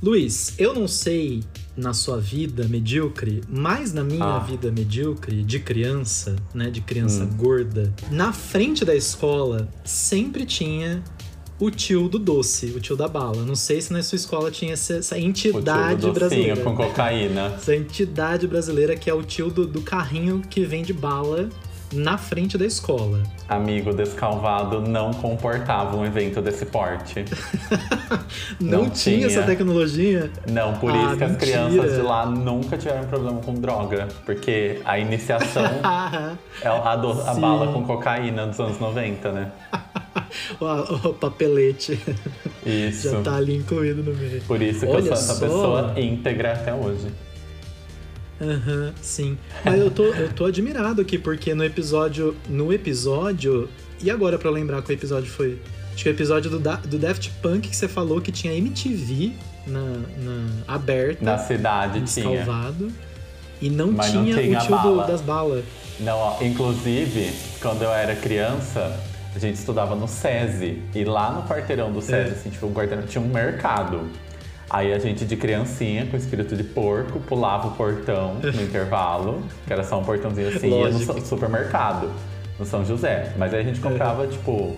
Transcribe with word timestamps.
Luiz, 0.00 0.54
eu 0.58 0.72
não 0.74 0.86
sei 0.86 1.42
na 1.76 1.92
sua 1.92 2.18
vida 2.18 2.66
medíocre, 2.68 3.40
mas 3.48 3.92
na 3.92 4.04
minha 4.04 4.24
Ah. 4.36 4.38
vida 4.38 4.70
medíocre, 4.70 5.42
de 5.42 5.58
criança, 5.58 6.36
né? 6.54 6.70
De 6.70 6.80
criança 6.80 7.24
Hum. 7.24 7.36
gorda, 7.36 7.92
na 8.10 8.32
frente 8.32 8.84
da 8.84 8.94
escola 8.94 9.68
sempre 9.84 10.44
tinha 10.44 11.02
o 11.60 11.70
tio 11.70 12.08
do 12.08 12.18
doce, 12.20 12.66
o 12.66 12.80
tio 12.80 12.94
da 12.96 13.08
bala. 13.08 13.44
Não 13.44 13.56
sei 13.56 13.80
se 13.80 13.92
na 13.92 14.00
sua 14.02 14.14
escola 14.14 14.48
tinha 14.52 14.74
essa, 14.74 14.94
essa 14.94 15.16
O 15.16 15.18
tio 15.32 15.50
entidade 15.50 16.02
do 16.02 16.12
brasileira. 16.12 16.62
com 16.62 16.76
cocaína. 16.76 17.46
Essa 17.56 17.74
entidade 17.74 18.46
brasileira 18.46 18.96
que 18.96 19.10
é 19.10 19.14
o 19.14 19.22
tio 19.24 19.50
do, 19.50 19.66
do 19.66 19.80
carrinho 19.80 20.40
que 20.48 20.64
vende 20.64 20.92
bala 20.92 21.48
na 21.92 22.18
frente 22.18 22.56
da 22.58 22.66
escola. 22.66 23.22
Amigo 23.48 23.92
descalvado 23.94 24.80
não 24.80 25.12
comportava 25.12 25.96
um 25.96 26.04
evento 26.04 26.40
desse 26.42 26.66
porte. 26.66 27.24
Não, 28.60 28.84
Não 28.84 28.90
tinha, 28.90 29.16
tinha. 29.18 29.26
essa 29.26 29.42
tecnologia. 29.42 30.30
Não, 30.50 30.74
por 30.74 30.90
Ah, 30.90 30.96
isso 31.04 31.16
que 31.16 31.24
as 31.24 31.30
mentira. 31.32 31.38
crianças 31.68 31.94
de 31.96 32.00
lá 32.02 32.26
nunca 32.26 32.76
tiveram 32.78 33.04
problema 33.04 33.40
com 33.40 33.54
droga. 33.54 34.08
Porque 34.24 34.80
a 34.84 34.98
iniciação 34.98 35.64
é 36.62 36.68
a, 36.68 36.96
do- 36.96 37.20
a 37.22 37.34
bala 37.34 37.72
com 37.72 37.84
cocaína 37.84 38.46
dos 38.46 38.58
anos 38.58 38.78
90, 38.78 39.32
né? 39.32 39.52
o, 40.60 41.08
o 41.10 41.14
papelete 41.14 41.98
Isso. 42.64 43.10
já 43.10 43.20
tá 43.22 43.36
ali 43.36 43.56
incluído 43.56 44.02
no 44.02 44.14
meio. 44.16 44.40
Por 44.42 44.60
isso 44.62 44.80
que 44.80 44.86
Olha 44.86 44.98
eu 44.98 45.02
sou 45.04 45.12
essa 45.12 45.34
só. 45.34 45.40
pessoa 45.40 45.92
íntegra 45.96 46.52
até 46.52 46.72
hoje. 46.74 47.06
Aham, 48.40 48.92
sim. 49.02 49.36
Mas 49.64 49.80
eu 49.80 49.90
tô, 49.90 50.04
eu 50.04 50.32
tô 50.32 50.44
admirado 50.44 51.00
aqui, 51.00 51.18
porque 51.18 51.54
no 51.54 51.64
episódio. 51.64 52.36
No 52.48 52.72
episódio. 52.72 53.68
E 54.02 54.10
agora 54.10 54.38
pra 54.38 54.50
lembrar 54.50 54.80
qual 54.82 54.92
episódio 54.92 55.28
foi? 55.30 55.58
Acho 55.92 56.04
que 56.04 56.08
o 56.10 56.12
episódio 56.12 56.48
do, 56.50 56.58
Da- 56.60 56.76
do 56.76 56.98
Daft 56.98 57.30
Punk 57.42 57.68
que 57.68 57.74
você 57.76 57.88
falou 57.88 58.20
que 58.20 58.30
tinha 58.30 58.54
MTV 58.54 59.32
na, 59.66 59.80
na 60.18 60.46
aberta, 60.68 61.24
Na 61.24 61.36
cidade 61.38 62.00
tinha. 62.02 62.30
escalvado. 62.40 62.92
E 63.60 63.68
não 63.68 63.90
Mas 63.90 64.14
não 64.14 64.22
tinha, 64.24 64.36
tinha 64.40 64.56
o 64.58 64.60
tio 64.60 64.76
do- 64.76 64.82
bala. 64.82 65.06
das 65.08 65.20
balas. 65.20 65.64
Não, 65.98 66.16
ó, 66.16 66.36
inclusive, 66.40 67.32
quando 67.60 67.82
eu 67.82 67.90
era 67.90 68.14
criança, 68.14 68.96
a 69.34 69.38
gente 69.40 69.56
estudava 69.56 69.96
no 69.96 70.06
SESI. 70.06 70.80
E 70.94 71.02
lá 71.04 71.32
no 71.32 71.42
quarteirão 71.42 71.90
do 71.92 72.00
SESI, 72.00 72.28
É. 72.28 72.32
assim, 72.32 72.50
tipo, 72.50 72.66
um 72.68 72.72
quarteirão, 72.72 73.04
tinha 73.04 73.20
um 73.20 73.26
mercado. 73.28 74.02
Aí 74.70 74.92
a 74.92 74.98
gente 74.98 75.24
de 75.24 75.36
criancinha, 75.36 76.06
com 76.06 76.16
espírito 76.16 76.54
de 76.54 76.62
porco, 76.62 77.18
pulava 77.20 77.68
o 77.68 77.70
portão 77.72 78.34
no 78.34 78.48
intervalo, 78.62 79.42
que 79.66 79.72
era 79.72 79.82
só 79.82 79.98
um 79.98 80.04
portãozinho 80.04 80.48
assim, 80.48 80.68
ia 80.68 80.90
no 80.90 81.24
supermercado, 81.24 82.10
no 82.58 82.66
São 82.66 82.84
José. 82.84 83.32
Mas 83.38 83.54
aí 83.54 83.60
a 83.60 83.62
gente 83.62 83.80
comprava, 83.80 84.26
tipo, 84.26 84.76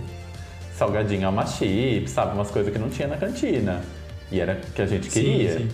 salgadinho 0.76 1.26
alma 1.26 1.44
chips, 1.44 2.12
sabe? 2.12 2.34
Umas 2.34 2.50
coisas 2.50 2.72
que 2.72 2.78
não 2.78 2.88
tinha 2.88 3.08
na 3.08 3.16
cantina. 3.16 3.82
E 4.30 4.40
era 4.40 4.52
o 4.52 4.72
que 4.72 4.80
a 4.82 4.86
gente 4.86 5.10
Sim, 5.10 5.22
queria. 5.22 5.58
sim. 5.58 5.68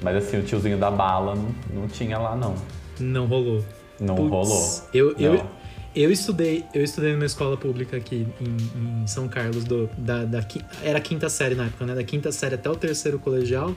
Mas 0.00 0.16
assim, 0.16 0.38
o 0.38 0.42
tiozinho 0.42 0.78
da 0.78 0.90
bala 0.90 1.34
não, 1.34 1.82
não 1.82 1.88
tinha 1.88 2.18
lá, 2.18 2.34
não. 2.34 2.54
Não 2.98 3.26
rolou. 3.26 3.62
Não 4.00 4.14
Putz, 4.16 4.30
rolou. 4.30 4.82
Eu, 4.94 5.14
Não. 5.18 5.20
eu 5.34 5.44
estudei, 6.12 6.64
eu 6.72 6.84
estudei 6.84 7.12
numa 7.12 7.26
escola 7.26 7.56
pública 7.56 7.96
aqui 7.96 8.26
em, 8.40 9.02
em 9.02 9.06
São 9.06 9.26
Carlos, 9.26 9.64
do, 9.64 9.88
da, 9.98 10.24
da, 10.24 10.44
era 10.82 10.98
a 10.98 11.00
quinta 11.00 11.28
série 11.28 11.54
na 11.54 11.64
época, 11.64 11.84
né? 11.86 11.94
Da 11.94 12.04
quinta 12.04 12.30
série 12.30 12.54
até 12.54 12.70
o 12.70 12.76
terceiro 12.76 13.18
colegial, 13.18 13.74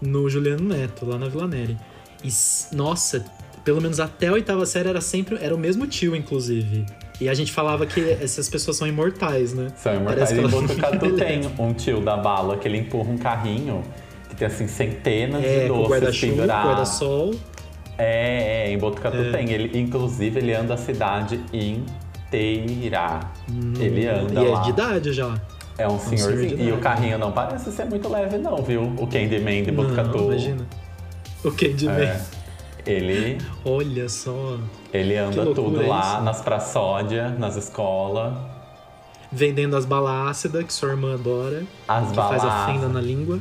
no 0.00 0.30
Juliano 0.30 0.62
Neto, 0.68 1.04
lá 1.04 1.18
na 1.18 1.28
Vila 1.28 1.46
Neri. 1.46 1.76
E, 2.24 2.28
nossa, 2.74 3.24
pelo 3.64 3.80
menos 3.82 4.00
até 4.00 4.28
a 4.28 4.32
oitava 4.32 4.64
série 4.64 4.88
era 4.88 5.00
sempre, 5.00 5.36
era 5.40 5.54
o 5.54 5.58
mesmo 5.58 5.86
tio, 5.86 6.16
inclusive. 6.16 6.86
E 7.20 7.28
a 7.28 7.34
gente 7.34 7.52
falava 7.52 7.84
que 7.84 8.00
essas 8.00 8.48
pessoas 8.48 8.76
são 8.76 8.86
imortais, 8.86 9.52
né? 9.52 9.72
São 9.76 9.94
imortais. 9.94 10.30
Em 10.32 10.46
Botucatu 10.46 11.12
tem 11.18 11.40
um 11.58 11.74
tio 11.74 12.00
da 12.00 12.16
bala 12.16 12.56
que 12.56 12.66
ele 12.66 12.78
empurra 12.78 13.10
um 13.10 13.18
carrinho 13.18 13.82
que 14.28 14.36
tem 14.36 14.46
assim 14.46 14.68
centenas 14.68 15.42
É, 15.44 15.62
de 15.62 15.68
doces 15.68 15.90
guarda-chuva, 15.90 16.32
pendurados. 16.32 16.66
guarda-sol. 16.68 17.34
É, 17.98 18.66
é, 18.68 18.72
em 18.72 18.78
Botucatu 18.78 19.16
É. 19.16 19.30
tem. 19.32 19.50
Ele, 19.50 19.76
inclusive, 19.78 20.38
ele 20.38 20.54
anda 20.54 20.74
a 20.74 20.76
cidade 20.76 21.40
inteira. 21.52 23.20
Ele 23.78 24.06
anda 24.06 24.40
E 24.40 24.46
é 24.46 24.50
lá. 24.50 24.60
de 24.62 24.70
idade 24.70 25.12
já. 25.12 25.34
É 25.76 25.86
um 25.88 25.98
senhor 25.98 26.32
de 26.32 26.38
senhorzinho. 26.48 26.68
e 26.68 26.72
o 26.72 26.78
carrinho 26.78 27.18
não 27.18 27.30
parece 27.32 27.70
ser 27.70 27.84
muito 27.84 28.08
leve, 28.08 28.36
não, 28.38 28.56
viu? 28.62 28.82
O 28.98 29.06
Candyman 29.06 29.62
de 29.62 29.70
Botucatu. 29.72 30.16
Não, 30.16 30.24
imagina. 30.26 30.66
O 31.44 31.50
Candyman. 31.52 32.02
É. 32.04 32.20
Ele, 32.86 33.38
Olha 33.64 34.08
só. 34.08 34.56
ele 34.92 35.16
anda 35.16 35.44
tudo 35.54 35.86
lá 35.86 36.20
nas 36.20 36.40
praçódias, 36.40 37.38
nas 37.38 37.54
escolas. 37.56 38.32
Vendendo 39.30 39.76
as 39.76 39.84
balas 39.84 40.30
ácidas, 40.30 40.64
que 40.64 40.72
sua 40.72 40.88
irmã 40.90 41.14
adora. 41.14 41.62
As 41.86 42.08
que 42.08 42.14
faz 42.16 42.42
a 42.42 42.46
balas. 42.48 42.66
fenda 42.72 42.88
na 42.88 43.00
língua. 43.00 43.38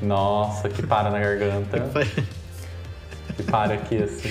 Nossa, 0.00 0.68
que 0.68 0.86
para 0.86 1.10
na 1.10 1.18
garganta. 1.18 1.88
Que 3.36 3.42
para 3.42 3.74
aqui 3.74 4.02
assim. 4.02 4.30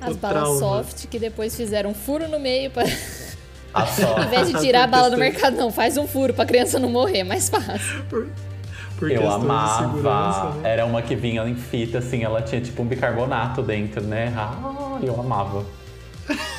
As 0.00 0.14
O 0.14 0.18
balas 0.18 0.42
trauma. 0.42 0.58
soft 0.58 1.06
que 1.08 1.18
depois 1.18 1.56
fizeram 1.56 1.90
um 1.90 1.94
furo 1.94 2.28
no 2.28 2.38
meio 2.38 2.70
pra. 2.70 2.84
A 3.74 3.86
só. 3.88 4.20
Em 4.22 4.28
vez 4.28 4.48
de 4.52 4.60
tirar 4.60 4.84
a 4.84 4.86
bala 4.88 5.10
do 5.10 5.16
mercado, 5.18 5.56
não, 5.56 5.70
faz 5.72 5.96
um 5.96 6.06
furo 6.06 6.32
pra 6.34 6.44
criança 6.46 6.78
não 6.78 6.88
morrer, 6.90 7.24
mais 7.24 7.48
fácil. 7.48 8.04
Por, 8.08 8.28
por 8.98 9.10
Eu 9.10 9.30
amava. 9.30 10.54
né? 10.56 10.70
Era 10.70 10.86
uma 10.86 11.02
que 11.02 11.14
vinha 11.16 11.42
em 11.48 11.54
fita, 11.56 11.98
assim, 11.98 12.22
ela 12.22 12.42
tinha 12.42 12.60
tipo 12.60 12.82
um 12.82 12.86
bicarbonato 12.86 13.62
dentro, 13.62 14.02
né? 14.02 14.32
Ah, 14.36 14.98
eu 15.02 15.18
amava. 15.20 15.64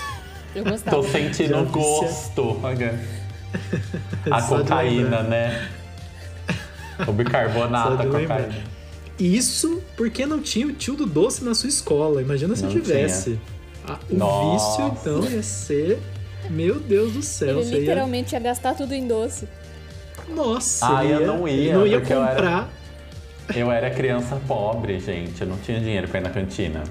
Eu 0.56 0.64
gostava. 0.64 0.98
Tô 0.98 1.04
sentindo 1.04 1.54
Já 1.54 1.62
gosto. 1.62 2.60
A 4.32 4.42
cocaína, 4.42 5.22
né? 5.22 5.70
O 7.08 7.12
bicarbonato, 7.12 8.02
a 8.02 8.04
lembrar. 8.04 8.42
cocaína. 8.42 8.64
Isso 9.20 9.82
porque 9.98 10.26
não 10.26 10.40
tinha 10.42 10.66
o 10.68 10.72
tio 10.72 10.96
do 10.96 11.06
doce 11.06 11.44
na 11.44 11.54
sua 11.54 11.68
escola. 11.70 12.22
Imagina 12.22 12.56
se 12.56 12.64
Não 12.64 12.70
tivesse. 12.70 13.40
Ah, 13.88 13.98
o 14.10 14.16
Nossa. 14.16 14.84
vício, 14.84 14.98
então, 15.02 15.30
ia 15.30 15.44
ser. 15.44 16.00
Meu 16.50 16.76
Deus 16.80 17.12
do 17.14 17.22
céu. 17.22 17.58
Ele 17.60 17.66
você 17.66 17.74
ia... 17.74 17.80
literalmente 17.80 18.34
ia 18.34 18.40
gastar 18.40 18.74
tudo 18.76 18.94
em 18.94 19.08
doce. 19.08 19.48
Nossa, 20.34 20.98
Ah, 21.00 21.06
eu 21.06 21.26
não 21.26 21.48
ia, 21.48 21.54
ele 21.54 21.74
não 21.74 21.88
ia 21.88 22.00
porque 22.00 22.14
eu 22.14 22.22
era- 22.24 22.32
comprar. 22.36 22.70
Eu 23.56 23.72
era 23.72 23.90
criança 23.90 24.40
pobre, 24.48 25.00
gente. 25.00 25.42
Eu 25.42 25.48
não 25.48 25.58
tinha 25.58 25.80
dinheiro 25.80 26.08
pra 26.08 26.20
ir 26.20 26.24
na 26.24 26.30
cantina. 26.30 26.84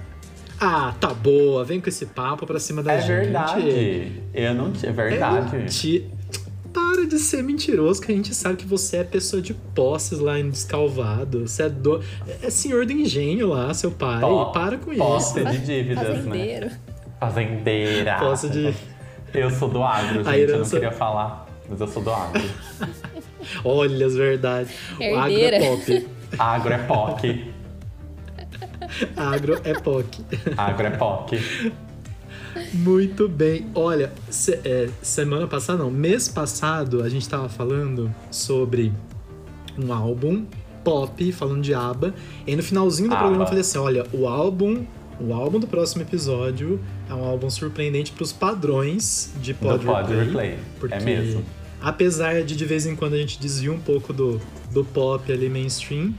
Ah, 0.61 0.93
tá 1.01 1.15
boa, 1.15 1.65
vem 1.65 1.81
com 1.81 1.89
esse 1.89 2.05
papo 2.07 2.45
pra 2.45 2.59
cima 2.59 2.83
da 2.83 2.95
É 2.95 3.01
gente. 3.01 3.09
verdade. 3.09 4.13
Eu 4.35 4.55
não 4.55 4.73
tinha. 4.73 4.89
É 4.89 4.93
É 4.93 4.93
verdade. 4.93 5.57
menti- 5.57 6.01
Para 6.11 6.18
de 7.09 7.19
ser 7.19 7.43
mentiroso, 7.43 8.01
que 8.01 8.13
a 8.13 8.15
gente 8.15 8.35
sabe 8.35 8.57
que 8.57 8.67
você 8.67 8.99
é 8.99 9.05
pessoa 9.05 9.43
de 9.43 9.53
posses 9.55 10.19
lá 10.19 10.39
em 10.39 10.49
Descalvado. 10.51 11.47
Você 11.49 11.65
é 11.65 11.69
do... 11.69 12.03
É 12.43 12.51
senhor 12.51 12.87
do 12.87 12.93
engenho 12.93 13.49
lá, 13.49 13.73
seu 13.75 13.91
pai. 13.91 14.21
Po- 14.21 14.53
Para 14.53 14.77
com 14.79 14.95
Posse 14.95 15.41
isso. 15.41 15.51
de 15.51 15.59
dívidas, 15.59 16.05
né? 16.09 16.15
Fazendeiro. 16.23 16.71
Fazendeira. 17.19 18.17
Posse 18.21 18.49
de- 18.51 18.75
Eu 19.35 19.51
sou 19.51 19.69
do 19.69 19.83
agro, 19.83 20.23
gente. 20.23 20.29
A 20.29 20.39
Eu 20.39 20.47
não 20.49 20.55
herança- 20.55 20.77
queria 20.77 20.93
falar, 20.93 21.47
mas 21.69 21.81
eu 21.81 21.89
sou 21.89 22.03
do 22.03 22.11
agro. 22.13 22.43
Olha 23.65 24.07
as 24.07 24.15
verdades. 24.15 24.71
O 25.01 25.17
agro 25.17 25.39
é 25.41 25.59
pop. 25.59 26.09
Agro 26.39 26.73
é 26.75 26.79
POC. 26.79 27.53
Agro 29.17 29.61
é 29.65 29.73
POC. 29.75 30.25
Agro 30.57 30.87
é 30.87 30.91
POC. 30.91 31.73
Muito 32.73 33.29
bem. 33.29 33.67
Olha, 33.75 34.13
se- 34.31 34.59
é, 34.65 34.89
semana 35.03 35.47
passada, 35.47 35.83
não, 35.83 35.91
mês 35.91 36.29
passado, 36.29 37.03
a 37.03 37.09
gente 37.09 37.29
tava 37.29 37.49
falando 37.49 38.15
sobre 38.31 38.93
um 39.79 39.93
álbum 39.93 40.45
pop, 40.85 41.33
falando 41.33 41.63
de 41.63 41.75
ABBA. 41.75 42.15
E 42.47 42.57
no 42.57 42.63
finalzinho 42.63 43.09
do 43.11 43.17
programa 43.17 43.43
eu 43.45 43.47
falei 43.47 43.61
assim: 43.61 43.79
olha, 43.79 44.07
o 44.13 44.27
álbum. 44.27 44.85
O 45.21 45.35
álbum 45.35 45.59
do 45.59 45.67
próximo 45.67 46.03
episódio 46.03 46.79
é 47.11 47.13
um 47.13 47.25
álbum 47.25 47.51
surpreendente 47.51 48.13
pros 48.13 48.33
padrões 48.33 49.33
de 49.43 49.53
Do 49.53 49.59
Pod, 49.59 49.85
Pod 49.85 50.01
Replay. 50.15 50.25
Replay. 50.27 50.59
Porque, 50.79 50.95
É 50.95 51.01
mesmo. 51.01 51.43
apesar 51.83 52.45
de 52.45 52.55
de 52.55 52.65
vez 52.65 52.87
em 52.87 52.95
quando 52.95 53.15
a 53.15 53.19
gente 53.19 53.37
desvia 53.41 53.73
um 53.73 53.81
pouco 53.81 54.13
do, 54.13 54.41
do 54.73 54.85
pop 54.85 55.33
ali 55.33 55.49
mainstream, 55.49 56.15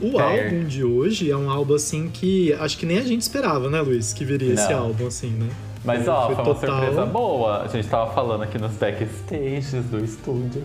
o 0.00 0.12
Fair. 0.12 0.44
álbum 0.44 0.64
de 0.68 0.84
hoje 0.84 1.28
é 1.32 1.36
um 1.36 1.50
álbum 1.50 1.74
assim 1.74 2.08
que 2.12 2.52
acho 2.52 2.78
que 2.78 2.86
nem 2.86 2.98
a 2.98 3.02
gente 3.02 3.22
esperava, 3.22 3.68
né, 3.68 3.80
Luiz? 3.80 4.12
Que 4.12 4.24
viria 4.24 4.54
esse 4.54 4.70
Não. 4.72 4.84
álbum 4.84 5.08
assim, 5.08 5.30
né? 5.30 5.48
Mas 5.84 6.08
ó, 6.08 6.26
foi 6.26 6.34
foi 6.36 6.44
uma 6.44 6.54
total- 6.54 6.78
surpresa 6.78 7.06
boa. 7.06 7.62
A 7.62 7.68
gente 7.68 7.86
tava 7.88 8.10
falando 8.12 8.42
aqui 8.42 8.58
nos 8.58 8.72
backstages 8.72 9.84
do 9.84 10.02
estúdio. 10.02 10.64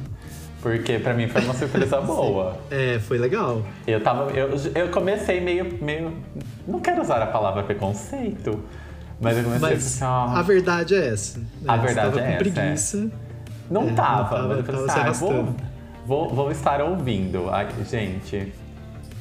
Porque 0.62 1.00
pra 1.00 1.13
mim 1.13 1.27
foi 1.27 1.42
uma 1.44 1.54
surpresa 1.54 2.00
boa. 2.01 2.57
É, 2.69 3.00
foi 3.00 3.18
legal. 3.18 3.62
Eu 3.88 4.01
tava. 4.01 4.31
Eu, 4.31 4.50
eu 4.75 4.89
comecei 4.89 5.39
meio, 5.42 5.77
meio. 5.81 6.13
Não 6.68 6.80
quero 6.80 7.01
usar 7.01 7.21
a 7.21 7.27
palavra 7.27 7.63
preconceito. 7.63 8.60
Mas 9.21 9.38
eu 9.38 9.44
comecei 9.44 9.69
Mas 9.69 9.86
assim, 9.86 10.04
ó, 10.06 10.27
a 10.38 10.42
verdade 10.42 10.95
é 10.95 11.07
essa. 11.10 11.39
A 11.68 11.75
É, 11.75 11.80
você 11.80 11.86
verdade 11.88 12.10
tava 12.15 12.19
é 12.19 12.24
com 12.24 12.30
essa, 12.30 12.38
preguiça. 12.51 13.12
Não 13.69 13.83
É, 13.89 13.94
tava, 13.94 14.18
não 14.22 14.30
tava- 14.30 14.48
mas 14.48 14.57
eu 14.57 14.63
falei 14.63 14.86
tava 14.88 15.10
assim, 15.10 15.10
ah, 15.10 15.12
vou, 15.12 15.56
vou, 16.06 16.30
vou 16.33 16.51
estar 16.51 16.81
ouvindo. 16.81 17.50
Ai, 17.50 17.68
gente, 17.89 18.54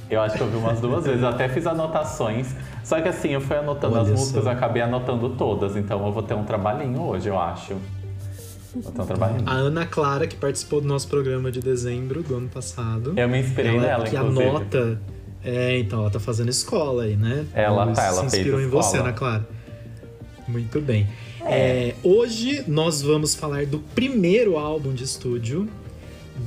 eu 0.09 0.21
acho 0.23 0.37
que 0.37 0.41
eu 0.41 0.47
ouvi 0.47 0.59
umas 0.59 0.81
duas 0.81 1.05
vezes, 1.07 1.21
eu 1.23 1.29
até 1.29 1.49
fiz 1.49 1.67
anotações. 1.67 2.55
Só 2.89 2.99
que 3.03 3.09
assim, 3.09 3.29
eu 3.29 3.41
fui 3.43 3.55
anotando 3.55 3.97
Olha 3.97 4.03
as 4.05 4.11
músicas, 4.19 4.45
só. 4.45 4.51
acabei 4.51 4.81
anotando 4.81 5.29
todas, 5.37 5.77
então 5.77 6.07
eu 6.07 6.11
vou 6.11 6.23
ter 6.23 6.33
um 6.33 6.45
trabalhinho 6.45 7.03
hoje, 7.03 7.29
eu 7.29 7.39
acho. 7.39 7.75
Vou 8.75 8.91
ter 8.91 9.03
um 9.03 9.05
trabalhinho. 9.05 9.43
A 9.45 9.53
Ana 9.53 9.85
Clara, 9.85 10.27
que 10.27 10.37
participou 10.37 10.81
do 10.81 10.89
nosso 10.89 11.07
programa 11.07 11.53
de 11.53 11.61
dezembro 11.61 12.23
do 12.23 12.35
ano 12.35 12.49
passado. 12.49 13.13
Eu 13.15 13.29
me 13.29 13.41
inspirei 13.41 13.77
ela 13.77 13.83
nela, 13.83 14.05
que 14.05 14.17
inclusive. 14.17 14.43
anota 14.43 14.99
É, 15.45 15.79
então, 15.79 16.01
ela 16.01 16.11
tá 16.11 16.19
fazendo 16.19 16.49
escola 16.49 17.03
aí, 17.03 17.15
né? 17.15 17.45
Ela 17.53 17.93
tá, 17.93 18.07
ela 18.07 18.15
se 18.15 18.31
fez 18.31 18.35
inspirou 18.35 18.59
em 18.59 18.65
escola. 18.65 18.83
você, 18.83 18.97
Ana 18.97 19.13
Clara. 19.13 19.47
Muito 20.49 20.81
bem. 20.81 21.07
É, 21.43 21.95
hoje 22.03 22.65
nós 22.67 23.03
vamos 23.03 23.35
falar 23.35 23.67
do 23.67 23.81
primeiro 23.81 24.57
álbum 24.57 24.95
de 24.95 25.05
estúdio 25.05 25.69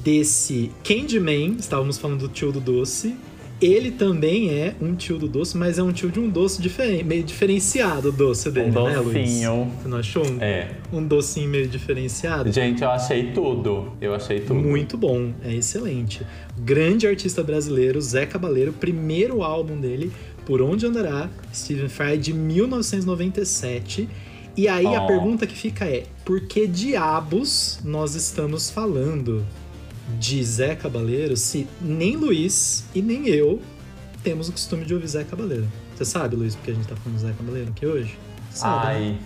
desse 0.03 0.71
Candyman. 0.83 1.55
Estávamos 1.59 1.99
falando 1.99 2.21
do 2.21 2.27
tio 2.29 2.51
do 2.51 2.59
doce. 2.59 3.15
Ele 3.61 3.91
também 3.91 4.49
é 4.49 4.73
um 4.81 4.95
tio 4.95 5.19
do 5.19 5.27
doce, 5.27 5.55
mas 5.55 5.77
é 5.77 5.83
um 5.83 5.91
tio 5.91 6.09
de 6.09 6.19
um 6.19 6.27
doce 6.27 6.59
diferente, 6.59 7.03
meio 7.03 7.23
diferenciado 7.23 8.09
o 8.09 8.11
doce 8.11 8.49
dele, 8.49 8.75
Um 8.75 8.83
né, 8.85 8.97
Luiz? 8.97 9.13
docinho. 9.29 9.71
Você 9.83 9.87
não 9.87 9.97
achou 9.99 10.25
um, 10.27 10.41
É. 10.41 10.71
um 10.91 11.05
docinho 11.05 11.47
meio 11.47 11.67
diferenciado? 11.67 12.51
Gente, 12.51 12.81
eu 12.81 12.89
achei 12.89 13.31
tudo. 13.33 13.91
Eu 14.01 14.15
achei 14.15 14.39
tudo. 14.39 14.55
Muito 14.55 14.97
bom, 14.97 15.31
é 15.43 15.53
excelente. 15.53 16.25
Grande 16.57 17.05
artista 17.05 17.43
brasileiro, 17.43 18.01
Zé 18.01 18.25
Cabaleiro, 18.25 18.73
primeiro 18.73 19.43
álbum 19.43 19.79
dele, 19.79 20.11
Por 20.43 20.59
Onde 20.59 20.87
Andará, 20.87 21.29
Stephen 21.53 21.87
Fry, 21.87 22.17
de 22.17 22.33
1997. 22.33 24.09
E 24.57 24.67
aí 24.67 24.87
a 24.87 25.03
Oh. 25.03 25.07
pergunta 25.07 25.45
que 25.45 25.55
fica 25.55 25.85
é: 25.85 26.03
por 26.25 26.41
que 26.41 26.65
diabos 26.67 27.79
nós 27.85 28.15
estamos 28.15 28.69
falando 28.71 29.45
de 30.19 30.43
Zé 30.43 30.75
Cabaleiro 30.75 31.35
se 31.37 31.67
nem 31.81 32.15
Luiz 32.17 32.83
e 32.93 33.01
nem 33.01 33.27
eu 33.27 33.61
temos 34.23 34.49
o 34.49 34.51
costume 34.51 34.85
de 34.85 34.93
ouvir 34.93 35.07
Zé 35.07 35.23
Cabaleiro? 35.23 35.67
Você 35.95 36.05
sabe, 36.05 36.35
Luiz, 36.35 36.55
porque 36.55 36.71
a 36.71 36.73
gente 36.73 36.87
tá 36.87 36.95
falando 36.95 37.17
de 37.19 37.25
Zé 37.25 37.33
Cabaleiro 37.37 37.69
aqui 37.69 37.85
hoje? 37.85 38.17
Sabe, 38.51 38.85
né? 38.85 38.91
Ai. 38.93 39.17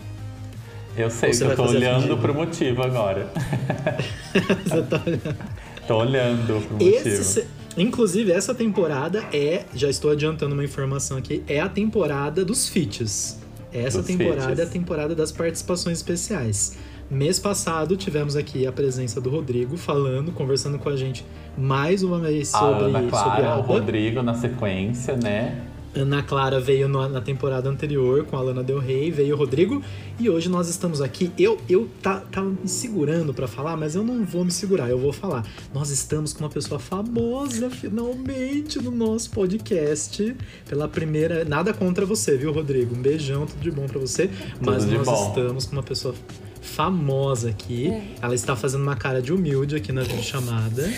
Eu 0.98 1.10
sei, 1.10 1.32
que 1.32 1.44
eu 1.44 1.56
tô 1.56 1.64
olhando 1.64 2.18
pro 2.18 2.34
motivo 2.34 2.82
agora. 2.82 3.30
Você 4.64 4.82
tá 4.84 5.02
olhando. 5.06 5.36
Tô 5.88 5.96
olhando 5.98 6.66
pro 6.68 6.74
motivo. 6.78 7.08
Esse, 7.08 7.24
se- 7.24 7.46
inclusive, 7.78 8.32
essa 8.32 8.56
temporada 8.56 9.24
é, 9.34 9.66
já 9.74 9.90
estou 9.90 10.12
adiantando 10.12 10.54
uma 10.54 10.64
informação 10.64 11.18
aqui, 11.18 11.44
é 11.48 11.60
a 11.60 11.68
temporada 11.68 12.46
dos 12.46 12.70
feats. 12.70 13.38
Essa 13.74 13.98
Dos 13.98 14.08
temporada 14.08 14.44
feats. 14.48 14.60
é 14.60 14.64
a 14.64 14.68
temporada 14.68 15.14
das 15.14 15.32
participações 15.34 15.98
especiais. 15.98 16.78
Mês 17.10 17.38
passado 17.38 17.96
tivemos 17.96 18.36
aqui 18.36 18.66
a 18.66 18.72
presença 18.72 19.22
do 19.22 19.30
Rodrigo 19.30 19.78
falando, 19.78 20.32
conversando 20.32 20.80
com 20.80 20.90
a 20.90 20.96
gente 20.96 21.24
mais 21.56 22.02
uma 22.02 22.20
vez 22.20 22.54
A 22.54 22.60
sobre, 22.60 22.86
Ana 22.86 23.00
sobre 23.00 23.10
Clara, 23.12 23.44
o 23.44 23.60
ABBA. 23.60 23.74
Rodrigo 23.74 24.24
na 24.24 24.34
sequência, 24.34 25.16
né? 25.16 25.62
Ana 25.96 26.22
Clara 26.24 26.60
veio 26.60 26.90
na 26.90 27.22
temporada 27.22 27.70
anterior 27.70 28.26
com 28.26 28.36
a 28.36 28.42
Lana 28.42 28.62
Del 28.62 28.80
Rey, 28.80 29.12
veio 29.12 29.36
o 29.36 29.38
Rodrigo 29.38 29.82
e 30.20 30.30
hoje 30.30 30.50
nós 30.50 30.68
estamos 30.68 31.00
aqui. 31.00 31.32
Eu 31.38 31.58
eu 31.70 31.88
tá, 32.02 32.20
tava 32.20 32.50
me 32.50 32.68
segurando 32.68 33.34
pra 33.34 33.48
falar, 33.48 33.78
mas 33.78 33.96
eu 33.96 34.04
não 34.04 34.26
vou 34.26 34.44
me 34.44 34.52
segurar, 34.52 34.90
eu 34.90 35.00
vou 35.00 35.14
falar. 35.14 35.46
Nós 35.74 35.92
estamos 35.92 36.34
com 36.34 36.44
uma 36.44 36.50
pessoa 36.50 36.80
famosa 36.80 37.70
finalmente 37.70 38.82
no 38.82 38.92
nosso 38.92 39.30
podcast 39.30 40.36
pela 40.68 40.88
primeira. 40.88 41.46
Nada 41.46 41.72
contra 41.72 42.06
você, 42.06 42.36
viu, 42.36 42.52
Rodrigo? 42.52 42.94
Um 42.94 43.02
beijão, 43.02 43.46
tudo 43.46 43.62
de 43.62 43.72
bom 43.72 43.86
pra 43.86 44.00
você. 44.00 44.30
Mas 44.60 44.86
de 44.86 44.98
nós 44.98 45.06
bom. 45.06 45.28
estamos 45.30 45.66
com 45.66 45.74
uma 45.74 45.84
pessoa 45.84 46.14
famosa 46.66 47.50
aqui. 47.50 47.88
É. 47.90 48.02
Ela 48.22 48.36
está 48.36 48.56
fazendo 48.56 48.82
uma 48.84 48.96
cara 48.96 49.22
de 49.22 49.32
humilde 49.34 49.76
aqui 49.76 49.92
na 49.92 50.02
videochamada. 50.02 50.92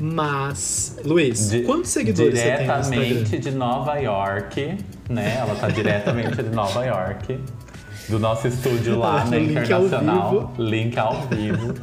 Mas, 0.00 0.96
Luiz, 1.04 1.50
Di- 1.50 1.62
quantos 1.62 1.90
seguidores 1.90 2.38
você 2.38 2.44
tem 2.56 2.66
no 2.66 2.72
Instagram? 2.78 3.00
Diretamente 3.06 3.38
de 3.38 3.50
Nova 3.52 3.96
York, 3.96 4.78
né? 5.08 5.36
Ela 5.38 5.54
tá 5.54 5.68
diretamente 5.68 6.42
de 6.42 6.50
Nova 6.50 6.84
York. 6.84 7.38
Do 8.08 8.18
nosso 8.18 8.48
estúdio 8.48 8.98
lá 8.98 9.24
na 9.30 9.36
Link 9.38 9.56
ao 9.72 9.86
Internacional. 9.86 10.54
Link 10.58 10.98
ao 10.98 11.26
vivo. 11.28 11.74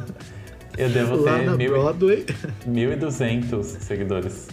Eu 0.78 0.88
devo 0.88 1.16
Lá 1.16 1.38
ter 1.38 1.44
na 1.46 1.56
mil, 1.56 1.70
Broadway. 1.72 2.24
1.200 2.68 3.62
seguidores. 3.80 4.48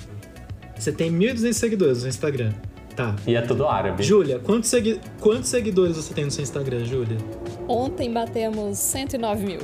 Você 0.78 0.92
tem 0.92 1.12
1.200 1.12 1.54
seguidores 1.54 2.04
no 2.04 2.10
Instagram. 2.10 2.52
Tá. 2.96 3.16
E 3.28 3.36
é 3.36 3.42
tudo 3.42 3.68
árabe. 3.68 4.04
Júlia, 4.04 4.40
quantos, 4.40 4.70
segui- 4.70 5.00
quantos 5.20 5.50
seguidores 5.50 5.96
você 5.96 6.14
tem 6.14 6.26
no 6.26 6.32
seu 6.32 6.44
Instagram, 6.44 6.84
Júlia? 6.86 7.18
Ontem 7.70 8.12
batemos 8.12 8.78
109 8.80 9.46
mil. 9.46 9.60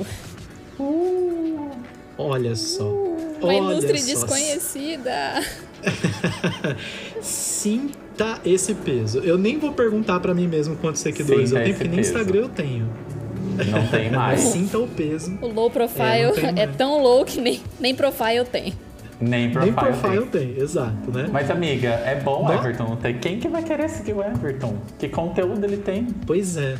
Olha 2.16 2.54
só. 2.54 2.84
Uma 2.88 3.48
Olha 3.48 3.58
indústria 3.74 3.98
só. 3.98 4.06
desconhecida. 4.06 5.42
Sinta 7.20 8.40
esse 8.44 8.74
peso. 8.74 9.18
Eu 9.18 9.36
nem 9.36 9.58
vou 9.58 9.72
perguntar 9.72 10.20
pra 10.20 10.32
mim 10.34 10.46
mesmo 10.46 10.76
quantos 10.76 11.00
seguidores 11.02 11.48
Sinta 11.50 11.60
eu 11.60 11.64
tenho, 11.64 11.74
porque 11.76 11.88
nem 11.88 11.96
peso. 11.98 12.10
Instagram 12.10 12.40
eu 12.42 12.48
tenho. 12.48 12.92
Não 13.70 13.86
tem 13.88 14.10
Mas 14.10 14.12
mais. 14.12 14.40
sinta 14.52 14.78
o 14.78 14.86
peso. 14.86 15.36
O 15.42 15.48
low 15.48 15.66
É, 15.66 15.70
profile 15.70 16.48
é, 16.60 16.66
mais. 16.66 16.76
tão 16.76 17.02
low 17.02 17.24
que 17.24 17.40
nem, 17.40 17.60
nem 17.80 17.94
profile 17.94 18.44
tem. 18.50 18.72
Nem 19.20 19.50
profile. 19.50 19.74
Nem 19.74 19.92
profile 19.92 20.26
tem. 20.26 20.54
tem, 20.54 20.62
exato, 20.62 21.10
né? 21.10 21.26
Mas, 21.32 21.50
amiga, 21.50 21.88
é 22.04 22.16
bom 22.16 22.44
o. 22.46 22.52
Everton 22.52 22.84
não 22.84 22.96
ter. 22.96 23.14
Quem 23.18 23.38
que 23.40 23.48
vai 23.48 23.62
querer 23.62 23.88
seguir 23.88 24.12
o 24.12 24.22
Everton? 24.22 24.76
Que 24.98 25.08
conteúdo 25.08 25.64
ele 25.64 25.78
tem? 25.78 26.06
Pois 26.26 26.56
é. 26.56 26.76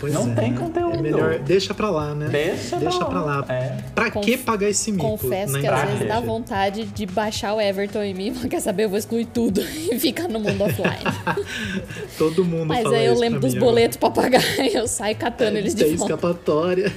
Pois 0.00 0.12
Não 0.12 0.32
é, 0.32 0.34
tem 0.34 0.50
né? 0.50 0.58
conteúdo. 0.58 0.96
É 0.96 1.00
melhor, 1.00 1.38
deixa 1.38 1.72
pra 1.72 1.88
lá, 1.88 2.16
né? 2.16 2.26
Deixa, 2.28 2.76
Deixa 2.78 3.04
pra 3.04 3.20
lá. 3.22 3.44
É. 3.48 3.76
Pra 3.94 4.10
Conf- 4.10 4.24
que 4.24 4.36
pagar 4.36 4.68
esse 4.68 4.90
mico? 4.90 5.04
Confesso 5.06 5.52
que 5.60 5.64
às 5.66 5.80
Pra 5.80 5.84
vezes 5.88 6.08
dá 6.08 6.18
vontade 6.18 6.84
de 6.84 7.06
baixar 7.06 7.54
o 7.54 7.60
Everton 7.60 8.02
em 8.02 8.12
mim, 8.12 8.32
mas 8.34 8.46
quer 8.50 8.58
saber, 8.60 8.84
eu 8.86 8.88
vou 8.88 8.98
excluir 8.98 9.26
tudo 9.26 9.60
e 9.92 9.96
ficar 10.00 10.26
no 10.28 10.40
mundo 10.40 10.64
offline. 10.64 11.46
Todo 12.18 12.44
mundo 12.44 12.66
Mas 12.66 12.82
fala 12.82 12.96
aí 12.96 13.06
eu 13.06 13.16
lembro 13.16 13.38
dos 13.38 13.52
mim 13.52 13.58
agora. 13.58 13.70
boletos 13.72 13.96
pra 13.98 14.10
pagar 14.10 14.42
e 14.58 14.74
eu 14.74 14.88
saio 14.88 15.14
catando 15.16 15.56
eles 15.56 15.74
tem 15.74 15.90
de 15.90 15.96
volta. 15.96 16.12
escapatória. 16.14 16.92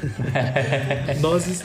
nós, 1.22 1.64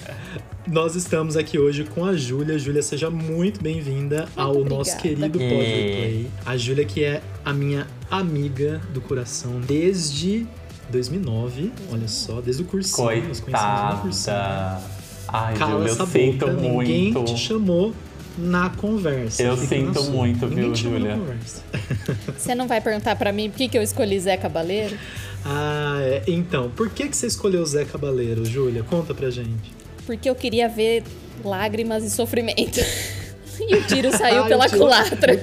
nós 0.71 0.95
estamos 0.95 1.37
aqui 1.37 1.59
hoje 1.59 1.85
com 1.85 2.05
a 2.05 2.15
Júlia. 2.15 2.59
Júlia, 2.59 2.83
seja 2.83 3.11
muito 3.11 3.61
bem-vinda 3.63 4.29
ao 4.37 4.51
obrigada. 4.53 4.75
nosso 4.77 4.97
querido 4.99 5.25
E- 5.27 5.29
Podplay. 5.31 6.27
A 6.47 6.57
Júlia, 6.57 6.85
que 6.85 7.03
é 7.05 7.21
a 7.45 7.53
minha 7.53 7.87
amiga 8.11 8.81
do 8.95 9.01
coração 9.01 9.61
desde 9.61 10.47
2009. 10.91 11.73
Olha 11.93 12.07
só, 12.09 12.41
desde 12.41 12.63
o 12.63 12.67
cursinho. 12.67 13.05
Nós 13.29 13.41
conhecemos 13.41 13.41
no 13.41 14.03
cursinho. 14.03 14.37
Coitada. 14.37 14.81
Ai, 15.29 15.55
Cala 15.57 15.73
Júlia, 15.73 15.89
eu 15.89 15.93
essa 15.93 16.07
sinto 16.07 16.47
boca, 16.47 16.53
ninguém 16.61 17.13
muito. 17.13 17.33
te 17.35 17.39
chamou 17.41 17.95
na 18.39 18.71
conversa. 18.71 19.43
Eu 19.43 19.57
sinto 19.57 20.03
muito, 20.05 20.47
Ninguém 20.47 20.65
viu, 20.65 20.73
te 20.73 20.83
chamou 20.83 20.99
na 21.01 21.11
Júlia? 21.11 21.21
conversa. 21.21 21.63
Você 22.39 22.55
não 22.55 22.67
vai 22.69 22.81
perguntar 22.81 23.17
pra 23.17 23.33
mim 23.33 23.51
por 23.51 23.57
que, 23.59 23.69
que 23.69 23.79
eu 23.79 23.83
escolhi 23.83 24.19
Zé 24.21 24.37
Cabaleiro? 24.37 24.97
Ah, 25.45 25.99
é. 26.01 26.23
Então, 26.29 26.71
por 26.71 26.91
que, 26.91 27.09
que 27.09 27.17
você 27.17 27.27
escolheu 27.27 27.63
o 27.63 27.67
Zé 27.67 27.85
Cabaleiro, 27.85 28.45
Júlia? 28.45 28.83
Conta 28.83 29.15
pra 29.15 29.31
gente. 29.31 29.80
Porque 30.11 30.29
eu 30.29 30.35
queria 30.35 30.69
ver 30.69 31.05
lágrimas 31.45 32.03
e 32.05 32.11
sofrimento. 32.11 32.81
E 33.69 33.75
o 33.75 33.83
tiro 33.83 34.11
saiu 34.17 34.45
Ai, 34.45 34.49
pela 34.49 34.65
o 34.65 34.69
tiro- 34.69 34.81
culatra. 34.81 35.39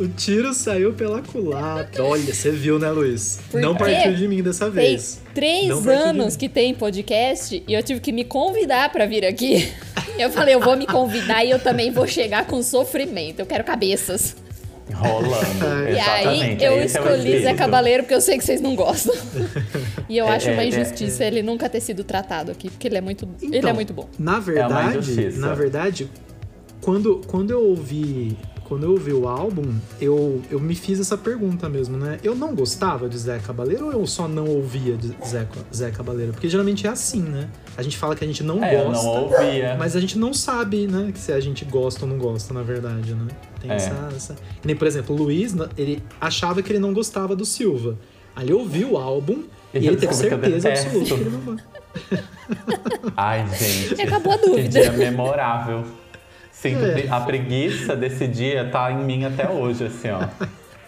O 0.00 0.08
tiro 0.08 0.54
saiu 0.54 0.94
pela 0.94 1.20
culatra. 1.20 2.02
Olha, 2.02 2.32
você 2.34 2.50
viu, 2.50 2.78
né, 2.78 2.90
Luiz? 2.90 3.40
Por 3.50 3.60
Não 3.60 3.76
partiu 3.76 4.14
de 4.14 4.26
mim 4.26 4.42
dessa 4.42 4.64
Tem 4.70 4.72
vez. 4.74 5.20
três 5.34 5.68
partiu 5.68 5.82
de 5.82 5.90
anos 5.90 6.34
que 6.34 6.48
tem 6.48 6.72
podcast 6.74 7.62
e 7.68 7.74
eu 7.74 7.82
tive 7.82 8.00
que 8.00 8.10
me 8.10 8.24
convidar 8.24 8.90
pra 8.90 9.04
vir 9.04 9.22
aqui. 9.26 9.70
Eu 10.18 10.30
falei, 10.30 10.54
eu 10.54 10.60
vou 10.60 10.78
me 10.78 10.86
convidar 10.86 11.44
e 11.44 11.50
eu 11.50 11.58
também 11.58 11.90
vou 11.90 12.06
chegar 12.06 12.46
com 12.46 12.62
sofrimento. 12.62 13.40
Eu 13.40 13.44
quero 13.44 13.62
cabeças. 13.64 14.34
Rolando. 14.94 15.90
E 15.92 15.98
aí 16.00 16.56
eu 16.58 16.72
é 16.72 16.76
o 16.76 16.82
escolhi 16.82 17.42
Zé. 17.42 17.52
Cabaleiro 17.52 18.04
porque 18.04 18.14
eu 18.14 18.20
sei 18.22 18.38
que 18.38 18.44
vocês 18.44 18.62
não 18.62 18.74
gostam. 18.74 19.14
E 20.08 20.16
eu 20.18 20.26
É, 20.26 20.36
acho 20.36 20.48
é, 20.48 20.52
uma 20.52 20.62
é, 20.62 20.68
injustiça 20.68 21.24
ele 21.24 21.42
nunca 21.42 21.68
ter 21.68 21.80
sido 21.80 22.04
tratado 22.04 22.50
aqui, 22.52 22.70
porque 22.70 22.86
ele 22.88 22.96
é 22.96 23.00
muito, 23.00 23.28
ele 23.42 23.58
Então, 23.58 23.70
é 23.70 23.72
muito 23.72 23.92
bom. 23.92 24.08
Na 24.18 24.38
verdade, 24.38 24.98
injustiça. 24.98 25.38
na 25.40 25.54
verdade, 25.54 26.08
quando, 26.80 27.20
quando 27.26 27.50
eu 27.50 27.62
ouvi. 27.64 28.36
Quando 28.68 28.82
eu 28.82 28.90
ouvi 28.90 29.12
o 29.12 29.28
álbum, 29.28 29.72
eu, 30.00 30.42
eu 30.50 30.58
me 30.58 30.74
fiz 30.74 30.98
essa 30.98 31.16
pergunta 31.16 31.68
mesmo, 31.68 31.96
né? 31.96 32.18
Eu 32.24 32.34
não 32.34 32.52
gostava 32.52 33.08
de 33.08 33.16
Zé 33.16 33.38
Cabaleiro 33.38 33.86
ou 33.86 33.92
eu 33.92 34.04
só 34.08 34.26
não 34.26 34.44
ouvia 34.44 34.96
de 34.96 35.14
Zé, 35.24 35.46
Zé 35.72 35.92
Cabaleiro? 35.92 36.32
Porque 36.32 36.48
geralmente 36.48 36.84
é 36.84 36.90
assim, 36.90 37.20
né? 37.22 37.48
A 37.76 37.82
gente 37.84 37.96
fala 37.96 38.16
que 38.16 38.24
a 38.24 38.26
gente 38.26 38.42
não 38.42 38.64
É, 38.64 38.74
eu 38.74 38.86
gosta. 38.88 39.04
não 39.04 39.22
ouvia. 39.22 39.76
Mas 39.78 39.94
a 39.94 40.00
gente 40.00 40.18
não 40.18 40.34
sabe, 40.34 40.88
né, 40.88 41.12
que 41.12 41.18
se 41.20 41.30
a 41.32 41.38
gente 41.38 41.64
gosta 41.64 42.04
ou 42.04 42.10
não 42.10 42.18
gosta, 42.18 42.52
na 42.52 42.64
verdade, 42.64 43.14
né? 43.14 43.28
Tem 43.60 43.70
É. 43.70 43.74
essa, 43.76 44.08
essa. 44.16 44.36
Nem, 44.64 44.74
por 44.74 44.88
exemplo, 44.88 45.14
o 45.14 45.18
Luiz, 45.20 45.54
ele 45.78 46.02
achava 46.20 46.60
que 46.60 46.72
ele 46.72 46.80
não 46.80 46.92
gostava 46.92 47.36
do 47.36 47.44
Silva. 47.44 47.96
Aí 48.34 48.46
ele 48.46 48.52
ouviu 48.54 48.94
o 48.94 48.96
álbum 48.98 49.44
e, 49.78 49.86
eu 49.86 49.92
ele 49.92 50.00
teve 50.00 50.12
eu 50.12 50.16
certeza 50.16 50.68
detesto. 50.70 50.86
absoluta 50.86 51.14
que 51.14 51.20
ele 51.20 51.30
gosta. 51.44 51.64
Ai, 53.16 53.46
gente. 53.58 54.02
Acabou 54.02 54.32
a 54.32 54.38
Que 54.38 54.46
dúvida. 54.46 54.80
dia 54.80 54.92
memorável. 54.92 55.84
Sinto 56.52 56.84
É. 56.84 57.06
a 57.10 57.20
preguiça 57.20 57.94
desse 57.96 58.26
dia 58.26 58.68
tá 58.70 58.90
em 58.90 59.04
mim 59.04 59.24
até 59.24 59.48
hoje, 59.48 59.84
assim, 59.86 60.08
ó. 60.10 60.26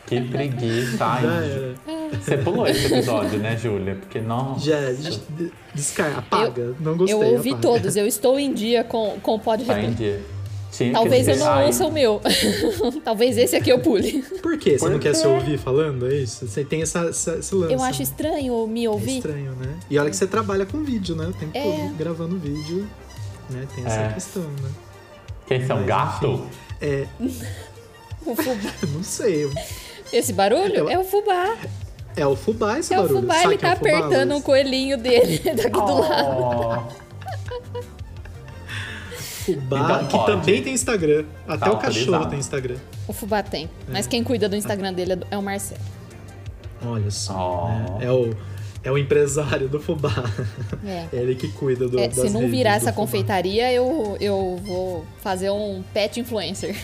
Que 0.07 0.21
preguiça. 0.23 1.05
Ai, 1.05 1.25
era. 1.27 1.75
Você 2.19 2.39
pulou 2.39 2.67
esse 2.67 2.87
episódio, 2.87 3.39
né, 3.39 3.57
Júlia? 3.57 3.95
Porque 3.97 4.21
não. 4.21 4.59
Já, 4.59 4.81
des- 4.93 5.21
descarga, 5.75 6.19
apaga. 6.19 6.75
não 6.81 6.97
gostei. 6.97 7.15
Eu 7.15 7.21
ouvi 7.35 7.51
apaga. 7.51 7.63
todos, 7.63 7.97
eu 7.97 8.07
estou 8.07 8.39
em 8.39 8.55
dia 8.55 8.83
com, 8.83 9.19
com 9.23 9.35
o 9.35 9.39
Pod 9.39 9.63
Tá 9.65 9.79
em 9.81 9.93
dia. 9.93 10.21
Que 10.71 10.91
Talvez 10.91 11.27
eu 11.27 11.37
não 11.37 11.67
ouça 11.67 11.87
o 11.87 11.93
meu. 11.93 12.21
Talvez 13.05 13.37
esse 13.39 13.57
aqui 13.57 13.71
eu 13.71 13.81
pule. 13.81 14.23
Por 14.43 14.57
quê? 14.59 14.73
Você 14.79 14.85
Por 14.85 14.91
não 14.91 14.99
quer 14.99 15.15
se 15.15 15.27
ouvir 15.27 15.59
falando? 15.59 16.07
É 16.11 16.15
isso? 16.15 16.47
Você 16.47 16.63
tem 16.65 16.83
essa, 16.83 17.07
essa, 17.09 17.37
esse 17.37 17.55
lance. 17.55 17.73
Eu 17.73 17.83
acho 17.83 17.99
né? 17.99 18.03
estranho 18.05 18.67
me 18.67 18.85
É 18.85 18.91
ouvir. 18.91 19.17
estranho, 19.17 19.53
né? 19.53 19.75
E 19.91 19.99
olha 19.99 20.11
que 20.11 20.17
você 20.17 20.27
trabalha 20.27 20.65
com 20.67 20.83
vídeo, 20.85 21.17
né? 21.17 21.27
O 21.27 21.33
tempo 21.33 21.57
É. 21.57 21.63
todo 21.63 21.95
gravando 21.97 22.39
vídeo. 22.39 22.87
Né? 23.51 23.67
Tem 23.75 23.85
essa 23.87 24.01
É. 24.01 24.13
questão, 24.13 24.43
né? 24.43 24.71
Que 25.47 25.55
esse 25.55 25.71
é 25.73 25.75
um 25.75 25.79
Mas, 25.79 25.87
gato? 25.87 26.47
É, 26.81 27.07
O 28.27 28.35
fubá. 28.37 28.73
Não 28.95 29.03
sei. 29.03 29.51
Esse 30.13 30.33
barulho 30.33 30.75
Eu- 30.75 30.91
é 30.91 30.99
o 30.99 31.05
fubá. 31.05 31.57
É 32.15 32.27
o 32.27 32.37
fubá 32.37 32.79
esse 32.79 32.93
É 32.93 32.99
o 32.99 33.03
barulho. 33.03 33.21
fubá, 33.23 33.35
Sabe 33.35 33.47
ele 33.47 33.55
é 33.55 33.59
tá 33.59 33.73
o 33.73 33.77
fubá, 33.77 33.91
apertando 33.99 34.37
o 34.37 34.43
coelhinho 34.43 34.99
dele 34.99 35.39
daqui 35.39 35.71
do 35.71 35.99
lado. 36.01 36.87
Oh, 39.49 39.61
Fubá, 39.61 40.03
Então 40.03 40.21
que 40.21 40.27
também 40.27 40.63
tem 40.63 40.75
Instagram. 40.75 41.25
Até 41.47 41.67
Tá 41.67 41.73
o 41.73 41.79
cachorro 41.79 42.27
tem 42.27 42.39
Instagram. 42.39 42.77
O 43.07 43.13
fubá 43.13 43.43
tem. 43.43 43.71
Mas 43.89 44.07
quem 44.07 44.23
cuida 44.23 44.49
do 44.49 44.57
Instagram 44.57 44.93
dele 44.93 45.13
é 45.13 45.19
é 45.31 45.39
o 45.39 45.43
Marcelo. 45.43 45.81
Olha 46.85 47.11
só. 47.11 47.67
Oh. 47.67 47.99
né? 47.99 48.07
É, 48.07 48.13
o, 48.13 48.35
é 48.85 48.93
o 48.93 48.99
empresário 48.99 49.69
do 49.69 49.81
fubá. 49.81 50.13
É. 50.85 51.07
É 51.13 51.17
ele 51.21 51.35
que 51.35 51.49
cuida 51.49 51.89
do, 51.89 51.99
É, 51.99 52.09
das 52.09 52.19
se 52.19 52.31
não 52.31 52.41
redes 52.41 52.57
virar 52.57 52.75
essa 52.75 52.93
confeitaria, 52.93 53.73
eu, 53.73 54.17
eu 54.21 54.61
vou 54.65 55.07
fazer 55.21 55.51
um 55.51 55.83
pet 55.93 56.21
influencer. 56.21 56.77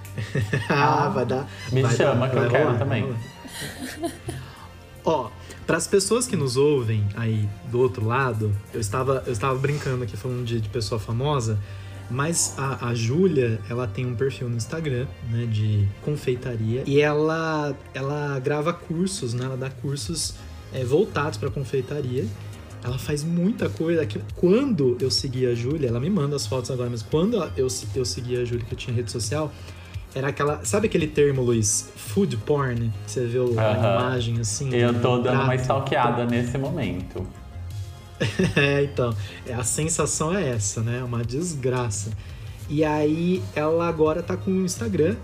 ah, 0.68 1.08
vai 1.08 1.24
dar. 1.24 1.48
Me 1.70 1.82
vai 1.82 1.96
chama 1.96 2.26
dar, 2.26 2.30
que 2.30 2.36
eu 2.36 2.50
quero 2.50 2.64
rolar, 2.64 2.78
também. 2.78 3.02
rolar. 3.02 4.12
Ó, 5.04 5.30
para 5.66 5.76
as 5.76 5.86
pessoas 5.86 6.26
que 6.26 6.36
nos 6.36 6.56
ouvem 6.56 7.04
aí 7.16 7.48
do 7.70 7.80
outro 7.80 8.06
lado, 8.06 8.54
eu 8.74 8.80
estava, 8.80 9.22
eu 9.26 9.32
estava 9.32 9.58
brincando 9.58 10.04
aqui 10.04 10.16
falando 10.16 10.44
de, 10.44 10.60
de 10.60 10.68
pessoa 10.68 10.98
famosa, 11.00 11.58
mas 12.12 12.54
a, 12.58 12.88
a 12.88 12.94
Júlia, 12.94 13.58
ela 13.68 13.86
tem 13.86 14.06
um 14.06 14.14
perfil 14.14 14.48
no 14.48 14.56
Instagram, 14.56 15.06
né, 15.30 15.46
de 15.46 15.88
confeitaria, 16.02 16.82
e 16.86 17.00
ela, 17.00 17.74
ela 17.94 18.38
grava 18.38 18.72
cursos, 18.72 19.34
né, 19.34 19.44
ela 19.46 19.56
dá 19.56 19.70
cursos 19.70 20.34
é, 20.72 20.84
voltados 20.84 21.38
para 21.38 21.50
confeitaria. 21.50 22.26
Ela 22.84 22.98
faz 22.98 23.22
muita 23.22 23.68
coisa. 23.68 24.04
que- 24.04 24.20
Quando 24.34 24.96
eu 25.00 25.08
segui 25.10 25.46
a 25.46 25.54
Júlia, 25.54 25.88
ela 25.88 26.00
me 26.00 26.10
manda 26.10 26.34
as 26.34 26.46
fotos 26.46 26.68
agora, 26.70 26.90
mas 26.90 27.00
quando 27.02 27.36
eu, 27.56 27.68
eu 27.94 28.04
segui 28.04 28.36
a 28.36 28.44
Júlia, 28.44 28.64
que 28.64 28.72
eu 28.74 28.78
tinha 28.78 28.94
rede 28.96 29.10
social, 29.10 29.52
era 30.14 30.28
aquela. 30.28 30.64
Sabe 30.64 30.88
aquele 30.88 31.06
termo, 31.06 31.42
Luiz? 31.42 31.88
Food 31.94 32.36
porn? 32.38 32.90
Você 33.06 33.24
vê 33.24 33.38
o- 33.38 33.58
a 33.58 33.62
Aham. 33.70 33.78
imagem 34.00 34.40
assim. 34.40 34.74
eu 34.74 34.92
tô 35.00 35.16
um 35.16 35.22
dando 35.22 35.34
uma 35.36 35.44
prato. 35.46 35.60
stalkeada 35.60 36.24
nesse 36.26 36.58
momento. 36.58 37.24
É, 38.56 38.82
então. 38.84 39.14
é, 39.46 39.54
A 39.54 39.64
sensação 39.64 40.34
é 40.36 40.48
essa, 40.50 40.80
né? 40.80 41.02
Uma 41.02 41.22
desgraça. 41.24 42.10
E 42.68 42.84
aí, 42.84 43.42
ela 43.54 43.86
agora 43.88 44.22
tá 44.22 44.36
com 44.36 44.50
o 44.50 44.64
Instagram. 44.64 45.16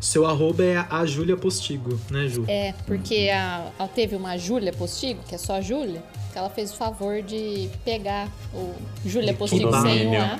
Seu 0.00 0.26
arroba 0.26 0.62
é 0.62 0.84
a 0.90 1.06
Júlia 1.06 1.36
Postigo, 1.36 1.98
né, 2.10 2.28
Ju? 2.28 2.44
É, 2.46 2.74
porque 2.86 3.30
a, 3.34 3.68
a- 3.78 3.88
teve 3.88 4.14
uma 4.14 4.36
Júlia 4.36 4.70
Postigo, 4.72 5.20
que 5.26 5.34
é 5.34 5.38
só 5.38 5.54
a 5.56 5.60
Júlia, 5.62 6.02
que 6.30 6.38
ela 6.38 6.50
fez 6.50 6.72
o 6.72 6.76
favor 6.76 7.22
de 7.22 7.70
pegar 7.86 8.28
o 8.52 8.74
Júlia 9.06 9.32
Postigo 9.32 9.72
sem 9.80 10.08
o. 10.14 10.20
A. 10.20 10.38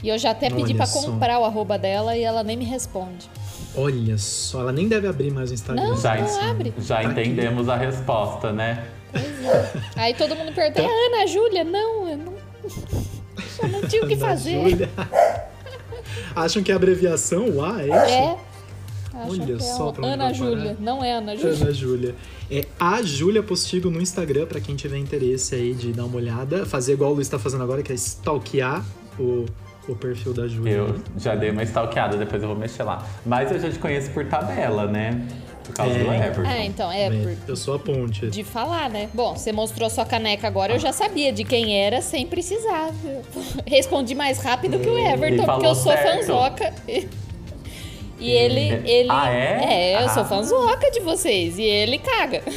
E 0.00 0.08
eu 0.08 0.16
já 0.16 0.30
até 0.30 0.48
pedi 0.48 0.76
só. 0.86 1.00
comprar 1.02 1.40
o 1.40 1.44
arroba 1.44 1.76
dela 1.76 2.16
e 2.16 2.22
ela 2.22 2.44
nem 2.44 2.56
me 2.56 2.64
responde. 2.64 3.28
Olha 3.74 4.16
só, 4.16 4.60
ela 4.60 4.72
nem 4.72 4.86
deve 4.86 5.08
abrir 5.08 5.32
mais 5.32 5.50
o 5.50 5.54
Instagram. 5.54 5.82
Não, 5.88 5.96
Já, 5.96 6.14
não 6.16 6.50
abre. 6.50 6.72
já 6.78 6.94
Tá 6.96 7.00
aqui. 7.00 7.10
entendemos 7.22 7.68
a 7.68 7.76
resposta, 7.76 8.52
né? 8.52 8.86
Aí 9.96 10.14
todo 10.14 10.34
mundo 10.36 10.52
pergunta, 10.54 10.82
é 10.82 11.06
Ana, 11.06 11.26
Júlia? 11.26 11.64
Não, 11.64 12.08
eu 12.08 12.16
não. 12.16 12.34
Eu 13.60 13.68
não 13.70 13.88
tinha 13.88 14.04
o 14.04 14.06
que 14.06 14.14
Da 14.14 14.28
fazer. 14.28 14.70
Júlia. 14.70 14.88
Acham 16.34 16.62
que 16.62 16.70
é 16.70 16.74
abreviação? 16.74 17.48
UA, 17.48 17.82
é 17.82 17.86
isso? 17.86 18.14
É. 18.14 18.36
Acham 19.14 19.30
Olha 19.30 19.46
que 19.46 19.52
é 19.52 19.58
só 19.58 19.88
o 19.88 19.92
pra 19.92 20.06
Ana 20.06 20.32
Júlia. 20.32 20.76
Não 20.78 21.02
é 21.02 21.12
Ana 21.12 21.36
Júlia. 21.36 21.56
Ana 21.56 21.72
Júlia. 21.72 22.14
É 22.50 22.64
a 22.78 23.02
Júlia 23.02 23.42
Postigo 23.42 23.90
no 23.90 24.00
Instagram, 24.00 24.46
pra 24.46 24.60
quem 24.60 24.76
tiver 24.76 24.96
interesse 24.98 25.54
aí 25.54 25.74
de 25.74 25.92
dar 25.92 26.04
uma 26.04 26.16
olhada. 26.16 26.64
Fazer 26.64 26.92
igual 26.92 27.10
o 27.10 27.14
Luiz 27.14 27.28
tá 27.28 27.38
fazendo 27.38 27.64
agora, 27.64 27.82
que 27.82 27.90
é 27.90 27.96
stalkear 27.96 28.84
o, 29.18 29.44
o 29.88 29.96
perfil 29.96 30.32
da 30.32 30.46
Júlia. 30.46 30.72
Eu 30.72 30.94
já 31.18 31.34
dei 31.34 31.50
uma 31.50 31.64
stalkeada, 31.64 32.16
depois 32.16 32.40
eu 32.40 32.48
vou 32.48 32.56
mexer 32.56 32.84
lá. 32.84 33.04
Mas 33.26 33.50
eu 33.50 33.58
já 33.58 33.70
te 33.70 33.78
conheço 33.78 34.10
por 34.12 34.24
tabela, 34.26 34.86
né? 34.86 35.26
Por 35.68 35.74
causa 35.74 35.92
É, 35.92 35.98
do 35.98 36.02
então. 36.04 36.14
Everton. 36.14 36.42
Ah, 36.48 36.64
então, 36.64 36.90
é, 36.92 37.10
por, 37.10 37.36
Eu 37.48 37.56
sou 37.56 37.74
a 37.74 37.78
ponte. 37.78 38.26
de 38.28 38.42
falar, 38.42 38.88
né? 38.90 39.08
Bom, 39.14 39.36
você 39.36 39.52
mostrou 39.52 39.88
sua 39.90 40.04
caneca 40.04 40.46
agora, 40.48 40.72
eu 40.74 40.78
já 40.78 40.92
sabia 40.92 41.32
de 41.32 41.44
quem 41.44 41.78
era 41.80 42.00
sem 42.02 42.26
precisar. 42.26 42.90
Eu 43.04 43.22
Respondi 43.66 44.14
mais 44.14 44.38
rápido 44.40 44.78
que 44.80 44.88
o 44.88 44.98
Everton, 44.98 45.44
porque 45.44 45.66
eu 45.66 45.74
sou 45.74 45.92
certo. 45.92 46.20
fanzoca. 46.26 46.74
E 48.20 48.30
ele, 48.32 48.82
ele. 48.90 49.08
Ah, 49.10 49.30
é? 49.30 50.02
eu 50.02 50.08
sou 50.08 50.22
Ah. 50.22 50.26
fanzoca 50.26 50.90
de 50.90 50.98
vocês. 51.00 51.56
E 51.58 51.62
ele 51.62 51.98
caga. 51.98 52.42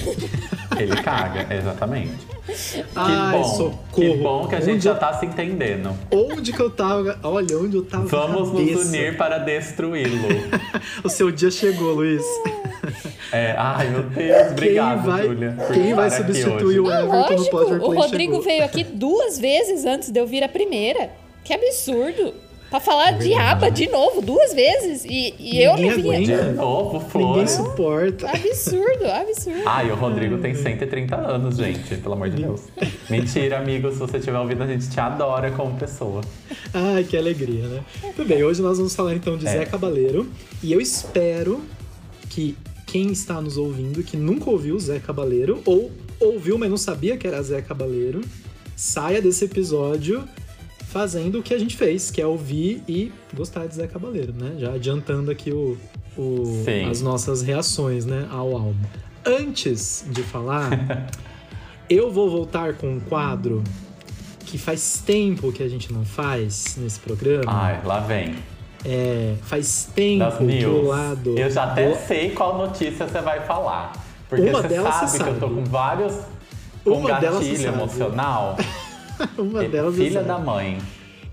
Ele 0.80 0.96
caga, 1.04 1.54
exatamente. 1.54 2.14
Que 2.48 2.84
Ai, 2.96 3.38
bom. 3.38 3.44
socorro. 3.44 3.80
Que 3.94 4.16
bom 4.18 4.48
que 4.48 4.56
a 4.56 4.60
gente 4.62 4.76
Onde 4.76 4.84
já 4.86 4.92
eu- 4.92 4.98
tá 5.00 5.14
se 5.14 5.26
entendendo. 5.26 5.94
Onde 6.10 6.54
que 6.54 6.60
eu 6.60 6.72
tava? 6.72 7.20
Olha, 7.22 7.58
onde 7.60 7.76
eu 7.76 7.84
tava. 7.86 8.06
Vamos 8.08 8.52
nos 8.54 8.60
cabeça. 8.70 8.88
unir 8.88 9.18
para 9.18 9.38
destruí-lo. 9.38 10.28
O 11.04 11.10
seu 11.10 11.30
dia 11.30 11.52
chegou, 11.52 11.94
Luiz. 11.94 12.24
É, 13.32 13.56
ai, 13.58 13.90
meu 13.90 14.04
Deus, 14.04 14.52
obrigado, 14.52 15.02
quem 15.04 15.10
vai, 15.12 15.24
Júlia. 15.28 15.56
por 15.58 15.74
quem 15.74 15.94
vai 15.94 16.10
substituir 16.12 16.80
o 16.80 16.92
Everton 16.92 17.08
no 17.08 17.18
Lógico, 17.38 17.50
Pod 17.52 17.72
Replay 17.72 17.80
o 17.98 18.02
Rodrigo 18.02 18.32
chegou. 18.34 18.42
veio 18.46 18.64
aqui 18.66 18.84
duas 18.84 19.40
vezes 19.40 19.86
antes 19.86 20.10
de 20.12 20.20
eu 20.20 20.28
vir 20.28 20.44
a 20.44 20.50
primeira. 20.50 21.10
Que 21.44 21.54
absurdo. 21.54 22.34
Pra 22.70 22.80
falar 22.80 23.12
de 23.18 23.34
aba 23.34 23.70
de 23.70 23.90
novo, 23.90 24.22
duas 24.22 24.54
vezes. 24.54 25.04
E, 25.04 25.36
e 25.38 25.62
eu 25.62 25.72
não 25.76 25.90
Ninguém 25.90 26.24
vinha. 26.24 26.38
aguenta. 26.38 26.52
De 26.52 26.56
novo, 26.58 27.04
Ninguém 27.18 27.48
foi. 27.48 27.66
suporta. 27.66 28.30
Absurdo, 28.30 29.06
absurdo. 29.12 29.62
Ai, 29.66 29.92
o 29.92 29.96
Rodrigo 29.96 30.38
tem 30.38 30.56
130 30.56 31.16
anos, 31.18 31.58
gente, 31.58 31.96
pelo 31.98 32.14
amor 32.14 32.30
de 32.30 32.42
Deus. 32.42 32.62
Mentira, 33.10 33.58
amigo, 33.58 33.92
se 33.92 33.98
você 33.98 34.18
estiver 34.20 34.40
ouvindo, 34.40 34.64
a 34.64 34.68
gente 34.68 34.90
te 34.90 34.98
adora 35.02 35.52
como 35.52 35.76
pessoa. 35.78 36.22
Ai, 36.74 37.04
que 37.04 37.18
alegria, 37.18 37.68
né? 37.68 37.82
Tudo 38.16 38.28
bem, 38.30 38.42
hoje 38.42 38.62
nós 38.62 38.78
vamos 38.78 38.96
falar 38.96 39.16
então 39.16 39.38
de 39.38 39.46
É. 39.48 39.52
Zé 39.52 39.66
Cabaleiro. 39.66 40.30
E 40.64 40.72
eu 40.72 40.80
espero 40.80 41.62
que 42.30 42.56
quem 42.92 43.12
está 43.12 43.40
nos 43.42 43.58
ouvindo, 43.58 44.04
que 44.04 44.18
nunca 44.18 44.50
ouviu 44.50 44.78
Zé 44.80 45.00
Cabaleiro, 45.00 45.62
ou 45.66 45.92
ouviu, 46.20 46.58
mas 46.58 46.70
não 46.70 46.78
sabia 46.78 47.16
que 47.18 47.26
era 47.26 47.42
Zé 47.42 47.62
Cabaleiro, 47.62 48.22
saia 48.76 49.22
desse 49.22 49.46
episódio 49.46 50.24
fazendo 50.88 51.40
o 51.40 51.44
que 51.44 51.54
a 51.54 51.58
gente 51.58 51.78
fez, 51.78 52.12
que 52.12 52.22
é 52.22 52.26
ouvir 52.28 52.84
e 52.88 53.12
gostar 53.34 53.66
de 53.66 53.76
Zé 53.76 53.88
Cabaleiro, 53.88 54.34
né? 54.34 54.56
Já 54.60 54.74
adiantando 54.74 55.32
aqui 55.32 55.52
o, 55.52 55.78
o- 56.18 56.64
as 56.90 57.02
nossas 57.02 57.42
reações 57.42 58.06
né, 58.06 58.28
ao 58.30 58.54
álbum. 58.56 58.76
Antes 59.26 60.04
de 60.10 60.22
falar, 60.24 61.08
eu 61.90 62.12
vou 62.12 62.30
voltar 62.30 62.74
com 62.74 62.96
um 62.96 63.00
quadro 63.00 63.64
que 64.46 64.58
faz 64.58 65.02
tempo 65.06 65.52
que 65.54 65.64
a 65.64 65.70
gente 65.70 65.94
não 65.94 66.04
faz 66.04 66.76
nesse 66.78 67.00
programa. 67.00 67.44
Ai, 67.48 67.82
lá 67.86 68.00
vem. 68.02 68.36
É, 68.84 69.36
faz 69.44 69.88
tempo 69.94 70.38
que 70.48 70.66
o 70.66 70.88
lado. 70.88 71.38
Eu 71.38 71.50
já 71.52 71.66
até 71.66 71.90
do- 71.90 72.08
sei 72.08 72.32
qual 72.32 72.58
notícia 72.58 73.08
você 73.08 73.22
vai 73.22 73.42
falar. 73.42 73.92
Porque 74.28 74.50
Uma 74.50 74.62
você 74.62 74.68
delas 74.70 74.96
sabe, 74.96 75.12
você 75.12 75.18
que 75.24 75.30
eu 75.30 75.34
tô 75.36 75.40
sabe. 75.48 75.56
com 75.56 75.64
vários. 75.66 76.14
Com 76.84 76.92
Uma 76.92 77.20
gatilho 77.20 77.58
sabe. 77.58 77.78
emocional. 77.78 78.58
Uma 79.38 79.64
delas 79.66 79.96
Filha 79.96 80.24
da 80.24 80.40
mãe. 80.40 80.80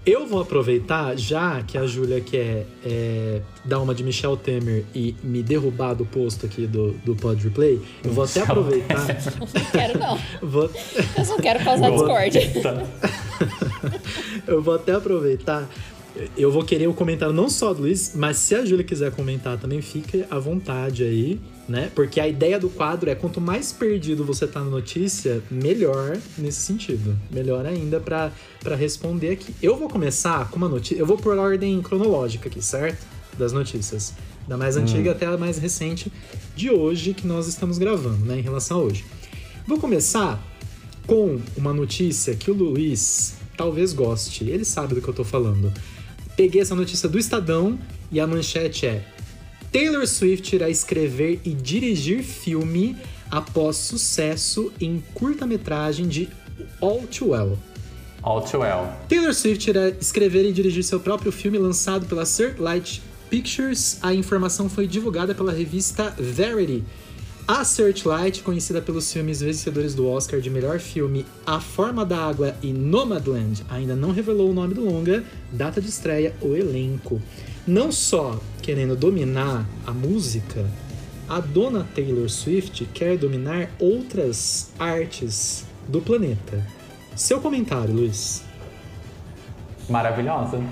Eu 0.05 0.26
vou 0.26 0.40
aproveitar, 0.40 1.17
já 1.19 1.61
que 1.67 1.76
a 1.76 1.87
Júlia 1.87 2.19
quer 2.21 2.67
é, 2.85 3.43
dar 3.64 3.78
uma 3.81 3.95
de 3.95 4.02
Michel 4.02 4.37
Temer 4.38 4.85
e 4.95 5.14
me 5.23 5.43
derrubar 5.43 5.93
do 5.95 6.05
posto 6.07 6.47
aqui 6.47 6.67
do, 6.67 6.93
do 7.05 7.14
Pod 7.14 7.43
Replay, 7.45 7.78
eu 8.02 8.12
vou 8.12 8.25
até 8.25 8.40
aproveitar. 8.40 8.97
Não 9.38 9.64
quero, 9.71 9.99
não. 9.99 10.19
Vou, 10.43 10.71
Eu 11.17 11.25
só 11.26 11.37
quero 11.37 11.62
causar 11.62 11.90
discórdia. 11.90 12.40
eu 14.47 14.62
vou 14.62 14.75
até 14.75 14.93
aproveitar. 14.93 15.64
Eu 16.37 16.51
vou 16.51 16.65
querer 16.65 16.87
o 16.89 16.95
comentário 16.95 17.35
não 17.35 17.49
só 17.49 17.73
do 17.73 17.83
Luiz, 17.83 18.13
mas 18.15 18.37
se 18.39 18.55
a 18.55 18.65
Júlia 18.65 18.85
quiser 18.85 19.13
comentar 19.13 19.59
também, 19.59 19.81
fique 19.81 20.25
à 20.31 20.39
vontade 20.39 21.03
aí, 21.05 21.41
né? 21.69 21.91
Porque 21.95 22.21
a 22.21 22.27
ideia 22.27 22.59
do 22.59 22.69
quadro 22.69 23.11
é 23.11 23.15
quanto 23.15 23.41
mais 23.41 23.73
perdido 23.73 24.25
você 24.25 24.47
tá 24.47 24.61
na 24.61 24.71
notícia, 24.71 25.43
melhor 25.51 26.17
nesse 26.37 26.61
sentido. 26.61 27.17
Melhor 27.31 27.67
ainda 27.67 28.01
pra 28.01 28.33
pra 28.61 28.75
responder 28.75 29.31
aqui. 29.31 29.55
Eu 29.63 29.77
vou 29.77 29.89
começar 29.89 30.51
com 30.51 30.57
uma 30.57 30.69
notícia. 30.69 31.01
Eu 31.01 31.07
vou 31.07 31.17
por 31.17 31.37
ordem 31.39 31.81
cronológica 31.81 32.49
aqui, 32.49 32.63
certo? 32.63 33.07
Das 33.39 33.53
notícias. 33.53 34.15
Da 34.47 34.57
mais 34.57 34.77
antiga 34.77 35.13
até 35.13 35.27
a 35.27 35.37
mais 35.37 35.59
recente 35.59 36.11
de 36.57 36.71
hoje 36.71 37.15
que 37.15 37.27
nós 37.27 37.47
estamos 37.47 37.79
gravando, 37.79 38.25
né? 38.25 38.39
Em 38.39 38.43
relação 38.43 38.79
a 38.79 38.83
hoje. 38.83 39.05
Vou 39.67 39.79
começar 39.79 40.43
com 41.07 41.39
uma 41.57 41.73
notícia 41.73 42.35
que 42.35 42.51
o 42.51 42.55
Luiz 42.55 43.35
talvez 43.57 43.93
goste. 43.93 44.45
Ele 44.45 44.65
sabe 44.65 44.95
do 44.95 45.03
que 45.03 45.09
eu 45.09 45.15
tô 45.15 45.25
falando. 45.25 45.73
Peguei 46.38 46.61
essa 46.61 46.76
notícia 46.76 47.09
do 47.09 47.18
Estadão 47.18 47.76
e 48.12 48.21
a 48.21 48.26
manchete 48.26 48.87
é: 48.87 49.04
Taylor 49.73 50.07
Swift 50.07 50.54
irá 50.54 50.71
escrever 50.71 51.40
e 51.45 51.52
dirigir 51.52 52.23
filme 52.23 52.97
após 53.28 53.75
sucesso 53.75 54.73
em 54.80 55.02
curta-metragem 55.14 56.07
de 56.07 56.28
All 56.80 57.02
Too 57.09 57.30
Well. 57.30 57.59
All 58.23 58.42
too 58.42 58.61
well. 58.61 58.92
Taylor 59.09 59.35
Swift 59.35 59.68
irá 59.68 59.88
escrever 59.88 60.49
e 60.49 60.52
dirigir 60.52 60.85
seu 60.85 61.00
próprio 61.00 61.33
filme 61.33 61.59
lançado 61.59 62.07
pela 62.07 62.25
Searchlight 62.25 63.02
Pictures. 63.28 63.99
A 64.00 64.14
informação 64.14 64.68
foi 64.68 64.87
divulgada 64.87 65.35
pela 65.35 65.50
revista 65.50 66.14
Verity 66.16 66.85
A 67.49 67.64
Searchlight, 67.64 68.43
conhecida 68.43 68.83
pelos 68.83 69.11
filmes 69.11 69.40
vencedores 69.40 69.95
do 69.95 70.07
Oscar 70.07 70.38
de 70.38 70.50
melhor 70.50 70.78
filme 70.78 71.25
A 71.47 71.59
Forma 71.59 72.05
da 72.05 72.19
Água 72.19 72.55
e 72.62 72.75
Nomadland, 72.75 73.64
ainda 73.71 73.97
não 73.97 74.12
revelou 74.12 74.50
o 74.50 74.52
nome 74.52 74.75
do 74.75 74.85
longa, 74.85 75.25
data 75.50 75.81
de 75.81 75.88
estreia 75.88 76.37
ou 76.43 76.55
elenco. 76.55 77.23
Não 77.67 77.90
só 77.90 78.38
querendo 78.61 78.95
dominar 78.95 79.67
a 79.87 79.93
música, 79.93 80.71
a 81.26 81.40
dona 81.40 81.88
Taylor 81.95 82.28
Swift 82.28 82.85
quer 82.93 83.17
dominar 83.17 83.71
outras 83.78 84.71
artes 84.78 85.64
do 85.88 86.02
planeta. 86.02 86.62
Seu 87.17 87.40
comentário, 87.40 87.95
Luiz. 87.95 88.43
Maravilhosa. 89.88 90.62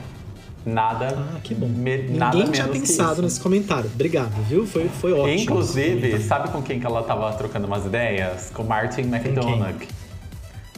Nada. 0.66 1.16
Ah, 1.16 1.38
que 1.44 1.54
bom. 1.54 1.68
Me, 1.68 1.96
Ninguém 1.96 2.50
tinha 2.50 2.66
pensado 2.66 3.22
nesse 3.22 3.40
comentário. 3.40 3.88
Obrigado, 3.94 4.34
viu? 4.48 4.66
Foi, 4.66 4.88
foi 4.88 5.12
ótimo. 5.12 5.40
Inclusive, 5.40 6.20
sabe 6.20 6.50
com 6.50 6.60
quem 6.60 6.80
que 6.80 6.86
ela 6.86 7.04
tava 7.04 7.32
trocando 7.34 7.68
umas 7.68 7.86
ideias? 7.86 8.50
Com 8.52 8.64
Martin 8.64 9.02
McDonagh. 9.02 9.86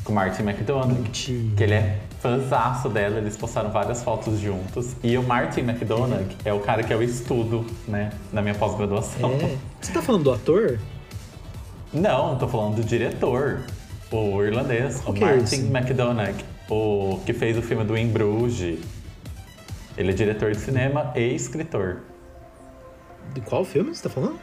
Com 0.04 0.12
Martin 0.12 0.42
McDonagh. 0.42 0.92
Mentira. 0.92 1.56
Que 1.56 1.62
ele 1.64 1.74
é 1.74 2.00
fãzaço 2.20 2.88
dela, 2.90 3.18
eles 3.18 3.36
postaram 3.36 3.70
várias 3.70 4.02
fotos 4.02 4.38
juntos. 4.38 4.94
E 5.02 5.16
o 5.16 5.22
Martin 5.22 5.60
McDonagh 5.60 6.26
é 6.44 6.52
o 6.52 6.60
cara 6.60 6.82
que 6.82 6.92
eu 6.92 7.02
estudo, 7.02 7.64
né, 7.86 8.10
na 8.32 8.42
minha 8.42 8.54
pós-graduação. 8.54 9.30
É. 9.32 9.56
Você 9.80 9.92
tá 9.92 10.02
falando 10.02 10.24
do 10.24 10.32
ator? 10.32 10.78
Não, 11.94 12.36
tô 12.36 12.46
falando 12.46 12.76
do 12.76 12.84
diretor, 12.84 13.60
o 14.10 14.42
irlandês, 14.42 15.02
o 15.06 15.12
que 15.12 15.24
é 15.24 15.26
Martin 15.26 15.42
esse? 15.42 15.66
McDonagh, 15.66 16.34
o 16.68 17.20
que 17.24 17.32
fez 17.32 17.56
o 17.56 17.62
filme 17.62 17.84
do 17.84 17.96
In 17.96 18.08
Bruges. 18.08 18.80
Ele 19.98 20.12
é 20.12 20.14
diretor 20.14 20.52
de 20.52 20.58
cinema 20.60 21.12
e 21.16 21.34
escritor. 21.34 22.02
De 23.34 23.40
qual 23.40 23.64
filme 23.64 23.92
você 23.92 24.04
tá 24.04 24.08
falando? 24.08 24.38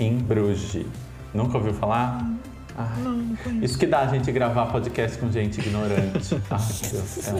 In 0.00 0.18
Bruges. 0.18 0.84
Nunca 1.32 1.58
ouviu 1.58 1.72
falar? 1.72 2.28
Ai, 2.76 3.02
Não, 3.02 3.12
não 3.12 3.36
conheço. 3.36 3.64
Isso 3.64 3.78
que 3.78 3.86
dá 3.86 4.00
a 4.00 4.06
gente 4.08 4.32
gravar 4.32 4.66
podcast 4.66 5.16
com 5.18 5.30
gente 5.30 5.60
ignorante. 5.60 6.34
Ai, 6.50 6.58
meu 6.58 6.90
Deus 6.90 7.02
do 7.02 7.22
céu. 7.22 7.38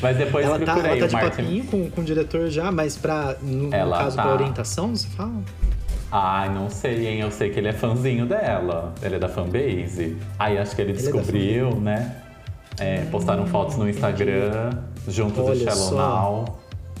Mas 0.00 0.16
depois 0.16 0.46
Ela 0.46 0.58
tá, 0.60 0.64
procurei 0.64 0.90
ela 0.92 1.00
tá 1.00 1.04
o 1.04 1.08
de 1.08 1.14
Martin. 1.14 1.42
papinho 1.42 1.64
com, 1.66 1.90
com 1.90 2.00
o 2.00 2.04
diretor 2.04 2.48
já, 2.48 2.72
mas 2.72 2.96
pra, 2.96 3.36
no, 3.42 3.64
no 3.64 3.70
caso 3.70 4.16
tá. 4.16 4.24
da 4.24 4.32
orientação, 4.32 4.96
você 4.96 5.08
fala? 5.08 5.42
Ai, 6.10 6.48
não 6.54 6.70
sei, 6.70 7.06
hein? 7.06 7.20
Eu 7.20 7.30
sei 7.30 7.50
que 7.50 7.58
ele 7.58 7.68
é 7.68 7.72
fãzinho 7.74 8.24
dela. 8.24 8.94
Ele 9.02 9.16
é 9.16 9.18
da 9.18 9.28
fanbase. 9.28 10.16
Aí 10.38 10.56
acho 10.56 10.74
que 10.74 10.80
ele 10.80 10.92
é 10.92 10.94
da 10.94 11.00
descobriu, 11.02 11.76
né? 11.78 12.16
É, 12.78 13.04
postaram 13.10 13.46
fotos 13.46 13.76
no 13.76 13.86
Instagram, 13.88 14.70
junto 15.08 15.34
do 15.36 15.44
Olha 15.46 15.64
Shallow 15.70 15.88
só. 15.88 15.96
Now. 15.96 16.44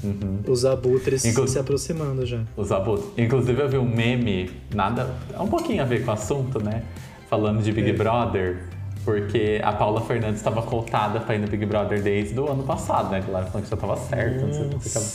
Uhum. 0.02 0.38
Os 0.48 0.64
abutres 0.64 1.24
Inclu- 1.26 1.46
se 1.46 1.58
aproximando 1.58 2.24
já. 2.24 2.40
Os 2.56 2.72
abutres. 2.72 3.06
Inclusive 3.18 3.60
eu 3.62 3.68
vi 3.68 3.76
um 3.78 3.84
meme, 3.88 4.50
nada. 4.74 5.10
É 5.34 5.38
um 5.40 5.46
pouquinho 5.48 5.82
a 5.82 5.84
ver 5.84 6.04
com 6.04 6.10
o 6.10 6.14
assunto, 6.14 6.62
né? 6.62 6.82
Falando 7.28 7.62
de 7.62 7.70
Big 7.70 7.90
É. 7.90 7.92
Brother. 7.92 8.64
Porque 9.04 9.60
a 9.64 9.72
Paula 9.72 10.00
Fernandes 10.02 10.36
estava 10.36 10.60
cotada 10.62 11.20
pra 11.20 11.34
ir 11.34 11.38
no 11.38 11.46
Big 11.48 11.64
Brother 11.66 12.02
desde 12.02 12.38
o 12.38 12.50
ano 12.50 12.62
passado, 12.62 13.10
né? 13.10 13.22
Ela 13.26 13.44
falando 13.46 13.64
que 13.64 13.70
já 13.70 13.76
tava 13.76 13.96
certo, 13.96 14.46
não 14.46 14.52
sei 14.52 14.66
o 14.66 14.68
que. 14.70 14.78
ficava- 14.80 15.06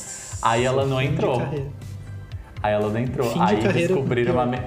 Aí 0.42 0.64
ela 0.64 0.86
não 0.86 1.02
entrou. 1.02 1.40
Aí 2.62 2.74
ela 2.74 2.90
não 2.90 3.00
entrou. 3.00 3.30
Fim 3.30 3.40
Aí 3.40 3.58
descobriram 3.58 4.46
me- 4.48 4.60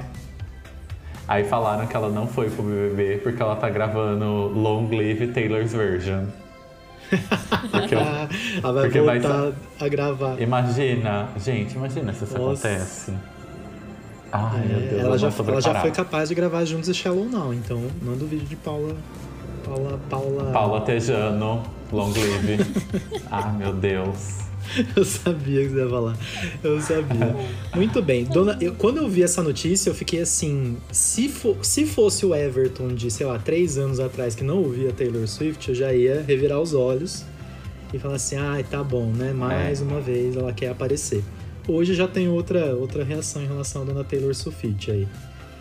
Aí 1.26 1.44
falaram 1.44 1.86
que 1.86 1.94
ela 1.96 2.08
não 2.08 2.26
foi 2.26 2.48
pro 2.48 2.62
BBB 2.62 3.18
porque 3.18 3.42
ela 3.42 3.54
tá 3.56 3.68
gravando 3.68 4.24
Long 4.54 4.88
Live 4.90 5.28
Taylor's 5.28 5.72
Version. 5.72 6.24
Porque 7.70 7.94
eu- 7.94 8.00
Ah, 8.00 8.28
ela 8.62 8.72
vai 8.72 8.82
porque 8.84 9.00
vai 9.00 9.18
voltar 9.20 9.52
a 9.80 9.88
gravar. 9.88 10.40
Imagina, 10.40 11.28
gente, 11.38 11.74
imagina 11.74 12.12
se 12.12 12.24
isso 12.24 12.38
Nossa. 12.38 12.68
acontece. 12.68 13.12
Ai, 14.30 14.60
meu 14.66 14.80
Deus, 14.80 14.92
É, 14.92 14.98
ela, 15.00 15.18
já, 15.18 15.28
ela 15.46 15.60
já 15.60 15.74
foi 15.80 15.90
capaz 15.90 16.28
de 16.28 16.34
gravar 16.34 16.64
juntos 16.64 16.88
e 16.88 16.94
Shallow 16.94 17.24
Now, 17.24 17.52
então 17.54 17.82
manda 18.02 18.24
o 18.24 18.28
vídeo 18.28 18.46
de 18.46 18.56
Paula. 18.56 18.94
Paula. 19.64 19.98
Paula. 20.10 20.44
Paula 20.52 20.80
Tejano, 20.82 21.62
Long 21.92 22.12
Live. 22.12 22.64
ah, 23.30 23.48
meu 23.52 23.72
Deus. 23.72 24.47
Eu 24.96 25.04
sabia 25.04 25.62
que 25.62 25.70
você 25.70 25.78
ia 25.80 25.88
falar. 25.88 26.16
Eu 26.62 26.80
sabia. 26.80 27.34
Muito 27.74 28.02
bem. 28.02 28.24
Dona, 28.24 28.56
eu- 28.60 28.74
quando 28.74 28.98
eu 28.98 29.08
vi 29.08 29.22
essa 29.22 29.42
notícia, 29.42 29.90
eu 29.90 29.94
fiquei 29.94 30.20
assim: 30.20 30.76
se, 30.92 31.32
se 31.62 31.86
fosse 31.86 32.24
o 32.26 32.34
Everton 32.34 32.88
de, 32.88 33.10
sei 33.10 33.26
lá, 33.26 33.38
três 33.38 33.78
anos 33.78 33.98
atrás 34.00 34.34
que 34.34 34.44
não 34.44 34.58
ouvia 34.58 34.92
Taylor 34.92 35.26
Swift, 35.26 35.68
eu 35.68 35.74
já 35.74 35.92
ia 35.92 36.22
revirar 36.26 36.60
os 36.60 36.74
olhos 36.74 37.24
e 37.92 37.98
falar 37.98 38.16
assim: 38.16 38.36
ai, 38.36 38.62
tá 38.62 38.82
bom, 38.84 39.06
né? 39.12 39.32
Mais 39.32 39.80
É. 39.80 39.84
uma 39.84 40.00
vez 40.00 40.36
ela 40.36 40.52
quer 40.52 40.68
aparecer. 40.68 41.22
Hoje 41.66 41.94
já 41.94 42.08
tem 42.08 42.28
outra, 42.28 42.74
outra 42.74 43.04
reação 43.04 43.42
em 43.42 43.46
relação 43.46 43.82
à 43.82 43.84
dona 43.84 44.02
Taylor 44.04 44.34
Swift 44.34 44.90
aí. 44.90 45.06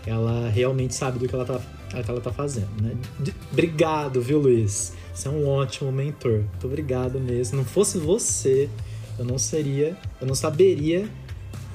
Ela 0.06 0.48
realmente 0.50 0.96
sabe 0.96 1.20
do 1.20 1.28
que 1.28 1.36
ela 1.36 1.44
tá, 1.44 1.60
que 2.02 2.10
ela 2.10 2.22
tá 2.22 2.32
fazendo, 2.32 2.70
né? 2.82 2.92
De- 3.20 3.34
Obrigado, 3.52 4.22
viu, 4.22 4.40
Luiz? 4.40 4.94
Você 5.14 5.28
é 5.28 5.32
um 5.32 5.46
ótimo 5.48 5.92
mentor. 5.92 6.32
Muito 6.52 6.66
obrigado 6.68 7.20
mesmo. 7.20 7.44
Se 7.46 7.56
não 7.58 7.66
fosse 7.66 7.98
você, 7.98 8.70
eu 9.18 9.26
não 9.26 9.38
seria, 9.38 9.96
eu 10.22 10.28
não 10.28 10.36
saberia 10.36 11.08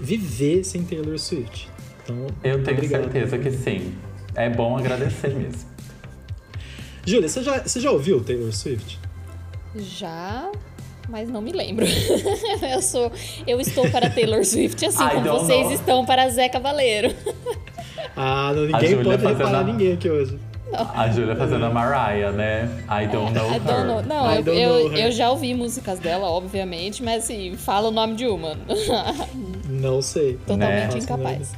viver 0.01 0.65
sem 0.65 0.83
Taylor 0.85 1.19
Swift. 1.19 1.69
Então, 2.05 2.27
Eu 2.43 2.63
tenho 2.63 2.77
obrigado. 2.77 3.03
certeza 3.13 3.39
que 3.39 3.51
sim. 3.51 3.95
É 4.35 4.49
bom 4.51 4.77
agradecer 4.77 5.35
mesmo. 5.35 5.71
Júlia, 7.07 7.29
você 7.29 7.43
já, 7.43 7.59
você 7.63 7.81
já 7.81 7.91
ouviu 7.91 8.23
Taylor 8.23 8.53
Swift? 8.53 8.99
Já, 9.77 10.51
mas 11.09 11.29
não 11.29 11.41
me 11.43 11.53
lembro. 11.53 11.85
eu 12.73 12.81
sou, 12.83 13.11
eu 13.47 13.61
estou 13.61 13.89
para 13.91 14.09
Taylor 14.11 14.45
Swift, 14.45 14.85
assim 14.87 15.09
como 15.09 15.23
vocês 15.41 15.65
know. 15.65 15.73
estão 15.73 16.07
para 16.07 16.29
Zé 16.29 16.49
Cavaleiro. 16.49 17.15
Ah, 18.17 18.53
não, 18.55 18.67
ninguém 18.67 19.03
pode 19.03 19.25
reparar 19.27 19.61
a- 19.61 19.65
ninguém 19.65 19.93
aqui 19.95 20.09
hoje. 20.09 20.39
A 20.95 21.09
Júlia 21.09 21.37
fazendo 21.37 21.65
a 21.67 21.71
Mariah, 21.71 22.33
né? 22.33 22.69
I 22.89 23.07
don't 23.07 23.33
know 23.33 23.51
I 23.55 23.59
don't 23.61 23.87
know. 23.87 24.03
Não, 24.03 24.31
I 24.33 24.37
eu, 24.39 24.43
don't 24.43 24.61
eu, 24.61 24.69
know 24.71 24.93
her. 24.93 25.05
eu 25.07 25.13
já 25.13 25.31
ouvi 25.31 25.55
músicas 25.55 25.99
dela, 25.99 26.29
obviamente, 26.29 27.03
mas 27.03 27.25
assim, 27.25 27.55
fala 27.57 27.89
o 27.89 27.91
nome 27.91 28.15
de 28.15 28.27
uma. 28.27 28.57
Não 29.69 30.01
sei. 30.03 30.35
Totalmente 30.47 30.95
Né? 30.95 30.99
incapaz. 31.01 31.53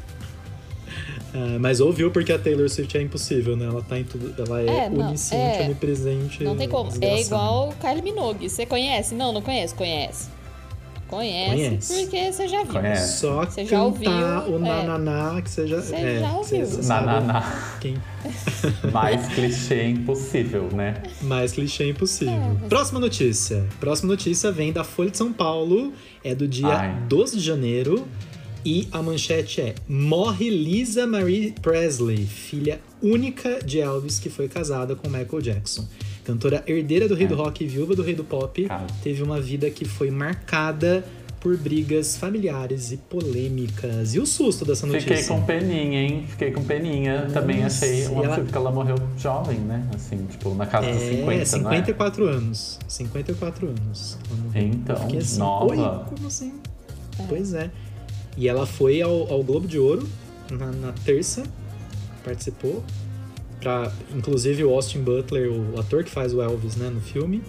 Ah, 1.34 1.56
mas 1.58 1.80
ouviu 1.80 2.10
porque 2.12 2.32
a 2.32 2.38
Taylor 2.38 2.68
Swift 2.68 2.96
é 2.96 3.02
impossível, 3.02 3.56
né? 3.56 3.66
Ela 3.66 3.82
tá 3.82 3.98
em 3.98 4.04
tudo. 4.04 4.34
Ela 4.40 4.60
é, 4.62 4.66
É, 4.66 4.88
onisciente, 4.88 5.58
é. 5.58 5.64
onipresente. 5.64 6.44
Não 6.44 6.56
tem 6.56 6.68
como. 6.68 6.88
É 6.90 6.92
desgraçada. 6.92 7.20
igual 7.22 7.68
o 7.70 7.74
Kylie 7.74 8.02
Minogue. 8.02 8.48
Você 8.48 8.64
conhece? 8.64 9.14
Não, 9.14 9.32
não 9.32 9.42
conhece. 9.42 9.74
Conhece. 9.74 10.28
Conhece, 11.14 11.50
Conhece. 11.54 11.94
porque 12.04 12.32
você 12.32 12.48
já 12.48 12.62
viu. 12.64 12.72
Conhece. 12.72 13.20
Só 13.20 13.44
Você 13.44 13.64
já 13.64 13.70
cantar 13.78 13.82
ouviu, 13.84 14.10
o 14.10 14.56
é. 14.56 14.58
nananá 14.86 15.42
que 15.42 15.50
você 15.50 15.66
já. 15.66 15.80
Você 15.80 15.94
é, 15.94 16.20
já 16.20 16.32
ouviu. 16.32 16.66
você 16.66 16.88
Nananá. 16.88 17.76
Quem, 17.80 17.96
Mais 18.92 19.26
clichê 19.34 19.88
impossível, 19.88 20.68
né? 20.72 21.02
mais 21.22 21.52
clichê 21.52 21.88
impossível. 21.90 22.34
É, 22.34 22.38
mas- 22.60 22.68
Próxima 22.68 23.00
notícia. 23.00 23.64
Próxima 23.80 24.12
notícia 24.12 24.50
vem 24.50 24.72
da 24.72 24.84
Folha 24.84 25.10
de 25.10 25.18
São 25.18 25.32
Paulo. 25.32 25.92
É 26.22 26.34
do 26.34 26.48
dia 26.48 26.68
Ai. 26.68 26.96
12 27.08 27.36
de 27.38 27.42
janeiro. 27.44 28.06
E 28.66 28.88
a 28.92 29.02
manchete 29.02 29.60
é: 29.60 29.74
Morre 29.86 30.48
Lisa 30.48 31.06
Marie 31.06 31.54
Presley, 31.60 32.24
filha 32.26 32.80
única 33.02 33.58
de 33.62 33.78
Elvis, 33.78 34.18
que 34.18 34.30
foi 34.30 34.48
casada 34.48 34.96
com 34.96 35.08
Michael 35.10 35.42
Jackson. 35.42 35.86
Cantora 36.24 36.64
herdeira 36.66 37.06
do 37.06 37.14
rei 37.14 37.26
do 37.26 37.34
É. 37.34 37.36
rock 37.36 37.64
e 37.64 37.66
viúva 37.66 37.94
do 37.94 38.02
rei 38.02 38.14
do 38.14 38.24
pop, 38.24 38.64
Cara. 38.66 38.86
teve 39.02 39.22
uma 39.22 39.40
vida 39.40 39.68
que 39.70 39.84
foi 39.84 40.10
marcada 40.10 41.04
por 41.38 41.54
brigas 41.58 42.16
familiares 42.16 42.90
e 42.92 42.96
polêmicas. 42.96 44.14
E 44.14 44.18
o 44.18 44.24
susto 44.24 44.64
dessa 44.64 44.86
notícia? 44.86 45.14
Fiquei 45.14 45.28
com 45.28 45.42
peninha, 45.44 46.00
hein? 46.00 46.24
Fiquei 46.26 46.50
com 46.50 46.64
peninha. 46.64 47.28
Também 47.34 47.62
Nossa, 47.62 47.84
achei 47.84 48.04
e 48.04 48.08
um 48.08 48.16
ela- 48.24 48.28
absurdo 48.28 48.50
que 48.50 48.56
ela 48.56 48.70
morreu 48.72 48.96
jovem, 49.18 49.58
né? 49.58 49.86
Assim, 49.94 50.24
tipo, 50.30 50.54
na 50.54 50.64
casa 50.64 50.86
dos 50.90 51.02
É, 51.02 51.10
50, 51.10 51.58
não 51.58 51.70
é? 51.70 51.76
54 51.76 52.24
anos. 52.26 52.78
54 52.88 53.68
anos. 53.68 54.18
Então, 54.54 54.96
Eu 54.96 55.02
fiquei 55.02 55.18
assim, 55.18 55.38
nova. 55.38 55.66
Oi, 55.70 56.04
como 56.14 56.26
assim? 56.26 56.54
Pois 57.28 57.52
é. 57.52 57.70
E 58.38 58.48
ela 58.48 58.64
foi 58.64 59.02
ao, 59.02 59.30
ao 59.30 59.42
Globo 59.44 59.68
de 59.68 59.78
Ouro 59.78 60.08
na, 60.50 60.72
na 60.72 60.92
terça, 61.04 61.42
participou. 62.24 62.82
Pra, 63.64 63.90
inclusive 64.14 64.62
o 64.62 64.70
Austin 64.74 65.00
Butler, 65.00 65.50
o 65.50 65.80
ator 65.80 66.04
que 66.04 66.10
faz 66.10 66.34
o 66.34 66.42
Elvis 66.42 66.76
né, 66.76 66.90
no 66.90 67.00
filme, 67.00 67.42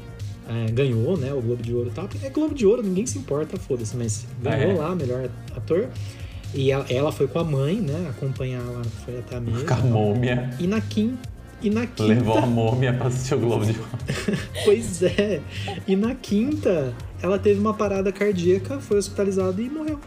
é, 0.47 0.71
ganhou 0.71 1.17
né, 1.17 1.33
o 1.33 1.41
Globo 1.41 1.61
de 1.61 1.73
Ouro 1.75 1.91
tal. 1.93 2.07
É 2.23 2.29
Globo 2.29 2.55
de 2.55 2.65
Ouro, 2.65 2.81
ninguém 2.81 3.05
se 3.05 3.17
importa, 3.17 3.57
foda-se, 3.57 3.97
mas 3.97 4.25
ganhou 4.41 4.71
É. 4.71 4.75
lá, 4.75 4.95
melhor 4.95 5.29
ator. 5.57 5.89
E 6.53 6.71
ela, 6.71 6.85
ela 6.89 7.11
foi 7.11 7.27
com 7.27 7.37
a 7.39 7.43
mãe, 7.43 7.75
né? 7.81 8.07
Acompanhar 8.11 8.61
lá, 8.63 8.81
foi 9.03 9.19
até 9.19 9.35
a 9.35 9.41
mesa. 9.41 9.65
Com 9.65 9.73
a 9.73 9.77
múmia. 9.77 10.51
E 10.57 10.65
na 10.67 10.79
quinta. 10.79 11.27
E 11.61 11.69
na 11.69 11.85
quinta. 11.85 12.03
Levou 12.03 12.37
a 12.37 12.45
múmia 12.45 12.93
pra 12.93 13.07
assistir 13.07 13.33
o 13.35 13.39
Globo 13.39 13.65
de 13.65 13.71
Ouro. 13.77 13.89
Pois 14.63 15.03
é. 15.03 15.41
E 15.85 15.97
na 15.97 16.15
quinta, 16.15 16.93
ela 17.21 17.37
teve 17.37 17.59
uma 17.59 17.73
parada 17.73 18.09
cardíaca, 18.13 18.79
foi 18.79 18.97
hospitalizada 18.99 19.61
e 19.61 19.69
morreu. 19.69 19.99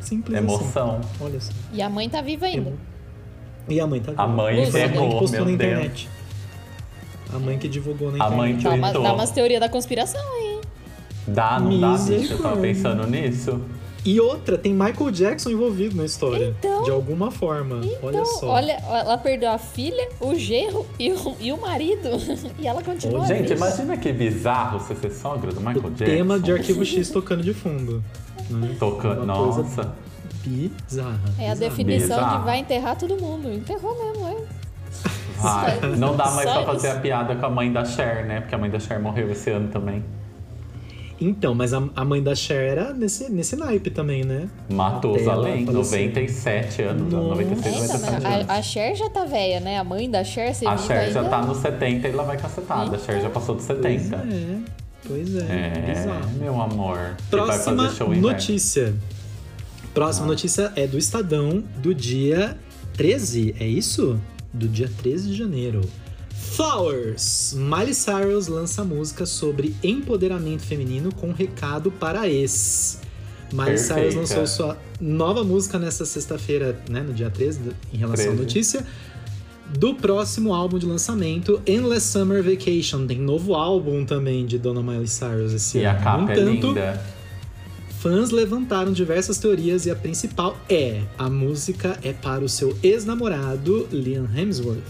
Simples 0.00 0.36
Emoção. 0.36 0.98
assim. 0.98 1.08
Olha 1.20 1.40
só. 1.40 1.52
E 1.72 1.80
a 1.80 1.88
mãe 1.88 2.08
tá 2.08 2.20
viva 2.22 2.46
ainda. 2.46 2.72
E 3.68 3.80
a 3.80 3.86
mãe 3.86 4.00
tá 4.00 4.12
A 4.16 4.26
mãe 4.26 4.56
Lúcia, 4.56 4.70
Foi 4.72 4.82
a 4.82 4.84
mãe 4.88 4.92
que 4.92 4.98
enterrou, 4.98 5.20
postou 5.20 5.38
na 5.40 5.44
Deus. 5.46 5.54
internet. 5.54 6.08
A 7.34 7.38
mãe 7.38 7.58
que 7.58 7.68
divulgou 7.68 8.10
na 8.10 8.24
A 8.24 8.30
mãe 8.30 8.52
internet. 8.52 8.80
Dá, 8.80 8.88
uma, 8.98 9.08
dá 9.08 9.12
umas 9.14 9.30
teorias 9.30 9.60
da 9.60 9.68
conspiração 9.68 10.20
aí. 10.20 10.60
Dá, 11.26 11.60
não 11.60 11.78
dá, 11.78 11.92
bicho? 11.98 12.32
Eu 12.32 12.38
tava 12.42 12.56
pensando 12.56 13.06
nisso. 13.06 13.60
E 14.04 14.18
outra, 14.20 14.56
tem 14.56 14.72
Michael 14.72 15.10
Jackson 15.10 15.50
envolvido 15.50 15.94
na 15.96 16.04
história. 16.06 16.54
Então- 16.58 16.82
de 16.84 16.90
alguma 16.90 17.30
forma. 17.30 17.76
olha 18.02 18.14
Então, 18.20 18.24
só. 18.24 18.46
olha, 18.48 18.72
ela 18.88 19.18
perdeu 19.18 19.50
a 19.50 19.58
filha, 19.58 20.08
o 20.20 20.34
genro 20.34 20.86
e 20.98 21.12
o, 21.12 21.36
e 21.38 21.52
o 21.52 21.60
marido. 21.60 22.08
E 22.58 22.66
ela 22.66 22.82
continua. 22.82 23.20
Ô, 23.20 23.26
Gente, 23.26 23.48
viva. 23.48 23.54
imagina 23.66 23.96
que 23.98 24.10
bizarro 24.12 24.78
você 24.80 24.94
ser 24.94 25.10
sogra 25.10 25.52
do 25.52 25.60
Michael 25.60 25.84
o 25.84 25.90
Jackson. 25.90 26.04
tema 26.16 26.38
de 26.40 26.52
Arquivo 26.52 26.84
X 26.84 27.10
tocando 27.10 27.42
de 27.42 27.52
fundo. 27.52 28.02
Né? 28.48 28.74
Tocando. 28.78 29.24
Uma 29.24 29.34
coisa 29.34 29.62
Nossa. 29.62 29.92
Bizarra. 30.44 31.18
É 31.38 31.50
a 31.50 31.54
bizarra. 31.54 31.70
definição 31.70 32.16
Bizarro. 32.16 32.38
de 32.38 32.44
vai 32.44 32.58
enterrar 32.58 32.96
todo 32.96 33.16
mundo. 33.20 33.52
Enterrou 33.52 33.96
mesmo, 34.12 34.28
é. 34.28 34.36
Vai. 35.40 35.80
Não 35.96 36.16
dá 36.16 36.30
mais 36.30 36.48
Só 36.48 36.62
pra 36.62 36.72
fazer 36.74 36.88
a 36.90 36.94
piada 37.00 37.36
com 37.36 37.46
a 37.46 37.50
mãe 37.50 37.72
da 37.72 37.84
Cher, 37.84 38.24
né? 38.26 38.40
Porque 38.40 38.54
a 38.54 38.58
mãe 38.58 38.70
da 38.70 38.80
Cher 38.80 38.98
morreu 39.00 39.30
esse 39.30 39.50
ano 39.50 39.68
também. 39.68 40.02
Então, 41.20 41.52
mas 41.54 41.74
a, 41.74 41.82
a 41.96 42.04
mãe 42.04 42.22
da 42.22 42.32
Cher 42.34 42.70
era 42.70 42.92
nesse, 42.94 43.28
nesse 43.30 43.56
naipe 43.56 43.90
também, 43.90 44.24
né? 44.24 44.48
Ela 44.70 45.34
falecer. 45.34 45.72
97 45.74 46.82
anos, 46.82 47.12
Nossa. 47.12 47.28
96, 47.28 47.74
Eita, 47.74 47.98
97 47.98 48.22
mas 48.22 48.24
anos. 48.34 48.48
a, 48.50 48.54
a 48.54 48.62
Cher 48.62 48.94
já 48.96 49.10
tá 49.10 49.24
velha, 49.24 49.60
né? 49.60 49.78
A 49.78 49.84
mãe 49.84 50.08
da 50.10 50.22
Cher, 50.22 50.54
você 50.54 50.64
A 50.66 50.76
Cher 50.76 51.10
já 51.12 51.20
ainda? 51.20 51.30
tá 51.30 51.42
nos 51.42 51.58
70 51.58 52.08
e 52.08 52.12
lá 52.12 52.22
vai 52.22 52.36
cacetada. 52.36 52.96
A 52.96 52.98
Cher 52.98 53.20
já 53.20 53.30
passou 53.30 53.54
dos 53.56 53.66
Pois 53.66 53.78
70. 53.82 54.16
é. 54.16 54.58
Pois 55.06 55.36
é. 55.36 55.40
É, 55.48 55.92
Bizarro. 55.92 56.30
meu 56.38 56.60
amor. 56.60 56.96
Vai 56.98 57.16
Próxima 57.30 57.82
fazer 57.84 57.96
show 57.96 58.06
em 58.14 58.18
inverno. 58.18 58.28
Próxima 59.94 60.26
Ah. 60.26 60.28
notícia 60.28 60.72
é 60.76 60.86
do 60.86 60.96
Estadão 60.98 61.62
do 61.78 61.94
dia 61.94 62.56
13, 62.96 63.54
é 63.58 63.66
isso? 63.66 64.18
Do 64.52 64.68
dia 64.68 64.90
13 65.02 65.28
de 65.28 65.34
janeiro. 65.36 65.80
Flowers. 66.30 67.54
Miley 67.56 67.94
Cyrus 67.94 68.48
lança 68.48 68.82
música 68.84 69.26
sobre 69.26 69.74
empoderamento 69.82 70.62
feminino 70.62 71.14
com 71.14 71.32
recado 71.32 71.90
para 71.90 72.28
ex. 72.28 73.00
Miley 73.52 73.78
Cyrus 73.78 73.88
Perfeita. 74.14 74.18
lançou 74.18 74.46
sua 74.46 74.78
nova 75.00 75.42
música 75.44 75.78
nesta 75.78 76.04
sexta-feira, 76.04 76.78
né, 76.88 77.00
no 77.00 77.12
dia 77.14 77.30
13, 77.30 77.60
do- 77.60 77.74
em 77.92 77.96
relação 77.98 78.24
à 78.26 78.28
13. 78.28 78.42
notícia. 78.42 78.86
Do 79.78 79.94
próximo 79.94 80.54
álbum 80.54 80.78
de 80.78 80.86
lançamento, 80.86 81.60
Endless 81.66 82.06
Summer 82.06 82.42
Vacation. 82.42 83.06
Tem 83.06 83.18
novo 83.18 83.54
álbum 83.54 84.04
também 84.04 84.46
de 84.46 84.58
Dona 84.58 84.82
Miley 84.82 85.06
Cyrus 85.06 85.52
esse 85.52 85.78
E 85.78 85.86
a 85.86 85.92
ano. 85.92 86.02
capa 86.02 86.22
no 86.24 86.30
é 86.32 86.40
linda. 86.40 87.02
Fãs 88.00 88.30
levantaram 88.30 88.92
diversas 88.92 89.38
teorias 89.38 89.84
e 89.86 89.90
a 89.90 89.96
principal 89.96 90.56
é: 90.68 91.02
a 91.18 91.28
música 91.28 91.98
é 92.02 92.12
para 92.12 92.44
o 92.44 92.48
seu 92.48 92.76
ex-namorado 92.82 93.88
Liam 93.90 94.28
Hemsworth. 94.36 94.84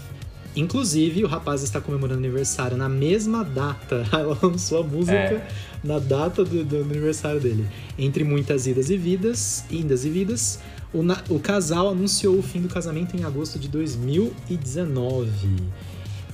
Inclusive, 0.55 1.23
o 1.23 1.27
rapaz 1.27 1.63
está 1.63 1.79
comemorando 1.79 2.19
aniversário 2.19 2.75
na 2.77 2.89
mesma 2.89 3.43
data. 3.43 4.05
Ela 4.13 4.37
lançou 4.41 4.81
a 4.81 4.83
música 4.83 5.13
É. 5.13 5.47
na 5.83 5.97
data 5.99 6.43
do, 6.43 6.63
do 6.63 6.77
aniversário 6.77 7.39
dele. 7.39 7.65
Entre 7.97 8.23
muitas 8.23 8.67
idas 8.67 8.89
e 8.89 8.97
vidas, 8.97 9.63
indas 9.71 10.05
e 10.05 10.09
vidas, 10.09 10.59
o, 10.93 10.99
o 11.33 11.39
casal 11.39 11.89
anunciou 11.89 12.37
o 12.37 12.43
fim 12.43 12.61
do 12.61 12.67
casamento 12.67 13.15
em 13.15 13.23
agosto 13.23 13.57
de 13.57 13.67
2019. 13.69 15.29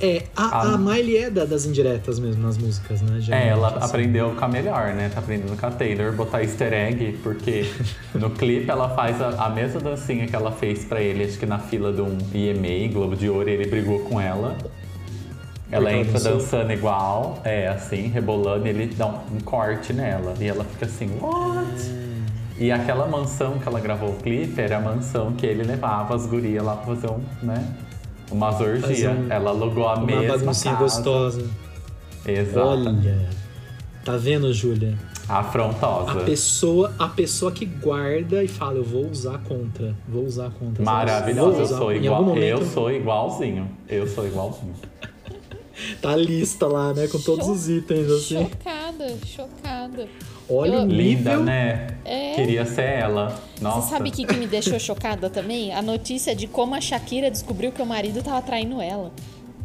É, 0.01 0.23
a, 0.35 0.43
Ah. 0.43 0.73
a 0.73 0.77
Miley 0.77 1.17
é 1.17 1.29
da- 1.29 1.45
das 1.45 1.65
indiretas 1.65 2.19
mesmo 2.19 2.43
nas 2.43 2.57
músicas, 2.57 3.01
né? 3.01 3.17
É, 3.29 3.47
ela 3.47 3.69
assim. 3.69 3.85
aprendeu 3.85 4.31
com 4.35 4.43
a 4.43 4.47
melhor, 4.47 4.93
né? 4.93 5.09
Tá 5.13 5.19
aprendendo 5.19 5.57
com 5.57 5.65
a 5.65 5.71
Taylor, 5.71 6.11
botar 6.11 6.41
easter 6.43 6.73
egg, 6.73 7.17
porque 7.23 7.65
no 8.13 8.29
clipe 8.29 8.69
ela 8.69 8.89
faz 8.89 9.21
a, 9.21 9.45
a 9.45 9.49
mesma 9.49 9.79
dancinha 9.79 10.27
que 10.27 10.35
ela 10.35 10.51
fez 10.51 10.83
pra 10.83 11.01
ele, 11.01 11.23
acho 11.23 11.39
que 11.39 11.45
na 11.45 11.59
fila 11.59 11.93
de 11.93 12.01
um 12.01 12.17
EMA, 12.33 12.91
Globo 12.91 13.15
de 13.15 13.29
Ouro, 13.29 13.47
e 13.49 13.53
ele 13.53 13.67
brigou 13.69 13.99
com 13.99 14.19
ela. 14.19 14.57
Ela 15.71 15.89
Porque 15.89 16.01
entra 16.09 16.19
dançando 16.19 16.71
igual, 16.73 17.39
é, 17.43 17.67
assim, 17.69 18.07
rebolando, 18.07 18.67
e 18.67 18.69
ele 18.69 18.87
dá 18.95 19.07
um, 19.07 19.17
um 19.35 19.39
corte 19.43 19.93
nela. 19.93 20.33
E 20.39 20.45
ela 20.45 20.63
fica 20.63 20.85
assim, 20.85 21.09
what? 21.19 22.05
E 22.59 22.71
aquela 22.71 23.07
mansão 23.07 23.57
que 23.59 23.67
ela 23.67 23.79
gravou 23.79 24.09
o 24.11 24.15
clipe 24.15 24.61
era 24.61 24.77
a 24.77 24.79
mansão 24.79 25.31
que 25.33 25.45
ele 25.45 25.63
levava 25.63 26.15
as 26.15 26.25
gurias 26.27 26.63
lá 26.63 26.75
pra 26.75 26.93
fazer 26.95 27.07
um, 27.09 27.19
né? 27.41 27.65
Uma 28.31 28.51
zorgia. 28.51 29.11
um- 29.11 29.31
ela 29.31 29.49
alugou 29.51 29.87
a 29.87 29.95
Uma 29.95 30.05
mesma 30.05 30.37
baguncinha 30.37 30.73
casa. 30.75 30.83
gostosa. 31.01 31.45
Exato. 32.25 32.67
Olha. 32.67 33.29
Tá 34.03 34.17
vendo, 34.17 34.51
Júlia? 34.53 34.97
Afrontosa. 35.27 36.11
A 36.11 36.15
pessoa, 36.23 36.93
a 36.99 37.07
pessoa 37.07 37.51
que 37.51 37.65
guarda 37.65 38.43
e 38.43 38.47
fala, 38.47 38.75
eu 38.77 38.83
vou 38.83 39.09
usar 39.09 39.39
contra. 39.39 39.95
Vou 40.07 40.23
usar 40.25 40.51
contra. 40.51 40.83
Maravilhosa, 40.83 41.59
eu 41.61 41.65
sou 41.67 41.91
igual. 41.93 42.23
momento, 42.23 42.43
Eu 42.45 42.65
sou 42.65 42.91
igualzinho. 42.91 43.67
Eu 43.87 44.07
sou 44.07 44.25
igualzinho. 44.27 44.73
Tá 46.01 46.15
lista 46.15 46.67
lá, 46.67 46.93
né? 46.93 47.05
Com 47.07 47.19
todos 47.19 47.49
os 47.49 47.67
itens, 47.67 48.09
assim. 48.09 48.47
Chocada, 48.49 49.17
chocada. 49.25 50.07
Olha 50.49 50.75
Eu- 50.75 50.81
o 50.81 50.85
Linda, 50.85 51.37
né? 51.37 51.87
É. 52.05 52.33
Queria 52.35 52.65
ser 52.65 52.83
ela. 52.99 53.39
Nossa. 53.59 53.81
Você 53.81 53.89
sabe 53.89 54.09
o 54.09 54.11
que, 54.11 54.25
que 54.25 54.35
me 54.35 54.45
deixou 54.45 54.79
chocada 54.79 55.29
também? 55.29 55.73
A 55.73 55.81
notícia 55.81 56.35
de 56.35 56.45
como 56.47 56.75
a 56.75 56.81
Shakira 56.81 57.31
descobriu 57.31 57.71
que 57.71 57.81
o 57.81 57.85
marido 57.85 58.21
tava 58.21 58.41
traindo 58.41 58.79
ela. 58.81 59.11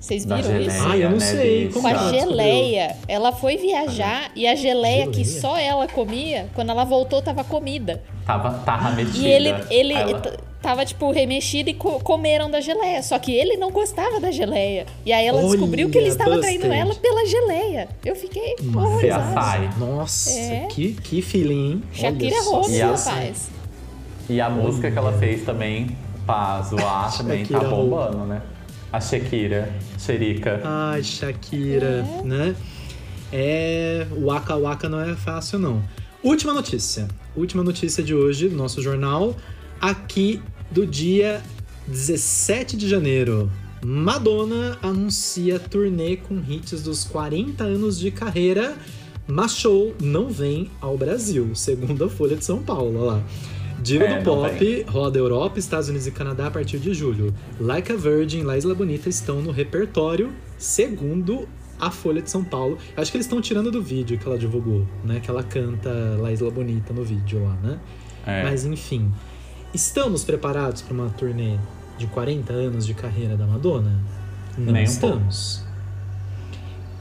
Vocês 0.01 0.25
viram 0.25 0.39
isso? 0.41 0.49
geleia, 0.49 0.83
Ah, 0.89 0.97
eu 0.97 1.11
não 1.11 1.19
né, 1.19 1.25
sei. 1.27 1.69
Com 1.69 1.87
a 1.87 1.93
que 1.93 2.19
geleia. 2.19 2.97
Ela 3.07 3.33
foi 3.33 3.59
viajar 3.59 4.31
e 4.35 4.47
a 4.47 4.55
geleia, 4.55 5.07
que 5.09 5.23
Geleia? 5.23 5.41
só 5.43 5.59
ela 5.59 5.87
comia, 5.87 6.49
quando 6.55 6.71
ela 6.71 6.85
voltou, 6.85 7.21
tava 7.21 7.45
comida. 7.45 8.03
Tava, 8.25 8.51
tava 8.65 8.93
metida. 8.93 9.19
E 9.19 9.27
ele, 9.31 9.55
ele 9.69 9.93
ela- 9.93 10.23
tava, 10.63 10.85
tipo, 10.85 11.11
remexido 11.11 11.71
e 11.71 11.75
co- 11.75 12.01
comeram 12.01 12.51
da 12.51 12.61
geleia. 12.61 13.03
Só 13.03 13.19
que 13.19 13.33
ele 13.33 13.57
não 13.57 13.71
gostava 13.71 14.21
da 14.21 14.31
geleia. 14.31 14.87
E 15.05 15.13
aí 15.13 15.27
ela 15.27 15.39
Olha, 15.39 15.49
descobriu 15.51 15.89
que 15.91 15.99
ele 15.99 16.09
estava 16.09 16.39
traindo 16.39 16.65
busted. 16.67 16.81
ela 16.81 16.95
pela 16.95 17.27
geleia. 17.27 17.89
Eu 18.05 18.15
fiquei 18.17 18.55
horrorizada. 18.75 19.71
Nossa, 19.79 20.31
É. 20.31 20.67
que, 20.71 20.93
que 20.95 21.23
feeling, 21.23 21.71
hein? 21.73 21.83
Shakira 21.93 22.37
Olha 22.49 22.71
E 22.77 22.81
a- 22.83 22.87
rapaz. 22.95 23.51
E 24.29 24.41
a 24.41 24.49
música 24.51 24.91
que 24.91 24.97
ela 24.99 25.13
fez 25.19 25.45
também, 25.45 25.97
pra 26.27 26.63
zoar, 26.63 27.11
também 27.17 27.45
tá 27.45 27.55
Shakira 27.59 27.71
bombando, 27.77 28.19
né? 28.27 28.43
A 28.93 29.01
Shakira, 29.01 29.73
Xerica. 29.99 30.61
Ai, 30.65 31.03
Shakira, 31.03 32.03
né? 32.25 32.55
É. 33.33 34.07
Waka 34.21 34.57
Waka 34.57 34.89
não 34.89 35.01
é 35.01 35.15
fácil, 35.15 35.59
não. 35.59 35.83
Última 36.23 36.53
notícia. 36.53 37.09
Última 37.37 37.63
notícia 37.63 38.03
de 38.03 38.15
hoje 38.15 38.49
do 38.49 38.57
nosso 38.57 38.83
jornal. 38.83 39.35
Aqui 39.81 40.43
do 40.71 40.87
dia 40.87 41.43
17 41.87 42.77
de 42.77 42.89
janeiro. 42.89 43.51
Madonna 43.85 44.79
anuncia 44.83 45.59
turnê 45.59 46.17
com 46.17 46.39
hits 46.47 46.83
dos 46.83 47.05
40 47.05 47.65
anos 47.65 47.99
de 47.99 48.11
carreira, 48.11 48.77
mas 49.27 49.57
show 49.57 49.95
não 50.01 50.29
vem 50.29 50.71
ao 50.81 50.99
Brasil, 50.99 51.55
segundo 51.55 52.05
a 52.05 52.09
Folha 52.09 52.37
de 52.37 52.45
São 52.45 52.63
Paulo. 52.63 53.05
Lá. 53.05 53.23
É, 53.81 54.19
do 54.19 54.25
Pop 54.25 54.85
roda 54.89 55.19
Europa, 55.19 55.59
Estados 55.59 55.89
Unidos 55.89 56.07
e 56.07 56.11
Canadá 56.11 56.49
a 56.49 56.51
partir 56.51 56.79
de 56.79 56.93
julho. 56.93 57.35
Like 57.59 57.91
a 57.91 57.97
Virgin, 57.97 58.43
La 58.43 58.59
Isla 58.59 58.75
Bonita 58.75 59.09
estão 59.09 59.41
no 59.41 59.51
repertório, 59.51 60.31
segundo 60.59 61.49
a 61.79 61.91
Folha 61.91 62.21
de 62.21 62.31
São 62.31 62.45
Paulo. 62.45 62.77
Acho 62.95 63.11
que 63.11 63.17
eles 63.17 63.25
estão 63.25 63.41
tirando 63.41 63.71
do 63.71 63.83
vídeo 63.83 64.19
que 64.19 64.27
ela 64.27 64.39
divulgou, 64.39 64.87
né? 65.03 65.19
Que 65.21 65.31
ela 65.31 65.43
canta 65.43 65.91
La 66.21 66.31
Isla 66.31 66.51
Bonita 66.51 66.93
no 66.93 67.03
vídeo 67.03 67.43
lá, 67.43 67.55
né? 67.63 67.81
É. 68.27 68.43
Mas 68.43 68.67
enfim, 68.67 69.11
estamos 69.75 70.25
preparados 70.25 70.83
para 70.83 70.95
uma 70.95 71.09
turnê 71.11 71.57
de 71.99 72.07
40 72.07 72.53
anos 72.53 72.87
de 72.87 72.95
carreira 72.95 73.37
da 73.37 73.47
Madonna? 73.47 73.99
Não 74.59 74.73
Nem 74.73 74.85
estamos. 74.85 75.65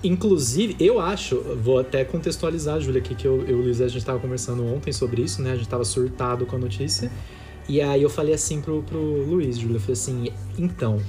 Inclusive, 0.01 0.77
eu 0.79 0.99
acho, 0.99 1.41
vou 1.61 1.77
até 1.79 2.05
contextualizar, 2.05 2.79
Júlia, 2.79 3.01
aqui 3.01 3.13
que 3.15 3.27
eu, 3.27 3.41
eu 3.45 3.57
e 3.57 3.61
o 3.61 3.63
Luiz, 3.63 3.81
a 3.81 3.87
gente 3.87 3.97
estava 3.97 4.17
conversando 4.17 4.65
ontem 4.65 4.93
sobre 4.93 5.21
isso, 5.21 5.41
né? 5.41 5.51
A 5.51 5.55
gente 5.55 5.65
estava 5.65 5.83
surtado 5.83 6.45
com 6.45 6.55
a 6.55 6.59
notícia. 6.59 7.11
E 7.67 7.81
aí 7.81 8.01
eu 8.01 8.09
falei 8.09 8.33
assim 8.33 8.61
pro, 8.61 8.81
pro 8.83 8.97
Luiz, 8.99 9.57
Júlia, 9.57 9.75
eu 9.75 9.79
falei 9.81 9.93
assim, 9.93 10.31
então, 10.57 11.01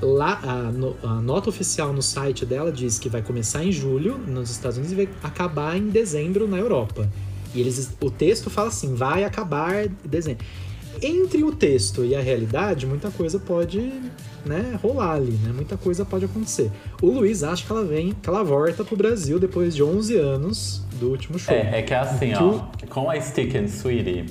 lá 0.00 0.40
a, 0.42 0.54
no- 0.72 0.96
a 1.02 1.14
nota 1.20 1.50
oficial 1.50 1.92
no 1.92 2.00
site 2.02 2.46
dela 2.46 2.72
diz 2.72 2.98
que 2.98 3.08
vai 3.10 3.20
começar 3.20 3.62
em 3.62 3.70
julho 3.70 4.16
nos 4.16 4.50
Estados 4.50 4.78
Unidos 4.78 4.92
e 4.92 4.96
vai 5.04 5.08
acabar 5.22 5.76
em 5.76 5.88
dezembro 5.90 6.48
na 6.48 6.56
Europa. 6.56 7.08
E 7.54 7.60
eles, 7.60 7.90
o 8.00 8.10
texto 8.10 8.48
fala 8.48 8.68
assim, 8.68 8.94
vai 8.94 9.24
acabar 9.24 9.84
em 9.86 9.90
dezembro. 10.04 10.44
Entre 11.02 11.42
o 11.44 11.52
texto 11.52 12.04
e 12.04 12.14
a 12.14 12.20
realidade, 12.20 12.86
muita 12.86 13.10
coisa 13.10 13.38
pode 13.38 13.92
né, 14.44 14.78
rolar 14.82 15.14
ali, 15.14 15.32
né? 15.32 15.52
Muita 15.54 15.76
coisa 15.76 16.04
pode 16.04 16.24
acontecer. 16.24 16.70
O 17.00 17.06
Luiz 17.06 17.42
acha 17.42 17.64
que 17.64 17.70
ela 17.70 17.84
vem, 17.84 18.12
que 18.12 18.28
ela 18.28 18.42
volta 18.42 18.84
pro 18.84 18.96
Brasil 18.96 19.38
depois 19.38 19.74
de 19.74 19.82
11 19.82 20.16
anos 20.16 20.82
do 20.98 21.10
último 21.10 21.38
show. 21.38 21.54
É, 21.54 21.80
é 21.80 21.82
que 21.82 21.92
é 21.92 21.98
assim, 21.98 22.32
Que 22.32 22.42
ó. 22.42 22.60
Com 22.88 23.10
a 23.10 23.20
Stick 23.20 23.54
and 23.54 23.68
Sweetie, 23.68 24.26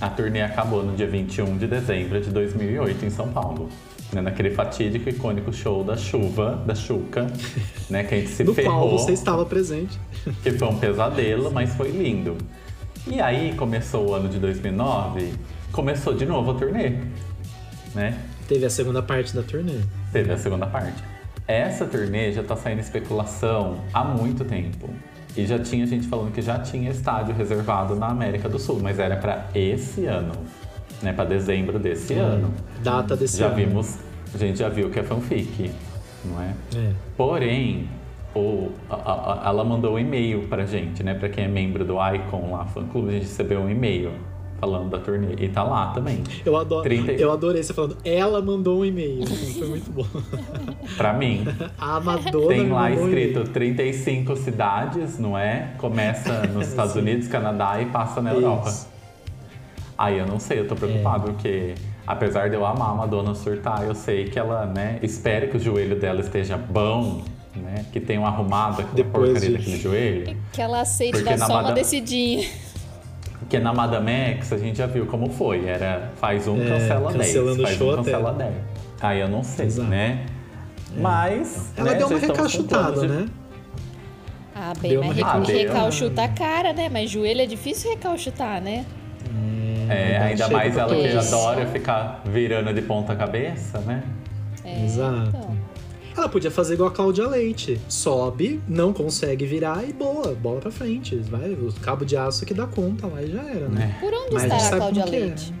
a 0.00 0.08
turnê 0.08 0.42
acabou 0.42 0.82
no 0.82 0.96
dia 0.96 1.06
21 1.06 1.56
de 1.58 1.66
dezembro 1.66 2.20
de 2.20 2.30
2008 2.30 3.04
em 3.04 3.10
São 3.10 3.28
Paulo. 3.28 3.68
Né, 4.12 4.20
naquele 4.20 4.50
fatídico 4.50 5.08
e 5.08 5.12
icônico 5.12 5.52
show 5.52 5.84
da 5.84 5.96
chuva, 5.96 6.60
da 6.66 6.74
Chuca, 6.74 7.28
né? 7.88 8.02
Que 8.02 8.16
a 8.16 8.18
gente 8.18 8.30
se 8.30 8.42
no 8.42 8.52
ferrou. 8.52 8.88
qual 8.88 8.98
você 8.98 9.12
estava 9.12 9.46
presente. 9.46 9.96
que 10.42 10.50
foi 10.50 10.66
um 10.66 10.76
pesadelo, 10.76 11.48
mas 11.52 11.72
foi 11.76 11.90
lindo. 11.90 12.36
E 13.06 13.20
aí 13.20 13.54
começou 13.54 14.08
o 14.08 14.14
ano 14.14 14.28
de 14.28 14.40
2009, 14.40 15.32
começou 15.72 16.14
de 16.14 16.26
novo 16.26 16.50
a 16.50 16.54
turnê, 16.54 16.94
né? 17.94 18.18
Teve 18.48 18.64
a 18.66 18.70
segunda 18.70 19.02
parte 19.02 19.34
da 19.34 19.42
turnê. 19.42 19.78
Teve 20.12 20.32
a 20.32 20.36
segunda 20.36 20.66
parte. 20.66 21.02
Essa 21.46 21.84
turnê 21.86 22.32
já 22.32 22.42
tá 22.42 22.56
saindo 22.56 22.80
especulação 22.80 23.78
há 23.92 24.04
muito 24.04 24.44
tempo. 24.44 24.88
E 25.36 25.46
já 25.46 25.58
tinha 25.58 25.86
gente 25.86 26.08
falando 26.08 26.32
que 26.32 26.42
já 26.42 26.58
tinha 26.58 26.90
estádio 26.90 27.34
reservado 27.34 27.94
na 27.94 28.08
América 28.08 28.48
do 28.48 28.58
Sul, 28.58 28.80
mas 28.82 28.98
era 28.98 29.16
para 29.16 29.46
esse 29.54 30.06
ano, 30.06 30.32
né? 31.02 31.12
Para 31.12 31.24
dezembro 31.24 31.78
desse 31.78 32.14
Hum, 32.14 32.20
ano. 32.20 32.54
Data 32.82 33.16
desse 33.16 33.38
Já 33.38 33.46
ano. 33.46 33.56
vimos, 33.56 33.96
a 34.34 34.38
gente 34.38 34.58
já 34.58 34.68
viu 34.68 34.90
que 34.90 34.98
é 34.98 35.02
fanfic, 35.04 35.70
não 36.24 36.42
é? 36.42 36.52
É. 36.76 36.92
Porém, 37.16 37.88
o, 38.34 38.70
a- 38.88 38.94
a- 38.96 39.48
ela 39.48 39.62
mandou 39.64 39.94
um 39.94 39.98
e-mail 40.00 40.48
pra 40.48 40.66
gente, 40.66 41.04
né? 41.04 41.14
Pra 41.14 41.28
quem 41.28 41.44
é 41.44 41.48
membro 41.48 41.84
do 41.84 41.94
Icon 42.14 42.50
lá, 42.50 42.64
fã 42.66 42.84
clube, 42.86 43.10
a 43.10 43.12
gente 43.12 43.22
recebeu 43.22 43.60
um 43.60 43.70
e-mail 43.70 44.10
falando 44.60 44.90
da 44.90 44.98
turnê. 44.98 45.34
E 45.38 45.48
tá 45.48 45.62
lá 45.62 45.88
também. 45.88 46.22
Eu, 46.44 46.56
adoro, 46.56 46.82
30 46.82 47.12
eu 47.12 47.32
adorei 47.32 47.62
você 47.62 47.72
falando, 47.72 47.96
ela 48.04 48.42
mandou 48.42 48.80
um 48.80 48.84
e-mail. 48.84 49.26
Foi 49.26 49.68
muito 49.68 49.90
bom. 49.90 50.06
Pra 50.96 51.12
mim. 51.14 51.44
A 51.78 51.98
Madonna 51.98 52.48
Tem 52.48 52.68
lá 52.70 52.82
um 52.84 52.88
escrito 53.06 53.38
e-mail. 53.40 53.48
35 53.48 54.36
cidades, 54.36 55.18
não 55.18 55.36
é? 55.36 55.72
Começa 55.78 56.46
nos 56.48 56.68
Estados 56.68 56.94
Unidos, 56.94 57.26
Canadá 57.26 57.80
e 57.80 57.86
passa 57.86 58.20
na 58.20 58.32
Europa. 58.34 58.68
Isso. 58.68 58.88
Aí 59.96 60.18
eu 60.18 60.26
não 60.26 60.38
sei, 60.40 60.60
eu 60.60 60.66
tô 60.68 60.74
preocupado, 60.74 61.28
É. 61.28 61.32
porque 61.32 61.74
apesar 62.06 62.48
de 62.48 62.54
eu 62.56 62.64
amar 62.64 62.90
a 62.90 62.94
Madonna 62.94 63.34
surtar, 63.34 63.82
eu 63.84 63.94
sei 63.94 64.24
que 64.24 64.38
ela, 64.38 64.64
né, 64.66 64.98
espero 65.02 65.48
que 65.48 65.56
o 65.58 65.60
joelho 65.60 65.98
dela 66.00 66.20
esteja 66.20 66.56
bom, 66.56 67.22
né? 67.54 67.84
Que 67.92 68.00
tenham 68.00 68.24
arrumado 68.24 68.80
aquela 68.80 68.94
Depois 68.94 69.32
porcaria 69.32 69.50
de- 69.50 69.58
daquele 69.58 69.76
joelho. 69.78 70.36
Que 70.52 70.62
ela 70.62 70.80
aceite 70.80 71.12
Porque 71.18 71.28
dar 71.36 71.46
só 71.46 71.52
uma 71.52 71.62
Madame- 71.64 71.80
decidinha. 73.50 73.50
Porque 73.50 73.58
na 73.58 73.72
Madame 73.74 74.10
X 74.38 74.52
a 74.52 74.58
gente 74.58 74.78
já 74.78 74.86
viu 74.86 75.06
como 75.06 75.28
foi. 75.30 75.66
Era 75.66 76.10
faz 76.20 76.46
um, 76.46 76.60
É, 76.62 76.68
cancela 76.68 77.12
10. 77.12 77.16
cancelando 77.26 77.60
o 77.62 77.64
Faz 77.66 77.76
show 77.76 77.92
um, 77.92 77.96
cancela 77.96 78.32
10. 78.32 78.54
Aí 79.00 79.20
eu 79.20 79.28
não 79.28 79.42
sei, 79.42 79.66
Exato. 79.66 79.88
né? 79.88 80.26
Mas. 80.96 81.72
Ela 81.76 81.90
né, 81.92 81.98
deu 81.98 82.06
uma 82.08 82.18
de- 82.18 82.26
né? 83.08 83.26
Ah, 84.54 84.72
bem, 84.80 84.90
Deu 84.90 85.00
mas 85.00 85.10
uma 85.10 85.14
recalchutada. 85.16 85.58
recalchutar 85.58 86.24
a 86.24 86.28
cara, 86.28 86.72
né? 86.72 86.88
Mas 86.90 87.08
joelho 87.10 87.40
é 87.40 87.46
difícil 87.46 87.90
recalchutar, 87.90 88.60
né? 88.60 88.84
É, 89.88 89.94
Verdade, 89.94 90.24
ainda 90.24 90.48
mais 90.48 90.76
ela 90.76 90.94
que 90.94 91.16
adora 91.16 91.66
ficar 91.66 92.22
virando 92.26 92.72
de 92.74 92.82
ponta 92.82 93.16
cabeça, 93.16 93.78
né? 93.80 94.02
É, 94.64 94.84
Exato. 94.84 95.28
então. 95.28 95.56
Ela 96.16 96.28
podia 96.28 96.50
fazer 96.50 96.74
igual 96.74 96.88
a 96.88 96.92
Cláudia 96.92 97.26
Leite. 97.26 97.80
Sobe, 97.88 98.60
não 98.68 98.92
consegue 98.92 99.46
virar 99.46 99.88
e 99.88 99.92
boa, 99.92 100.34
bola 100.34 100.60
pra 100.60 100.70
frente. 100.70 101.16
Vai, 101.16 101.50
o 101.52 101.72
cabo 101.80 102.04
de 102.04 102.16
aço 102.16 102.44
que 102.44 102.52
dá 102.54 102.66
conta 102.66 103.06
lá 103.06 103.22
e 103.22 103.30
já 103.30 103.42
era, 103.42 103.68
né? 103.68 103.96
É. 103.96 104.00
Por 104.00 104.12
onde 104.12 104.34
Mas 104.34 104.42
a 104.42 104.46
estará 104.46 104.56
a 104.56 104.60
sabe 104.60 104.80
Cláudia 104.80 105.02
é, 105.02 105.20
Leite? 105.20 105.54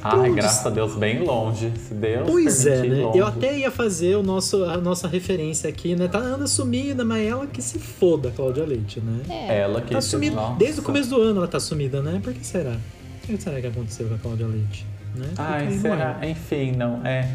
Ai, 0.00 0.16
Todos. 0.16 0.34
graças 0.36 0.66
a 0.66 0.70
Deus, 0.70 0.94
bem 0.94 1.24
longe. 1.24 1.72
Se 1.76 1.92
Deus 1.92 2.30
Pois 2.30 2.66
é, 2.66 2.82
né? 2.86 3.02
longe. 3.02 3.18
Eu 3.18 3.26
até 3.26 3.58
ia 3.58 3.70
fazer 3.70 4.14
o 4.16 4.22
nosso, 4.22 4.62
a 4.64 4.76
nossa 4.76 5.08
referência 5.08 5.68
aqui, 5.68 5.96
né? 5.96 6.06
Tá 6.06 6.18
anda 6.18 6.46
sumida, 6.46 7.04
mas 7.04 7.26
ela 7.26 7.46
que 7.48 7.60
se 7.60 7.80
foda, 7.80 8.30
Cláudia 8.30 8.64
Leite, 8.64 9.00
né? 9.00 9.22
É. 9.28 9.58
Ela 9.60 9.80
que 9.80 9.92
Tá 9.92 10.00
sumida. 10.00 10.36
Nossa. 10.36 10.56
Desde 10.56 10.80
o 10.80 10.82
começo 10.84 11.10
do 11.10 11.20
ano 11.20 11.38
ela 11.38 11.48
tá 11.48 11.58
sumida, 11.58 12.00
né? 12.00 12.20
Por 12.22 12.32
que 12.32 12.46
será? 12.46 12.76
O 13.24 13.26
que 13.26 13.42
será 13.42 13.60
que 13.60 13.66
aconteceu 13.66 14.06
com 14.08 14.14
a 14.14 14.18
Cláudia 14.18 14.46
Leite? 14.46 14.86
Né? 15.16 15.26
Ai, 15.36 15.78
será? 15.78 16.20
Enfim, 16.22 16.72
não. 16.76 17.04
É. 17.04 17.28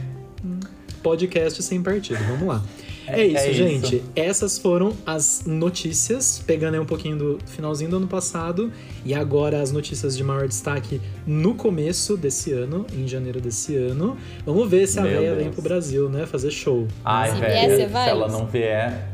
Podcast 1.03 1.61
sem 1.61 1.81
partido, 1.83 2.17
vamos 2.27 2.47
lá. 2.47 2.61
É, 3.05 3.19
É- 3.21 3.25
isso, 3.27 3.37
é 3.37 3.49
isso. 3.51 3.53
gente. 3.53 4.03
Essas 4.15 4.57
foram 4.57 4.93
as 5.05 5.43
notícias, 5.45 6.41
pegando 6.47 6.75
aí 6.75 6.79
um 6.79 6.85
pouquinho 6.85 7.17
do 7.17 7.39
finalzinho 7.47 7.89
do 7.89 7.97
ano 7.97 8.07
passado 8.07 8.71
e 9.05 9.13
agora 9.13 9.61
as 9.61 9.71
notícias 9.73 10.15
de 10.15 10.23
maior 10.23 10.47
destaque 10.47 11.01
no 11.27 11.53
começo 11.53 12.15
desse 12.15 12.53
ano, 12.53 12.85
em 12.97 13.05
janeiro 13.05 13.41
desse 13.41 13.75
ano. 13.75 14.15
Vamos 14.45 14.69
ver 14.69 14.87
se 14.87 14.99
a 14.99 15.03
Meu 15.03 15.19
véia 15.19 15.35
vem 15.35 15.51
pro 15.51 15.61
Brasil, 15.61 16.07
né? 16.09 16.25
Fazer 16.25 16.49
show. 16.49 16.87
Ai, 17.03 17.31
Se 17.31 17.39
velho. 17.41 17.51
vier, 17.51 17.69
você 17.69 17.85
se 17.85 17.85
vai, 17.91 18.09
ela 18.09 18.27
não 18.29 18.45
vier. 18.45 19.09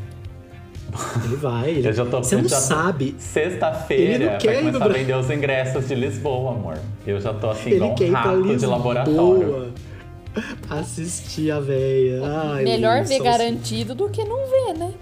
Ele 1.25 1.36
vai. 1.36 1.69
Ele... 1.69 1.88
Eu 1.88 1.93
já 1.93 2.06
tô 2.06 2.17
Você 2.23 2.36
não 2.36 2.49
sabe. 2.49 3.06
Ele 3.10 3.15
Sexta-feira 3.19 4.32
não 4.32 4.38
quer 4.39 4.54
vai 4.54 4.71
começar 4.71 4.86
a 4.86 4.88
vender 4.88 5.15
os 5.15 5.30
ingressos 5.30 5.88
de 5.88 5.95
Lisboa, 5.95 6.52
amor. 6.52 6.78
Eu 7.06 7.19
já 7.19 7.34
tô 7.34 7.49
assim, 7.49 7.69
Ele 7.71 7.75
igual 7.78 7.95
quer 7.95 8.10
um 8.10 8.13
rato 8.13 8.56
de 8.58 8.65
laboratório. 8.65 9.73
Assistir 10.69 11.51
a 11.51 11.59
véia. 11.59 12.21
Ai, 12.23 12.63
Melhor 12.63 13.03
ver 13.03 13.19
garantido 13.21 13.95
do 13.95 14.09
que 14.09 14.23
não 14.23 14.37
ver, 14.47 14.77
né? 14.77 14.93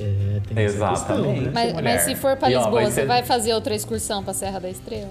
É, 0.00 0.40
tem 0.48 0.64
essa 0.64 0.88
questão, 0.90 1.16
Exatamente. 1.16 1.40
né? 1.46 1.50
Mas, 1.52 1.72
mas 1.82 2.00
se 2.02 2.14
for 2.14 2.36
pra 2.36 2.46
ó, 2.48 2.50
Lisboa, 2.50 2.70
vai 2.70 2.84
você 2.86 2.92
ser- 2.92 3.06
vai 3.06 3.22
fazer 3.24 3.52
outra 3.52 3.74
excursão 3.74 4.22
pra 4.22 4.32
Serra 4.32 4.60
da 4.60 4.70
Estrela? 4.70 5.10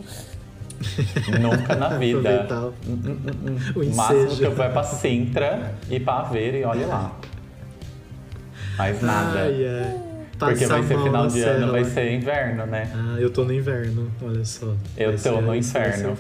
Nunca 1.42 1.76
na 1.76 1.90
vida. 1.98 2.72
O- 2.86 3.80
o 3.82 3.96
máximo 3.96 4.36
que 4.36 4.44
eu 4.44 4.52
vou 4.56 4.64
é 4.66 4.70
pra 4.70 4.84
Sintra 4.84 5.74
e 5.90 6.00
pra 6.00 6.20
Aveiro 6.20 6.58
e 6.58 6.64
olha 6.64 6.88
lá. 6.88 7.12
Mais 8.78 9.02
nada. 9.02 9.40
Ai, 9.42 9.66
ai. 9.68 9.98
Porque 10.38 10.68
vai 10.68 10.84
ser 10.84 10.98
final 11.00 11.24
na 11.24 11.28
de 11.28 11.34
serra 11.34 11.52
ano, 11.54 11.72
vai 11.72 11.84
lá. 11.84 11.90
ser 11.90 12.12
inverno, 12.14 12.66
né? 12.68 12.92
Ah, 12.94 13.16
eu 13.20 13.30
tô 13.32 13.44
no 13.44 13.52
inverno, 13.52 14.12
olha 14.22 14.46
só. 14.46 14.68
Eu 14.96 15.08
Vai 15.10 15.18
tô 15.18 15.18
ser- 15.18 15.42
no 15.42 15.56
inferno. 15.56 16.18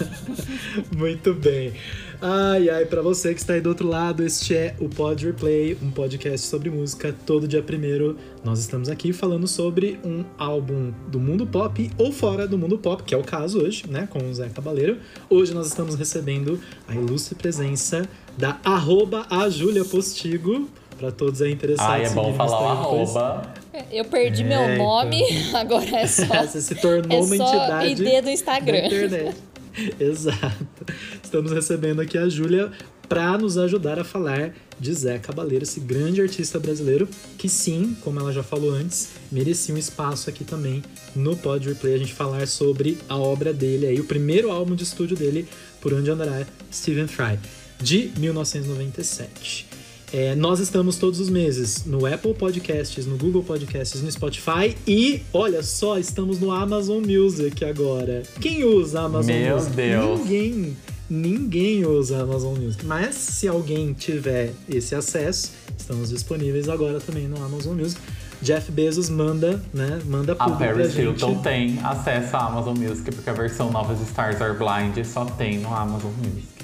Muito 0.96 1.34
bem. 1.34 1.72
Ai, 2.20 2.70
ai, 2.70 2.86
pra 2.86 3.02
você 3.02 3.34
que 3.34 3.40
está 3.40 3.52
aí 3.52 3.60
do 3.60 3.68
outro 3.68 3.86
lado, 3.86 4.24
este 4.24 4.54
é 4.54 4.74
o 4.80 4.88
Pod 4.88 5.24
Replay, 5.26 5.76
um 5.82 5.90
podcast 5.90 6.46
sobre 6.46 6.70
música. 6.70 7.14
Todo 7.26 7.46
dia 7.46 7.62
primeiro 7.62 8.16
nós 8.42 8.58
estamos 8.58 8.88
aqui 8.88 9.12
falando 9.12 9.46
sobre 9.46 10.00
um 10.04 10.24
álbum 10.38 10.92
do 11.08 11.20
mundo 11.20 11.46
pop 11.46 11.90
ou 11.98 12.10
fora 12.12 12.46
do 12.48 12.56
mundo 12.56 12.78
pop, 12.78 13.02
que 13.02 13.14
é 13.14 13.18
o 13.18 13.22
caso 13.22 13.60
hoje, 13.62 13.84
né, 13.88 14.08
com 14.10 14.18
o 14.18 14.34
Zé 14.34 14.48
Cabaleiro. 14.48 14.98
Hoje 15.28 15.52
nós 15.52 15.66
estamos 15.66 15.94
recebendo 15.94 16.58
a 16.88 16.94
ilustre 16.94 17.34
presença 17.34 18.08
da 18.38 18.58
arroba 18.64 19.26
a 19.28 19.48
Júlia 19.50 19.84
Postigo, 19.84 20.68
pra 20.98 21.10
todos 21.10 21.42
aí 21.42 21.52
interessados. 21.52 21.92
Ai, 21.92 22.04
é 22.06 22.10
bom 22.10 22.32
falar 22.32 22.62
o 22.62 22.68
arroba. 22.68 23.54
Eu 23.92 24.06
perdi 24.06 24.42
É, 24.42 24.46
meu 24.46 24.62
então. 24.72 24.86
nome, 24.86 25.22
agora 25.52 25.84
é 26.00 26.06
só, 26.06 26.24
Você 26.46 26.62
se 26.62 26.74
tornou 26.76 27.18
é 27.18 27.22
uma 27.22 27.36
só 27.36 27.44
entidade 27.56 27.86
ID 27.90 27.98
do 28.20 28.24
da 28.24 28.32
Instagram. 28.32 28.86
internet. 28.86 29.36
Exato. 30.00 30.86
Estamos 31.22 31.52
recebendo 31.52 32.00
aqui 32.00 32.16
a 32.16 32.28
Júlia 32.28 32.70
para 33.08 33.38
nos 33.38 33.56
ajudar 33.56 33.98
a 33.98 34.04
falar 34.04 34.52
de 34.78 34.92
Zé 34.92 35.18
Cabaleiro, 35.18 35.62
esse 35.62 35.80
grande 35.80 36.20
artista 36.20 36.58
brasileiro 36.58 37.08
que 37.38 37.48
sim, 37.48 37.96
como 38.02 38.18
ela 38.18 38.32
já 38.32 38.42
falou 38.42 38.72
antes, 38.72 39.10
merecia 39.30 39.74
um 39.74 39.78
espaço 39.78 40.28
aqui 40.28 40.44
também 40.44 40.82
no 41.14 41.36
Pod 41.36 41.68
Replay 41.68 41.94
a 41.94 41.98
gente 41.98 42.12
falar 42.12 42.46
sobre 42.48 42.98
a 43.08 43.16
obra 43.16 43.52
dele 43.52 43.86
aí, 43.86 44.00
o 44.00 44.04
primeiro 44.04 44.50
álbum 44.50 44.74
de 44.74 44.82
estúdio 44.82 45.16
dele, 45.16 45.48
Por 45.80 45.94
Onde 45.94 46.10
Andará 46.10 46.44
Stephen 46.72 47.06
Fry, 47.06 47.38
de 47.80 48.10
1997. 48.18 49.65
É, 50.12 50.34
nós 50.36 50.60
estamos 50.60 50.96
todos 50.96 51.18
os 51.18 51.28
meses 51.28 51.84
no 51.84 52.06
Apple 52.06 52.32
Podcasts, 52.32 53.06
no 53.06 53.16
Google 53.16 53.42
Podcasts, 53.42 54.00
no 54.00 54.10
Spotify 54.10 54.76
e, 54.86 55.22
olha 55.32 55.62
só, 55.62 55.98
estamos 55.98 56.38
no 56.38 56.52
Amazon 56.52 57.02
Music 57.04 57.64
agora. 57.64 58.22
Quem 58.40 58.64
usa 58.64 59.00
Amazon 59.02 59.34
Meu 59.34 59.56
Music? 59.56 59.74
Deus. 59.76 60.20
Ninguém. 60.20 60.76
Ninguém 61.08 61.86
usa 61.86 62.22
Amazon 62.22 62.56
Music. 62.56 62.84
Mas 62.84 63.14
se 63.14 63.46
alguém 63.48 63.92
tiver 63.92 64.52
esse 64.68 64.94
acesso, 64.94 65.52
estamos 65.76 66.10
disponíveis 66.10 66.68
agora 66.68 67.00
também 67.00 67.28
no 67.28 67.36
Amazon 67.44 67.76
Music. 67.76 68.00
Jeff 68.42 68.70
Bezos 68.70 69.08
manda, 69.08 69.62
né? 69.72 70.00
Manda 70.04 70.36
A 70.38 70.50
Paris. 70.50 70.96
Hilton 70.96 71.38
tem 71.42 71.78
acesso 71.82 72.36
à 72.36 72.46
Amazon 72.46 72.76
Music, 72.76 73.10
porque 73.12 73.30
a 73.30 73.32
versão 73.32 73.70
nova 73.70 73.94
de 73.94 74.02
Stars 74.02 74.40
Are 74.42 74.56
Blind 74.56 75.04
só 75.06 75.24
tem 75.24 75.58
no 75.58 75.74
Amazon 75.74 76.12
Music. 76.18 76.55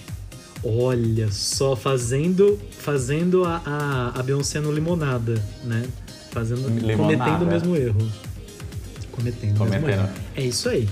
Olha 0.64 1.30
só, 1.30 1.74
fazendo, 1.74 2.58
fazendo 2.78 3.44
a, 3.44 3.60
a, 3.64 4.20
a 4.20 4.22
Beyoncé 4.22 4.60
no 4.60 4.70
limonada, 4.72 5.34
né? 5.64 5.84
Fazendo, 6.30 6.68
Limonada. 6.68 6.96
cometendo 6.96 7.42
o 7.42 7.46
mesmo 7.46 7.76
erro. 7.76 8.12
Cometendo, 9.10 9.60
o 9.62 9.66
mesmo 9.66 9.88
erro. 9.88 10.08
É 10.36 10.42
isso 10.42 10.68
aí. 10.68 10.88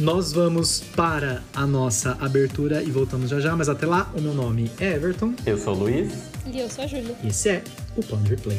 Nós 0.00 0.32
vamos 0.32 0.82
para 0.96 1.42
a 1.54 1.66
nossa 1.66 2.16
abertura 2.20 2.82
e 2.82 2.90
voltamos 2.90 3.28
já 3.30 3.38
já, 3.38 3.54
mas 3.54 3.68
até 3.68 3.86
lá, 3.86 4.10
o 4.16 4.20
meu 4.20 4.32
nome 4.34 4.70
é 4.80 4.94
Everton 4.94 5.34
Eu 5.46 5.58
sou 5.58 5.74
o 5.74 5.78
Luiz. 5.80 6.12
E 6.46 6.58
eu 6.58 6.68
sou 6.68 6.84
a 6.84 6.86
Júlia. 6.86 7.14
e 7.22 7.28
esse 7.28 7.50
é 7.50 7.62
o 7.96 8.02
Pond 8.02 8.28
Replay. 8.28 8.58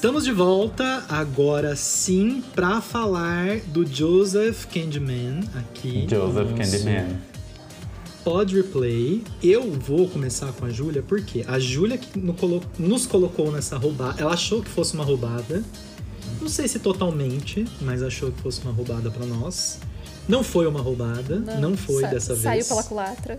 Estamos 0.00 0.24
de 0.24 0.32
volta 0.32 1.04
agora 1.10 1.76
sim 1.76 2.42
para 2.54 2.80
falar 2.80 3.58
do 3.66 3.84
Joseph 3.86 4.64
Candyman 4.64 5.40
aqui. 5.54 6.06
Joseph 6.08 6.54
Candyman. 6.56 7.18
Pod 8.24 8.56
Replay. 8.56 9.22
Eu 9.42 9.70
vou 9.72 10.08
começar 10.08 10.50
com 10.52 10.64
a 10.64 10.70
Júlia, 10.70 11.02
porque 11.06 11.44
a 11.46 11.58
Júlia 11.58 11.98
que 11.98 12.18
nos 12.78 13.04
colocou 13.06 13.52
nessa 13.52 13.76
roubada, 13.76 14.22
ela 14.22 14.32
achou 14.32 14.62
que 14.62 14.70
fosse 14.70 14.94
uma 14.94 15.04
roubada. 15.04 15.62
Não 16.40 16.48
sei 16.48 16.66
se 16.66 16.78
totalmente, 16.78 17.66
mas 17.82 18.02
achou 18.02 18.32
que 18.32 18.40
fosse 18.40 18.62
uma 18.62 18.72
roubada 18.72 19.10
para 19.10 19.26
nós. 19.26 19.80
Não 20.26 20.42
foi 20.42 20.66
uma 20.66 20.80
roubada, 20.80 21.40
não, 21.60 21.76
foi 21.76 22.00
Sa- 22.04 22.08
dessa 22.08 22.34
Saiu 22.36 22.52
vez 22.54 22.68
pela 22.68 22.82
culatra. 22.84 23.38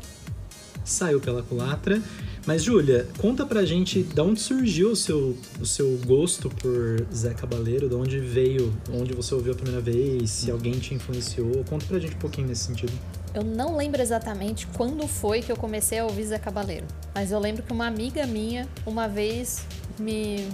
saiu 0.86 1.20
pela 1.20 1.42
culatra. 1.42 2.00
Mas, 2.46 2.64
Júlia, 2.64 3.08
conta 3.20 3.46
pra 3.46 3.64
gente 3.64 4.02
de 4.02 4.20
onde 4.20 4.40
surgiu 4.40 4.92
o 4.92 4.96
seu, 4.96 5.38
o 5.60 5.66
seu 5.66 6.00
gosto 6.06 6.50
por 6.50 7.06
Zé 7.14 7.36
Cabaleiro, 7.36 7.88
de 7.88 7.94
onde 7.94 8.20
veio, 8.20 8.74
onde 8.92 9.14
você 9.14 9.36
ouviu 9.36 9.54
a 9.54 9.56
primeira 9.56 9.80
vez, 9.80 10.32
se 10.32 10.50
alguém 10.50 10.74
te 10.74 10.96
influenciou. 10.96 11.64
Conta 11.70 11.86
pra 11.86 12.00
gente 12.00 12.16
um 12.16 12.20
pouquinho 12.20 12.48
nesse 12.48 12.66
sentido. 12.66 12.92
Eu 13.34 13.44
não 13.44 13.78
lembro 13.78 14.02
exatamente 14.02 14.68
quando 14.76 15.08
foi 15.08 15.42
que 15.42 15.52
eu 15.52 15.56
comecei 15.56 16.00
a 16.00 16.04
ouvir 16.06 16.26
Zé 16.26 16.40
Cabaleiro, 16.40 16.86
mas 17.14 17.32
eu 17.32 17.40
lembro 17.40 17.64
que 17.64 17.72
uma 17.72 17.86
amiga 17.86 18.26
minha, 18.26 18.68
uma 18.86 19.08
vez, 19.08 19.66
me. 20.00 20.48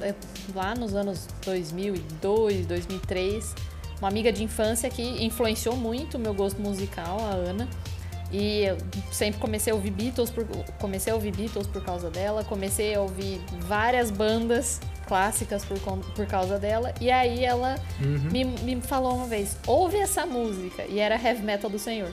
é, 0.00 0.14
lá 0.54 0.74
nos 0.74 0.94
anos 0.94 1.26
2002, 1.44 2.66
2003, 2.66 3.54
uma 3.98 4.08
amiga 4.08 4.30
de 4.30 4.44
infância 4.44 4.90
que 4.90 5.02
influenciou 5.24 5.76
muito 5.76 6.16
o 6.16 6.20
meu 6.20 6.34
gosto 6.34 6.60
musical, 6.60 7.18
a 7.20 7.30
Ana. 7.30 7.68
E 8.32 8.64
eu 8.64 8.78
sempre 9.10 9.38
comecei 9.38 9.72
a 9.72 9.76
ouvir 9.76 9.90
Beatles 9.90 10.30
por, 10.30 10.46
comecei 10.80 11.12
a 11.12 11.16
ouvir 11.16 11.36
Beatles 11.36 11.66
por 11.66 11.84
causa 11.84 12.08
dela, 12.10 12.42
comecei 12.44 12.94
a 12.94 13.00
ouvir 13.02 13.40
várias 13.60 14.10
bandas 14.10 14.80
clássicas 15.06 15.64
por, 15.64 15.78
por 15.78 16.26
causa 16.26 16.58
dela. 16.58 16.94
E 17.00 17.10
aí 17.10 17.44
ela 17.44 17.76
Uhum. 18.00 18.30
me, 18.32 18.44
me 18.44 18.80
falou 18.80 19.16
uma 19.16 19.26
vez, 19.26 19.56
ouve 19.66 19.98
essa 19.98 20.24
música. 20.24 20.84
E 20.88 20.98
era 20.98 21.14
Heavy 21.22 21.42
Metal 21.42 21.68
do 21.68 21.78
Senhor. 21.78 22.10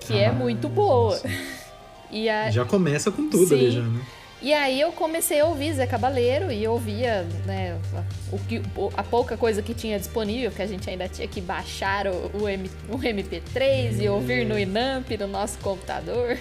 Que 0.00 0.18
é 0.18 0.26
Ah, 0.26 0.32
muito 0.32 0.68
boa. 0.68 1.18
E, 2.12 2.28
a, 2.28 2.50
Já 2.50 2.64
começa 2.64 3.08
com 3.12 3.30
tudo 3.30 3.54
ali 3.54 3.70
Sim. 3.70 3.76
já, 3.76 3.82
né? 3.86 4.00
E 4.42 4.52
aí 4.54 4.80
eu 4.80 4.90
comecei 4.92 5.40
a 5.40 5.44
ouvir 5.46 5.74
Zé 5.74 5.86
Cabaleiro 5.86 6.50
e 6.50 6.66
ouvia 6.66 7.26
né, 7.44 7.78
o 8.32 8.38
que, 8.38 8.62
a 8.96 9.02
pouca 9.02 9.36
coisa 9.36 9.60
que 9.60 9.74
tinha 9.74 9.98
disponível, 9.98 10.50
que 10.50 10.62
a 10.62 10.66
gente 10.66 10.88
ainda 10.88 11.08
tinha 11.08 11.28
que 11.28 11.40
baixar 11.40 12.06
o, 12.06 12.30
o, 12.42 12.48
M, 12.48 12.70
o 12.88 12.96
MP3 12.98 14.00
e 14.00 14.08
ouvir 14.08 14.46
no 14.46 14.58
Inamp, 14.58 15.10
no 15.18 15.26
nosso 15.26 15.58
computador. 15.58 16.38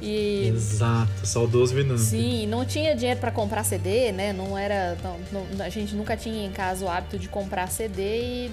E 0.00 0.48
Exato, 0.48 1.24
saudoso 1.24 1.72
Vinamp. 1.76 1.96
Sim, 1.98 2.46
não 2.48 2.64
tinha 2.64 2.92
dinheiro 2.96 3.20
pra 3.20 3.30
comprar 3.30 3.62
CD, 3.62 4.10
né? 4.10 4.32
Não 4.32 4.58
era. 4.58 4.96
não- 5.04 5.46
não- 5.56 5.64
a 5.64 5.68
gente 5.68 5.94
nunca 5.94 6.16
tinha 6.16 6.44
em 6.44 6.50
casa 6.50 6.84
o 6.84 6.88
hábito 6.88 7.16
de 7.16 7.28
comprar 7.28 7.68
CD 7.70 8.02
e 8.02 8.50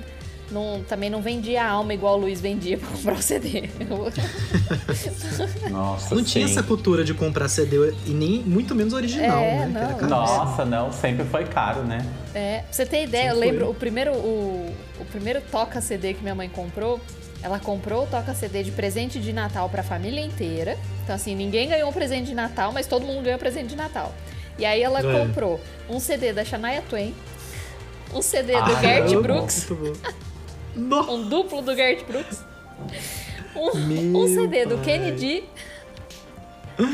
não, 0.52 0.84
também 0.88 1.10
não 1.10 1.22
vendia 1.22 1.64
alma 1.66 1.94
igual 1.94 2.18
o 2.18 2.22
Luiz 2.22 2.42
vendia 2.42 2.78
pra 2.80 2.88
comprar 2.88 3.14
o 3.16 3.22
CD. 3.22 3.70
Nossa, 5.70 6.16
Não 6.16 6.24
tinha 6.24 6.46
sim. 6.48 6.52
essa 6.54 6.64
cultura 6.64 7.04
de 7.04 7.14
comprar 7.14 7.48
CD 7.50 7.94
e 8.06 8.12
nem 8.12 8.40
muito 8.44 8.74
menos 8.76 8.94
original, 8.94 9.40
É, 9.40 9.66
né? 9.66 9.98
Não. 10.02 10.10
Nossa, 10.10 10.66
não, 10.66 10.92
sempre 10.92 11.26
foi 11.26 11.46
caro, 11.46 11.84
né? 11.84 12.06
É, 12.34 12.60
pra 12.60 12.74
você 12.74 12.86
ter 12.86 13.04
ideia, 13.04 13.30
eu 13.30 13.36
Sempre 13.36 13.48
lembro 13.50 13.66
foi. 13.66 13.74
o 13.74 13.78
primeiro, 13.78 14.12
o, 14.14 14.74
o 15.00 15.06
primeiro 15.06 15.42
toca 15.52 15.82
CD 15.82 16.14
que 16.14 16.22
minha 16.22 16.36
mãe 16.36 16.50
comprou. 16.50 17.00
Ela 17.42 17.58
comprou 17.58 18.04
o 18.04 18.08
toca 18.08 18.34
CD 18.34 18.64
de 18.64 18.72
presente 18.72 19.18
de 19.20 19.32
Natal 19.32 19.70
pra 19.70 19.82
família 19.82 20.20
inteira. 20.20 20.78
Então, 21.04 21.16
assim, 21.16 21.34
ninguém 21.36 21.70
ganhou 21.70 21.90
um 21.90 21.94
presente 21.94 22.26
de 22.28 22.36
Natal, 22.36 22.72
mas 22.74 22.86
todo 22.86 23.06
mundo 23.06 23.24
ganhou 23.24 23.40
presente 23.40 23.68
de 23.68 23.76
Natal. 23.78 24.14
E 24.58 24.66
aí 24.66 24.82
ela 24.84 25.00
É. 25.00 25.20
comprou 25.26 25.60
um 25.90 26.00
CD 26.02 26.34
da 26.34 26.44
Shania 26.44 26.82
Twain, 26.90 27.16
um 28.14 28.22
CD 28.22 28.52
do 28.54 28.58
Ah, 28.60 28.82
Gert 28.82 29.10
amo. 29.14 29.22
Brooks, 29.22 29.70
Muito 29.70 29.98
bom. 30.04 30.10
Nossa, 30.76 31.12
um 31.12 31.28
duplo 31.28 31.62
do 31.62 31.76
Gert 31.76 32.04
Brooks, 32.06 32.44
um, 33.56 34.18
um 34.18 34.28
CD 34.28 34.66
do. 34.66 34.78
Kennedy 34.80 35.44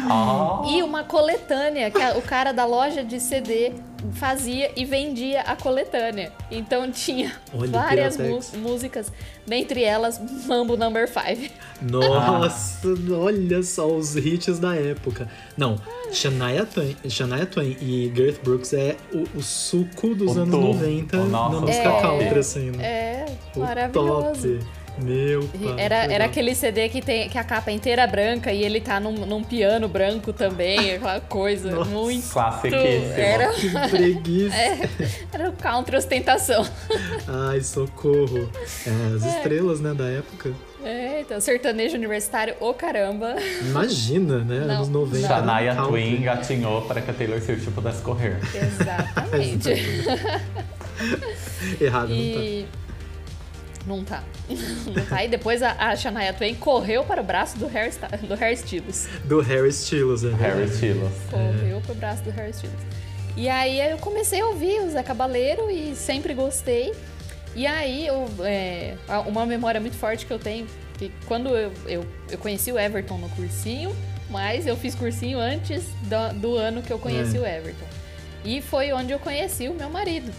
Ó, 0.10 0.66
e 0.70 0.82
uma 0.84 1.04
coletânea 1.04 1.92
que 1.92 2.02
a- 2.02 2.18
o 2.18 2.22
cara 2.22 2.52
da 2.52 2.66
loja 2.66 3.04
de 3.04 3.20
CD 3.20 3.72
fazia 4.14 4.72
e 4.76 4.86
vendia 4.86 5.42
a 5.42 5.56
coletânea. 5.56 6.32
Então 6.52 6.92
tinha 6.92 7.34
Olha, 7.54 7.70
várias 7.72 8.18
músicas, 8.56 9.12
dentre 9.48 9.84
elas 9.84 10.20
Mambo 10.46 10.78
Number 10.78 11.08
5. 11.08 11.52
Nossa, 11.82 12.88
olha 13.18 13.64
só 13.64 13.88
os 13.88 14.16
hits 14.16 14.60
da 14.60 14.76
época. 14.76 15.28
Não, 15.58 15.76
Shania 16.12 16.66
Twain, 16.66 16.96
Shania 17.10 17.46
Twain 17.46 17.76
e 17.82 18.10
Garth 18.10 18.44
Brooks 18.44 18.74
é 18.74 18.96
o, 19.14 19.38
o 19.38 19.42
suco 19.42 20.14
dos 20.14 20.36
O 20.36 20.40
anos 20.42 20.52
topo. 20.52 20.68
90 20.68 21.18
O 21.18 21.26
nosso 21.26 21.56
na 21.56 21.62
música 21.62 21.90
top. 21.90 22.02
country, 22.20 22.40
assim, 22.40 22.72
né? 22.72 22.84
É, 22.86 23.26
O 23.56 23.60
maravilhoso. 23.60 24.58
top. 24.60 24.60
Meu 24.98 25.48
pai. 25.48 25.76
Era, 25.78 25.96
era 25.96 26.08
legal. 26.08 26.28
aquele 26.28 26.56
CD 26.56 26.90
que 26.90 27.02
tem 27.02 27.30
que 27.30 27.38
a 27.38 27.44
capa 27.44 27.72
é 27.72 27.74
inteira 27.74 28.06
branca 28.08 28.52
e 28.52 28.64
ele 28.64 28.80
tá 28.80 29.00
num, 29.00 29.26
num 29.26 29.44
piano 29.44 29.88
branco 29.88 30.32
também, 30.32 30.96
aquela 30.96 31.20
coisa 31.22 31.72
Nossa. 31.72 31.90
muito. 31.90 32.30
classiquíssimo. 32.32 33.14
Era, 33.16 33.54
Que 33.54 33.70
preguiça. 33.90 34.56
era 35.34 35.50
o 35.50 35.54
country 35.54 35.98
ostentação. 35.98 36.66
Ai, 37.28 37.62
socorro. 37.62 38.50
É, 38.86 39.16
as 39.16 39.26
estrelas, 39.36 39.80
né, 39.80 39.94
da 39.94 40.06
época. 40.06 40.54
É, 40.84 41.22
então, 41.22 41.42
sertanejo 41.42 41.96
universitário, 41.96 42.56
ô 42.60 42.72
caramba. 42.72 43.36
Imagina, 43.62 44.40
né? 44.40 44.60
Não, 44.68 44.76
anos 44.76 44.90
90. 44.90 45.28
Shania 45.28 45.74
country. 45.74 45.90
Twain 45.90 46.16
engatinhou 46.18 46.82
para 46.84 47.02
que 47.02 47.10
a 47.10 47.14
Taylor 47.14 47.42
Swift 47.42 47.72
pudesse 47.72 48.04
correr. 48.04 48.38
Exatamente. 48.54 49.70
Errado, 51.82 52.10
não 52.10 52.16
E. 52.16 52.68
Não 53.86 54.04
tá. 54.04 54.24
Não 54.50 55.06
tá. 55.06 55.24
E 55.24 55.28
depois 55.28 55.62
a, 55.62 55.72
a 55.74 55.96
Shania 55.96 56.34
Twain 56.34 56.56
correu 56.56 57.04
para 57.04 57.22
o 57.22 57.24
braço 57.24 57.58
do 57.58 57.68
Harry, 57.68 57.92
do 58.28 58.36
Harry 58.36 58.56
Styles. 58.56 59.08
Do 59.26 59.42
Harry 59.42 59.70
Styles, 59.70 60.24
é 60.24 60.32
Harry. 60.34 60.66
Styles. 60.66 61.12
Correu 61.30 61.82
para 61.82 61.92
o 61.92 61.96
braço 61.96 62.24
do 62.24 62.32
Harry 62.32 62.52
Styles. 62.52 62.76
E 63.38 63.48
aí 63.50 63.80
eu 63.92 63.98
comecei 63.98 64.42
a 64.42 64.48
ouvir 64.48 64.80
o 64.82 64.90
Zé 64.90 65.04
Cabaleiro 65.04 65.70
e 65.70 65.96
sempre 65.96 66.34
gostei. 66.34 66.94
E 67.56 67.66
aí, 67.68 68.06
eu, 68.08 68.28
é, 68.44 68.96
uma 69.28 69.46
memória 69.46 69.80
muito 69.80 69.96
forte 69.96 70.26
que 70.26 70.34
eu 70.34 70.40
tenho, 70.40 70.68
que 70.98 71.10
quando 71.26 71.50
eu, 71.50 71.72
eu, 71.86 72.06
eu 72.30 72.38
conheci 72.38 72.70
o 72.72 72.78
Everton 72.78 73.18
no 73.18 73.30
cursinho, 73.30 73.96
mas 74.30 74.68
eu 74.68 74.76
fiz 74.76 74.94
cursinho 74.96 75.40
antes 75.40 75.84
do, 76.04 76.40
do 76.40 76.58
ano 76.58 76.82
que 76.82 76.92
eu 76.92 77.00
conheci 77.00 77.38
É. 77.38 77.40
o 77.40 77.46
Everton. 77.46 77.86
E 78.44 78.62
foi 78.62 78.92
onde 78.92 79.12
eu 79.14 79.20
conheci 79.20 79.70
o 79.70 79.74
meu 79.74 79.90
marido. 79.90 80.32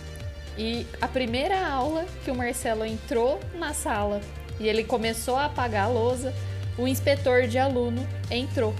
E 0.59 0.87
a 1.01 1.09
primeira 1.09 1.67
aula 1.67 2.07
que 2.25 2.31
o 2.31 2.35
Marcelo 2.35 2.85
entrou 2.85 3.41
na 3.55 3.75
sala 3.75 4.21
e 4.59 4.69
ele 4.69 4.85
começou 4.85 5.37
a 5.37 5.47
apagar 5.47 5.85
a 5.85 5.89
lousa, 5.89 6.33
o 6.79 6.89
inspetor 6.89 7.47
de 7.47 7.59
aluno 7.59 8.07
entrou. 8.31 8.75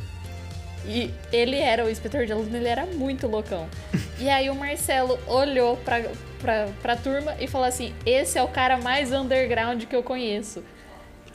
E 0.87 1.13
ele 1.33 1.59
era 1.59 1.85
o 1.85 1.91
inspetor 1.91 2.27
de 2.27 2.33
aluno, 2.33 2.57
ele 2.57 2.69
era 2.69 2.87
muito 2.87 3.27
loucão. 3.27 3.69
E 4.19 4.31
aí 4.31 4.49
o 4.49 4.55
Marcelo 4.55 5.19
olhou 5.27 5.77
pra, 5.77 6.01
pra, 6.41 6.69
pra 6.81 6.97
turma 6.97 7.37
e 7.39 7.47
falou 7.47 7.67
assim: 7.67 7.93
Esse 8.07 8.39
é 8.39 8.43
o 8.43 8.49
cara 8.49 8.79
mais 8.79 9.13
underground 9.13 9.85
que 9.85 9.95
eu 9.95 10.03
conheço. 10.03 10.65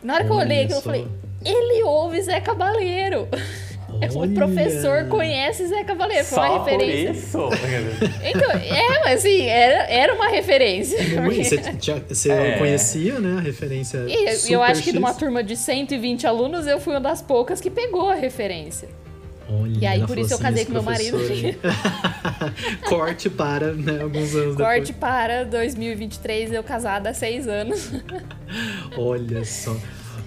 Na 0.01 0.15
hora 0.15 0.25
que 0.25 0.31
eu 0.31 0.35
olhei 0.35 0.65
eu 0.67 0.81
falei: 0.81 1.07
Ele 1.45 1.83
ouve 1.83 2.19
Zé 2.23 2.41
Cabaleiro. 2.41 3.27
O 4.13 4.19
Olha. 4.19 4.31
professor 4.33 5.05
conhece 5.07 5.67
Zé 5.67 5.83
Cabaleiro, 5.83 6.25
foi 6.25 6.37
uma 6.39 6.47
Só 6.47 6.59
por 6.59 6.69
referência. 6.71 7.11
isso? 7.11 7.37
Então, 8.23 8.51
é, 8.51 8.99
mas 9.03 9.19
assim, 9.19 9.41
era, 9.41 9.83
era 9.91 10.13
uma 10.15 10.27
referência. 10.29 10.97
Muito- 11.21 11.43
Você, 11.43 11.57
tinha- 11.57 12.03
você 12.07 12.31
É. 12.31 12.57
conhecia, 12.57 13.19
né, 13.19 13.37
a 13.37 13.41
referência 13.41 13.97
E 14.07 14.51
eu- 14.51 14.61
acho 14.63 14.81
que 14.83 14.91
de 14.91 14.97
uma 14.97 15.09
X? 15.09 15.17
turma 15.17 15.43
de 15.43 15.55
120 15.55 16.25
alunos, 16.25 16.65
eu 16.67 16.79
fui 16.79 16.93
uma 16.93 16.99
das 17.01 17.21
poucas 17.21 17.59
que 17.61 17.69
pegou 17.69 18.09
a 18.09 18.15
referência. 18.15 18.89
Olha, 19.49 19.77
E 19.81 19.85
aí, 19.85 20.07
por 20.07 20.17
isso 20.17 20.31
eu 20.31 20.35
assim, 20.35 20.43
casei 20.43 20.65
com 20.65 20.71
meu 20.71 20.83
marido. 20.83 21.17
Corte 22.87 23.29
para, 23.29 23.73
né, 23.73 23.99
alguns 24.01 24.33
anos 24.33 24.55
Corte 24.55 24.93
para 24.93 25.43
2023, 25.43 26.53
eu 26.53 26.63
casada 26.63 27.09
há 27.09 27.13
seis 27.13 27.47
anos. 27.47 27.89
depois. 27.91 28.97
Olha 28.97 29.43
só. 29.45 29.75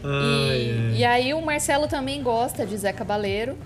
Ai, 0.05 0.59
E, 0.59 0.71
ai. 0.91 0.97
e 0.99 1.05
aí 1.05 1.35
o 1.35 1.41
Marcelo 1.41 1.89
também 1.89 2.23
gosta 2.23 2.65
de 2.67 2.77
Zé 2.77 2.93
Cabaleiro. 2.93 3.57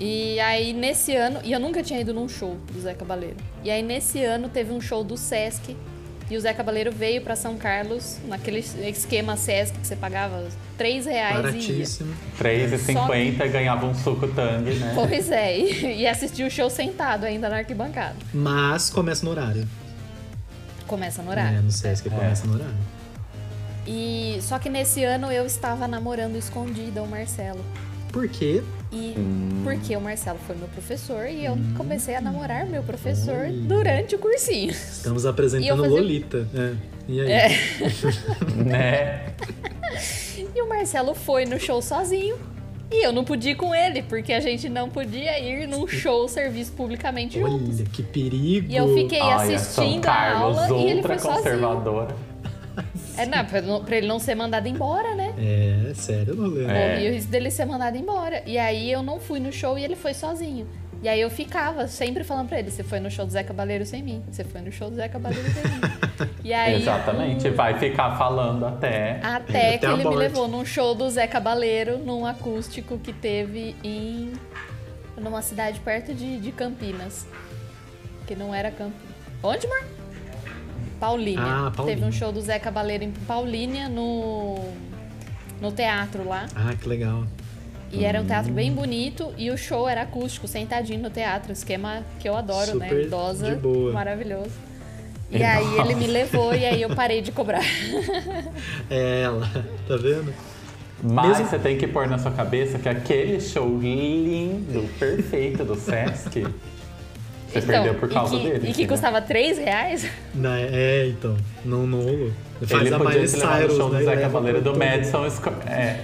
E 0.00 0.40
aí 0.40 0.72
nesse 0.72 1.14
ano, 1.14 1.38
e 1.44 1.52
eu 1.52 1.60
nunca 1.60 1.80
tinha 1.82 2.00
ido 2.00 2.12
num 2.12 2.28
show 2.28 2.56
do 2.72 2.80
Zé 2.80 2.94
Cabaleiro. 2.94 3.36
E 3.62 3.70
aí 3.70 3.80
nesse 3.82 4.24
ano 4.24 4.48
teve 4.48 4.72
um 4.72 4.80
show 4.80 5.04
do 5.04 5.16
Sesc 5.16 5.76
e 6.28 6.36
o 6.36 6.40
Zé 6.40 6.52
Cabaleiro 6.52 6.90
veio 6.90 7.20
pra 7.20 7.36
São 7.36 7.56
Carlos, 7.56 8.16
naquele 8.26 8.58
esquema 8.58 9.36
Sesc 9.36 9.78
que 9.78 9.86
você 9.86 9.94
pagava 9.94 10.48
3 10.76 11.06
reais 11.06 11.34
e 11.36 11.36
ia. 11.36 11.42
Baratíssimo. 11.42 12.14
3,50 12.40 13.48
ganhava 13.52 13.86
um 13.86 13.94
suco 13.94 14.26
tangue, 14.28 14.74
né? 14.74 14.92
Pois 14.96 15.30
é, 15.30 15.58
e, 15.60 16.00
e 16.00 16.06
assistiu 16.08 16.48
o 16.48 16.50
show 16.50 16.68
sentado 16.68 17.24
ainda 17.24 17.48
na 17.48 17.58
arquibancada. 17.58 18.16
Mas 18.32 18.90
começa 18.90 19.24
no 19.24 19.30
horário. 19.30 19.68
Começa 20.88 21.22
no 21.22 21.28
É, 21.28 21.32
horário. 21.32 21.62
no 21.62 21.70
Sesc 21.70 22.08
começa 22.10 22.46
no 22.46 22.54
horário. 22.54 22.74
E 23.86 24.38
só 24.40 24.58
que 24.58 24.68
nesse 24.70 25.04
ano 25.04 25.30
eu 25.30 25.44
estava 25.46 25.86
namorando 25.86 26.36
escondida 26.36 27.02
o 27.02 27.06
Marcelo. 27.08 27.60
Por 28.12 28.28
quê? 28.28 28.62
E 28.92 29.14
Hum. 29.18 29.62
porque 29.64 29.96
o 29.96 30.00
Marcelo 30.00 30.38
foi 30.46 30.54
meu 30.56 30.68
professor 30.68 31.26
e 31.28 31.44
eu 31.44 31.58
comecei 31.76 32.14
a 32.14 32.20
namorar 32.20 32.64
meu 32.64 32.82
professor 32.82 33.48
durante 33.66 34.14
o 34.14 34.18
cursinho. 34.18 34.70
Estamos 34.70 35.26
apresentando 35.26 35.82
fazia- 35.82 36.00
Lolita. 36.00 36.48
É. 36.54 36.72
E 37.08 37.20
aí? 37.20 37.32
É. 37.32 37.48
Né? 38.54 39.26
E 40.54 40.62
o 40.62 40.68
Marcelo 40.68 41.14
foi 41.14 41.44
no 41.44 41.58
show 41.58 41.82
sozinho. 41.82 42.36
E 42.92 43.04
eu 43.04 43.12
não 43.12 43.24
pude 43.24 43.50
ir 43.50 43.54
com 43.56 43.74
ele, 43.74 44.02
porque 44.02 44.32
a 44.32 44.38
gente 44.40 44.68
não 44.68 44.88
podia 44.88 45.38
ir 45.40 45.66
num 45.66 45.86
show 45.88 46.28
serviço 46.28 46.70
publicamente 46.72 47.40
juntos. 47.40 47.80
Olha, 47.80 47.88
que 47.92 48.02
perigo. 48.02 48.70
E 48.70 48.76
eu 48.76 48.94
fiquei 48.94 49.20
Olha, 49.20 49.58
São 49.58 49.84
assistindo 49.84 50.06
a 50.06 50.38
aula 50.38 50.68
e 50.78 50.90
ele 50.90 51.02
foi 51.02 51.18
sozinho. 51.18 51.42
É, 53.16 53.26
não, 53.26 53.44
pra, 53.44 53.62
não- 53.62 53.84
pra 53.84 53.96
ele 53.96 54.06
não 54.06 54.18
ser 54.18 54.34
mandado 54.34 54.66
embora, 54.68 55.14
né? 55.14 55.32
É, 55.38 55.94
sério 55.94 56.34
no 56.34 56.48
rolê. 56.48 56.64
É. 56.64 56.94
Morri 56.96 57.08
o 57.08 57.12
risco 57.12 57.30
dele 57.30 57.50
ser 57.50 57.64
mandado 57.64 57.96
embora. 57.96 58.42
E 58.46 58.58
aí 58.58 58.90
eu 58.90 59.02
não 59.02 59.20
fui 59.20 59.38
no 59.40 59.52
show 59.52 59.78
e 59.78 59.84
ele 59.84 59.94
foi 59.96 60.12
sozinho. 60.14 60.66
E 61.02 61.08
aí 61.08 61.20
eu 61.20 61.28
ficava 61.28 61.86
sempre 61.86 62.24
falando 62.24 62.48
pra 62.48 62.58
ele, 62.58 62.70
você 62.70 62.82
foi 62.82 62.98
no 62.98 63.10
show 63.10 63.26
do 63.26 63.30
Zé 63.32 63.42
Cabaleiro 63.42 63.84
sem 63.84 64.02
mim. 64.02 64.22
Você 64.30 64.42
foi 64.42 64.62
no 64.62 64.72
show 64.72 64.88
do 64.88 64.96
Zé 64.96 65.06
Cabaleiro 65.06 65.46
sem 65.50 65.62
mim. 65.62 66.30
E 66.42 66.52
aí, 66.54 66.80
Exatamente, 66.80 67.50
vai 67.50 67.78
ficar 67.78 68.16
falando 68.16 68.64
até. 68.64 69.20
Até, 69.22 69.74
Até 69.74 69.78
que 69.78 69.86
ele 69.86 69.96
me 69.96 70.04
morte. 70.04 70.16
levou 70.18 70.48
num 70.48 70.64
show 70.64 70.94
do 70.94 71.08
Zé 71.10 71.26
Cabaleiro, 71.26 71.98
num 71.98 72.24
acústico 72.24 72.96
que 72.98 73.12
teve 73.12 73.76
em. 73.84 74.32
numa 75.18 75.42
cidade 75.42 75.78
perto 75.80 76.14
de, 76.14 76.38
de 76.38 76.50
Campinas. 76.52 77.26
Que 78.26 78.34
não 78.34 78.54
era 78.54 78.70
Campinas. 78.70 79.14
Onde, 79.42 79.66
amor? 79.66 79.84
Paulínia. 81.04 81.42
Ah, 81.42 81.70
Paulínia. 81.74 81.96
Teve 82.00 82.08
um 82.08 82.12
show 82.12 82.32
do 82.32 82.40
Zé 82.40 82.58
Cabaleiro 82.58 83.04
em 83.04 83.10
Paulínia 83.12 83.88
no. 83.88 84.58
no 85.60 85.70
teatro 85.70 86.26
lá. 86.26 86.46
Ah, 86.54 86.74
que 86.80 86.88
legal. 86.88 87.24
E 87.92 88.04
era 88.04 88.20
um 88.20 88.24
teatro 88.24 88.50
Hum. 88.50 88.54
bem 88.54 88.72
bonito 88.72 89.32
e 89.36 89.50
o 89.50 89.56
show 89.58 89.88
era 89.88 90.02
acústico, 90.02 90.48
sentadinho 90.48 91.00
no 91.00 91.10
teatro, 91.10 91.52
esquema 91.52 92.02
que 92.18 92.28
eu 92.28 92.34
adoro, 92.36 92.76
né? 92.78 92.88
Super 92.88 93.04
Idosa, 93.04 93.50
de 93.50 93.56
boa. 93.56 93.92
maravilhoso. 93.92 94.50
E 95.30 95.36
Idosa. 95.36 95.50
aí 95.52 95.78
ele 95.80 95.94
me 95.94 96.06
levou 96.06 96.54
e 96.54 96.64
aí 96.64 96.82
eu 96.82 96.90
parei 96.94 97.20
de 97.22 97.30
cobrar. 97.30 97.62
É 98.90 99.22
ela, 99.22 99.46
tá 99.86 99.96
vendo? 99.96 100.32
Mas 101.02 101.38
Mesmo- 101.38 101.46
você 101.46 101.58
tem 101.58 101.76
que 101.76 101.86
pôr 101.86 102.08
na 102.08 102.18
sua 102.18 102.30
cabeça 102.32 102.78
que 102.78 102.88
aquele 102.88 103.40
show 103.40 103.78
lindo, 103.78 104.88
perfeito 104.98 105.64
do 105.64 105.74
Sesc, 105.76 106.46
você 107.60 107.66
perdeu 107.66 107.94
por 107.94 108.08
causa 108.08 108.34
Então, 108.34 108.40
e 108.40 108.42
que, 108.44 108.50
dele. 108.52 108.56
E 108.56 108.66
que 108.66 108.70
entendeu? 108.82 108.88
custava 108.88 109.20
3 109.22 109.58
reais? 109.58 110.06
Na- 110.34 110.58
é, 110.58 111.06
então. 111.08 111.36
Não, 111.64 111.86
não 111.86 112.00
rolou. 112.00 112.30
Faz 112.66 112.86
Ele 112.86 112.94
a 112.94 112.98
podia 112.98 113.26
te 113.26 113.36
levar 113.36 113.60
no 113.60 113.76
show 113.76 113.88
do 113.88 113.94
né? 113.94 113.98
Zé 114.04 114.10
Leva 114.10 114.20
Cavaleiro 114.22 114.60
do 114.62 114.76
Madison 114.78 115.28
Square. 115.30 115.56
É. 115.68 116.00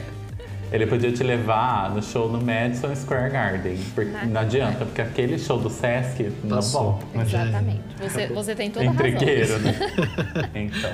Ele 0.72 0.86
podia 0.86 1.10
te 1.10 1.24
levar 1.24 1.90
no 1.92 2.00
show 2.00 2.30
no 2.30 2.40
Madison 2.40 2.94
Square 2.94 3.30
Garden. 3.32 3.76
Porque 3.92 4.10
Na- 4.12 4.24
não 4.24 4.40
adianta, 4.40 4.84
porque 4.84 5.02
aquele 5.02 5.36
show 5.36 5.58
do 5.58 5.68
Sesc 5.68 6.30
não 6.44 6.56
Passou. 6.58 6.82
volta. 7.12 7.22
Exatamente. 7.22 7.80
Você, 8.00 8.26
você 8.28 8.54
tem 8.54 8.70
toda 8.70 8.84
a 8.84 8.88
Entregueiro, 8.92 9.52
razão. 9.54 9.58
né? 9.72 10.50
Então. 10.54 10.90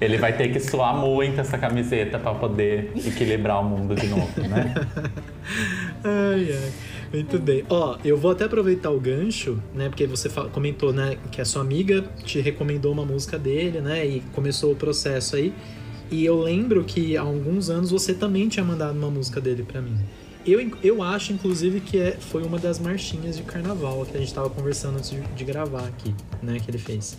Ele 0.00 0.16
vai 0.16 0.32
ter 0.34 0.48
que 0.48 0.60
suar 0.60 0.94
muito 0.96 1.40
essa 1.42 1.58
camiseta 1.58 2.18
pra 2.18 2.32
poder 2.34 2.90
equilibrar 2.96 3.60
o 3.60 3.64
mundo 3.64 3.94
de 3.94 4.06
novo, 4.06 4.32
né? 4.40 4.74
Ai, 6.04 6.48
ai. 6.52 6.72
Muito 7.14 7.38
bem. 7.38 7.64
Ó, 7.70 7.96
eu 8.04 8.16
vou 8.16 8.32
até 8.32 8.44
aproveitar 8.44 8.90
o 8.90 8.98
gancho, 8.98 9.62
né? 9.72 9.88
Porque 9.88 10.06
você 10.06 10.28
comentou, 10.52 10.92
né, 10.92 11.16
que 11.30 11.40
a 11.40 11.44
sua 11.44 11.62
amiga 11.62 12.02
te 12.24 12.40
recomendou 12.40 12.92
uma 12.92 13.04
música 13.04 13.38
dele, 13.38 13.80
né? 13.80 14.04
E 14.04 14.20
começou 14.32 14.72
o 14.72 14.76
processo 14.76 15.36
aí. 15.36 15.54
E 16.10 16.24
eu 16.24 16.40
lembro 16.40 16.82
que 16.84 17.16
há 17.16 17.22
alguns 17.22 17.70
anos 17.70 17.90
você 17.90 18.12
também 18.12 18.48
tinha 18.48 18.64
mandado 18.64 18.96
uma 18.98 19.10
música 19.10 19.40
dele 19.40 19.62
pra 19.62 19.80
mim. 19.80 19.96
Eu, 20.44 20.60
eu 20.82 21.02
acho, 21.02 21.32
inclusive, 21.32 21.80
que 21.80 21.98
é, 21.98 22.12
foi 22.18 22.42
uma 22.42 22.58
das 22.58 22.78
marchinhas 22.78 23.36
de 23.36 23.44
carnaval 23.44 24.04
que 24.04 24.16
a 24.16 24.20
gente 24.20 24.34
tava 24.34 24.50
conversando 24.50 24.96
antes 24.98 25.10
de, 25.10 25.20
de 25.20 25.44
gravar 25.44 25.86
aqui, 25.86 26.12
né? 26.42 26.58
Que 26.58 26.70
ele 26.70 26.78
fez. 26.78 27.16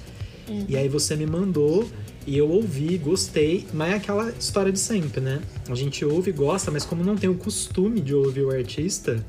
E 0.69 0.77
aí 0.77 0.87
você 0.87 1.15
me 1.15 1.25
mandou 1.25 1.89
e 2.27 2.37
eu 2.37 2.47
ouvi, 2.49 2.97
gostei, 2.99 3.65
mas 3.73 3.93
é 3.93 3.95
aquela 3.95 4.29
história 4.29 4.71
de 4.71 4.79
sempre, 4.79 5.19
né? 5.19 5.41
A 5.67 5.73
gente 5.73 6.05
ouve 6.05 6.29
e 6.29 6.33
gosta, 6.33 6.69
mas 6.69 6.85
como 6.85 7.03
não 7.03 7.15
tem 7.15 7.29
o 7.29 7.35
costume 7.35 7.99
de 7.99 8.13
ouvir 8.13 8.43
o 8.43 8.51
artista. 8.51 9.25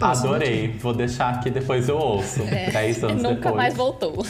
Passa 0.00 0.26
Adorei. 0.26 0.74
Vou 0.80 0.92
deixar 0.92 1.34
aqui, 1.34 1.50
depois 1.50 1.88
eu 1.88 1.96
ouço. 1.96 2.40
Dez 2.72 3.04
anos 3.04 3.22
Nunca 3.22 3.34
depois. 3.36 3.54
mais 3.54 3.74
voltou. 3.74 4.24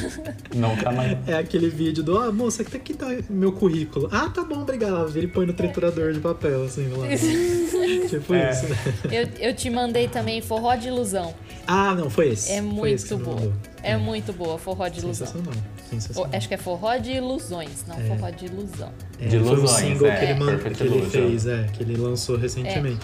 Nunca 0.55 0.93
mais. 0.93 1.17
É 1.27 1.35
aquele 1.35 1.71
vídeo 1.71 2.03
do, 2.03 2.19
ah, 2.19 2.31
moça, 2.33 2.63
que 2.65 2.77
aqui 2.77 2.93
tá 2.93 3.07
meu 3.31 3.53
currículo. 3.53 4.09
Ah, 4.13 4.29
tá 4.29 4.43
bom, 4.45 4.61
obrigado. 4.63 5.17
Ele 5.17 5.29
põe 5.29 5.47
no 5.47 5.53
triturador 5.55 6.13
de 6.13 6.21
papel, 6.21 6.65
assim, 6.65 6.89
lá. 6.89 7.07
tipo 8.09 8.35
É. 8.35 8.51
isso, 8.51 8.67
né? 8.69 8.77
Eu, 9.11 9.49
eu 9.49 9.55
te 9.55 9.71
mandei 9.71 10.09
também 10.09 10.41
Forró 10.43 10.75
de 10.75 10.89
Ilusão. 10.89 11.33
Ah, 11.67 11.95
não, 11.95 12.11
foi 12.11 12.31
esse. 12.31 12.51
É 12.51 12.57
esse 12.57 12.63
muito 12.63 13.17
boa. 13.19 13.37
mandou. 13.37 13.53
É 13.83 13.97
muito 13.97 14.33
boa, 14.33 14.59
Forró 14.59 14.89
de 14.89 15.01
Ilusão. 15.01 15.27
Sensacional. 15.27 15.55
Sensacional. 15.89 16.31
Acho 16.35 16.49
que 16.49 16.55
é 16.55 16.57
Forró 16.59 16.97
de 16.97 17.13
Ilusões, 17.13 17.85
não 17.87 17.97
É. 17.97 18.03
Forró 18.05 18.31
de 18.31 18.47
Ilusão. 18.47 18.91
É, 19.21 19.27
De 19.29 19.39
foi 19.39 19.49
um 19.49 19.53
ilusões, 19.53 19.71
single 19.81 20.07
é. 20.09 20.17
que 20.17 20.25
ele, 20.25 20.35
man- 20.35 20.59
que 20.59 20.83
ele 20.83 21.03
fez, 21.07 21.47
é, 21.47 21.67
que 21.73 21.83
ele 21.83 21.97
lançou 21.97 22.37
recentemente. 22.37 22.99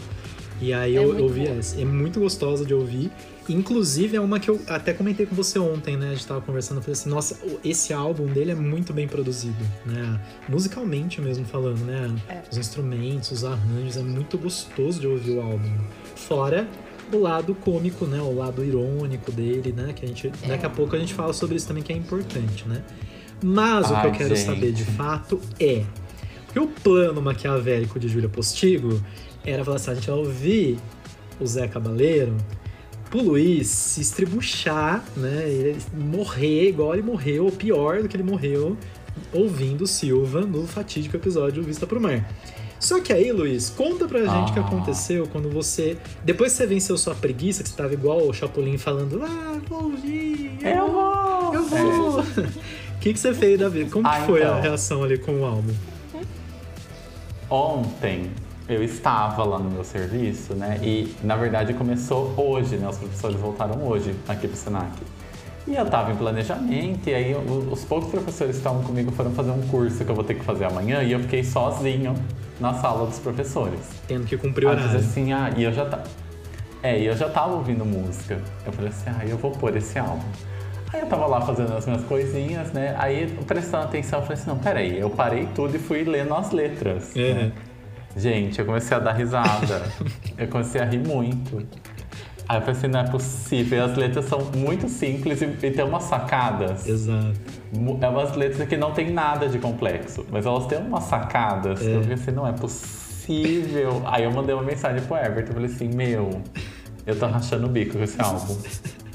E 0.60 0.72
aí 0.72 0.96
É 0.96 0.98
eu 1.00 1.08
muito 1.08 1.22
ouvi 1.22 1.46
essa. 1.46 1.80
É 1.80 1.84
muito 1.84 2.20
gostosa 2.20 2.64
de 2.64 2.72
ouvir. 2.74 3.10
Inclusive, 3.48 4.16
é 4.16 4.20
uma 4.20 4.40
que 4.40 4.50
eu 4.50 4.60
até 4.68 4.92
comentei 4.92 5.24
com 5.24 5.34
você 5.34 5.58
ontem, 5.58 5.96
né? 5.96 6.08
A 6.10 6.14
gente 6.14 6.26
tava 6.26 6.40
conversando, 6.40 6.78
eu 6.78 6.82
falei 6.82 6.94
assim, 6.94 7.08
nossa, 7.08 7.38
esse 7.64 7.92
álbum 7.92 8.26
dele 8.26 8.50
é 8.50 8.54
muito 8.56 8.92
bem 8.92 9.06
produzido, 9.06 9.62
né? 9.84 10.20
Musicalmente 10.48 11.20
mesmo 11.20 11.44
falando, 11.44 11.78
né? 11.84 12.12
É. 12.28 12.42
Os 12.50 12.58
instrumentos, 12.58 13.30
os 13.30 13.44
arranjos, 13.44 13.96
é 13.96 14.02
muito 14.02 14.36
gostoso 14.36 14.98
de 15.00 15.06
ouvir 15.06 15.32
o 15.32 15.40
álbum. 15.40 15.70
Fora 16.16 16.66
o 17.12 17.18
lado 17.18 17.54
cômico, 17.54 18.04
né? 18.04 18.20
O 18.20 18.34
lado 18.34 18.64
irônico 18.64 19.30
dele, 19.30 19.72
né? 19.76 19.92
Que 19.94 20.04
a 20.04 20.08
gente, 20.08 20.26
É. 20.42 20.48
daqui 20.48 20.66
a 20.66 20.70
pouco 20.70 20.96
a 20.96 20.98
gente 20.98 21.14
fala 21.14 21.32
sobre 21.32 21.54
isso 21.54 21.68
também, 21.68 21.84
que 21.84 21.92
é 21.92 21.96
importante, 21.96 22.66
né? 22.66 22.82
Mas 23.44 23.86
o 23.86 23.88
que 23.90 23.94
Ai, 23.94 24.06
eu 24.08 24.12
quero 24.12 24.34
gente. 24.34 24.44
saber 24.46 24.72
de 24.72 24.84
fato 24.84 25.40
é 25.60 25.84
porque 26.46 26.58
o 26.58 26.66
plano 26.66 27.20
maquiavélico 27.22 28.00
de 28.00 28.08
Júlia 28.08 28.28
Postigo 28.30 29.00
era 29.50 29.64
falar 29.64 29.76
assim: 29.76 29.90
a 29.90 29.94
gente 29.94 30.06
vai 30.10 30.18
ouvir 30.18 30.78
o 31.40 31.46
Zé 31.46 31.68
Cabaleiro 31.68 32.36
pro 33.10 33.22
Luiz 33.22 33.68
se 33.68 34.00
estribuchar, 34.00 35.04
né? 35.16 35.44
Ele 35.48 35.76
morrer 35.94 36.68
igual 36.68 36.92
ele 36.94 37.02
morreu, 37.02 37.44
ou 37.44 37.52
pior 37.52 38.02
do 38.02 38.08
que 38.08 38.16
ele 38.16 38.22
morreu, 38.24 38.76
ouvindo 39.32 39.86
Silva 39.86 40.40
no 40.42 40.66
fatídico 40.66 41.16
episódio 41.16 41.62
Vista 41.62 41.86
pro 41.86 42.00
Mar. 42.00 42.28
Só 42.78 43.00
que 43.00 43.10
aí, 43.12 43.32
Luiz, 43.32 43.70
conta 43.70 44.06
pra 44.06 44.20
gente 44.20 44.50
o 44.50 44.52
que 44.52 44.58
Ah. 44.58 44.66
aconteceu 44.66 45.26
quando 45.32 45.48
você. 45.48 45.96
Depois 46.24 46.52
que 46.52 46.58
você 46.58 46.66
venceu 46.66 46.98
sua 46.98 47.14
preguiça, 47.14 47.62
que 47.62 47.70
você 47.70 47.74
tava 47.76 47.94
igual 47.94 48.28
o 48.28 48.32
Chapolin 48.34 48.76
falando, 48.76 49.22
ah, 49.24 49.58
vou 49.68 49.84
ouvir, 49.84 50.58
Eu 50.62 50.92
vou! 50.92 51.54
eu 51.54 51.64
vou. 51.64 52.20
O 52.20 52.24
que, 53.00 53.12
que 53.14 53.18
você 53.18 53.32
fez 53.32 53.58
da 53.58 53.68
vida? 53.70 53.88
Como 53.90 54.04
que 54.04 54.14
Ah, 54.14 54.26
foi 54.26 54.42
a 54.42 54.48
então. 54.48 54.60
reação 54.60 55.02
ali 55.04 55.16
com 55.16 55.40
o 55.40 55.44
álbum? 55.46 55.72
Ontem 57.48 58.30
eu 58.68 58.82
estava 58.82 59.44
lá 59.44 59.58
no 59.58 59.70
meu 59.70 59.84
serviço, 59.84 60.54
né? 60.54 60.78
E 60.82 61.14
na 61.22 61.36
verdade 61.36 61.72
começou 61.74 62.34
hoje, 62.36 62.76
né? 62.76 62.88
Os 62.88 62.96
professores 62.96 63.36
voltaram 63.38 63.86
hoje 63.86 64.14
aqui 64.28 64.48
pro 64.48 64.56
Senac. 64.56 64.90
E 65.66 65.74
eu 65.74 65.84
tava 65.86 66.12
em 66.12 66.16
planejamento, 66.16 67.08
e 67.08 67.14
aí 67.14 67.34
os 67.34 67.84
poucos 67.84 68.08
professores 68.08 68.54
que 68.54 68.60
estavam 68.60 68.84
comigo 68.84 69.10
foram 69.10 69.32
fazer 69.32 69.50
um 69.50 69.62
curso 69.62 70.04
que 70.04 70.10
eu 70.10 70.14
vou 70.14 70.22
ter 70.22 70.34
que 70.34 70.44
fazer 70.44 70.64
amanhã, 70.64 71.02
e 71.02 71.10
eu 71.10 71.18
fiquei 71.18 71.42
sozinho 71.42 72.14
na 72.60 72.74
sala 72.74 73.06
dos 73.06 73.18
professores. 73.18 73.80
Tendo 74.06 74.26
que 74.26 74.36
cumprir 74.36 74.66
o 74.66 74.70
horário. 74.70 74.96
assim, 74.96 75.32
ah, 75.32 75.52
e 75.56 75.64
eu 75.64 75.72
já 75.72 75.84
tá. 75.84 76.04
É, 76.84 76.96
e 77.00 77.06
eu 77.06 77.16
já 77.16 77.28
tava 77.28 77.54
ouvindo 77.54 77.84
música. 77.84 78.40
Eu 78.64 78.72
falei 78.72 78.90
assim, 78.90 79.10
ah, 79.10 79.26
eu 79.26 79.36
vou 79.36 79.50
pôr 79.50 79.76
esse 79.76 79.98
álbum. 79.98 80.22
Aí 80.92 81.00
eu 81.00 81.06
tava 81.08 81.26
lá 81.26 81.40
fazendo 81.40 81.72
as 81.72 81.84
minhas 81.84 82.04
coisinhas, 82.04 82.72
né? 82.72 82.94
Aí 82.96 83.26
prestando 83.44 83.84
atenção, 83.86 84.20
eu 84.20 84.22
falei 84.22 84.40
assim, 84.40 84.48
não, 84.48 84.58
peraí, 84.58 85.00
eu 85.00 85.10
parei 85.10 85.48
tudo 85.52 85.74
e 85.74 85.80
fui 85.80 86.04
lendo 86.04 86.32
as 86.32 86.52
letras. 86.52 87.14
É. 87.16 87.34
né? 87.34 87.52
Gente, 88.16 88.58
eu 88.58 88.64
comecei 88.64 88.96
a 88.96 89.00
dar 89.00 89.12
risada. 89.12 89.82
eu 90.38 90.48
comecei 90.48 90.80
a 90.80 90.84
rir 90.84 91.06
muito. 91.06 91.58
Aí 92.48 92.58
eu 92.58 92.60
falei 92.60 92.76
assim, 92.76 92.86
não 92.86 93.00
é 93.00 93.04
possível. 93.10 93.84
As 93.84 93.96
letras 93.96 94.24
são 94.26 94.40
muito 94.56 94.88
simples 94.88 95.42
e, 95.42 95.44
e 95.44 95.70
tem 95.70 95.84
umas 95.84 96.04
sacadas. 96.04 96.86
Exato. 96.86 97.34
É 98.00 98.08
umas 98.08 98.36
letras 98.36 98.68
que 98.68 98.76
não 98.76 98.92
tem 98.92 99.10
nada 99.12 99.48
de 99.48 99.58
complexo, 99.58 100.24
mas 100.30 100.46
elas 100.46 100.66
têm 100.66 100.78
umas 100.78 101.04
sacadas. 101.04 101.80
que 101.80 101.86
Eu 101.86 102.00
fiquei 102.00 102.14
assim, 102.14 102.30
não 102.30 102.46
é 102.46 102.52
possível. 102.52 104.02
Aí 104.06 104.24
eu 104.24 104.30
mandei 104.30 104.54
uma 104.54 104.64
mensagem 104.64 105.02
pro 105.02 105.16
Everton, 105.16 105.50
eu 105.50 105.54
falei 105.54 105.70
assim, 105.70 105.88
meu, 105.88 106.40
eu 107.04 107.18
tô 107.18 107.26
rachando 107.26 107.66
o 107.66 107.68
bico 107.68 107.98
com 107.98 108.04
esse 108.04 108.18
álbum. 108.22 108.56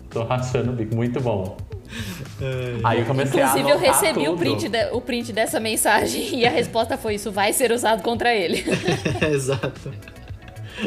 tô 0.10 0.24
rachando 0.24 0.72
o 0.72 0.76
bico, 0.76 0.93
muito 0.93 1.20
bom. 1.22 1.58
É, 2.41 2.79
Aí 2.83 2.99
eu 2.99 3.05
comecei 3.05 3.39
Inclusive, 3.41 3.69
a 3.69 3.73
eu 3.73 3.77
recebi 3.79 4.27
o 4.27 4.35
print, 4.35 4.67
de- 4.67 4.89
o 4.91 4.99
print 5.01 5.31
dessa 5.31 5.59
mensagem 5.59 6.33
e 6.39 6.45
a 6.45 6.49
resposta 6.49 6.97
foi: 6.97 7.15
Isso 7.15 7.31
vai 7.31 7.53
ser 7.53 7.71
usado 7.71 8.01
contra 8.01 8.33
ele. 8.33 8.63
Exato. 9.31 9.93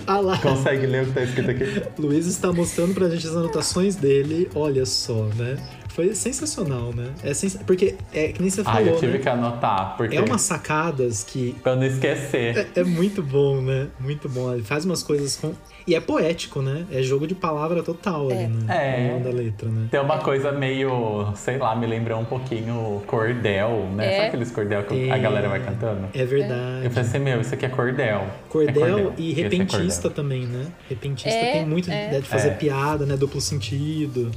Ah 0.06 0.18
lá, 0.18 0.36
Consegue 0.38 0.86
ler 0.86 1.04
o 1.04 1.06
que 1.06 1.12
tá 1.12 1.22
escrito 1.22 1.50
aqui? 1.50 1.82
Luiz 1.98 2.26
está 2.26 2.52
mostrando 2.52 2.94
pra 2.94 3.08
gente 3.08 3.26
as 3.26 3.36
anotações 3.36 3.94
dele. 3.94 4.50
Olha 4.54 4.84
só, 4.84 5.26
né? 5.36 5.56
Foi 5.94 6.12
sensacional, 6.12 6.92
né? 6.92 7.10
É 7.22 7.32
sens... 7.32 7.56
Porque 7.64 7.94
é 8.12 8.28
que 8.28 8.40
nem 8.42 8.50
você 8.50 8.62
Ah, 8.62 8.64
falou, 8.64 8.88
eu 8.88 8.96
tive 8.98 9.12
né? 9.12 9.18
que 9.20 9.28
anotar, 9.28 9.96
porque 9.96 10.16
É 10.16 10.20
umas 10.20 10.40
sacadas 10.42 11.22
que 11.22 11.54
pra 11.62 11.76
não 11.76 11.84
esquecer. 11.84 12.56
é, 12.74 12.80
é 12.80 12.82
muito 12.84 13.22
bom, 13.22 13.60
né? 13.60 13.86
Muito 14.00 14.28
bom. 14.28 14.52
Ele 14.52 14.64
faz 14.64 14.84
umas 14.84 15.04
coisas 15.04 15.36
com. 15.36 15.52
E 15.86 15.94
é 15.94 16.00
poético, 16.00 16.60
né? 16.62 16.84
É 16.90 17.00
jogo 17.02 17.26
de 17.28 17.34
palavra 17.36 17.80
total 17.82 18.28
ali, 18.28 18.46
né? 18.48 18.74
É. 18.74 19.06
Ao 19.06 19.12
longo 19.18 19.24
da 19.24 19.30
letra, 19.36 19.68
né? 19.68 19.86
Tem 19.90 20.00
uma 20.00 20.18
coisa 20.18 20.50
meio, 20.50 21.32
sei 21.36 21.58
lá, 21.58 21.76
me 21.76 21.86
lembrou 21.86 22.18
um 22.18 22.24
pouquinho 22.24 23.00
cordel, 23.06 23.86
né? 23.94 24.06
É. 24.06 24.16
Sabe 24.16 24.28
aqueles 24.28 24.50
cordel 24.50 24.82
que 24.84 25.10
a 25.12 25.16
É. 25.16 25.18
galera 25.20 25.48
vai 25.48 25.60
cantando? 25.62 26.08
É 26.12 26.24
verdade. 26.24 26.86
Eu 26.86 26.90
falei 26.90 27.08
assim, 27.08 27.18
meu, 27.20 27.40
isso 27.40 27.54
aqui 27.54 27.66
é 27.66 27.68
cordel. 27.68 28.26
Cordel, 28.48 29.10
É 29.16 29.20
e 29.20 29.30
é 29.30 29.34
repentista 29.44 30.08
cordel. 30.08 30.10
também, 30.10 30.46
né? 30.46 30.66
Repentista 30.88 31.30
É, 31.38 31.52
tem 31.52 31.66
muito 31.66 31.88
é. 31.88 32.06
ideia 32.08 32.20
de 32.22 32.28
fazer 32.28 32.48
É. 32.48 32.54
piada, 32.54 33.06
né? 33.06 33.16
Duplo 33.16 33.40
sentido. 33.40 34.32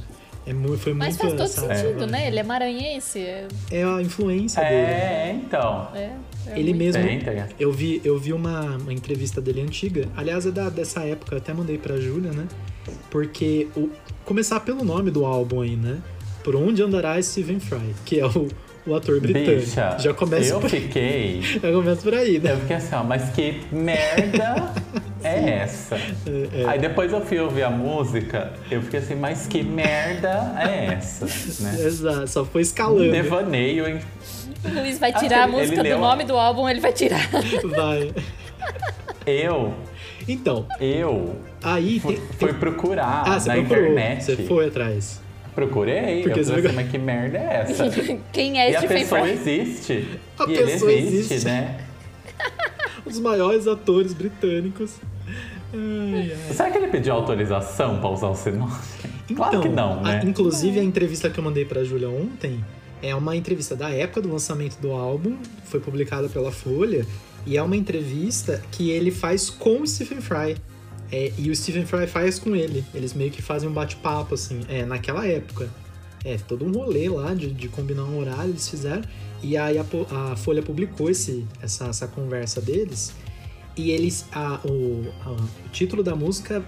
É, 0.50 0.76
foi 0.78 0.94
Mas 0.94 1.16
muito 1.18 1.20
faz 1.20 1.32
todo 1.32 1.42
essa 1.42 1.74
sentido, 1.74 1.98
vibe. 2.00 2.10
né? 2.12 2.26
Ele 2.28 2.38
é 2.38 2.42
maranhense. 2.42 3.18
É, 3.20 3.46
É 3.70 3.84
a 3.84 4.00
influência 4.02 4.62
dele. 4.62 4.74
É, 4.76 5.40
então. 5.44 5.88
é, 5.94 5.98
é 6.46 6.52
Ele 6.58 6.72
muito- 6.74 6.78
mesmo. 6.78 7.02
Tem, 7.02 7.18
tem. 7.20 7.44
Eu 7.58 7.72
vi, 7.72 8.00
eu 8.04 8.18
vi 8.18 8.32
uma, 8.32 8.76
uma 8.76 8.92
entrevista 8.92 9.40
dele 9.40 9.60
antiga, 9.60 10.08
aliás, 10.16 10.46
é 10.46 10.50
da, 10.50 10.68
dessa 10.70 11.04
época, 11.04 11.34
eu 11.34 11.38
até 11.38 11.52
mandei 11.52 11.76
pra 11.78 11.96
Júlia, 11.98 12.32
né? 12.32 12.46
Porque 13.10 13.68
o, 13.76 13.90
começar 14.24 14.60
pelo 14.60 14.84
nome 14.84 15.10
do 15.10 15.24
álbum 15.26 15.60
aí, 15.60 15.76
né? 15.76 15.98
Por 16.42 16.56
onde 16.56 16.82
andará 16.82 17.20
Stephen 17.22 17.60
Fry, 17.60 17.94
que 18.04 18.18
é 18.20 18.26
o, 18.26 18.48
o 18.88 18.94
ator 18.96 19.20
britânico. 19.20 19.60
Bicha, 19.60 19.96
já 19.98 20.14
começa 20.14 20.50
eu 20.52 20.60
por, 20.60 20.70
fiquei. 20.70 21.40
já 21.62 21.72
começa 21.72 22.02
por 22.02 22.14
aí, 22.14 22.38
né? 22.38 22.52
Eu 22.52 22.58
fiquei 22.58 22.76
assim, 22.76 22.94
ó, 22.94 23.02
mas 23.04 23.30
que 23.30 23.60
merda 23.70 24.72
é 25.22 25.50
essa? 25.62 25.96
É, 25.96 26.62
é. 26.62 26.64
Aí 26.66 26.78
depois 26.78 27.12
eu 27.12 27.20
fui 27.20 27.38
ouvir 27.38 27.62
a 27.64 27.70
música, 27.70 28.52
eu 28.70 28.80
fiquei 28.82 29.00
assim, 29.00 29.14
mas 29.14 29.46
que 29.46 29.62
merda 29.62 30.54
é 30.58 30.94
essa? 30.94 31.26
Né? 31.62 31.76
Exato, 31.86 32.26
só 32.28 32.44
foi 32.44 32.60
Um 32.60 32.62
escalando. 32.62 33.10
devaneio 33.12 33.88
em 33.88 33.94
O 34.64 34.80
Luiz 34.80 34.98
vai 34.98 35.10
Ah, 35.14 35.18
tirar 35.18 35.40
a 35.44 35.48
ele- 35.48 35.52
música 35.56 35.76
do 35.76 35.82
leu- 35.88 35.98
nome 35.98 36.24
do 36.24 36.36
álbum, 36.36 36.68
ele 36.68 36.80
vai 36.80 36.92
tirar. 36.92 37.28
Vai. 37.64 38.12
eu, 39.26 39.74
Então, 40.26 40.66
eu 40.80 41.36
aí 41.62 42.00
fui, 42.00 42.16
tem, 42.16 42.24
fui 42.38 42.48
tem- 42.50 42.58
procurar 42.60 43.22
Ah, 43.26 43.30
na 43.30 43.54
procurou. 43.54 43.62
internet. 43.62 44.24
Você 44.24 44.36
foi 44.36 44.66
atrás. 44.66 45.20
Procurei, 45.58 46.22
Porque 46.22 46.38
eu 46.38 46.44
você 46.44 46.50
falei 46.52 46.66
assim, 46.66 46.76
mas 46.76 46.88
que 46.90 46.98
merda 46.98 47.38
é 47.38 47.54
essa? 47.68 47.84
Quem 48.32 48.60
é 48.60 48.70
e 48.70 48.76
a 48.76 48.78
Stephen 48.78 48.98
pessoa 49.00 49.20
Fry? 49.22 49.30
existe. 49.32 50.08
A 50.38 50.44
e 50.48 50.52
ele 50.54 50.64
pessoa 50.72 50.92
existe, 50.92 51.34
existe. 51.34 51.44
né? 51.46 51.80
Um 53.06 53.10
dos 53.10 53.20
maiores 53.20 53.66
atores 53.66 54.12
britânicos. 54.12 54.96
Ai, 55.74 56.32
ai. 56.32 56.52
Será 56.54 56.70
que 56.70 56.78
ele 56.78 56.88
pediu 56.88 57.12
autorização 57.14 57.98
pra 57.98 58.08
usar 58.10 58.28
o 58.28 58.34
seu 58.36 58.54
nome? 58.56 58.72
claro 59.34 59.60
que 59.60 59.68
não, 59.68 60.00
né? 60.02 60.20
a- 60.22 60.24
inclusive, 60.26 60.78
a 60.78 60.82
entrevista 60.84 61.28
que 61.30 61.38
eu 61.40 61.44
mandei 61.44 61.64
pra 61.64 61.82
Júlia 61.84 62.08
ontem 62.08 62.62
é 63.02 63.14
uma 63.14 63.34
entrevista 63.34 63.74
da 63.74 63.90
época 63.90 64.20
do 64.20 64.30
lançamento 64.30 64.78
do 64.80 64.92
álbum, 64.92 65.36
foi 65.64 65.80
publicada 65.80 66.28
pela 66.28 66.52
Folha, 66.52 67.06
e 67.46 67.56
é 67.56 67.62
uma 67.62 67.76
entrevista 67.76 68.62
que 68.70 68.90
ele 68.90 69.10
faz 69.10 69.48
com 69.50 69.80
o 69.82 69.86
Stephen 69.86 70.20
Fry. 70.20 70.56
É, 71.10 71.32
e 71.38 71.50
o 71.50 71.56
Stephen 71.56 71.86
Fry 71.86 72.06
faz 72.06 72.38
com 72.38 72.54
ele. 72.54 72.84
Eles 72.94 73.14
meio 73.14 73.30
que 73.30 73.40
fazem 73.42 73.68
um 73.68 73.72
bate-papo, 73.72 74.34
assim, 74.34 74.60
é, 74.68 74.84
naquela 74.84 75.26
época. 75.26 75.68
É, 76.24 76.36
todo 76.36 76.64
um 76.64 76.72
rolê 76.72 77.08
lá 77.08 77.32
de, 77.34 77.50
de 77.50 77.68
combinar 77.68 78.04
um 78.04 78.18
horário, 78.18 78.50
eles 78.50 78.68
fizeram. 78.68 79.02
E 79.42 79.56
aí 79.56 79.78
a, 79.78 79.84
a 80.32 80.36
Folha 80.36 80.62
publicou 80.62 81.08
esse, 81.08 81.46
essa, 81.62 81.86
essa 81.86 82.08
conversa 82.08 82.60
deles. 82.60 83.12
E 83.76 83.92
eles. 83.92 84.26
A, 84.32 84.60
o, 84.66 85.06
a- 85.24 85.30
o 85.30 85.68
título 85.72 86.02
da 86.02 86.16
música 86.16 86.60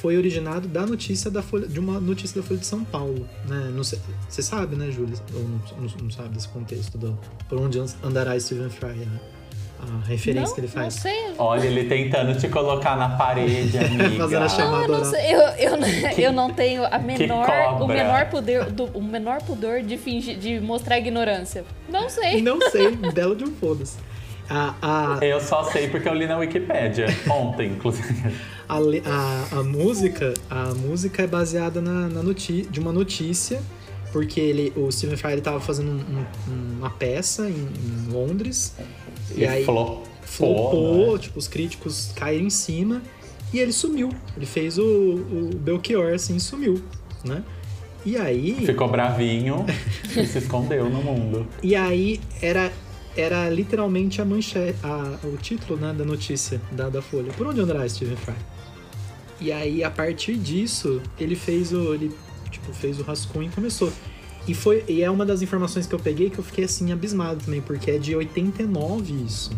foi 0.00 0.16
originado 0.16 0.68
da 0.68 0.86
notícia 0.86 1.28
da 1.30 1.42
Folha, 1.42 1.66
de 1.66 1.80
uma 1.80 2.00
notícia 2.00 2.40
da 2.40 2.46
Folha 2.46 2.60
de 2.60 2.66
São 2.66 2.84
Paulo. 2.84 3.28
Né? 3.48 3.72
Você 3.76 4.42
sabe, 4.42 4.76
né, 4.76 4.90
Júlia? 4.92 5.16
Ou 5.34 5.42
não, 5.42 5.60
não- 5.80 5.96
não 6.04 6.10
sabe 6.10 6.28
desse 6.30 6.48
contexto 6.48 6.96
do 6.96 7.18
por 7.48 7.58
onde 7.60 7.78
andará 8.04 8.38
Stephen 8.38 8.70
Fry, 8.70 9.02
a, 9.02 9.41
a 9.82 10.06
referência 10.06 10.46
Não, 10.48 10.54
que 10.54 10.60
ele 10.60 10.66
não 10.68 10.82
faz. 10.82 10.94
sei. 10.94 11.34
Olha, 11.38 11.66
ele 11.66 11.84
tentando 11.88 12.38
te 12.38 12.48
colocar 12.48 12.96
na 12.96 13.10
parede, 13.10 13.76
amiga. 13.78 14.10
Fazendo 14.16 14.36
a 14.36 14.40
Não, 14.40 14.48
chamada 14.48 14.84
eu 14.84 14.88
não 14.88 14.98
oral. 15.00 15.04
sei. 15.10 15.34
Eu, 15.34 15.40
eu, 15.40 15.76
não- 15.76 15.88
eu 16.18 16.32
não 16.32 16.50
tenho 16.50 16.84
a 16.84 16.98
menor, 16.98 17.48
o 17.74 17.78
cobra. 17.78 17.96
menor 17.96 18.26
poder, 18.30 18.64
do, 18.66 18.84
o 18.86 19.02
menor 19.02 19.42
pudor 19.42 19.82
de 19.82 19.96
fingir, 19.98 20.36
de 20.38 20.60
mostrar 20.60 20.98
ignorância. 20.98 21.64
Não 21.88 22.08
sei. 22.08 22.40
Não 22.40 22.60
sei, 22.70 22.90
belo 23.12 23.34
de 23.34 23.44
um 23.44 23.52
foda-se. 23.54 23.96
A, 24.50 24.74
a, 25.20 25.24
Eu 25.24 25.40
só 25.40 25.64
sei 25.64 25.88
porque 25.88 26.08
eu 26.08 26.14
li 26.14 26.26
na 26.26 26.36
Wikipédia 26.36 27.06
ontem, 27.30 27.70
inclusive. 27.70 28.34
a, 28.68 28.76
a, 28.76 29.58
a 29.60 29.62
música 29.62 30.34
a 30.50 30.74
música 30.74 31.22
é 31.22 31.26
baseada 31.26 31.80
na, 31.80 32.08
na 32.08 32.22
noti 32.22 32.62
de 32.70 32.78
uma 32.80 32.92
notícia 32.92 33.60
porque 34.12 34.38
ele 34.40 34.70
o 34.76 34.90
Stephen 34.92 35.16
Fry 35.16 35.34
estava 35.38 35.58
fazendo 35.58 35.92
um- 35.92 36.26
um- 36.52 36.78
uma 36.80 36.90
peça 36.90 37.48
em, 37.48 37.52
em 37.54 38.12
Londres 38.12 38.74
e, 39.34 39.40
E 39.40 39.46
aí 39.46 39.64
flopou, 39.64 40.04
flopou 40.22 41.12
né? 41.14 41.18
tipo 41.18 41.38
os 41.38 41.48
críticos 41.48 42.12
caíram 42.16 42.46
em 42.46 42.50
cima 42.50 43.02
e 43.52 43.58
ele 43.58 43.72
sumiu 43.72 44.10
ele 44.36 44.46
fez 44.46 44.78
o, 44.78 44.82
o 44.84 45.50
Belchior 45.56 46.14
assim 46.14 46.38
sumiu 46.38 46.82
né 47.24 47.42
e 48.04 48.16
aí 48.16 48.64
Ficou 48.66 48.88
bravinho 48.88 49.64
e 50.16 50.26
se 50.26 50.38
escondeu 50.38 50.88
no 50.90 51.02
mundo. 51.02 51.46
e 51.62 51.74
aí 51.76 52.20
era 52.40 52.72
era 53.16 53.48
literalmente 53.50 54.22
a 54.22 54.24
manchete, 54.24 54.78
a- 54.82 55.18
o 55.24 55.36
título 55.36 55.78
né, 55.78 55.92
da 55.92 56.02
notícia 56.02 56.58
da, 56.72 56.88
da 56.88 57.02
Folha. 57.02 57.30
Por 57.34 57.46
onde 57.46 57.60
andará 57.60 57.86
Stephen 57.86 58.16
Fry? 58.16 58.32
E 59.38 59.52
aí, 59.52 59.84
a 59.84 59.90
partir 59.90 60.34
disso, 60.36 60.98
ele 61.20 61.36
fez 61.36 61.74
o. 61.74 61.92
Ele, 61.92 62.10
tipo, 62.50 62.72
fez 62.72 62.98
o 62.98 63.02
rascunho 63.02 63.50
e 63.50 63.54
começou. 63.54 63.92
E, 64.48 64.54
foi, 64.54 64.84
e 64.88 65.02
é 65.02 65.10
uma 65.10 65.24
das 65.24 65.40
informações 65.42 65.86
que 65.86 65.94
eu 65.94 65.98
peguei 66.00 66.28
que 66.28 66.38
eu 66.38 66.44
fiquei 66.44 66.64
assim 66.64 66.90
abismado 66.92 67.44
também, 67.44 67.60
porque 67.60 67.90
é 67.92 67.98
de 67.98 68.14
89 68.16 69.12
isso. 69.24 69.50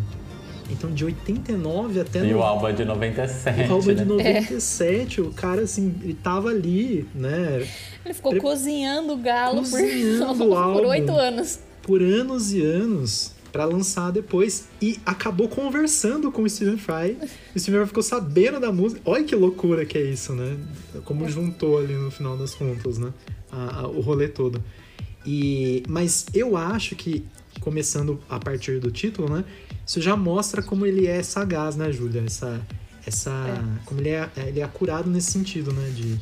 Então, 0.69 0.91
de 0.91 1.05
89 1.05 1.99
até 1.99 2.19
E 2.25 2.31
no- 2.31 2.39
o 2.39 2.43
álbum 2.43 2.67
é 2.67 2.71
de 2.73 2.83
97, 2.85 3.69
o 3.69 3.73
álbum 3.73 3.91
é 3.91 3.93
de 3.93 3.99
né? 4.05 4.05
97, 4.05 5.21
o 5.21 5.31
cara, 5.31 5.61
assim, 5.61 5.93
ele 6.03 6.15
tava 6.15 6.49
ali, 6.49 7.07
né? 7.13 7.67
Ele 8.03 8.13
ficou 8.13 8.31
Pre- 8.31 8.41
cozinhando 8.41 9.13
o 9.13 9.17
galo 9.17 9.61
por, 9.61 9.69
Cozinhando 9.79 10.43
o 10.45 10.47
por 10.49 10.57
álbum. 10.57 10.87
oito 10.87 11.11
anos. 11.11 11.59
por 11.83 12.01
anos 12.01 12.51
e 12.51 12.61
anos 12.63 13.31
pra 13.55 13.63
lançar 13.63 14.11
depois 14.11 14.65
e 14.81 14.99
acabou 15.05 15.47
conversando 15.47 16.29
com 16.29 16.41
o 16.43 16.49
Stephen 16.49 16.77
Fry. 16.77 17.17
O 17.55 17.57
Stephen 17.59 17.79
Fry 17.79 17.87
ficou 17.87 18.03
sabendo 18.03 18.59
da 18.59 18.69
música. 18.69 18.99
Olha 19.05 19.23
que 19.23 19.33
loucura 19.33 19.85
que 19.85 19.97
é 19.97 20.01
isso, 20.01 20.33
né? 20.33 20.57
Como 21.05 21.25
juntou 21.29 21.77
ali 21.77 21.93
no 21.93 22.11
final 22.11 22.35
das 22.37 22.53
contas, 22.53 22.97
né? 22.97 23.13
A- 23.49 23.79
a- 23.83 23.87
o 23.87 24.01
rolê 24.01 24.27
todo. 24.27 24.61
E 25.25 25.83
mas 25.87 26.25
eu 26.33 26.57
acho 26.57 26.97
que 26.97 27.23
começando 27.61 28.19
a 28.29 28.37
partir 28.39 28.77
do 28.81 28.91
título, 28.91 29.33
né? 29.33 29.45
Isso 29.87 30.01
já 30.01 30.17
mostra 30.17 30.61
como 30.61 30.85
ele 30.85 31.07
é 31.07 31.23
sagaz, 31.23 31.77
né, 31.77 31.93
Júlia? 31.93 32.23
Essa 32.25 32.59
essa 33.07 33.31
como 33.85 34.01
ele 34.01 34.09
é, 34.09 34.29
ele 34.47 34.59
é 34.59 34.63
acurado 34.63 35.09
nesse 35.09 35.31
sentido, 35.31 35.71
né, 35.71 35.93
de 35.95 36.19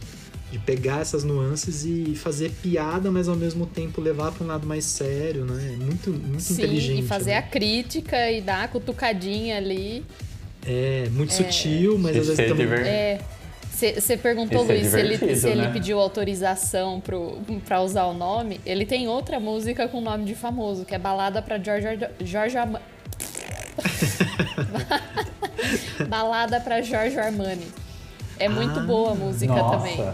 de 0.54 0.60
pegar 0.60 1.02
essas 1.02 1.24
nuances 1.24 1.84
e 1.84 2.14
fazer 2.16 2.52
piada, 2.62 3.10
mas 3.10 3.28
ao 3.28 3.36
mesmo 3.36 3.66
tempo 3.66 4.00
levar 4.00 4.32
para 4.32 4.44
um 4.44 4.48
lado 4.48 4.68
mais 4.68 4.86
sério, 4.86 5.46
né? 5.46 5.74
É 5.74 5.84
Muito, 5.84 6.12
muito 6.12 6.44
Sim, 6.44 6.54
inteligente. 6.54 7.04
e 7.04 7.08
fazer 7.08 7.32
né? 7.32 7.38
a 7.38 7.42
crítica 7.42 8.32
e 8.32 8.40
dar 8.40 8.66
a 8.66 8.68
cutucadinha 8.68 9.58
ali. 9.58 10.06
É, 10.64 11.08
muito 11.12 11.34
sutil, 11.34 11.98
mas 11.98 12.16
às 12.16 12.28
vezes 12.38 12.48
também. 12.48 12.68
É. 12.88 13.20
Você 14.00 14.16
perguntou, 14.16 14.62
Isso 14.62 14.72
é 14.72 14.76
Luiz, 14.76 14.92
se 14.92 15.00
ele, 15.26 15.36
se 15.36 15.48
ele 15.50 15.62
né? 15.64 15.72
pediu 15.74 16.00
autorização 16.00 17.02
pro, 17.02 17.40
pra 17.66 17.82
usar 17.82 18.06
o 18.06 18.14
nome. 18.14 18.62
Ele 18.64 18.86
tem 18.86 19.08
outra 19.08 19.40
música 19.40 19.88
com 19.88 20.00
nome 20.00 20.24
de 20.26 20.36
famoso, 20.36 20.86
que 20.86 20.94
é 20.94 21.00
Balada 21.00 21.40
Ar- 21.40 21.62
George 22.24 22.56
Arma- 22.58 22.82
Balada 26.08 26.60
pra 26.62 26.82
George 26.82 27.18
Armani. 27.18 27.68
É 28.40 28.48
muito 28.48 28.80
Ah, 28.80 28.84
boa 28.84 29.12
a 29.12 29.16
música 29.16 29.54
Nossa. 29.54 29.78
também. 29.78 30.14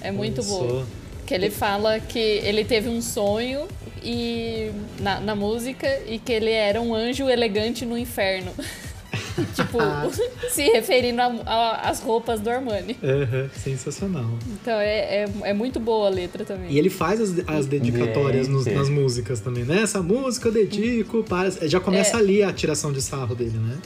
É 0.00 0.10
muito 0.10 0.38
Lançou. 0.38 0.66
boa. 0.68 0.86
Que 1.26 1.34
ele 1.34 1.50
fala 1.50 2.00
que 2.00 2.18
ele 2.18 2.64
teve 2.64 2.88
um 2.88 3.00
sonho 3.00 3.66
e 4.02 4.70
na, 5.00 5.20
na 5.20 5.34
música 5.36 5.86
e 6.08 6.18
que 6.18 6.32
ele 6.32 6.50
era 6.50 6.80
um 6.80 6.94
anjo 6.94 7.28
elegante 7.28 7.84
no 7.86 7.96
inferno. 7.96 8.50
tipo, 9.54 9.78
se 10.50 10.64
referindo 10.70 11.20
às 11.46 12.00
roupas 12.00 12.40
do 12.40 12.50
Armani. 12.50 12.96
Aham, 13.02 13.48
sensacional. 13.54 14.28
Então 14.60 14.74
é, 14.74 15.24
é, 15.24 15.28
é 15.44 15.52
muito 15.52 15.78
boa 15.78 16.06
a 16.08 16.10
letra 16.10 16.44
também. 16.44 16.70
E 16.72 16.78
ele 16.78 16.90
faz 16.90 17.20
as, 17.20 17.34
as 17.48 17.66
dedicatórias 17.66 18.48
nos- 18.48 18.64
Gente. 18.64 18.74
nas 18.76 18.88
músicas 18.88 19.40
também, 19.40 19.64
né? 19.64 19.82
Essa 19.82 20.02
música 20.02 20.48
eu 20.48 20.52
dedico 20.52 21.22
para. 21.24 21.50
Já 21.68 21.78
começa 21.80 22.16
É. 22.16 22.20
ali 22.20 22.42
a 22.42 22.52
tiração 22.52 22.92
de 22.92 23.00
sarro 23.02 23.34
dele, 23.34 23.58
né? 23.58 23.78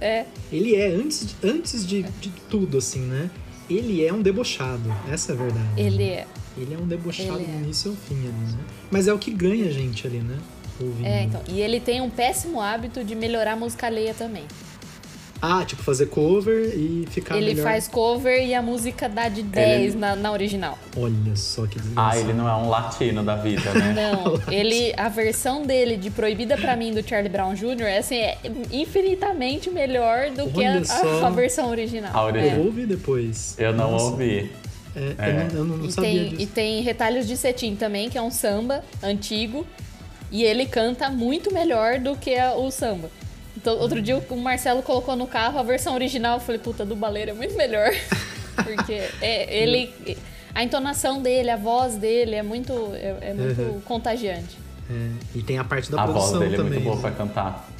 É, 0.00 0.24
Ele 0.52 0.74
é, 0.74 0.88
antes, 0.88 1.26
de- 1.26 1.34
antes 1.48 1.86
de, 1.86 2.02
de 2.02 2.30
tudo, 2.50 2.78
assim, 2.78 3.00
né? 3.00 3.30
Ele 3.68 4.04
é 4.04 4.12
um 4.12 4.22
debochado. 4.22 4.94
Essa 5.10 5.32
é 5.32 5.34
a 5.34 5.38
verdade. 5.38 5.68
ele 5.76 6.04
é. 6.04 6.26
Ele 6.56 6.74
é 6.74 6.78
um 6.78 6.86
debochado 6.86 7.38
Ele 7.38 7.44
é. 7.44 7.46
do 7.58 7.64
início 7.64 7.90
ao 7.90 7.96
fim 7.96 8.14
ali, 8.14 8.52
né? 8.52 8.58
Mas 8.90 9.08
é 9.08 9.12
o 9.12 9.18
que 9.18 9.30
ganha 9.30 9.66
a 9.66 9.70
gente 9.70 10.06
ali, 10.06 10.18
né? 10.18 10.38
Ouvindo. 10.80 11.06
É, 11.06 11.22
então. 11.22 11.42
E 11.48 11.60
ele 11.60 11.80
tem 11.80 12.00
um 12.00 12.08
péssimo 12.10 12.60
hábito 12.60 13.02
de 13.04 13.14
melhorar 13.14 13.52
a 13.52 13.56
música 13.56 13.86
alheia 13.86 14.14
também. 14.14 14.44
Ah, 15.40 15.64
tipo, 15.66 15.82
fazer 15.82 16.06
cover 16.06 16.72
e 16.74 17.04
ficar 17.10 17.36
ele 17.36 17.48
melhor. 17.54 17.62
faz 17.64 17.86
cover 17.86 18.42
e 18.46 18.54
a 18.54 18.62
música 18.62 19.06
dá 19.08 19.28
de 19.28 19.42
10 19.42 19.94
na, 19.94 20.16
na 20.16 20.32
original. 20.32 20.78
Olha 20.96 21.36
só 21.36 21.66
que 21.66 21.78
Ah, 21.78 21.82
desgraçado. 21.82 22.18
ele 22.20 22.32
não 22.32 22.48
é 22.48 22.54
um 22.54 22.68
latino 22.70 23.22
da 23.22 23.36
vida, 23.36 23.72
né? 23.74 23.92
Não, 24.14 24.40
ele, 24.52 24.94
a 24.96 25.08
versão 25.10 25.64
dele 25.66 25.96
de 25.98 26.10
Proibida 26.10 26.56
pra 26.56 26.74
mim 26.74 26.92
do 26.94 27.06
Charlie 27.06 27.28
Brown 27.30 27.54
Jr. 27.54 27.82
é, 27.82 27.98
assim, 27.98 28.16
é 28.16 28.38
infinitamente 28.72 29.70
melhor 29.70 30.30
do 30.30 30.48
que 30.50 30.58
Olha 30.60 30.80
a, 30.80 30.84
só. 30.84 31.24
a, 31.24 31.26
a 31.26 31.30
versão 31.30 31.68
original. 31.68 32.10
A 32.14 32.24
original. 32.24 32.56
Eu 32.56 32.62
É. 32.62 32.66
ouvi 32.66 32.86
depois. 32.86 33.54
Eu 33.58 33.72
não 33.74 33.90
Nossa, 33.92 34.04
ouvi. 34.06 34.50
É, 34.94 35.14
É. 35.18 35.48
Eu 35.52 35.64
não, 35.64 35.74
eu 35.74 35.78
não 35.80 35.86
E 35.86 35.92
sabia 35.92 36.10
tem, 36.10 36.28
disso. 36.30 36.42
e 36.42 36.46
tem 36.46 36.80
Retalhos 36.82 37.26
de 37.26 37.36
Cetim 37.36 37.76
também, 37.76 38.08
que 38.08 38.16
é 38.16 38.22
um 38.22 38.30
samba 38.30 38.82
antigo. 39.02 39.66
E 40.32 40.42
ele 40.42 40.64
canta 40.66 41.08
muito 41.10 41.52
melhor 41.52 41.98
do 42.00 42.16
que 42.16 42.34
a- 42.36 42.54
o 42.56 42.70
samba. 42.70 43.10
Outro 43.72 44.00
dia 44.02 44.16
o 44.16 44.36
Marcelo 44.36 44.82
colocou 44.82 45.16
no 45.16 45.26
carro 45.26 45.58
a 45.58 45.62
versão 45.62 45.94
original. 45.94 46.36
Eu 46.36 46.40
falei, 46.40 46.60
puta, 46.60 46.84
do 46.84 46.94
Baleiro 46.96 47.30
é 47.32 47.34
muito 47.34 47.56
melhor. 47.56 47.90
Porque 48.62 49.02
é, 49.20 49.62
ele. 49.62 49.92
A 50.54 50.64
entonação 50.64 51.20
dele, 51.20 51.50
a 51.50 51.56
voz 51.56 51.96
dele 51.96 52.34
é 52.34 52.42
muito, 52.42 52.72
é, 52.94 53.16
é 53.30 53.34
muito 53.34 53.60
Uhum. 53.60 53.80
contagiante. 53.82 54.56
É, 54.90 55.10
e 55.34 55.42
tem 55.42 55.58
a 55.58 55.64
parte 55.64 55.90
da 55.90 56.02
a 56.02 56.06
voz 56.06 56.16
produção 56.30 56.38
dele 56.40 56.54
é 56.54 56.56
também. 56.56 56.72
muito 56.80 56.84
boa 56.84 56.96
né? 56.96 57.02
pra 57.02 57.10
cantar. 57.10 57.70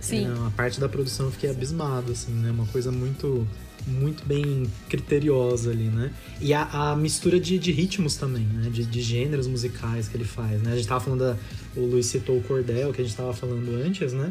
Sim. 0.00 0.26
Não, 0.28 0.46
a 0.46 0.50
parte 0.50 0.78
da 0.78 0.88
produção 0.88 1.26
eu 1.26 1.32
fiquei 1.32 1.48
abismado, 1.50 2.12
assim, 2.12 2.32
né? 2.32 2.50
Uma 2.50 2.66
coisa 2.66 2.92
muito, 2.92 3.48
muito 3.86 4.24
bem 4.26 4.70
criteriosa 4.88 5.70
ali, 5.70 5.84
né? 5.88 6.10
E 6.40 6.52
a, 6.52 6.68
a 6.92 6.96
mistura 6.96 7.40
de, 7.40 7.58
de 7.58 7.72
ritmos 7.72 8.16
também, 8.16 8.44
né? 8.44 8.68
De, 8.70 8.84
de 8.84 9.00
gêneros 9.00 9.46
musicais 9.46 10.06
que 10.08 10.16
ele 10.16 10.24
faz, 10.24 10.60
né? 10.62 10.72
A 10.72 10.76
gente 10.76 10.86
tava 10.86 11.00
falando 11.00 11.20
da... 11.20 11.36
O 11.76 11.86
Luiz 11.86 12.06
citou 12.06 12.36
o 12.36 12.42
cordel, 12.42 12.92
que 12.92 13.00
a 13.00 13.04
gente 13.04 13.16
tava 13.16 13.32
falando 13.32 13.74
antes, 13.84 14.12
né? 14.12 14.30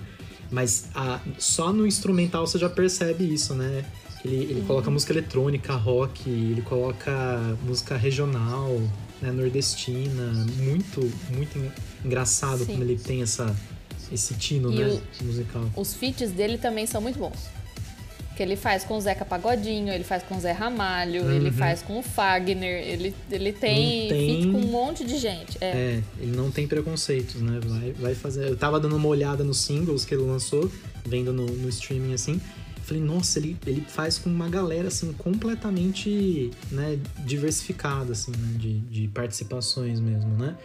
Mas 0.52 0.90
a, 0.96 1.20
só 1.38 1.72
no 1.74 1.86
instrumental 1.86 2.46
você 2.48 2.58
já 2.58 2.70
percebe 2.70 3.24
isso, 3.32 3.54
né? 3.54 3.84
Ele, 4.26 4.36
ele 4.36 4.64
coloca 4.66 4.90
música 4.90 5.14
eletrônica, 5.14 5.74
rock, 5.76 6.30
ele 6.30 6.62
coloca 6.62 7.56
música 7.64 7.96
regional, 7.96 8.70
né, 9.22 9.32
nordestina. 9.32 10.32
Muito, 10.58 11.12
muito 11.32 11.58
en- 11.58 11.72
engraçado 12.04 12.60
Sim. 12.60 12.66
como 12.74 12.84
ele 12.84 12.98
tem 12.98 13.22
essa, 13.22 13.56
esse 14.12 14.34
tino, 14.36 14.72
E 14.74 14.76
né? 14.80 15.02
Musical. 15.22 15.70
Os 15.76 15.94
feats 15.94 16.32
dele 16.32 16.58
também 16.58 16.86
são 16.88 17.00
muito 17.02 17.20
bons. 17.20 17.38
Que 18.38 18.44
ele 18.44 18.56
faz 18.56 18.84
com 18.84 18.96
o 18.96 19.02
Zeca 19.02 19.26
Pagodinho, 19.26 19.92
ele 19.92 20.04
faz 20.04 20.22
com 20.22 20.38
o 20.38 20.40
Zé 20.40 20.52
Ramalho, 20.52 21.28
ele 21.32 21.48
Uhum. 21.48 21.54
faz 21.54 21.82
com 21.82 21.98
o 21.98 22.04
Fagner, 22.04 22.88
ele, 22.88 23.12
ele 23.32 23.52
tem, 23.52 24.08
tem- 24.08 24.42
feat 24.44 24.52
com 24.52 24.60
um 24.60 24.68
monte 24.72 25.04
de 25.04 25.18
gente. 25.18 25.58
É. 25.60 25.66
É, 25.66 26.04
ele 26.22 26.38
não 26.38 26.52
tem 26.52 26.68
preconceitos, 26.68 27.42
né? 27.42 27.60
Vai, 27.66 27.92
vai 27.94 28.14
fazer. 28.16 28.48
Eu 28.48 28.56
tava 28.56 28.80
dando 28.80 28.96
uma 28.96 29.08
olhada 29.08 29.44
nos 29.44 29.58
singles 29.58 30.06
que 30.06 30.14
ele 30.14 30.22
lançou, 30.22 30.72
vendo 31.04 31.34
no, 31.34 31.48
no 31.48 31.68
streaming 31.70 32.14
assim. 32.14 32.40
Falei, 32.84 33.02
nossa, 33.04 33.40
ele, 33.40 33.58
ele 33.66 33.82
faz 33.88 34.18
com 34.20 34.30
uma 34.30 34.48
galera 34.48 34.88
assim 34.88 35.12
completamente 35.14 36.52
né, 36.72 36.98
diversificada, 37.26 38.12
assim, 38.14 38.32
né? 38.32 38.54
De, 38.58 38.80
de 38.80 39.08
participações 39.08 40.00
mesmo, 40.00 40.30
né? 40.38 40.56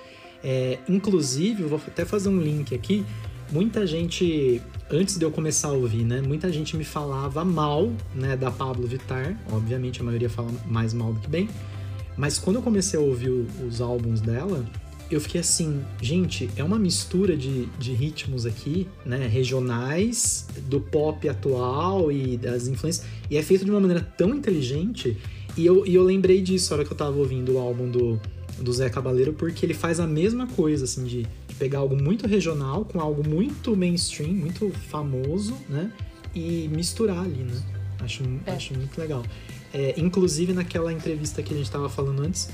É, 0.44 0.78
inclusive, 0.88 1.62
eu 1.62 1.68
vou 1.68 1.80
até 1.86 2.04
fazer 2.04 2.28
um 2.28 2.38
link 2.40 2.74
aqui. 2.74 3.04
Muita 3.52 3.86
gente, 3.86 4.62
antes 4.90 5.18
de 5.18 5.26
eu 5.26 5.30
começar 5.30 5.68
a 5.68 5.72
ouvir, 5.72 6.04
né? 6.04 6.22
Muita 6.22 6.50
gente 6.50 6.74
me 6.74 6.84
falava 6.84 7.44
mal, 7.44 7.92
né, 8.14 8.34
da 8.34 8.50
Pablo 8.50 8.86
Vittar. 8.86 9.38
Obviamente 9.52 10.00
a 10.00 10.04
maioria 10.04 10.30
fala 10.30 10.50
mais 10.66 10.94
mal 10.94 11.12
do 11.12 11.20
que 11.20 11.28
bem. 11.28 11.50
Mas 12.16 12.38
quando 12.38 12.56
eu 12.56 12.62
comecei 12.62 12.98
a 12.98 13.02
ouvir 13.02 13.28
os 13.28 13.82
álbuns 13.82 14.22
dela, 14.22 14.64
eu 15.10 15.20
fiquei 15.20 15.42
assim, 15.42 15.84
gente, 16.00 16.48
é 16.56 16.64
uma 16.64 16.78
mistura 16.78 17.36
de, 17.36 17.66
de 17.78 17.92
ritmos 17.92 18.46
aqui, 18.46 18.88
né? 19.04 19.26
Regionais, 19.26 20.48
do 20.66 20.80
pop 20.80 21.28
atual 21.28 22.10
e 22.10 22.38
das 22.38 22.68
influências. 22.68 23.06
E 23.30 23.36
é 23.36 23.42
feito 23.42 23.66
de 23.66 23.70
uma 23.70 23.80
maneira 23.80 24.00
tão 24.16 24.34
inteligente. 24.34 25.14
E 25.58 25.66
eu, 25.66 25.86
e 25.86 25.94
eu 25.94 26.02
lembrei 26.02 26.40
disso 26.40 26.70
na 26.70 26.76
hora 26.78 26.86
que 26.86 26.92
eu 26.94 26.96
tava 26.96 27.18
ouvindo 27.18 27.52
o 27.52 27.58
álbum 27.58 27.90
do, 27.90 28.18
do 28.58 28.72
Zé 28.72 28.88
Cabaleiro, 28.88 29.34
porque 29.34 29.66
ele 29.66 29.74
faz 29.74 30.00
a 30.00 30.06
mesma 30.06 30.46
coisa, 30.46 30.84
assim, 30.84 31.04
de 31.04 31.26
pegar 31.62 31.78
algo 31.78 31.94
muito 31.94 32.26
regional 32.26 32.84
com 32.84 33.00
algo 33.00 33.22
muito 33.28 33.76
mainstream, 33.76 34.32
muito 34.32 34.68
famoso, 34.90 35.56
né? 35.68 35.92
E 36.34 36.68
misturar 36.72 37.20
ali, 37.20 37.44
né? 37.44 37.62
Acho, 38.00 38.24
É. 38.44 38.50
acho 38.50 38.74
muito 38.74 38.98
legal. 39.00 39.22
É, 39.72 39.94
inclusive, 39.96 40.52
naquela 40.52 40.92
entrevista 40.92 41.40
que 41.40 41.54
a 41.54 41.56
gente 41.56 41.66
estava 41.66 41.88
falando 41.88 42.20
antes, 42.20 42.48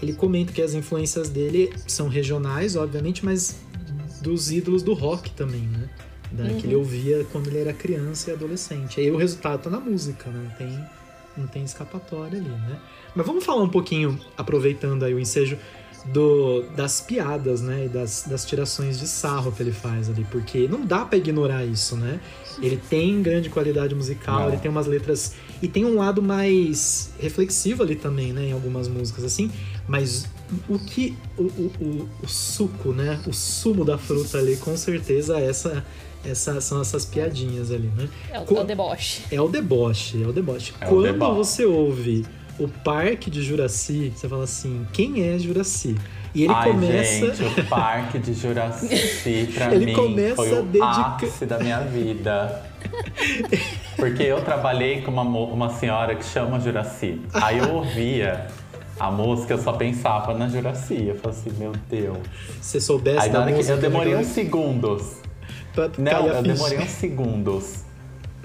ele 0.00 0.12
comenta 0.12 0.52
que 0.52 0.62
as 0.62 0.74
influências 0.74 1.28
dele 1.28 1.72
são 1.88 2.06
regionais, 2.06 2.76
obviamente, 2.76 3.24
mas 3.24 3.56
dos 4.22 4.52
ídolos 4.52 4.84
do 4.84 4.92
rock 4.94 5.32
também, 5.32 5.62
né? 5.62 5.90
Da, 6.30 6.44
Que 6.54 6.64
ele 6.66 6.76
ouvia 6.76 7.26
quando 7.32 7.48
ele 7.48 7.58
era 7.58 7.72
criança 7.72 8.30
e 8.30 8.32
adolescente. 8.32 9.00
Aí 9.00 9.10
o 9.10 9.16
resultado 9.16 9.60
tá 9.64 9.70
na 9.70 9.80
música, 9.80 10.30
né? 10.30 10.40
Não 10.48 10.56
tem, 10.56 10.84
não 11.36 11.46
tem 11.48 11.64
escapatória 11.64 12.38
ali, 12.38 12.48
né? 12.48 12.78
Mas 13.16 13.26
vamos 13.26 13.44
falar 13.44 13.62
um 13.62 13.68
pouquinho, 13.68 14.18
aproveitando 14.36 15.04
aí 15.04 15.12
o 15.12 15.18
ensejo, 15.18 15.58
do, 16.06 16.62
das 16.76 17.00
piadas, 17.00 17.60
né? 17.60 17.84
E 17.86 17.88
das, 17.88 18.24
das 18.26 18.44
tirações 18.44 18.98
de 18.98 19.06
sarro 19.06 19.52
que 19.52 19.62
ele 19.62 19.72
faz 19.72 20.08
ali, 20.08 20.26
porque 20.30 20.66
não 20.68 20.84
dá 20.84 21.04
pra 21.04 21.16
ignorar 21.18 21.64
isso, 21.64 21.96
né? 21.96 22.20
Ele 22.60 22.76
tem 22.90 23.22
grande 23.22 23.48
qualidade 23.48 23.94
musical, 23.94 24.40
Não. 24.40 24.48
ele 24.48 24.56
tem 24.58 24.70
umas 24.70 24.86
letras. 24.86 25.34
E 25.62 25.68
tem 25.68 25.84
um 25.84 25.96
lado 25.96 26.20
mais 26.20 27.10
reflexivo 27.20 27.82
ali 27.84 27.94
também, 27.94 28.32
né? 28.32 28.46
Em 28.48 28.52
algumas 28.52 28.88
músicas, 28.88 29.24
assim. 29.24 29.50
Mas 29.86 30.26
o 30.68 30.78
que. 30.78 31.16
O, 31.38 31.42
o, 31.44 31.72
o, 31.80 32.08
o 32.24 32.28
suco, 32.28 32.92
né? 32.92 33.20
O 33.26 33.32
sumo 33.32 33.84
da 33.84 33.96
fruta 33.96 34.38
ali, 34.38 34.56
com 34.56 34.76
certeza, 34.76 35.38
essa, 35.38 35.84
essa, 36.24 36.60
são 36.60 36.80
essas 36.80 37.04
piadinhas 37.04 37.70
ali, 37.70 37.90
né? 37.96 38.08
É 38.30 38.40
o, 38.40 38.44
Co- 38.44 38.56
é 38.56 38.60
o 38.60 38.64
deboche. 38.64 39.22
É 39.30 39.40
o 39.40 39.48
deboche, 39.48 40.22
é 40.22 40.26
o 40.26 40.32
deboche. 40.32 40.72
É 40.80 40.86
o 40.86 40.88
Quando 40.88 41.02
deboche. 41.04 41.36
você 41.36 41.64
ouve 41.64 42.26
o 42.64 42.68
Parque 42.68 43.30
de 43.30 43.42
Juraci, 43.42 44.12
você 44.14 44.28
fala 44.28 44.44
assim: 44.44 44.86
quem 44.92 45.28
é 45.28 45.38
Juraci? 45.38 45.96
E 46.34 46.44
ele 46.44 46.52
Ai, 46.54 46.70
começa. 46.70 47.34
gente, 47.34 47.60
o 47.60 47.64
Parque 47.66 48.18
de 48.18 48.32
Juraci, 48.32 49.48
pra 49.54 49.74
Ele 49.74 49.86
mim, 49.86 49.92
começa 49.92 50.36
foi 50.36 50.50
a 50.50 50.62
o 50.62 50.82
ápice 50.84 51.44
da 51.44 51.58
minha 51.58 51.80
vida. 51.80 52.62
Porque 53.96 54.22
eu 54.22 54.42
trabalhei 54.42 55.02
com 55.02 55.10
uma, 55.10 55.22
uma 55.22 55.68
senhora 55.70 56.14
que 56.14 56.24
chama 56.24 56.58
Juraci. 56.58 57.20
Aí 57.34 57.58
eu 57.58 57.74
ouvia 57.74 58.46
a 58.98 59.10
música, 59.10 59.54
eu 59.54 59.58
só 59.58 59.72
pensava 59.74 60.32
na 60.34 60.48
Juraci. 60.48 61.06
Eu 61.08 61.16
falei 61.16 61.38
assim, 61.38 61.50
meu 61.58 61.72
Deus. 61.90 62.18
Se 62.60 62.80
soubesse 62.80 63.26
Aí 63.26 63.30
da 63.30 63.44
música. 63.46 63.74
eu 63.74 63.78
demorei 63.78 64.16
uns 64.16 64.28
segundos. 64.28 65.16
Não, 65.98 66.26
eu 66.28 66.42
demorei 66.42 66.78
uns 66.78 66.90
segundos. 66.90 67.84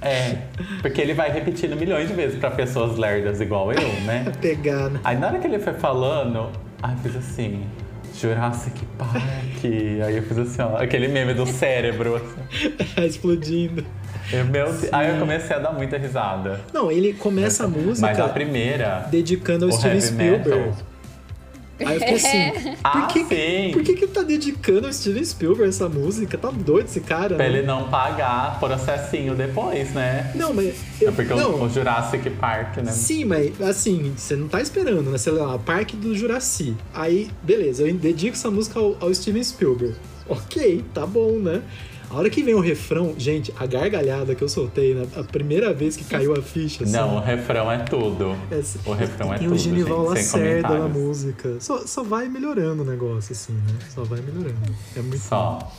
É, 0.02 0.38
porque 0.82 1.02
ele 1.02 1.14
vai 1.14 1.32
repetindo 1.32 1.76
milhões 1.76 2.08
de 2.08 2.14
vezes 2.14 2.40
pra 2.40 2.52
pessoas 2.52 2.98
lerdas 2.98 3.42
igual 3.42 3.72
eu, 3.74 4.02
né? 4.02 4.32
Pegar, 4.42 4.90
né? 4.90 5.00
Aí 5.04 5.18
na 5.18 5.28
hora 5.28 5.40
que 5.40 5.48
ele 5.48 5.60
foi 5.60 5.74
falando, 5.74 6.50
aí 6.82 6.94
eu 6.94 6.98
fiz 7.00 7.16
assim, 7.16 7.64
Jurassic 8.16 8.86
Park. 8.98 9.64
aí 9.64 10.18
eu 10.18 10.24
fiz 10.24 10.38
assim, 10.38 10.62
ó, 10.62 10.78
aquele 10.78 11.08
meme 11.08 11.34
do 11.34 11.46
cérebro. 11.46 12.16
Assim. 12.16 12.74
Explodindo. 13.06 13.86
Eu, 14.32 14.46
meu. 14.46 14.68
Aí 14.92 15.10
eu 15.10 15.20
comecei 15.20 15.56
a 15.56 15.60
dar 15.60 15.72
muita 15.72 15.98
risada. 15.98 16.60
Não, 16.74 16.92
ele 16.92 17.14
começa 17.14 17.64
a 17.66 17.68
música 17.68 18.08
Mas 18.08 18.20
a 18.20 18.28
primeira. 18.28 19.08
dedicando 19.10 19.66
ao 19.66 19.72
Steven 19.72 20.02
Spielberg. 20.02 20.50
metal. 20.50 20.74
Aí 21.80 21.96
eu 21.96 22.00
fiquei 22.00 22.16
assim, 22.16 22.52
por 22.76 22.78
Ah, 22.84 23.08
que, 23.12 23.20
sim! 23.26 23.72
por 23.74 23.84
que 23.84 23.94
que 23.94 24.06
ele 24.06 24.12
tá 24.12 24.24
dedicando 24.24 24.88
ao 24.88 24.94
Steven 24.94 25.24
Spielberg 25.24 25.70
essa 25.70 25.88
música? 25.88 26.38
Tá 26.38 26.50
doido 26.52 26.86
esse 26.88 27.00
cara? 27.02 27.36
Pra 27.36 27.48
né? 27.50 27.58
ele 27.58 27.68
não 27.68 27.88
pagar 27.90 28.60
processinho 28.60 29.36
depois, 29.36 29.92
né? 29.94 30.32
Não, 30.36 30.54
mas... 30.54 30.76
É 31.02 31.06
Eu, 31.08 31.14
porque 31.14 31.32
o- 31.34 31.38
não, 31.38 31.64
o 31.64 31.70
Jurassic 31.70 32.30
Park, 32.32 32.78
né? 32.78 32.92
Sim, 32.92 33.26
mas 33.26 33.62
assim, 33.62 34.14
você 34.18 34.36
não 34.36 34.48
tá 34.48 34.62
esperando, 34.62 35.10
né? 35.12 35.18
Sei 35.18 35.34
lá, 35.34 35.58
Parque 35.60 35.96
do 35.96 36.16
Juraci. 36.16 36.76
Aí, 36.94 37.30
beleza, 37.44 37.84
eu 37.88 37.94
dedico 37.94 38.36
essa 38.36 38.50
música 38.50 38.80
ao, 38.80 38.98
ao 39.00 39.14
Steven 39.14 39.44
Spielberg. 39.44 39.96
Ok, 40.28 40.84
tá 40.94 41.06
bom, 41.06 41.34
né? 41.40 41.62
A 42.10 42.16
hora 42.16 42.30
que 42.30 42.42
vem 42.42 42.54
o 42.56 42.62
refrão, 42.62 43.14
gente, 43.18 43.54
a 43.60 43.66
gargalhada 43.66 44.34
que 44.34 44.42
eu 44.42 44.48
soltei, 44.48 44.96
né? 44.96 45.06
A 45.16 45.24
primeira 45.24 45.74
vez 45.74 45.98
que 45.98 46.06
caiu 46.06 46.34
a 46.34 46.42
ficha, 46.42 46.84
assim, 46.86 46.94
Não, 46.94 47.18
o 47.18 47.20
refrão 47.20 47.70
é 47.70 47.80
tudo. 47.80 48.36
é- 48.50 48.62
O 48.90 48.94
refrão 48.94 49.34
é 49.34 49.38
tem 49.38 49.48
tudo, 49.50 49.56
o 49.58 49.60
Genival 49.60 50.04
Lacerda 50.06 50.80
na 50.80 50.88
música. 50.88 51.58
Só, 51.60 51.86
só 51.86 52.04
vai 52.04 52.30
melhorando 52.30 52.82
o 52.84 52.86
negócio, 52.86 53.34
assim, 53.34 53.52
né? 53.54 53.74
Só 53.94 54.04
vai 54.06 54.22
melhorando. 54.22 54.74
É 54.96 55.02
muito 55.02 55.22
bom. 55.22 55.28
Só. 55.28 55.72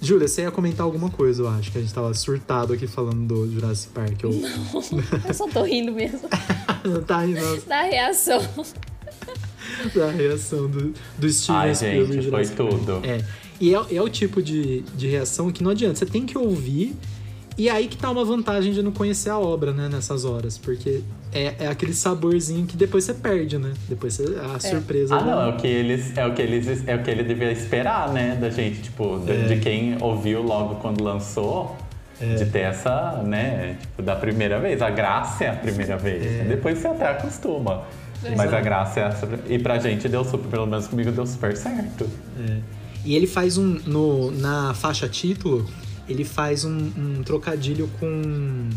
Júlia, 0.00 0.28
você 0.28 0.42
ia 0.42 0.50
comentar 0.50 0.84
alguma 0.84 1.10
coisa, 1.10 1.42
eu 1.42 1.48
acho, 1.48 1.72
que 1.72 1.78
a 1.78 1.80
gente 1.80 1.92
tava 1.92 2.12
surtado 2.14 2.72
aqui 2.72 2.86
falando 2.86 3.26
do 3.26 3.50
Jurassic 3.52 3.92
Park. 3.92 4.22
Eu... 4.22 4.30
Eu 5.26 5.34
só 5.34 5.48
tô 5.48 5.62
rindo 5.64 5.90
mesmo 5.92 6.20
Não 6.84 7.00
tá 7.02 7.26
nossa, 7.26 7.66
da 7.66 7.82
reação. 7.82 8.42
da 9.94 10.10
reação 10.10 10.68
do, 10.68 10.92
do 11.18 11.30
Steven 11.32 11.56
Ai, 11.56 11.74
Spielberg. 11.74 12.04
gente, 12.06 12.12
foi 12.14 12.22
Jurassic 12.22 12.56
Park. 12.56 12.70
tudo. 12.70 13.00
É. 13.04 13.24
E 13.60 13.74
é, 13.74 13.78
é 13.96 14.02
o 14.02 14.08
tipo 14.08 14.42
de, 14.42 14.80
de 14.96 15.06
reação 15.08 15.50
que 15.50 15.62
não 15.62 15.70
adianta. 15.70 15.94
Você 15.96 16.06
tem 16.06 16.26
que 16.26 16.36
ouvir. 16.36 16.94
E 17.56 17.70
aí 17.70 17.86
que 17.86 17.96
tá 17.96 18.10
uma 18.10 18.24
vantagem 18.24 18.72
de 18.72 18.82
não 18.82 18.90
conhecer 18.90 19.30
a 19.30 19.38
obra, 19.38 19.72
né, 19.72 19.88
nessas 19.88 20.24
horas. 20.24 20.58
Porque 20.58 21.02
é, 21.32 21.54
é 21.60 21.66
aquele 21.68 21.94
saborzinho 21.94 22.66
que 22.66 22.76
depois 22.76 23.04
você 23.04 23.14
perde, 23.14 23.58
né? 23.58 23.72
Depois 23.88 24.14
você, 24.14 24.24
a 24.54 24.58
surpresa. 24.58 25.14
Ah, 25.14 25.20
não, 25.24 25.40
é 25.40 25.48
o 25.50 25.56
que 25.56 25.66
eles, 25.68 26.16
é 26.16 26.26
o 26.26 26.34
que 26.34 26.42
eles, 26.42 26.88
é 26.88 26.96
o 26.96 27.02
que 27.04 27.10
ele 27.10 27.22
devia 27.22 27.52
esperar, 27.52 28.12
né, 28.12 28.36
da 28.40 28.50
gente, 28.50 28.82
tipo, 28.82 29.20
de, 29.20 29.30
É. 29.30 29.42
de 29.46 29.60
quem 29.60 29.96
ouviu 30.02 30.42
logo 30.42 30.76
quando 30.76 31.02
lançou, 31.04 31.76
de 32.38 32.46
ter 32.46 32.60
essa, 32.60 33.22
né, 33.24 33.76
tipo, 33.80 34.02
da 34.02 34.16
primeira 34.16 34.58
vez. 34.58 34.80
A 34.82 34.90
graça 34.90 35.44
é 35.44 35.50
a 35.50 35.54
primeira 35.54 35.96
vez. 35.96 36.24
É. 36.24 36.44
Depois 36.44 36.78
você 36.78 36.88
até 36.88 37.06
acostuma. 37.08 37.82
Mas 38.36 38.52
a 38.52 38.60
graça 38.60 39.00
é 39.00 39.02
essa. 39.04 39.28
E 39.46 39.58
pra 39.58 39.78
gente 39.78 40.08
deu 40.08 40.24
super, 40.24 40.48
pelo 40.48 40.66
menos 40.66 40.86
comigo 40.86 41.12
deu 41.12 41.26
super 41.26 41.56
certo. 41.56 42.08
É. 42.40 42.56
E 43.04 43.14
ele 43.14 43.26
faz 43.26 43.58
um. 43.58 43.78
No, 43.86 44.30
na 44.30 44.72
faixa 44.74 45.08
título, 45.08 45.68
ele 46.08 46.24
faz 46.24 46.64
um, 46.64 46.90
um 46.96 47.22
trocadilho 47.22 47.88
com. 48.00 48.70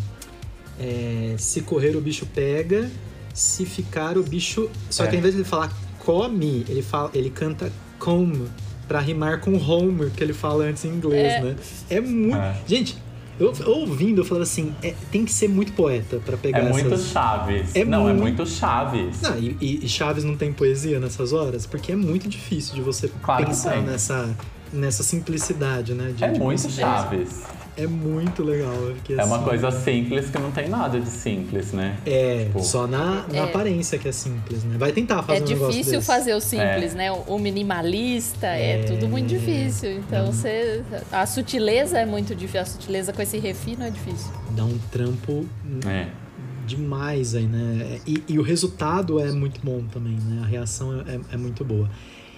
é, 0.79 1.35
se 1.37 1.61
correr 1.61 1.95
o 1.95 2.01
bicho 2.01 2.25
pega, 2.33 2.89
se 3.33 3.65
ficar 3.65 4.17
o 4.17 4.23
bicho. 4.23 4.69
Só 4.89 5.03
que 5.03 5.09
É. 5.09 5.13
ao 5.13 5.19
invés 5.19 5.33
de 5.33 5.41
ele 5.41 5.47
falar 5.49 5.73
come, 5.99 6.65
ele, 6.69 6.81
fala, 6.81 7.09
ele 7.13 7.29
canta 7.29 7.71
come 7.99 8.47
pra 8.87 8.99
rimar 8.99 9.39
com 9.41 9.55
home, 9.57 10.09
que 10.11 10.23
ele 10.23 10.33
fala 10.33 10.63
antes 10.65 10.85
em 10.85 10.89
inglês, 10.89 11.33
É. 11.33 11.41
né? 11.41 11.55
É 11.89 11.99
muito. 11.99 12.37
É. 12.37 12.61
Gente, 12.67 12.97
Eu, 13.39 13.53
ouvindo, 13.67 14.21
eu 14.21 14.25
falava 14.25 14.43
assim, 14.43 14.73
é, 14.81 14.95
tem 15.11 15.23
que 15.23 15.31
ser 15.31 15.47
muito 15.47 15.71
poeta 15.73 16.19
pra 16.25 16.35
pegar 16.37 16.59
É 16.59 16.69
muito 16.69 16.93
essas... 16.93 17.07
Chaves. 17.09 17.75
É 17.75 17.85
não, 17.85 18.01
é 18.09 18.13
muito- 18.13 18.21
muito 18.39 18.45
Chaves. 18.47 19.21
Não, 19.21 19.37
e, 19.37 19.55
e- 19.83 19.87
Chaves 19.87 20.23
não 20.23 20.35
tem 20.35 20.51
poesia 20.51 20.99
nessas 20.99 21.33
horas? 21.33 21.65
Porque 21.65 21.91
é 21.91 21.95
muito 21.95 22.27
difícil 22.27 22.73
de 22.73 22.81
você 22.81 23.07
Claro 23.21 23.45
pensar 23.45 23.79
nessa, 23.83 24.35
nessa 24.73 25.03
simplicidade, 25.03 25.93
né? 25.93 26.13
De, 26.15 26.23
É 26.23 26.31
de 26.31 26.39
muito 26.39 26.69
Chaves. 26.69 27.43
É 27.77 27.85
muito 27.85 28.43
legal. 28.43 28.73
É 29.09 29.23
uma 29.23 29.35
assim, 29.35 29.45
coisa 29.45 29.71
simples 29.71 30.29
que 30.31 30.39
não 30.39 30.51
tem 30.51 30.67
nada 30.67 30.99
de 30.99 31.09
simples, 31.09 31.71
né? 31.73 31.95
É, 32.05 32.45
Tipo, 32.45 32.63
só 32.63 32.87
na, 32.87 33.27
na 33.27 33.35
É. 33.37 33.39
aparência 33.43 33.97
que 33.99 34.07
é 34.07 34.11
simples, 34.11 34.63
né? 34.63 34.77
Vai 34.79 34.91
tentar 34.91 35.21
fazer 35.21 35.39
É 35.39 35.43
um 35.43 35.47
negócio 35.47 35.71
difícil 35.73 35.93
desse. 35.99 36.07
fazer 36.07 36.33
o 36.33 36.39
simples, 36.41 36.93
É. 36.93 36.97
né? 36.97 37.11
O- 37.11 37.37
minimalista 37.37 38.47
é, 38.47 38.79
É. 38.81 38.83
tudo 38.83 39.07
muito 39.07 39.27
difícil. 39.27 39.91
Então 39.99 40.25
você. 40.31 40.83
A 41.11 41.25
sutileza 41.27 41.99
é 41.99 42.05
muito 42.05 42.33
difícil. 42.33 42.61
A 42.61 42.65
sutileza 42.65 43.13
com 43.13 43.21
esse 43.21 43.37
refino 43.37 43.83
é 43.83 43.89
difícil. 43.91 44.31
Dá 44.55 44.65
um 44.65 44.77
trampo 44.91 45.45
É. 45.87 46.07
demais 46.65 47.35
aí, 47.35 47.45
né? 47.45 47.99
E, 48.07 48.23
e 48.27 48.39
o 48.39 48.41
resultado 48.41 49.19
é 49.19 49.31
muito 49.31 49.61
bom 49.63 49.83
também, 49.93 50.17
né? 50.25 50.41
A 50.43 50.47
reação 50.47 50.99
é, 51.01 51.19
é 51.31 51.37
muito 51.37 51.63
boa. 51.63 51.87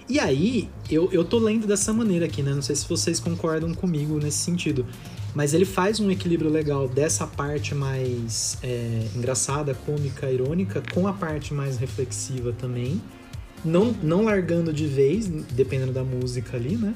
E 0.08 0.18
aí, 0.18 0.68
eu, 0.90 1.08
eu 1.12 1.24
tô 1.24 1.38
lendo 1.38 1.66
dessa 1.68 1.92
maneira 1.92 2.26
aqui, 2.26 2.42
né? 2.42 2.52
Não 2.52 2.62
sei 2.62 2.74
se 2.74 2.86
vocês 2.88 3.20
concordam 3.20 3.72
comigo 3.72 4.18
nesse 4.18 4.38
sentido. 4.38 4.84
Mas 5.34 5.54
ele 5.54 5.64
faz 5.64 6.00
um 6.00 6.10
equilíbrio 6.10 6.50
legal 6.50 6.88
dessa 6.88 7.26
parte 7.26 7.74
mais 7.74 8.58
é, 8.62 9.06
engraçada, 9.14 9.74
cômica, 9.74 10.30
irônica, 10.30 10.82
com 10.92 11.06
a 11.06 11.12
parte 11.12 11.54
mais 11.54 11.78
reflexiva 11.78 12.52
também. 12.52 13.00
Não, 13.64 13.94
não 14.02 14.24
largando 14.24 14.72
de 14.72 14.86
vez, 14.86 15.28
dependendo 15.28 15.92
da 15.92 16.02
música 16.02 16.56
ali, 16.56 16.76
né? 16.76 16.94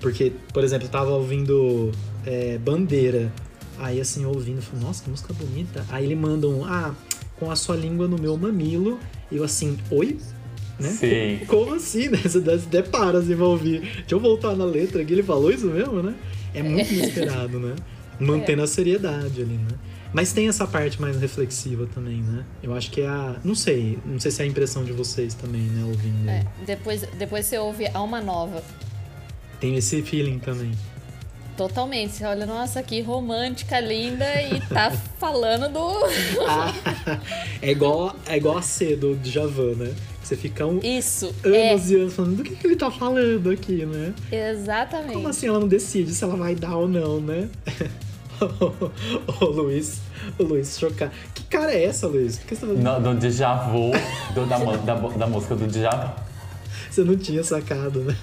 Porque, 0.00 0.32
por 0.52 0.62
exemplo, 0.62 0.86
eu 0.86 0.90
tava 0.90 1.10
ouvindo 1.10 1.90
é, 2.24 2.58
Bandeira. 2.58 3.32
Aí, 3.78 4.00
assim, 4.00 4.24
ouvindo, 4.24 4.62
falei, 4.62 4.84
nossa, 4.84 5.02
que 5.02 5.10
música 5.10 5.32
bonita. 5.32 5.84
Aí 5.88 6.04
ele 6.04 6.14
manda 6.14 6.48
um, 6.48 6.64
ah, 6.64 6.94
com 7.38 7.50
a 7.50 7.56
sua 7.56 7.76
língua 7.76 8.06
no 8.06 8.18
meu 8.18 8.36
mamilo. 8.36 8.98
E 9.30 9.36
eu 9.36 9.44
assim, 9.44 9.78
oi? 9.90 10.18
Né? 10.78 10.90
Sim. 10.90 11.46
Como 11.46 11.74
assim, 11.74 12.08
né? 12.08 12.18
Você 12.24 12.38
até 12.38 12.82
para 12.82 13.18
assim 13.18 13.34
pra 13.34 13.46
ouvir. 13.46 13.80
Deixa 13.80 14.14
eu 14.14 14.20
voltar 14.20 14.54
na 14.54 14.64
letra 14.64 15.02
aqui, 15.02 15.12
ele 15.12 15.22
falou 15.22 15.50
isso 15.50 15.66
mesmo, 15.66 16.02
né? 16.02 16.14
É 16.56 16.62
muito 16.62 16.92
inesperado, 16.92 17.60
né? 17.60 17.76
Mantendo 18.18 18.62
a 18.62 18.66
seriedade 18.66 19.42
ali, 19.42 19.58
né? 19.58 19.76
Mas 20.12 20.32
tem 20.32 20.48
essa 20.48 20.66
parte 20.66 21.00
mais 21.00 21.20
reflexiva 21.20 21.86
também, 21.92 22.22
né? 22.22 22.44
Eu 22.62 22.74
acho 22.74 22.90
que 22.90 23.02
é 23.02 23.06
a. 23.06 23.36
Não 23.44 23.54
sei, 23.54 23.98
não 24.06 24.18
sei 24.18 24.30
se 24.30 24.40
é 24.40 24.44
a 24.46 24.48
impressão 24.48 24.84
de 24.84 24.92
vocês 24.92 25.34
também, 25.34 25.60
né? 25.62 25.84
Ouvindo. 25.84 26.28
É, 26.28 26.44
depois, 26.64 27.02
depois 27.18 27.44
você 27.44 27.58
ouve 27.58 27.86
Alma 27.92 28.20
Nova. 28.22 28.62
Tem 29.60 29.76
esse 29.76 30.00
feeling 30.00 30.38
também. 30.38 30.72
Totalmente. 31.56 32.14
Você 32.14 32.24
olha, 32.24 32.46
nossa, 32.46 32.82
que 32.82 33.00
romântica, 33.02 33.80
linda, 33.80 34.24
e 34.42 34.60
tá 34.68 34.90
falando 35.18 35.70
do. 35.70 36.04
Ah, 36.46 36.72
é 37.60 37.70
igual, 37.70 38.16
é 38.26 38.36
igual 38.36 38.58
a 38.58 38.62
C 38.62 38.96
do 38.96 39.16
Djavan, 39.16 39.74
né? 39.74 39.94
Você 40.26 40.34
fica 40.34 40.66
um, 40.66 40.80
Isso. 40.82 41.32
anos 41.44 41.88
e 41.88 41.94
anos 41.94 42.14
falando 42.14 42.38
do 42.38 42.42
que, 42.42 42.56
que 42.56 42.66
ele 42.66 42.74
tá 42.74 42.90
falando 42.90 43.48
aqui, 43.48 43.86
né? 43.86 44.12
É, 44.32 44.50
exatamente. 44.50 45.12
Como 45.12 45.28
assim 45.28 45.46
ela 45.46 45.60
não 45.60 45.68
decide 45.68 46.12
se 46.12 46.24
ela 46.24 46.34
vai 46.34 46.56
dar 46.56 46.74
ou 46.74 46.88
não, 46.88 47.20
né? 47.20 47.48
o 49.40 49.44
Luiz, 49.44 50.00
o 50.36 50.42
Luiz 50.42 50.76
chocado. 50.80 51.12
Que 51.32 51.44
cara 51.44 51.72
é 51.72 51.84
essa, 51.84 52.08
Luiz? 52.08 52.38
Por 52.38 52.46
que 52.48 52.56
você, 52.56 52.66
não, 52.66 52.98
No, 53.00 53.14
do 53.14 53.20
déjà 53.20 53.54
vu, 53.54 53.92
do- 54.34 54.46
da, 54.46 54.58
da, 54.58 54.94
da 54.94 55.26
música 55.28 55.54
do 55.54 55.64
déjà 55.68 55.90
vu. 55.90 56.10
você 56.90 57.04
não 57.04 57.16
tinha 57.16 57.44
sacado, 57.44 58.00
né? 58.00 58.16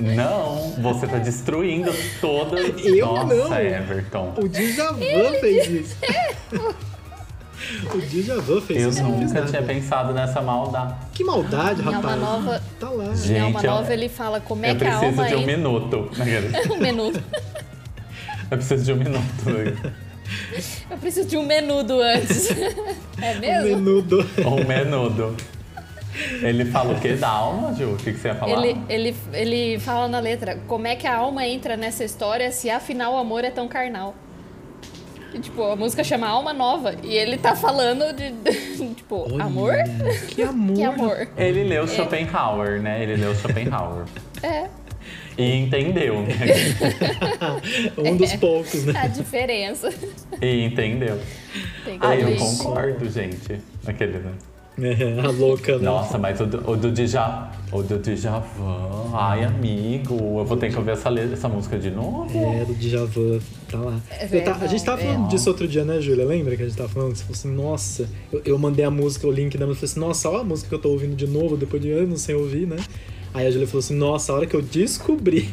Não, 0.00 0.72
você 0.82 1.06
tá 1.06 1.18
destruindo 1.18 1.92
toda. 2.20 2.58
Eu 2.58 3.06
Nossa, 3.06 3.34
não. 3.36 3.56
Everton. 3.56 4.34
O 4.36 4.48
Djavan 4.48 5.32
fez 5.40 5.68
isso. 5.70 5.96
o 7.94 7.98
Djavan 8.00 8.60
fez 8.60 8.82
Eu 8.82 8.88
isso. 8.90 8.98
fiz 9.04 9.06
nunca 9.08 9.34
nada. 9.34 9.46
tinha 9.46 9.62
pensado 9.62 10.12
nessa 10.12 10.40
maldade. 10.40 10.94
Que 11.12 11.24
maldade, 11.24 11.82
Em 11.82 11.86
Alma 11.86 11.96
rapaz. 12.00 12.20
Nova- 12.20 12.62
Tá 12.80 12.88
lá. 12.90 13.14
Gente, 13.14 13.32
Em 13.32 13.40
Alma 13.40 13.60
eu- 13.62 13.70
Nova 13.70 13.92
ele 13.92 14.08
fala 14.08 14.40
como 14.40 14.64
é 14.66 14.70
eu 14.72 14.76
que 14.76 14.84
a 14.84 14.90
preciso 14.98 15.06
alma 15.20 15.28
de 15.28 15.34
um 15.34 15.40
entra. 15.40 15.56
minuto. 15.56 16.10
um 16.72 16.76
minuto. 16.78 17.22
Eu 18.50 18.58
preciso 18.58 18.84
de 18.84 18.92
um 18.92 18.96
minuto. 18.96 19.22
Eu 20.90 20.98
preciso 20.98 21.28
de 21.28 21.36
um 21.36 21.46
menudo 21.46 22.00
antes. 22.00 22.48
É 23.20 23.34
mesmo? 23.38 23.76
Menudo. 23.76 24.26
Um 24.44 24.64
menudo. 24.66 25.36
Ele 26.42 26.64
fala 26.64 26.92
o 26.94 27.00
quê 27.00 27.14
da 27.14 27.28
alma, 27.28 27.72
Ju? 27.74 27.92
O 27.92 27.96
que, 27.96 28.12
que 28.12 28.18
você 28.18 28.28
ia 28.28 28.34
falar? 28.34 28.52
Ele, 28.66 28.76
ele, 28.88 29.16
ele 29.32 29.78
fala 29.78 30.08
na 30.08 30.18
letra, 30.18 30.58
como 30.66 30.86
é 30.88 30.96
que 30.96 31.06
a 31.06 31.16
alma 31.16 31.46
entra 31.46 31.76
nessa 31.76 32.02
história 32.04 32.50
se 32.50 32.68
afinal 32.68 33.14
o 33.14 33.16
amor 33.18 33.44
é 33.44 33.50
tão 33.50 33.68
carnal? 33.68 34.14
E, 35.34 35.38
tipo, 35.38 35.62
a 35.62 35.76
música 35.76 36.04
chama 36.04 36.28
Alma 36.28 36.52
Nova 36.52 36.94
e 37.02 37.14
ele 37.16 37.38
tá 37.38 37.56
falando 37.56 38.12
de, 38.14 38.30
de, 38.32 38.94
tipo, 38.94 39.26
Olha, 39.32 39.44
amor? 39.44 39.74
Que 40.28 40.42
amor. 40.44 40.76
Que 40.76 40.82
amor? 40.84 41.28
Ele 41.36 41.64
leu 41.64 41.86
Schopenhauer, 41.86 42.80
né? 42.82 43.02
Ele 43.02 43.16
leu 43.16 43.34
Schopenhauer. 43.34 44.04
É, 44.44 44.66
E 45.38 45.54
entendeu, 45.54 46.20
né? 46.22 46.34
Um 47.96 48.16
dos 48.16 48.34
poucos, 48.34 48.84
né? 48.86 48.92
a 49.00 49.06
diferença. 49.06 49.88
E 50.40 50.64
entendeu. 50.64 51.20
Tem 51.84 51.96
que 51.96 52.04
Ah, 52.04 52.16
eu 52.16 52.36
concordo, 52.36 53.08
gente. 53.08 53.60
Aquele, 53.86 54.18
né? 54.18 54.32
É, 54.80 55.20
a 55.20 55.30
louca, 55.30 55.76
né? 55.78 55.84
Nossa, 55.84 56.16
mas 56.18 56.40
o 56.40 56.46
do, 56.46 56.70
o 56.70 56.76
do 56.76 56.90
Dja... 56.90 57.50
O 57.70 57.82
do 57.82 57.98
Djavan... 57.98 59.10
Ai, 59.14 59.44
amigo. 59.44 60.14
Eu 60.38 60.44
vou 60.44 60.56
ter 60.56 60.70
que 60.70 60.76
ouvir 60.76 60.90
essa, 60.92 61.08
letra, 61.08 61.34
essa 61.34 61.48
música 61.48 61.78
de 61.78 61.90
novo. 61.90 62.30
É, 62.38 62.64
do 62.64 62.74
Djavan, 62.74 63.38
tá 63.70 63.78
lá. 63.78 64.00
É, 64.10 64.28
Eu 64.30 64.44
ta- 64.44 64.58
a 64.60 64.66
gente 64.66 64.84
tava 64.84 65.00
é. 65.02 65.06
falando 65.06 65.28
disso 65.28 65.48
outro 65.48 65.66
dia, 65.68 65.84
né, 65.84 66.00
Júlia? 66.00 66.24
Lembra 66.24 66.56
que 66.56 66.62
a 66.62 66.66
gente 66.66 66.76
tava 66.76 66.88
falando? 66.88 67.14
Você 67.16 67.22
falou 67.22 67.34
assim, 67.34 67.50
nossa, 67.54 68.08
eu, 68.32 68.42
eu 68.44 68.58
mandei 68.58 68.84
a 68.84 68.90
música, 68.90 69.26
o 69.26 69.30
link 69.30 69.56
da 69.56 69.66
música, 69.66 69.84
eu 69.84 69.88
falei 69.88 69.90
assim, 69.90 70.00
nossa, 70.00 70.28
olha 70.30 70.40
a 70.40 70.44
música 70.44 70.68
que 70.68 70.74
eu 70.74 70.78
tô 70.78 70.88
ouvindo 70.90 71.14
de 71.16 71.26
novo, 71.26 71.56
depois 71.56 71.80
de 71.82 71.90
anos 71.90 72.20
sem 72.22 72.34
ouvir, 72.34 72.66
né? 72.66 72.76
Aí 73.34 73.46
a 73.46 73.50
Júlia 73.50 73.66
falou 73.66 73.80
assim, 73.80 73.94
nossa, 73.96 74.32
a 74.32 74.36
hora 74.36 74.46
que 74.46 74.54
eu 74.54 74.60
descobri 74.62 75.48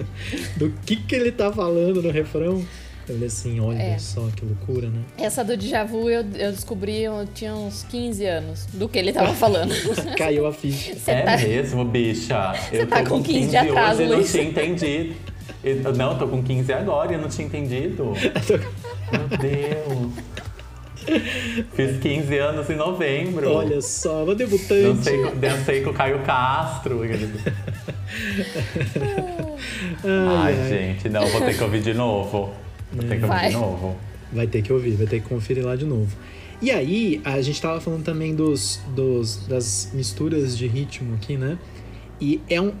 do 0.56 0.70
que 0.86 0.96
que 0.96 1.14
ele 1.14 1.30
tá 1.32 1.52
falando 1.52 2.02
no 2.02 2.10
refrão, 2.10 2.62
eu 3.08 3.14
falei 3.14 3.26
assim, 3.28 3.60
olha 3.60 3.82
É. 3.82 3.98
só 3.98 4.28
que 4.36 4.44
loucura, 4.44 4.88
né? 4.88 5.00
Essa 5.16 5.42
do 5.44 5.56
Djavu 5.56 6.08
eu, 6.10 6.24
eu 6.36 6.52
descobri, 6.52 7.02
eu 7.02 7.26
tinha 7.34 7.54
uns 7.54 7.82
15 7.84 8.24
anos, 8.26 8.66
do 8.72 8.88
que 8.88 8.98
ele 8.98 9.12
tava 9.12 9.32
falando. 9.34 9.72
Caiu 10.16 10.46
a 10.46 10.52
ficha. 10.52 10.94
Você 10.94 11.10
é 11.10 11.22
tá- 11.22 11.36
mesmo, 11.38 11.84
bicha. 11.84 12.54
eu 12.72 12.86
tá 12.86 13.04
com 13.04 13.22
15 13.22 13.48
de 13.50 13.56
atraso, 13.56 14.00
hoje 14.00 14.02
e 14.02 14.06
não 14.08 14.16
Luiz. 14.18 14.30
tinha 14.30 14.44
entendido. 14.44 15.14
Eu- 15.64 15.94
não, 15.94 16.16
tô 16.18 16.28
com 16.28 16.42
15 16.42 16.72
agora 16.72 17.10
e 17.12 17.14
eu 17.14 17.20
não 17.20 17.28
tinha 17.28 17.46
entendido. 17.46 18.12
Meu 19.10 19.28
Deus. 19.38 20.12
Fiz 21.74 21.98
15 22.00 22.36
anos 22.38 22.68
em 22.68 22.76
novembro. 22.76 23.50
Olha 23.54 23.80
só, 23.80 24.24
uma 24.24 24.34
debutante. 24.34 24.82
Dancei, 24.82 25.22
com- 25.22 25.36
dancei 25.36 25.80
com 25.82 25.90
o 25.90 25.94
Caio 25.94 26.18
Castro. 26.22 27.00
Ai, 30.04 30.54
gente, 30.68 31.08
não, 31.08 31.26
vou 31.26 31.40
ter 31.40 31.56
que 31.56 31.62
ouvir 31.64 31.80
de 31.82 31.94
novo. 31.94 32.52
Que 32.90 33.04
ouvir 33.14 33.26
Vai. 33.26 33.48
de 33.48 33.54
novo. 33.54 33.96
Vai 34.32 34.46
ter 34.46 34.62
que 34.62 34.72
ouvir, 34.72 34.92
vai 34.92 35.06
ter 35.06 35.20
que 35.20 35.28
conferir 35.28 35.64
lá 35.64 35.74
de 35.76 35.84
novo. 35.84 36.14
E 36.60 36.70
aí, 36.70 37.20
a 37.24 37.40
gente 37.40 37.60
tava 37.62 37.80
falando 37.80 38.02
também 38.02 38.34
dos, 38.34 38.80
dos 38.94 39.46
das 39.46 39.90
misturas 39.94 40.56
de 40.58 40.66
ritmo 40.66 41.14
aqui, 41.14 41.36
né? 41.36 41.56
E 42.20 42.40
é 42.50 42.60
um, 42.60 42.72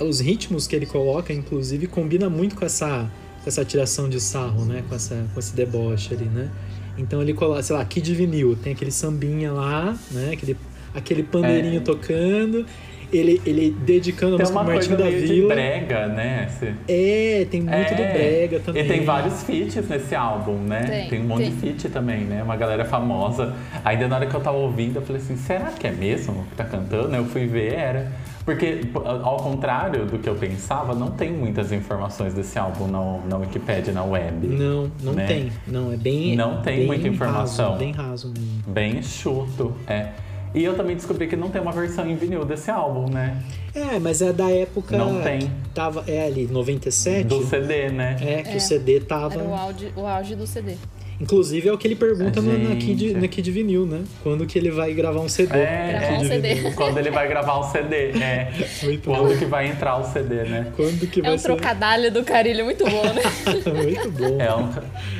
os 0.00 0.20
ritmos 0.20 0.66
que 0.66 0.74
ele 0.74 0.86
coloca, 0.86 1.32
inclusive, 1.32 1.86
combina 1.86 2.30
muito 2.30 2.56
com 2.56 2.64
essa, 2.64 3.10
com 3.42 3.48
essa 3.48 3.64
tiração 3.64 4.08
de 4.08 4.20
sarro, 4.20 4.64
né? 4.64 4.82
Com, 4.88 4.94
essa, 4.94 5.26
com 5.34 5.38
esse 5.38 5.54
deboche 5.54 6.14
ali, 6.14 6.24
né? 6.24 6.50
Então 6.98 7.20
ele 7.20 7.34
coloca, 7.34 7.62
sei 7.62 7.76
lá, 7.76 7.84
Kid 7.84 8.14
Vinil, 8.14 8.56
tem 8.56 8.72
aquele 8.72 8.90
sambinha 8.90 9.52
lá, 9.52 9.96
né? 10.10 10.30
Aquele, 10.32 10.56
aquele 10.94 11.22
pandeirinho 11.22 11.76
É. 11.78 11.80
tocando. 11.80 12.64
Ele, 13.12 13.40
ele 13.46 13.70
dedicando 13.70 14.34
a 14.34 14.38
Tem 14.38 14.44
música 14.44 14.58
uma 14.58 14.64
pro 14.64 14.74
Martinho 14.74 14.96
coisa 14.96 15.12
da 15.26 15.26
Vila. 15.34 15.54
brega, 15.54 16.06
né? 16.08 16.46
Esse- 16.48 16.74
É, 16.88 17.46
tem 17.50 17.60
muito 17.60 17.94
do 17.94 18.02
É, 18.02 18.12
brega 18.12 18.60
também. 18.60 18.84
E 18.84 18.88
tem 18.88 19.04
vários 19.04 19.42
feats 19.44 19.88
nesse 19.88 20.14
álbum, 20.14 20.56
né? 20.58 21.06
Tem, 21.08 21.20
um 21.20 21.24
monte 21.24 21.42
tem. 21.44 21.50
de 21.50 21.56
feat 21.56 21.88
também, 21.88 22.20
né? 22.24 22.42
Uma 22.42 22.56
galera 22.56 22.84
famosa. 22.84 23.54
Ainda 23.84 24.08
na 24.08 24.16
hora 24.16 24.26
que 24.26 24.34
eu 24.34 24.40
tava 24.40 24.56
ouvindo, 24.56 24.96
eu 24.96 25.02
falei 25.02 25.22
assim, 25.22 25.36
será 25.36 25.66
que 25.66 25.86
é 25.86 25.92
mesmo 25.92 26.44
que 26.50 26.56
tá 26.56 26.64
cantando? 26.64 27.14
Eu 27.14 27.24
fui 27.26 27.46
ver, 27.46 27.74
era. 27.74 28.12
Porque, 28.44 28.82
ao 28.94 29.38
contrário 29.38 30.06
do 30.06 30.18
que 30.20 30.28
eu 30.28 30.36
pensava, 30.36 30.94
não 30.94 31.10
tem 31.10 31.32
muitas 31.32 31.72
informações 31.72 32.32
desse 32.32 32.56
álbum 32.56 32.86
na, 32.86 33.18
na 33.28 33.36
Wikipedia, 33.38 33.92
na 33.92 34.04
web. 34.04 34.46
Não, 34.46 34.88
não 35.02 35.12
né? 35.14 35.26
tem. 35.26 35.52
Não, 35.66 35.92
é 35.92 35.96
bem. 35.96 36.36
Não 36.36 36.62
tem 36.62 36.76
bem 36.78 36.86
muita 36.86 37.08
informação. 37.08 37.70
Raso, 37.72 37.78
bem 37.78 37.92
raso 37.92 38.28
mesmo. 38.28 38.62
Bem 38.68 39.02
chuto, 39.02 39.74
é. 39.88 40.10
E 40.54 40.64
eu 40.64 40.74
também 40.74 40.96
descobri 40.96 41.26
que 41.26 41.36
não 41.36 41.50
tem 41.50 41.60
uma 41.60 41.72
versão 41.72 42.08
em 42.08 42.16
vinil 42.16 42.44
desse 42.44 42.70
álbum, 42.70 43.10
né? 43.12 43.42
É, 43.74 43.98
mas 43.98 44.22
é 44.22 44.32
da 44.32 44.50
época. 44.50 44.96
Não 44.96 45.20
tem. 45.22 45.50
Tava, 45.74 46.02
é 46.06 46.24
ali, 46.26 46.46
97. 46.50 47.24
Do 47.26 47.44
CD, 47.46 47.90
né? 47.90 48.16
É, 48.22 48.42
que 48.42 48.50
É. 48.52 48.56
o 48.56 48.60
CD 48.60 49.00
tava. 49.00 49.34
Era 49.34 49.44
o 49.44 49.54
auge, 49.54 49.92
o 49.94 50.06
auge 50.06 50.34
do 50.34 50.46
CD. 50.46 50.76
Inclusive 51.18 51.66
é 51.68 51.72
o 51.72 51.78
que 51.78 51.86
ele 51.88 51.96
pergunta 51.96 52.42
na, 52.42 52.52
Gente. 52.52 52.86
Kid, 52.86 53.14
na 53.14 53.26
Kid 53.28 53.50
Vinil, 53.50 53.86
né? 53.86 54.02
Quando 54.22 54.44
que 54.46 54.58
ele 54.58 54.70
vai 54.70 54.92
gravar 54.92 55.20
um 55.20 55.28
CD. 55.28 55.58
É, 55.58 55.88
Gravar 55.98 56.12
um 56.14 56.16
Kid 56.18 56.28
CD. 56.28 56.54
Vinil. 56.54 56.72
Quando 56.74 56.98
ele 56.98 57.10
vai 57.10 57.28
gravar 57.28 57.54
o 57.58 57.62
CD, 57.64 57.96
é. 58.20 58.52
Muito 58.84 59.10
bom. 59.10 59.16
Quando 59.16 59.38
que 59.38 59.44
vai 59.46 59.66
entrar 59.66 59.96
o 59.98 60.04
CD, 60.04 60.34
né? 60.44 60.72
Quando 60.76 61.06
que 61.10 61.20
É 61.20 61.22
vai 61.22 61.34
um 61.34 61.38
ser? 61.38 61.44
trocadilho 61.44 62.12
do 62.12 62.22
carilho 62.22 62.64
muito 62.66 62.84
bom, 62.84 63.02
né? 63.14 63.22
Muito 63.82 64.10
bom. 64.10 64.38
É 64.40 64.54
um. 64.54 64.68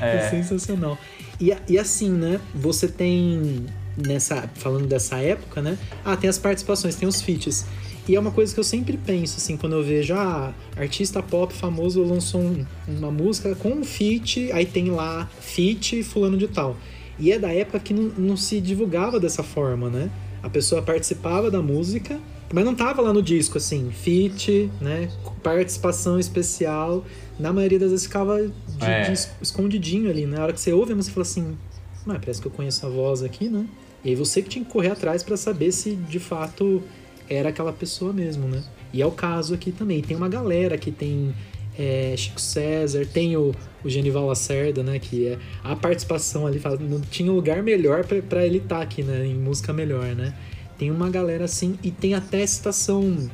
É 0.04 0.16
É, 0.16 0.20
sensacional. 0.28 0.98
E, 1.40 1.54
e 1.68 1.78
assim, 1.78 2.10
né? 2.10 2.40
Você 2.54 2.88
tem 2.88 3.64
nessa 3.96 4.48
falando 4.54 4.86
dessa 4.86 5.16
época, 5.18 5.60
né? 5.62 5.78
Ah, 6.04 6.16
tem 6.16 6.28
as 6.28 6.38
participações, 6.38 6.94
tem 6.94 7.08
os 7.08 7.20
feats. 7.22 7.64
E 8.08 8.14
é 8.14 8.20
uma 8.20 8.30
coisa 8.30 8.54
que 8.54 8.60
eu 8.60 8.64
sempre 8.64 8.96
penso, 8.96 9.36
assim, 9.38 9.56
quando 9.56 9.72
eu 9.74 9.82
vejo, 9.82 10.14
ah, 10.14 10.54
artista 10.76 11.20
pop 11.22 11.52
famoso 11.52 12.02
lançou 12.04 12.40
um- 12.40 12.64
uma 12.86 13.10
música 13.10 13.54
com 13.56 13.70
um 13.70 13.84
feat, 13.84 14.52
aí 14.52 14.64
tem 14.64 14.90
lá 14.90 15.28
feat 15.40 16.02
fulano 16.04 16.36
de 16.36 16.46
tal. 16.46 16.76
E 17.18 17.32
é 17.32 17.38
da 17.38 17.52
época 17.52 17.80
que 17.80 17.92
não, 17.92 18.04
não 18.16 18.36
se 18.36 18.60
divulgava 18.60 19.18
dessa 19.18 19.42
forma, 19.42 19.88
né? 19.90 20.10
A 20.42 20.48
pessoa 20.48 20.82
participava 20.82 21.50
da 21.50 21.60
música, 21.60 22.20
mas 22.52 22.64
não 22.64 22.74
tava 22.76 23.02
lá 23.02 23.12
no 23.12 23.20
disco, 23.22 23.58
assim, 23.58 23.90
feat, 23.90 24.70
né? 24.80 25.08
Participação 25.42 26.20
especial. 26.20 27.04
Na 27.40 27.52
maioria 27.52 27.78
das 27.78 27.90
vezes 27.90 28.06
ficava 28.06 28.38
de, 28.46 28.84
É. 28.84 29.02
de 29.02 29.12
es- 29.14 29.30
escondidinho 29.42 30.08
ali, 30.10 30.26
né? 30.26 30.36
Na 30.36 30.44
hora 30.44 30.52
que 30.52 30.60
você 30.60 30.72
ouve, 30.72 30.94
você 30.94 31.10
fala 31.10 31.22
assim, 31.22 31.56
mas 32.04 32.18
parece 32.18 32.40
que 32.40 32.46
eu 32.46 32.52
conheço 32.52 32.86
a 32.86 32.88
voz 32.88 33.22
aqui, 33.22 33.48
né? 33.48 33.66
E 34.06 34.10
aí 34.10 34.14
você 34.14 34.40
que 34.40 34.48
tinha 34.48 34.64
que 34.64 34.70
correr 34.70 34.90
atrás 34.90 35.24
pra 35.24 35.36
saber 35.36 35.72
se 35.72 35.96
de 35.96 36.20
fato 36.20 36.80
era 37.28 37.48
aquela 37.48 37.72
pessoa 37.72 38.12
mesmo, 38.12 38.46
né? 38.46 38.62
E 38.92 39.02
é 39.02 39.06
o 39.06 39.10
caso 39.10 39.52
aqui 39.52 39.72
também. 39.72 40.00
Tem 40.00 40.16
uma 40.16 40.28
galera 40.28 40.78
que 40.78 40.92
tem 40.92 41.34
é, 41.76 42.14
Chico 42.16 42.40
César, 42.40 43.04
tem 43.04 43.36
o, 43.36 43.52
o 43.84 43.88
Genival 43.88 44.24
Lacerda, 44.26 44.80
né? 44.84 45.00
Que 45.00 45.26
é 45.26 45.38
a 45.64 45.74
participação 45.74 46.46
ali, 46.46 46.62
não 46.88 47.00
tinha 47.00 47.32
lugar 47.32 47.64
melhor 47.64 48.04
pra 48.04 48.46
ele 48.46 48.58
estar 48.58 48.80
aqui, 48.80 49.02
né? 49.02 49.26
Em 49.26 49.34
música 49.34 49.72
melhor, 49.72 50.14
né? 50.14 50.32
Tem 50.78 50.88
uma 50.88 51.10
galera 51.10 51.46
assim, 51.46 51.76
e 51.82 51.90
tem 51.90 52.14
até 52.14 52.44
a 52.44 52.46
citação 52.46 53.28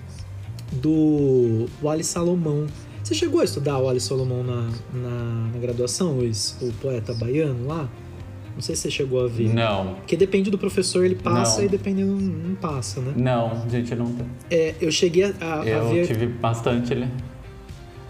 do 0.73 1.67
Wally 1.83 2.03
Salomão. 2.03 2.67
Você 3.05 3.15
chegou 3.15 3.43
a 3.43 3.45
estudar 3.45 3.77
o 3.79 3.85
Wally 3.85 4.01
Salomão 4.01 4.43
na, 4.43 4.71
na, 4.95 5.51
na 5.53 5.59
graduação, 5.59 6.17
Luiz? 6.17 6.57
O 6.63 6.73
poeta 6.81 7.13
baiano 7.13 7.67
lá? 7.67 7.91
Não 8.55 8.61
sei 8.61 8.75
se 8.77 8.83
você 8.83 8.91
chegou 8.91 9.25
a 9.25 9.29
ver. 9.29 9.49
não. 9.53 9.95
Porque 9.95 10.17
depende 10.17 10.51
do 10.51 10.59
professor, 10.59 11.05
ele 11.05 11.15
passa 11.15 11.59
Não. 11.61 11.65
e 11.67 11.69
dependendo 11.69 12.13
não 12.13 12.55
passa, 12.55 13.01
né? 13.01 13.13
Não, 13.17 13.69
gente, 13.69 13.95
não. 13.95 14.15
É, 14.51 14.75
eu 14.81 14.91
cheguei 14.93 15.25
a, 15.25 15.33
a- 15.61 15.65
Eu 15.67 15.89
ver. 15.89 16.07
tive 16.07 16.27
bastante. 16.27 16.93
li- 16.95 17.09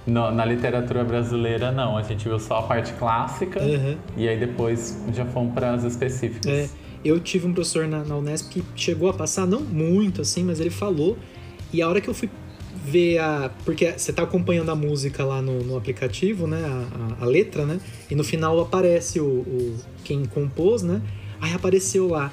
No- 0.07 0.33
na 0.33 0.45
literatura 0.45 1.05
brasileira, 1.05 1.71
não. 1.71 1.97
A 1.97 2.03
gente 2.03 2.29
viu 2.29 2.39
só 2.41 2.59
a 2.59 2.63
parte 2.63 2.93
clássica 2.95 3.61
Aham. 3.61 3.97
e 4.17 4.29
aí 4.29 4.37
depois 4.39 5.01
já 5.15 5.25
fomos 5.25 5.55
para 5.55 5.73
as 5.75 5.85
específicas. 5.85 6.47
É, 6.53 6.69
eu 7.05 7.21
tive 7.21 7.47
um 7.47 7.53
professor 7.55 7.87
na, 7.87 8.03
na 8.03 8.17
Unesp 8.17 8.51
que 8.51 8.65
chegou 8.75 9.09
a 9.09 9.13
passar, 9.15 9.47
não 9.47 9.61
muito 9.61 10.21
assim, 10.23 10.43
mas 10.43 10.59
ele 10.59 10.71
falou. 10.71 11.17
E 11.73 11.81
a 11.81 11.89
hora 11.89 12.01
que 12.01 12.09
eu 12.11 12.15
fui 12.15 12.29
ver 12.85 13.19
a. 13.19 13.51
Porque 13.65 13.93
você 13.97 14.13
tá 14.13 14.23
acompanhando 14.23 14.71
a 14.71 14.75
música 14.75 15.25
lá 15.25 15.41
no, 15.41 15.63
no 15.63 15.77
aplicativo, 15.77 16.47
né? 16.47 16.63
A, 16.65 17.21
a- 17.21 17.25
a 17.25 17.27
letra, 17.27 17.65
né? 17.65 17.81
E 18.11 18.15
no 18.15 18.25
final 18.25 18.59
aparece 18.61 19.21
o, 19.21 19.25
o- 19.27 19.77
quem 20.05 20.25
compôs, 20.25 20.83
né? 20.83 21.01
Aí 21.41 21.53
apareceu 21.53 22.09
lá. 22.09 22.33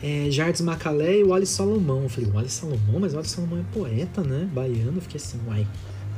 É, 0.00 0.26
Jardim 0.30 0.62
Macalé 0.62 1.18
e 1.18 1.24
o 1.24 1.34
Ali 1.34 1.44
Salomão. 1.46 2.04
Eu 2.04 2.08
falei, 2.08 2.30
o 2.32 2.38
Ali 2.38 2.48
Salomão? 2.48 3.00
Mas 3.00 3.14
o 3.14 3.18
Ali 3.18 3.28
Salomão 3.28 3.58
é 3.58 3.62
poeta, 3.76 4.22
né? 4.22 4.48
Baiano. 4.52 4.92
Eu 4.96 5.00
fiquei 5.02 5.16
assim, 5.16 5.40
uai. 5.48 5.66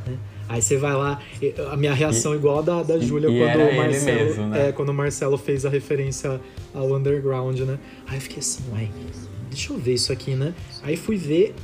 né? 0.07 0.17
Aí 0.49 0.61
você 0.61 0.77
vai 0.77 0.93
lá, 0.95 1.21
e- 1.41 1.55
a 1.71 1.77
minha 1.77 1.95
reação 1.95 2.35
igual 2.35 2.59
a 2.59 2.63
da, 2.63 2.83
da 2.83 2.97
e- 2.99 3.07
Júlia 3.07 3.29
e 3.31 3.39
quando 3.39 3.71
o 3.71 3.77
Marcelo. 3.77 4.25
mesmo, 4.27 4.47
né? 4.49 4.69
é, 4.69 4.73
quando 4.73 4.89
o 4.91 4.95
Marcelo 4.95 5.39
fez 5.39 5.65
a 5.65 5.71
referência 5.71 6.41
ao 6.75 6.93
underground, 6.95 7.59
né? 7.61 7.79
Aí 8.07 8.17
eu 8.17 8.21
fiquei 8.21 8.41
assim, 8.41 8.63
uai, 8.73 8.91
deixa 9.49 9.73
eu 9.73 9.79
ver 9.79 9.95
isso 9.95 10.13
aqui, 10.13 10.35
né? 10.35 10.53
Aí 10.83 10.97
fui 10.97 11.17
ver 11.17 11.55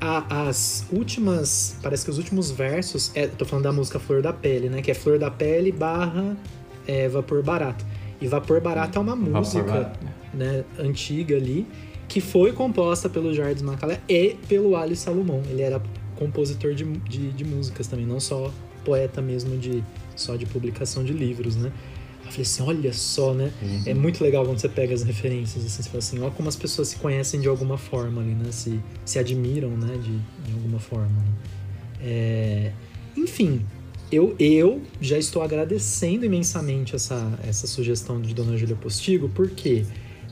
a- 0.00 0.48
as 0.48 0.84
últimas. 0.92 1.76
Parece 1.82 2.04
que 2.04 2.10
os 2.10 2.18
últimos 2.18 2.50
versos. 2.50 3.10
É, 3.14 3.26
tô 3.26 3.44
falando 3.44 3.64
da 3.64 3.72
música 3.72 3.98
Flor 3.98 4.22
da 4.22 4.32
Pele, 4.32 4.68
né? 4.68 4.80
Que 4.82 4.90
é 4.90 4.94
Flor 4.94 5.18
da 5.18 5.30
Pele 5.30 5.72
barra 5.72 6.36
é, 6.86 7.08
Vapor 7.08 7.42
Barato. 7.42 7.84
E 8.20 8.26
Vapor 8.26 8.60
Barato 8.60 8.98
é 8.98 9.00
uma 9.00 9.14
música 9.14 9.62
Barato. 9.62 9.98
né, 10.34 10.64
antiga 10.78 11.36
ali, 11.36 11.66
que 12.08 12.20
foi 12.20 12.52
composta 12.52 13.08
pelo 13.08 13.32
Jardim 13.32 13.62
Macalé 13.64 14.00
e 14.08 14.36
pelo 14.48 14.74
Ali 14.76 14.96
Salomão. 14.96 15.42
Ele 15.48 15.62
era 15.62 15.80
compositor 16.16 16.74
de, 16.74 16.84
de, 16.84 17.30
de 17.30 17.44
músicas 17.44 17.86
também, 17.86 18.04
não 18.06 18.18
só 18.18 18.50
poeta 18.84 19.20
mesmo 19.22 19.56
de 19.56 19.84
só 20.16 20.34
de 20.34 20.46
publicação 20.46 21.04
de 21.04 21.12
livros, 21.12 21.54
né? 21.54 21.70
Eu 22.28 22.32
falei 22.32 22.42
assim, 22.42 22.62
olha 22.62 22.92
só, 22.92 23.34
né? 23.34 23.52
É 23.86 23.94
muito 23.94 24.22
legal 24.22 24.44
quando 24.44 24.58
você 24.58 24.68
pega 24.68 24.94
as 24.94 25.02
referências, 25.02 25.64
assim, 25.64 25.82
você 25.82 25.88
fala 25.88 25.98
assim, 25.98 26.20
ó 26.22 26.30
como 26.30 26.48
as 26.48 26.56
pessoas 26.56 26.88
se 26.88 26.96
conhecem 26.96 27.40
de 27.40 27.48
alguma 27.48 27.76
forma 27.78 28.20
ali, 28.20 28.32
né? 28.34 28.50
Se, 28.52 28.78
se 29.04 29.18
admiram, 29.18 29.70
né? 29.70 29.96
De, 29.96 30.12
de 30.46 30.52
alguma 30.54 30.78
forma. 30.78 31.08
né? 31.08 31.32
É, 32.00 32.72
Enfim, 33.16 33.64
eu, 34.12 34.34
eu 34.38 34.80
já 35.00 35.18
estou 35.18 35.42
agradecendo 35.42 36.24
imensamente 36.24 36.94
essa, 36.94 37.38
essa 37.46 37.66
sugestão 37.66 38.20
de 38.20 38.32
Dona 38.34 38.56
Júlia 38.56 38.76
Postigo, 38.76 39.28
porque 39.34 39.84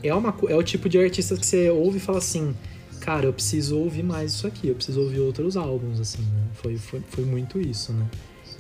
é, 0.03 0.15
uma, 0.15 0.35
é 0.49 0.55
o 0.55 0.63
tipo 0.63 0.89
de 0.89 0.99
artista 0.99 1.37
que 1.37 1.45
você 1.47 1.69
ouve 1.71 1.97
e 1.99 2.01
fala 2.01 2.19
assim, 2.19 2.55
cara, 3.01 3.27
eu 3.27 3.33
preciso 3.33 3.79
ouvir 3.79 4.03
mais 4.03 4.33
isso 4.33 4.47
aqui, 4.47 4.69
eu 4.69 4.75
preciso 4.75 5.01
ouvir 5.01 5.21
outros 5.21 5.57
álbuns, 5.57 5.99
assim, 6.01 6.23
né? 6.23 6.45
Foi, 6.55 6.77
foi, 6.77 7.01
foi 7.09 7.25
muito 7.25 7.61
isso, 7.61 7.93
né? 7.93 8.07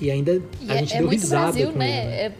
E 0.00 0.10
ainda 0.10 0.42
E 0.60 0.70
a 0.70 0.74
é, 0.74 0.78
gente 0.80 0.94
é 0.94 0.98
deu 0.98 1.06
muito 1.06 1.20
risada 1.20 1.44
Brasil, 1.44 1.72
com 1.72 1.78
né? 1.78 1.98
ele, 1.98 2.06
né? 2.08 2.20
É, 2.26 2.32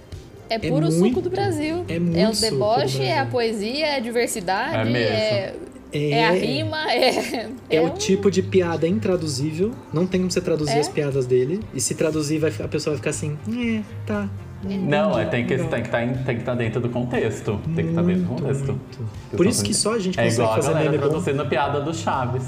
é 0.51 0.59
puro 0.59 0.87
suco 0.91 1.01
muito- 1.01 1.21
do 1.23 1.31
Brasil. 1.31 1.85
é 1.89 1.99
muito 1.99 2.17
é 2.19 2.29
o 2.29 2.35
suco 2.35 2.51
do 2.51 2.53
deboche, 2.53 3.03
é 3.03 3.19
a 3.19 3.27
poesia, 3.27 3.87
é 3.87 3.97
a 3.97 4.01
diversidade, 4.01 4.77
É 4.77 4.85
mesmo. 4.85 5.15
é, 5.17 5.55
é 6.11 6.25
a 6.27 6.31
rima, 6.33 6.93
é. 6.93 7.49
É, 7.71 7.81
o 7.81 7.87
um- 7.87 7.91
tipo 7.91 8.31
de 8.31 8.43
piada 8.43 8.87
intraduzível. 8.87 9.73
Não 9.93 10.07
tem 10.07 10.21
como 10.21 10.31
você 10.31 10.41
traduzir 10.41 10.77
É? 10.77 10.81
as 10.81 10.89
piadas 10.89 11.27
dele. 11.27 11.61
E 11.75 11.81
se 11.81 11.95
traduzir, 11.95 12.39
vai, 12.39 12.51
a 12.63 12.69
pessoa 12.69 12.93
vai 12.95 12.99
ficar 12.99 13.11
assim, 13.11 13.37
é, 13.49 13.83
tá. 14.07 14.29
Não, 14.65 15.17
é, 15.19 15.25
tem 15.27 15.47
que 15.47 15.57
que 15.57 15.65
tá, 15.65 15.77
tem 15.81 16.15
que 16.25 16.33
estar 16.41 16.55
dentro 16.55 16.81
do 16.81 16.89
contexto. 16.89 17.61
Tem 17.75 17.85
que 17.85 17.91
estar 17.91 18.03
dentro 18.03 18.23
do 18.23 18.29
Muito, 18.29 18.43
contexto. 18.43 18.67
muito. 18.67 19.11
Por 19.37 19.47
isso 19.47 19.63
que 19.63 19.73
só 19.75 19.95
a 19.95 19.99
gente 19.99 20.19
É 20.19 20.25
consegue 20.25 20.43
igual 20.43 20.53
a 20.53 20.57
fazer 20.57 20.69
galera 20.69 20.91
meme 20.91 21.03
bom. 21.03 21.09
traduzindo 21.11 21.47
piada 21.47 21.81
do 21.81 21.95
Chaves. 21.95 22.43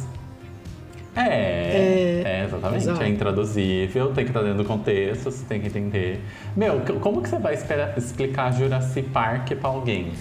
É, 1.26 2.22
É, 2.22 2.22
é, 2.24 2.44
exatamente. 2.44 2.82
exato. 2.82 3.02
É 3.02 3.08
intraduzível, 3.08 4.12
tem 4.12 4.24
que 4.24 4.30
estar 4.30 4.42
dentro 4.42 4.58
do 4.58 4.64
contexto, 4.64 5.24
você 5.24 5.44
tem 5.46 5.60
que 5.60 5.66
entender. 5.66 6.20
Meu, 6.56 6.80
como 7.00 7.20
que 7.22 7.28
você 7.28 7.38
vai 7.38 7.54
esperar, 7.54 7.96
explicar 7.96 8.52
Jurassic 8.52 9.08
Park 9.10 9.52
pra 9.56 9.68
alguém? 9.70 10.12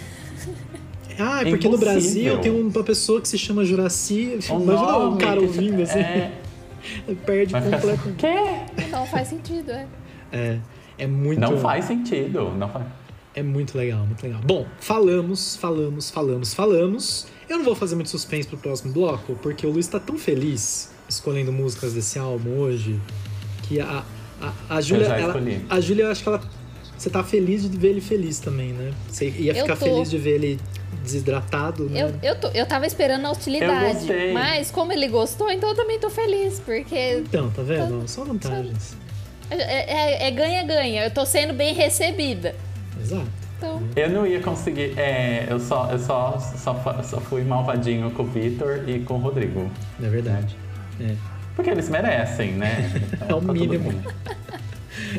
Ah, 1.20 1.41
é 1.41 1.50
porque 1.50 1.68
no 1.68 1.76
impossível. 1.76 1.78
Brasil 1.80 2.38
tem 2.39 2.52
uma 2.52 2.84
pessoa 2.84 3.20
que 3.20 3.28
se 3.28 3.38
chama 3.38 3.66
Juraci. 3.66 4.38
O 4.50 4.62
Imagina 4.62 4.98
o 4.98 5.04
nome 5.06 5.18
cara 5.22 5.41
ouvindo 5.41 5.82
assim. 5.82 6.00
É, 6.00 6.32
Perde 7.26 7.54
ficar 7.56 7.58
assim, 7.78 7.98
completamente. 7.98 8.16
quê? 8.18 8.86
Não 8.91 9.06
faz 9.08 9.28
sentido, 9.28 9.72
é. 9.72 9.88
É, 10.32 10.58
é 11.00 11.08
muito. 11.08 11.39
Não 11.39 11.58
faz 11.58 11.86
sentido. 11.86 12.52
Não 12.52 12.70
faz. 12.70 12.86
É 13.34 13.43
muito 13.43 13.78
legal, 13.78 14.06
muito 14.06 14.22
legal. 14.24 14.39
Bom, 14.43 14.66
falamos, 14.80 15.56
falamos, 15.58 16.10
falamos, 16.10 16.54
falamos. 16.54 17.28
Eu 17.50 17.58
não 17.58 17.66
vou 17.66 17.76
fazer 17.76 17.95
muito 17.95 18.10
suspense 18.10 18.48
pro 18.48 18.58
próximo 18.58 18.91
bloco, 18.93 19.36
porque 19.41 19.66
o 19.66 19.70
Luiz 19.72 19.88
tá 19.88 20.00
tão 20.00 20.18
feliz 20.18 20.89
escolhendo 21.08 21.52
músicas 21.52 21.93
desse 21.93 22.20
álbum 22.20 22.58
hoje, 22.60 23.00
que 23.64 23.80
a, 23.80 24.04
a, 24.41 24.54
a 24.70 24.82
Júlia. 24.82 25.08
A 25.70 25.80
Júlia, 25.80 26.04
eu 26.06 26.12
acho 26.12 26.24
que 26.24 26.30
ela. 26.30 26.41
Você 26.98 27.10
tá 27.10 27.24
feliz 27.24 27.70
de 27.70 27.78
ver 27.78 27.89
ele 27.89 28.02
feliz 28.02 28.39
também, 28.39 28.74
né? 28.74 28.91
Você 29.08 29.30
ia 29.30 29.54
ficar 29.54 29.78
tô. 29.78 29.86
feliz 29.86 30.10
de 30.10 30.18
ver 30.18 30.36
ele 30.36 30.60
desidratado, 31.04 31.89
né? 31.89 32.02
Eu, 32.04 32.32
eu, 32.32 32.39
tô, 32.39 32.48
eu 32.50 32.66
tava 32.66 32.86
esperando 32.86 33.26
a 33.28 33.30
gostei. 33.93 34.34
Mas 34.34 34.72
como 34.72 34.91
ele 34.91 35.08
gostou, 35.08 35.50
então 35.52 35.70
eu 35.70 35.76
também 35.76 36.00
tô 36.00 36.10
feliz, 36.10 36.60
porque 36.60 37.20
Então, 37.20 37.50
tá 37.52 37.62
vendo? 37.62 38.08
Só 38.08 38.24
vantagens. 38.24 38.98
é 39.50 39.56
é- 39.56 40.28
é 40.28 40.32
ganha-ganha. 40.32 41.06
eu 41.06 41.12
tô 41.12 41.26
sendo 41.26 41.54
bem 41.54 41.74
recebida. 41.74 42.56
Exato. 43.00 43.37
Eu 43.98 44.12
não 44.12 44.28
ia 44.28 44.39
conseguir. 44.39 44.93
É, 44.95 45.48
eu 45.50 45.60
só, 45.60 45.89
eu 45.91 45.98
só, 45.98 46.38
só, 46.38 47.02
só 47.02 47.20
fui 47.20 47.43
malvadinho 47.43 48.12
com 48.12 48.22
o 48.22 48.28
Vitor 48.28 48.88
e 48.88 49.00
com 49.00 49.16
o 49.16 49.18
Rodrigo. 49.18 49.72
É 50.00 50.08
verdade. 50.08 50.56
É. 51.02 51.16
Porque 51.56 51.72
eles 51.72 51.89
merecem, 51.89 52.52
né? 52.54 52.91
Então, 53.12 53.28
É 53.28 53.34
o 53.34 53.41
tá 53.41 53.48
tudo 53.48 53.54
mínimo. 53.54 54.04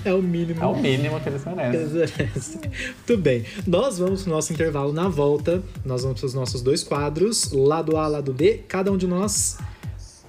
É 0.04 0.14
o 0.14 0.22
mínimo. 0.22 0.62
É 0.62 0.66
o 0.66 0.76
mínimo 0.76 1.20
que 1.20 1.28
eles 1.28 1.44
merecem. 1.44 2.60
Muito 2.60 3.18
bem. 3.20 3.44
Nós 3.66 3.98
vamos 3.98 4.22
pro 4.22 4.32
nosso 4.32 4.52
intervalo 4.52 4.92
na 4.92 5.08
volta. 5.08 5.60
Nós 5.84 6.04
vamos 6.04 6.20
para 6.20 6.26
os 6.26 6.34
nossos 6.34 6.62
dois 6.62 6.84
quadros, 6.84 7.50
lado 7.50 7.96
A, 7.96 8.06
lado 8.06 8.32
B. 8.32 8.62
Cada 8.68 8.92
um 8.92 8.96
de 8.96 9.08
nós 9.08 9.58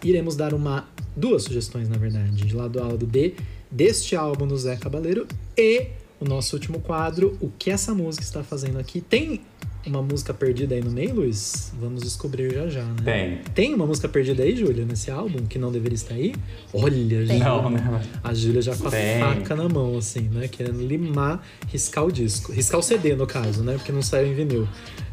iremos 0.04 0.36
dar 0.36 0.56
uma 0.56 0.88
duas 1.16 1.44
sugestões, 1.44 1.88
na 1.88 1.98
verdade, 1.98 2.32
de 2.32 2.56
lado 2.56 2.80
A, 2.80 2.88
lado 2.88 3.06
B 3.06 3.36
deste 3.70 4.16
álbum 4.16 4.48
do 4.48 4.58
Zé 4.58 4.76
Cabaleiro 4.76 5.28
e 5.56 5.99
o 6.20 6.26
nosso 6.26 6.56
último 6.56 6.80
quadro, 6.80 7.38
o 7.42 7.50
que 7.58 7.70
essa 7.72 7.94
música 7.94 8.24
está 8.24 8.44
fazendo 8.44 8.78
aqui. 8.80 9.00
Tem 9.02 9.42
uma 9.86 10.02
música 10.02 10.34
perdida 10.34 10.76
aí 10.76 10.82
no 10.84 10.92
meio, 10.92 11.16
Luiz? 11.16 11.72
Vamos 11.80 12.02
descobrir 12.04 12.54
já 12.54 12.68
já, 12.68 12.84
né? 12.84 12.96
Tem. 13.04 13.38
Tem 13.54 13.74
uma 13.74 13.86
música 13.88 14.08
perdida 14.10 14.44
aí, 14.44 14.56
Júlia, 14.56 14.86
nesse 14.86 15.10
álbum 15.10 15.46
que 15.48 15.58
não 15.58 15.72
deveria 15.72 15.96
estar 15.96 16.16
aí? 16.16 16.36
Olha, 16.74 16.94
Júlia. 17.26 17.40
Não, 17.40 17.70
né? 17.70 18.02
A 18.24 18.34
Júlia 18.34 18.62
já 18.62 18.76
com 18.76 18.88
a 18.88 18.92
Tem. 18.92 19.20
faca 19.20 19.56
na 19.56 19.70
mão, 19.70 19.98
assim, 19.98 20.22
né? 20.30 20.48
Querendo 20.50 20.86
limar, 20.86 21.42
riscar 21.68 22.06
o 22.06 22.12
disco. 22.12 22.52
Riscar 22.52 22.80
o 22.80 22.84
CD, 22.84 23.16
no 23.16 23.26
caso, 23.26 23.64
né? 23.64 23.74
Porque 23.76 23.92
não 23.92 24.02
saiu 24.02 24.28
em 24.28 24.34
vinil. 24.36 24.68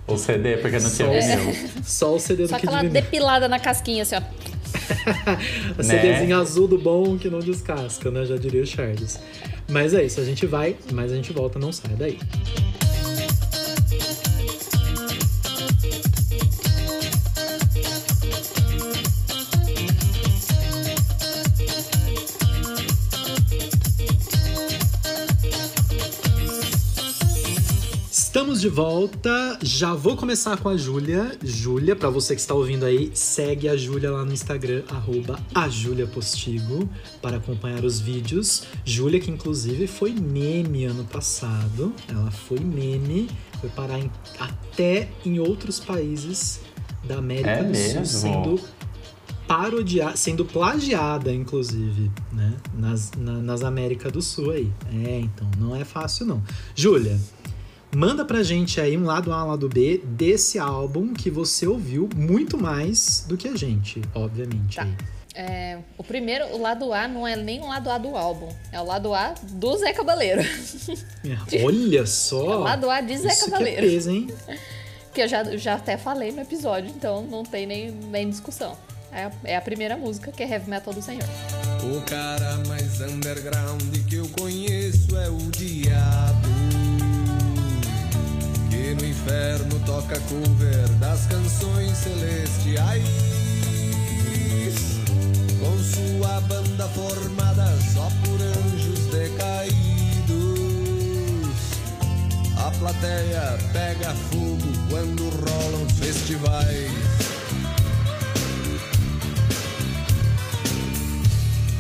O 0.09 0.17
CD, 0.17 0.57
porque 0.59 0.79
não 0.79 0.91
tinha 0.91 1.09
Só- 1.09 1.37
vinil. 1.37 1.57
Só 1.85 2.15
o 2.17 2.21
CD 2.21 2.43
do 2.45 2.49
Só 2.51 2.57
aquela 2.57 2.79
Vinil. 2.79 2.93
depilada 2.93 3.49
na 3.49 3.59
casquinha, 3.59 4.03
assim, 4.03 4.15
ó. 4.17 4.23
A 5.79 5.83
CDzinho 5.83 6.39
azul 6.39 6.69
do 6.69 6.79
bom 6.79 7.17
que 7.17 7.29
não 7.29 7.39
descasca, 7.39 8.11
né? 8.11 8.25
Já 8.25 8.37
diria 8.37 8.63
o 8.63 8.67
Charles. 8.67 9.21
Mas 9.69 9.95
é 9.95 10.05
isso, 10.05 10.21
a 10.21 10.25
gente 10.25 10.47
vai, 10.47 10.77
mas 10.93 11.13
a 11.13 11.17
gente 11.17 11.33
volta, 11.33 11.59
não 11.59 11.73
sai 11.73 11.95
daí. 11.97 12.19
De 28.67 28.69
volta. 28.69 29.57
Já 29.63 29.95
vou 29.95 30.17
começar 30.17 30.57
com 30.57 30.69
a 30.69 30.77
Júlia. 30.77 31.39
Júlia, 31.41 31.95
pra 31.95 32.11
você 32.11 32.35
que 32.35 32.41
está 32.41 32.53
ouvindo 32.53 32.85
aí, 32.85 33.13
segue 33.15 33.69
a 33.69 33.77
Júlia 33.77 34.11
lá 34.11 34.25
no 34.25 34.33
Instagram, 34.33 34.83
arroba 34.89 35.39
a 35.55 35.69
Júlia 35.69 36.05
Postigo, 36.09 36.89
para 37.23 37.37
acompanhar 37.37 37.85
os 37.85 38.01
vídeos. 38.01 38.65
Júlia, 38.85 39.21
que 39.21 39.31
inclusive 39.31 39.87
foi 39.87 40.11
meme 40.13 40.85
ano 40.85 41.05
passado. 41.05 41.93
Ela 42.09 42.33
foi 42.33 42.59
meme, 42.59 43.29
foi 43.61 43.71
parar 43.71 44.01
em- 44.01 44.11
até 44.41 45.09
em 45.25 45.39
outros 45.39 45.79
países 45.79 46.61
da 47.05 47.19
América 47.19 47.51
É 47.51 47.63
do? 47.63 47.77
Sul, 47.77 48.05
sendo 48.05 48.61
parodiada, 49.47 50.17
sendo 50.17 50.45
plagiada, 50.45 51.33
inclusive, 51.33 52.11
né? 52.33 52.53
Nas, 52.77 53.13
na- 53.17 53.39
nas 53.41 53.63
Américas 53.63 54.11
do 54.11 54.21
Sul 54.21 54.51
aí. 54.51 54.73
É, 54.93 55.21
então, 55.21 55.49
não 55.57 55.77
é 55.77 55.85
fácil, 55.85 56.27
não. 56.27 56.43
Júlia, 56.75 57.17
manda 57.99 58.27
pra 58.27 58.43
gente 58.43 58.79
aí 58.79 58.95
um 58.97 59.05
lado 59.05 59.33
A, 59.33 59.43
um 59.43 59.49
lado 59.49 59.69
B 59.71 60.03
desse 60.05 60.59
álbum 60.59 61.15
que 61.15 61.31
você 61.31 61.67
ouviu 61.67 62.09
muito 62.15 62.59
mais 62.59 63.25
do 63.27 63.39
que 63.39 63.49
a 63.49 63.57
gente, 63.57 64.03
obviamente. 64.15 64.77
Tá. 64.77 64.83
aí. 64.83 64.95
É, 65.35 65.79
o 65.99 66.05
primeiro, 66.05 66.47
o 66.55 66.61
lado 66.61 66.93
A, 66.93 67.09
não 67.09 67.27
é 67.27 67.35
nem 67.37 67.61
o 67.61 67.67
lado 67.69 67.91
A 67.91 67.97
do 67.99 68.15
álbum. 68.17 68.49
É 68.73 68.81
o 68.81 68.85
lado 68.85 69.15
A 69.15 69.35
do 69.43 69.77
Zé 69.79 69.93
Cabaleiro. 69.95 70.43
É, 71.53 71.63
Olha 71.65 72.07
só! 72.07 72.53
É 72.53 72.57
o 72.57 72.61
lado 72.61 72.91
A 72.91 73.01
de 73.01 73.17
Zé 73.19 73.29
Isso 73.29 73.45
que 73.45 73.49
é 73.49 73.51
Cabaleiro. 73.53 73.83
peso, 73.83 74.11
hein? 74.11 74.27
Que 75.15 75.23
eu 75.23 75.29
já, 75.29 75.43
já 75.57 75.75
até 75.75 75.97
falei 75.97 76.33
no 76.33 76.41
episódio, 76.43 76.91
então 76.91 77.23
não 77.27 77.43
tem 77.43 77.67
nem, 77.67 77.91
nem 77.91 78.29
discussão. 78.31 78.77
É, 79.13 79.25
a- 79.25 79.33
é 79.45 79.57
a 79.57 79.61
primeira 79.61 79.97
música 79.97 80.31
que 80.33 80.43
é 80.43 80.49
Heavy 80.51 80.69
Metal 80.71 80.93
do 80.93 81.01
Senhor. 81.03 81.25
O 81.85 82.01
cara 82.03 82.57
mais 82.69 83.01
underground 83.01 83.83
que 84.09 84.17
eu 84.17 84.29
conheço 84.39 85.17
é 85.17 85.29
o 85.29 85.37
diabo. 85.51 85.86
No 88.95 89.05
inferno 89.05 89.81
toca 89.85 90.19
cover 90.21 90.89
das 91.01 91.27
canções 91.27 91.97
celestiais. 91.97 93.05
Com 95.59 95.77
sua 95.83 96.41
banda 96.43 96.87
formada 96.89 97.67
só 97.93 98.09
por 98.25 98.41
anjos 98.41 99.07
decaídos. 99.07 99.75
A 102.57 102.71
plateia 102.79 103.59
pega 103.73 104.15
fogo 104.31 104.73
quando 104.89 105.31
rolam 105.31 105.89
festivais. 105.91 106.93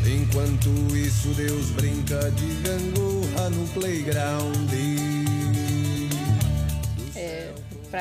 Enquanto 0.04 0.70
isso, 0.96 1.28
Deus 1.28 1.70
brinca 1.70 2.30
de 2.32 2.46
gangorra 2.62 3.48
no 3.50 3.66
playground. 3.68 5.15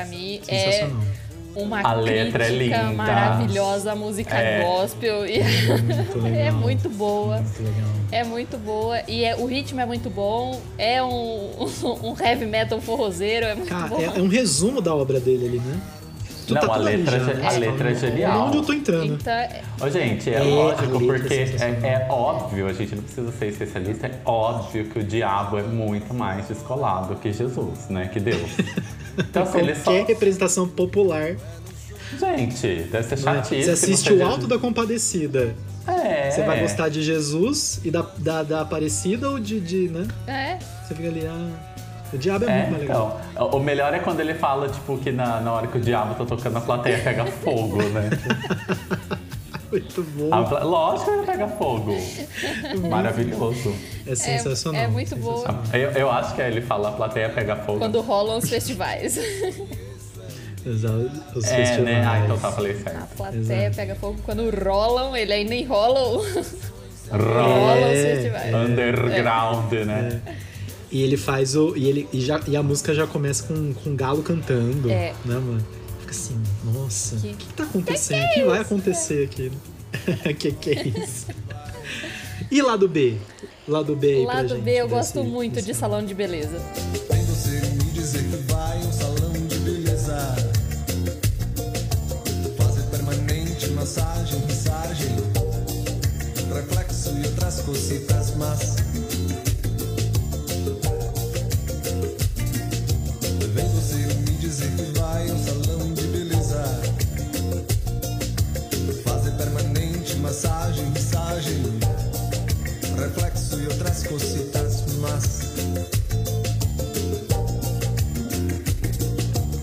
pra 0.00 0.04
mim 0.04 0.40
é 0.48 0.88
uma 1.58 1.80
A 1.80 1.94
letra 1.94 2.44
é 2.46 2.50
linda. 2.50 2.82
maravilhosa, 2.92 3.92
a 3.92 3.96
música 3.96 4.36
É. 4.36 4.62
gospel. 4.62 5.26
E 5.26 5.40
Muito 5.42 6.18
legal. 6.20 6.40
é 6.40 6.50
muito 6.50 6.88
boa. 6.90 7.36
Muito 7.38 7.62
legal. 7.62 7.88
É 8.12 8.24
muito 8.24 8.58
boa. 8.58 9.00
E 9.08 9.24
é, 9.24 9.34
o 9.36 9.46
ritmo 9.46 9.80
é 9.80 9.86
muito 9.86 10.10
bom. 10.10 10.60
É 10.76 11.02
um, 11.02 11.50
um 12.04 12.14
heavy 12.22 12.44
metal 12.46 12.80
forrozeiro. 12.80 13.46
É 13.46 13.54
muito 13.54 13.68
Cara, 13.70 13.88
bom. 13.88 13.98
é, 14.00 14.04
é 14.04 14.22
um 14.22 14.28
resumo 14.28 14.80
da 14.82 14.94
obra 14.94 15.18
dele 15.18 15.46
ali, 15.46 15.58
né? 15.60 15.80
Tu 16.46 16.54
Não, 16.54 16.60
tá 16.60 16.74
a 16.74 16.76
letra 16.76 17.16
é- 17.16 17.20
né? 17.20 17.46
a 17.48 17.50
letra 17.52 17.90
é 17.90 17.94
genial. 17.96 18.46
Onde 18.46 18.56
eu 18.58 18.62
tô 18.62 18.72
entrando? 18.72 19.14
Então, 19.14 19.32
é- 19.32 19.62
Ô, 19.80 19.90
gente, 19.90 20.30
é, 20.30 20.34
É, 20.36 20.40
lógico, 20.42 20.98
letra 20.98 21.18
porque 21.18 21.34
é 21.34 21.78
é, 21.82 21.88
é 21.88 22.06
óbvio, 22.08 22.68
a 22.68 22.72
gente 22.72 22.94
não 22.94 23.02
precisa 23.02 23.32
ser 23.32 23.46
especialista, 23.48 24.06
é 24.06 24.12
óbvio 24.24 24.84
que 24.84 24.98
o 25.00 25.02
diabo 25.02 25.58
é 25.58 25.62
muito 25.64 26.14
mais 26.14 26.46
descolado 26.46 27.16
que 27.16 27.32
Jesus, 27.32 27.88
né? 27.88 28.08
Que 28.12 28.20
Deus. 28.20 28.48
Então, 29.18 29.42
assim, 29.42 29.58
ele 29.58 29.74
só. 29.74 29.84
Qualquer 29.84 30.06
representação 30.06 30.68
popular. 30.68 31.36
Gente, 32.18 32.66
deve 32.90 33.02
ser 33.02 33.16
né? 33.16 33.22
chatíssimo. 33.22 33.62
Você 33.64 33.70
assiste 33.70 34.12
o 34.12 34.24
Alto 34.24 34.46
da 34.46 34.58
Compadecida. 34.58 35.54
É. 35.86 36.30
Você 36.30 36.42
vai 36.42 36.60
gostar 36.60 36.88
de 36.88 37.02
Jesus 37.02 37.80
e 37.84 37.90
da, 37.90 38.02
da, 38.18 38.42
da 38.42 38.60
Aparecida 38.60 39.30
ou 39.30 39.38
de, 39.38 39.60
de, 39.60 39.88
né? 39.88 40.06
é. 40.26 40.58
Você 40.86 40.94
fica 40.94 41.08
ali, 41.08 41.26
ah... 41.26 41.50
O 42.12 42.18
diabo 42.18 42.44
é, 42.44 42.48
É, 42.48 42.56
muito 42.58 42.70
mais 42.70 42.82
legal. 42.82 43.20
então, 43.32 43.50
o 43.50 43.58
melhor 43.58 43.92
é 43.92 43.98
quando 43.98 44.20
ele 44.20 44.34
fala, 44.34 44.68
tipo, 44.68 44.96
que 44.98 45.10
na, 45.10 45.40
na 45.40 45.52
hora 45.52 45.66
que 45.66 45.76
o 45.76 45.80
diabo 45.80 46.14
tá 46.14 46.24
tocando 46.24 46.56
a 46.56 46.60
plateia 46.60 46.98
pega 46.98 47.26
fogo, 47.26 47.82
né? 47.82 48.10
Muito 49.80 50.02
bom. 50.02 50.28
A 50.32 50.62
Lógico 50.64 51.10
que 51.10 51.16
ele 51.18 51.26
pega 51.26 51.48
fogo. 51.48 51.96
Maravilhoso. 52.88 53.74
É 54.06 54.14
sensacional. 54.14 54.82
é 54.82 54.88
muito 54.88 55.14
boa. 55.16 55.36
sensacional. 55.38 55.64
Eu, 55.74 55.90
eu 55.92 56.10
acho 56.10 56.34
que 56.34 56.42
é 56.42 56.48
ele 56.48 56.60
fala 56.62 56.88
a 56.88 56.92
plateia 56.92 57.28
pega 57.30 57.56
fogo. 57.56 57.78
Quando 57.78 58.00
rolam 58.00 58.38
os 58.38 58.48
festivais. 58.48 59.18
Exato. 60.64 61.10
Os 61.34 61.44
É, 61.44 61.56
festivais. 61.56 61.84
né? 61.84 62.04
Ah, 62.06 62.18
então 62.24 62.38
tá, 62.38 62.50
falei 62.50 62.72
A 62.72 62.76
certo. 62.90 63.16
plateia 63.16 63.40
Exato. 63.66 63.76
pega 63.76 63.94
fogo. 63.94 64.16
Quando 64.24 64.50
rolam, 64.50 65.16
ele 65.16 65.32
ainda 65.32 65.54
enrola 65.54 66.00
o... 66.00 66.16
Rola 67.10 67.42
rolam 67.42 67.90
os 67.92 67.98
É. 67.98 68.14
festivais. 68.16 68.54
underground, 68.54 69.72
né? 69.72 70.20
E 70.90 71.02
ele 71.02 71.16
faz 71.16 71.54
o. 71.56 71.76
E, 71.76 71.88
ele, 71.88 72.08
e, 72.12 72.20
já, 72.20 72.40
e 72.46 72.56
a 72.56 72.62
música 72.62 72.94
já 72.94 73.06
começa 73.06 73.42
com, 73.44 73.74
com 73.74 73.90
o 73.90 73.94
galo 73.94 74.22
cantando. 74.22 74.88
É. 74.90 75.12
Né, 75.24 75.34
mano? 75.34 75.64
Assim, 76.16 76.40
nossa, 76.64 77.16
o 77.16 77.20
Que- 77.20 77.28
que, 77.34 77.46
que 77.46 77.52
tá 77.54 77.62
acontecendo? 77.64 78.24
O 78.24 78.34
que, 78.34 78.44
vai 78.44 78.60
acontecer 78.60 79.24
aqui? 79.24 79.52
que 80.38 80.52
que 80.52 80.70
é 80.70 80.88
isso? 80.88 81.26
e 82.50 82.62
lado 82.62 82.88
B? 82.88 83.18
Lado 83.68 83.94
B 83.94 84.06
aí 84.14 84.24
pra 84.24 84.34
Lado 84.36 84.48
gente, 84.48 84.62
B, 84.62 84.70
eu 84.72 84.84
desse- 84.88 84.94
gosto 84.96 85.24
muito 85.24 85.54
desse 85.56 85.66
de 85.66 85.74
salão 85.74 86.02
de 86.04 86.14
beleza. 86.14 86.58
Vem 87.10 87.22
você 87.26 87.60
me 87.60 87.90
dizer 87.92 88.22
que 88.24 88.36
vai 88.52 88.78
um 88.78 88.92
salão 88.92 89.32
de 89.32 89.58
beleza. 89.58 90.36
Fazer 92.56 92.82
permanente 92.90 93.68
massagem, 93.72 94.40
massagem, 94.40 95.16
reflexo 96.54 97.10
e 97.22 97.26
outras 97.26 97.60
cositas 97.60 98.34
más. 98.36 98.76
Vem 103.54 103.68
você 103.68 103.96
me 103.96 104.36
dizer 104.38 104.70
que 104.76 104.85
outras 113.68 114.02
cositas 114.06 114.84
más. 115.00 115.40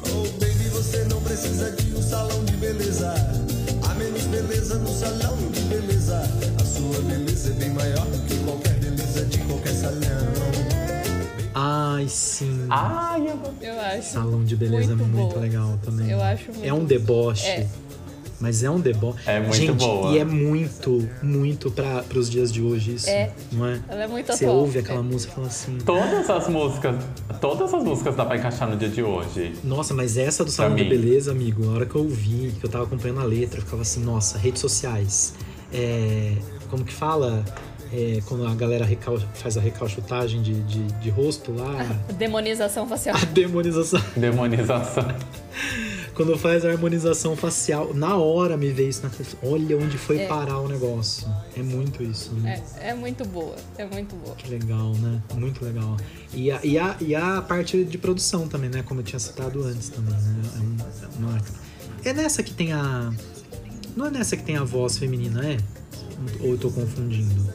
Oh 0.06 0.28
baby, 0.40 0.70
você 0.72 1.04
não 1.10 1.22
precisa 1.22 1.72
de 1.72 1.96
um 1.96 2.02
salão 2.02 2.44
de 2.46 2.54
beleza. 2.58 3.14
Há 3.88 3.94
menos 3.96 4.24
beleza 4.24 4.76
no 4.76 4.90
salão 4.94 5.38
de 5.52 5.60
beleza. 5.62 6.22
A 6.60 6.64
sua 6.66 7.02
beleza 7.04 7.50
é 7.50 7.54
bem 7.54 7.70
maior 7.72 8.06
do 8.06 8.20
que 8.28 8.38
qualquer 8.44 8.74
beleza 8.80 9.26
de 9.26 9.38
qualquer 9.40 9.74
salão. 9.74 10.04
Ai, 11.56 12.08
sim. 12.10 12.66
Ai, 12.70 13.22
eu 13.30 13.40
Eu 13.62 13.80
acho. 13.80 14.14
Salão 14.14 14.44
de 14.44 14.56
beleza 14.56 14.96
muito 14.96 15.04
é 15.04 15.08
muito 15.18 15.30
boa. 15.34 15.42
legal 15.42 15.80
também. 15.84 16.10
Eu 16.10 16.22
acho 16.22 16.52
muito 16.52 16.66
É 16.66 16.74
um 16.74 16.84
deboche. 16.84 17.46
É. 17.48 17.68
Mas 18.44 18.62
é 18.62 18.70
um 18.70 18.78
deboche. 18.78 19.20
É 19.26 19.40
muito 19.40 19.56
Gente, 19.56 19.72
boa. 19.72 20.12
E 20.12 20.18
é 20.20 20.26
muito, 20.26 21.08
muito 21.22 21.72
para 21.72 22.04
os 22.14 22.30
dias 22.30 22.52
de 22.52 22.62
hoje 22.62 22.96
isso. 22.96 23.10
É. 23.10 23.32
Não 23.54 23.66
é? 23.66 23.80
Ela 23.88 24.04
é 24.04 24.08
muito 24.08 24.28
Você 24.34 24.44
atual. 24.44 24.60
ouve 24.60 24.80
aquela 24.80 25.02
música 25.02 25.32
e 25.32 25.36
fala 25.36 25.48
assim. 25.48 25.78
Todas 25.86 26.30
as 26.30 26.50
músicas, 26.50 27.02
todas 27.40 27.74
as 27.74 27.84
músicas 27.84 28.16
dá 28.18 28.26
pra 28.26 28.36
encaixar 28.36 28.70
no 28.70 28.76
dia 28.76 28.90
de 28.90 29.02
hoje. 29.02 29.54
Nossa, 29.64 29.94
mas 29.94 30.18
essa 30.18 30.44
do 30.44 30.52
Salão 30.52 30.76
de 30.76 30.84
mim. 30.84 30.90
Beleza, 30.90 31.32
amigo, 31.32 31.66
na 31.66 31.72
hora 31.72 31.86
que 31.86 31.96
eu 31.96 32.02
ouvi, 32.02 32.54
que 32.60 32.66
eu 32.66 32.70
tava 32.70 32.84
acompanhando 32.84 33.22
a 33.22 33.24
letra, 33.24 33.60
eu 33.60 33.64
ficava 33.64 33.82
assim, 33.82 34.04
nossa, 34.04 34.38
redes 34.38 34.60
sociais. 34.60 35.34
É, 35.72 36.34
como 36.70 36.84
que 36.84 36.94
fala? 36.94 37.46
é, 37.96 38.20
quando 38.26 38.46
a 38.48 38.54
galera 38.56 38.84
recal- 38.84 39.20
faz 39.36 39.56
a 39.56 39.62
recalchutagem 39.62 40.42
de, 40.42 40.54
de, 40.64 40.84
de 41.00 41.10
rosto 41.12 41.52
lá, 41.56 41.86
Demonização 42.18 42.88
facial. 42.88 43.16
a 43.16 43.24
demonização. 43.26 44.02
Demonização. 44.18 45.06
Quando 46.14 46.38
faz 46.38 46.64
a 46.64 46.70
harmonização 46.70 47.36
facial, 47.36 47.92
na 47.94 48.16
hora 48.18 48.56
me 48.56 48.70
vê 48.72 48.88
isso 48.88 49.02
na. 49.02 49.10
Olha 49.50 49.78
onde 49.78 49.98
foi 49.98 50.20
É. 50.20 50.28
parar 50.28 50.60
o 50.60 50.68
negócio. 50.68 51.28
É 51.58 51.64
muito 51.64 52.04
isso, 52.04 52.32
né? 52.36 52.62
É, 52.80 52.90
é 52.90 52.94
muito 52.94 53.26
boa, 53.26 53.56
é 53.78 53.86
muito 53.86 54.16
boa. 54.18 54.36
Que 54.36 54.48
legal, 54.50 54.94
né? 54.94 55.20
Muito 55.34 55.66
legal. 55.66 55.98
E 56.32 56.52
a, 56.52 56.60
e, 56.64 56.78
a, 56.78 56.96
e 57.02 57.16
a 57.16 57.42
parte 57.42 57.84
de 57.84 57.98
produção 57.98 58.48
também, 58.48 58.70
né? 58.70 58.84
Como 58.84 59.00
eu 59.00 59.04
tinha 59.04 59.18
citado 59.20 59.64
antes 59.64 59.90
também, 59.90 60.14
né? 60.14 60.42
É, 60.56 60.60
um- 60.60 60.78
é 61.06 61.18
uma- 61.30 61.42
é 62.06 62.14
nessa 62.14 62.44
que 62.44 62.54
tem 62.54 62.74
a. 62.74 63.12
Não 63.98 64.06
é 64.06 64.12
nessa 64.12 64.38
que 64.38 64.44
tem 64.44 64.56
a 64.58 64.64
voz 64.64 64.98
feminina, 65.00 65.44
é? 65.46 65.58
Ou 66.42 66.52
eu 66.52 66.58
tô 66.60 66.70
confundindo? 66.70 67.52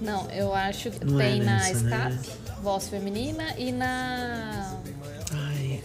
Não, 0.00 0.28
eu 0.30 0.52
acho 0.54 0.90
que 0.90 1.04
Não 1.04 1.20
é 1.20 1.30
tem 1.32 1.40
na 1.42 1.56
nessa, 1.58 1.80
né? 1.80 2.18
Escape, 2.22 2.38
voz 2.62 2.88
feminina, 2.88 3.54
e 3.58 3.70
na. 3.72 4.74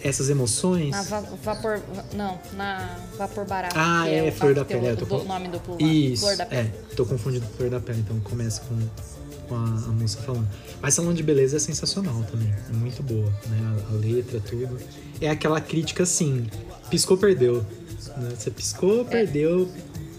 Essas 0.02 0.30
emoções. 0.30 0.90
Na 0.90 1.02
va- 1.02 1.20
vapor. 1.42 1.80
Não, 2.14 2.38
na 2.56 2.96
Vapor 3.16 3.44
Barato. 3.44 3.74
Ah, 3.76 4.08
é, 4.08 4.28
o 4.28 4.32
Flor 4.32 4.54
da 4.54 4.64
Pele, 4.64 4.86
O, 4.86 4.90
é, 4.90 4.96
tô 4.96 5.06
com- 5.06 5.24
nome 5.24 5.48
do 5.48 5.58
plural. 5.58 5.88
Isso, 5.88 6.22
Flor 6.24 6.36
da 6.36 6.46
Pele. 6.46 6.68
é. 6.68 6.94
Tô 6.94 7.04
confundindo 7.04 7.46
com 7.46 7.52
Flor 7.56 7.70
da 7.70 7.80
Pele, 7.80 7.98
então 8.00 8.18
começa 8.20 8.60
com, 8.62 8.78
com 9.48 9.54
a, 9.56 9.64
a 9.64 9.92
moça 9.92 10.18
falando. 10.22 10.48
Mas 10.80 10.94
Salão 10.94 11.12
de 11.12 11.22
Beleza 11.22 11.56
é 11.56 11.58
sensacional 11.60 12.22
também. 12.30 12.52
É 12.70 12.72
muito 12.72 13.02
boa, 13.02 13.28
né? 13.48 13.76
A, 13.90 13.92
a 13.92 13.96
letra, 13.98 14.38
tudo. 14.40 14.78
É 15.20 15.28
aquela 15.28 15.60
crítica 15.60 16.04
assim, 16.04 16.46
piscou, 16.88 17.16
perdeu. 17.18 17.66
né? 18.16 18.30
Você 18.38 18.50
piscou, 18.52 19.04
perdeu, 19.04 19.68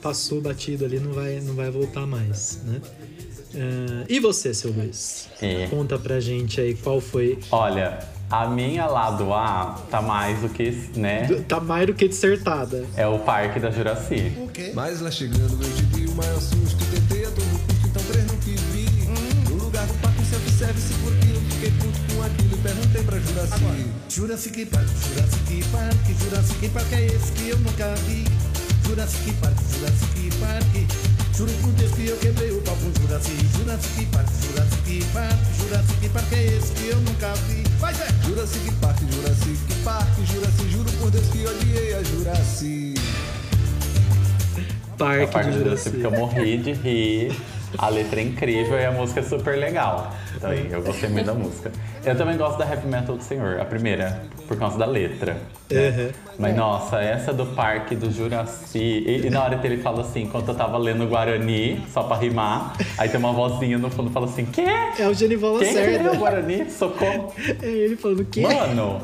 passou 0.02 0.42
batido 0.42 0.84
ali, 0.84 1.00
não 1.00 1.14
vai, 1.14 1.40
não 1.40 1.56
vai 1.56 1.72
voltar 1.72 2.06
mais, 2.06 2.60
né? 2.66 2.82
Ah, 3.56 4.06
e 4.10 4.20
você, 4.20 4.54
seu 4.54 4.72
Luiz? 4.72 5.28
É. 5.42 5.68
Conta 5.68 5.98
pra 5.98 6.20
gente 6.20 6.60
aí 6.62 6.76
qual 6.76 7.00
foi. 7.02 7.40
Olha, 7.52 7.98
a 8.30 8.48
minha 8.48 8.86
lado 8.86 9.34
A 9.34 9.80
tá 9.90 10.02
mais 10.02 10.40
do 10.40 10.50
que, 10.50 10.70
né? 10.96 11.28
Tá 11.48 11.60
mais 11.60 11.88
do 11.88 11.94
que 11.94 12.08
dissertada. 12.08 12.86
É 12.96 13.08
o 13.08 13.20
Parque 13.20 13.60
da 13.60 13.72
Juraci. 13.72 14.32
Mas 14.74 15.02
lá 15.02 15.10
chegando 15.10 15.64
eu 15.64 15.76
tive 15.76 16.08
o 16.08 16.16
maior 16.16 16.40
susto 16.40 16.84
Tentei 16.92 17.26
a 17.26 17.32
todo 17.32 17.60
custo, 17.66 17.88
então 17.88 18.04
três 18.12 18.26
não 18.28 18.36
quis 18.38 18.60
vir 18.62 18.90
No 19.50 19.64
lugar 19.64 19.86
do 19.88 19.94
parque 19.96 20.26
self-service 20.26 20.94
por 20.96 21.14
quilo 21.20 21.40
Fiquei 21.52 21.72
puto 21.72 22.00
com 22.14 22.24
aquilo 22.24 22.54
e 22.54 22.58
perguntei 22.58 23.04
pra 23.04 23.20
Juraci 23.20 23.90
Jurassic 24.10 24.66
Park, 24.66 24.88
Jurassic 24.88 25.64
Park, 25.72 26.20
Jurassic 26.20 26.70
Park 26.70 26.94
é 26.94 27.06
esse 27.06 27.32
que 27.32 27.50
eu 27.50 27.58
nunca 27.60 27.96
vi. 28.08 28.26
Jurassic 28.86 29.32
Park, 29.40 29.58
Jurassic 29.72 30.30
Park. 30.40 31.36
Juro 31.38 31.52
por 31.62 31.72
Deus 31.72 31.92
que 31.94 32.08
eu 32.08 32.18
quebrei 32.18 32.52
o 32.52 32.62
pau 32.62 32.76
com 32.76 33.02
Jurassic. 33.02 33.38
Jurassic 33.58 34.06
Park, 34.08 34.28
Jurassic 34.44 35.06
Park, 35.14 35.40
Jurassic 35.58 36.10
Park 36.10 36.34
é 36.34 36.46
esse 36.48 36.72
que 36.74 36.88
eu 36.90 36.98
nunca 36.98 37.34
vi. 37.48 37.69
Vai, 37.80 37.94
Zé! 37.94 38.06
Jurassic 38.28 38.74
Park, 38.82 39.00
Jurassic 39.10 39.84
Park 39.84 40.08
Juraci, 40.26 40.70
juro 40.70 40.92
por 41.00 41.10
Deus 41.12 41.28
que 41.28 41.48
odiei 41.48 41.94
a 41.94 42.04
Juraci 42.04 42.94
A 44.94 44.98
Parque 44.98 45.28
Parque 45.32 45.52
de. 45.52 45.58
Juraci, 45.60 45.90
porque 45.90 46.06
eu 46.06 46.12
morri 46.12 46.58
de 46.58 46.74
rir. 46.74 47.59
A 47.78 47.90
letra 47.90 48.20
é 48.20 48.24
incrível 48.24 48.78
e 48.80 48.86
a 48.86 48.92
música 48.92 49.20
é 49.20 49.24
super 49.24 49.58
legal. 49.58 50.12
Então, 50.36 50.52
eu 50.54 50.82
gostei 50.82 51.10
muito 51.10 51.26
da 51.26 51.34
música. 51.34 51.72
Eu 52.04 52.16
também 52.18 52.38
gosto 52.38 52.58
da 52.58 52.66
Heavy 52.66 52.88
Metal 52.88 53.16
do 53.16 53.24
Senhor, 53.24 53.60
a 53.60 53.66
primeira, 53.66 54.22
por 54.48 54.58
causa 54.58 54.78
da 54.78 54.86
letra. 54.86 55.38
né? 55.70 55.90
Uhum. 55.90 56.10
Mas 56.40 56.56
nossa, 56.56 57.02
essa 57.02 57.34
do 57.34 57.46
Parque 57.48 57.96
do 57.96 58.10
Juraci. 58.12 58.80
E, 58.80 59.28
e 59.28 59.30
na 59.30 59.44
hora 59.44 59.58
que 59.58 59.68
ele 59.68 59.78
fala 59.78 60.02
assim, 60.02 60.24
enquanto 60.24 60.48
eu 60.48 60.56
tava 60.56 60.78
lendo 60.78 61.06
Guarani, 61.08 61.84
só 61.94 62.04
pra 62.04 62.18
rimar, 62.18 62.76
aí 62.98 63.10
tem 63.10 63.20
uma 63.20 63.34
vozinha 63.34 63.78
no 63.78 63.90
fundo 63.90 64.10
fala 64.12 64.26
assim: 64.26 64.46
Quê? 64.46 64.66
É 64.98 65.08
o 65.08 65.14
Genival 65.14 65.58
Quem 65.60 65.68
que 65.68 65.74
leu 65.80 65.92
Lacerda. 65.98 66.18
Guarani? 66.18 66.72
Socorro. 66.72 67.34
É 67.62 67.68
ele 67.68 67.96
falando 67.98 68.26
que 68.26 68.42
Mano, 68.42 69.02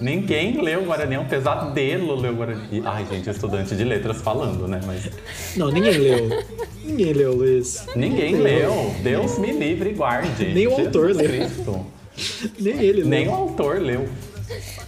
ninguém 0.00 0.60
leu 0.60 0.84
Guarani, 0.84 1.14
é 1.16 1.20
um 1.20 1.26
pesadelo 1.26 2.14
ler 2.16 2.30
o 2.32 2.36
Guarani. 2.36 2.82
Ai, 2.84 3.06
gente, 3.10 3.28
estudante 3.30 3.74
de 3.76 3.84
letras 3.84 4.20
falando, 4.22 4.66
né? 4.68 4.80
Mas 4.86 5.08
Não, 5.56 5.70
ninguém 5.70 5.98
leu. 5.98 6.44
Ninguém 6.84 7.12
leu, 7.12 7.34
Luiz. 7.34 7.86
ninguém 7.96 8.36
leu. 8.36 8.94
Deus 9.02 9.38
me 9.38 9.52
livre 9.52 9.90
e 9.90 9.92
guarde. 9.94 10.46
Nem 10.52 10.66
o 10.66 10.70
Jesus 10.70 10.86
autor 10.86 11.14
leu. 11.14 11.28
Cristo. 11.28 11.86
Nem 12.58 12.74
ele 12.80 13.00
leu. 13.02 13.06
Nem 13.08 13.28
o 13.28 13.34
autor 13.34 13.80
leu. 13.80 14.08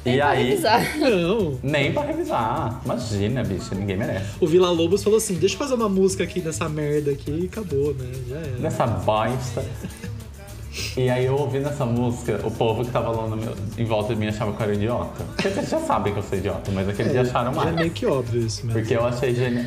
E 0.06 0.16
Pra 0.16 0.30
aí, 0.30 0.48
revisar. 0.48 0.98
Não. 0.98 1.58
nem 1.62 1.92
pra 1.92 2.02
revisar. 2.02 2.80
Imagina, 2.82 3.44
bicho, 3.44 3.74
ninguém 3.74 3.96
merece. 3.98 4.24
O 4.40 4.46
Vila 4.46 4.70
Lobos 4.70 5.04
falou 5.04 5.18
assim: 5.18 5.34
deixa 5.34 5.54
eu 5.54 5.58
fazer 5.58 5.74
uma 5.74 5.88
música 5.88 6.24
aqui 6.24 6.40
dessa 6.40 6.66
merda 6.68 7.10
aqui 7.10 7.30
e 7.30 7.44
acabou, 7.44 7.92
né? 7.94 8.06
Já 8.26 8.36
era. 8.36 8.58
Nessa 8.58 8.86
bosta. 8.86 9.62
E 10.96 11.10
aí 11.10 11.24
eu 11.24 11.34
ouvindo 11.36 11.68
essa 11.68 11.84
música, 11.84 12.40
o 12.44 12.50
povo 12.50 12.84
que 12.84 12.90
tava 12.90 13.10
lá 13.10 13.26
no 13.26 13.36
meu- 13.36 13.54
em 13.76 13.84
volta 13.84 14.14
de 14.14 14.20
mim 14.20 14.28
achava 14.28 14.52
que 14.52 14.60
eu 14.62 14.64
era 14.66 14.74
idiota. 14.74 15.24
Porque 15.34 15.48
eles 15.48 15.68
já 15.68 15.80
sabem 15.80 16.12
que 16.12 16.18
eu 16.18 16.22
sou 16.22 16.38
idiota, 16.38 16.70
mas 16.72 16.88
aquele 16.88 17.08
dia 17.10 17.22
acharam 17.22 17.50
é 17.52 17.54
mais. 17.54 17.74
meio 17.74 17.90
que 17.90 18.06
óbvio 18.06 18.40
isso 18.46 18.64
mesmo. 18.66 18.80
Porque 18.80 18.94
eu 18.94 19.04
achei 19.04 19.34
genial. 19.34 19.64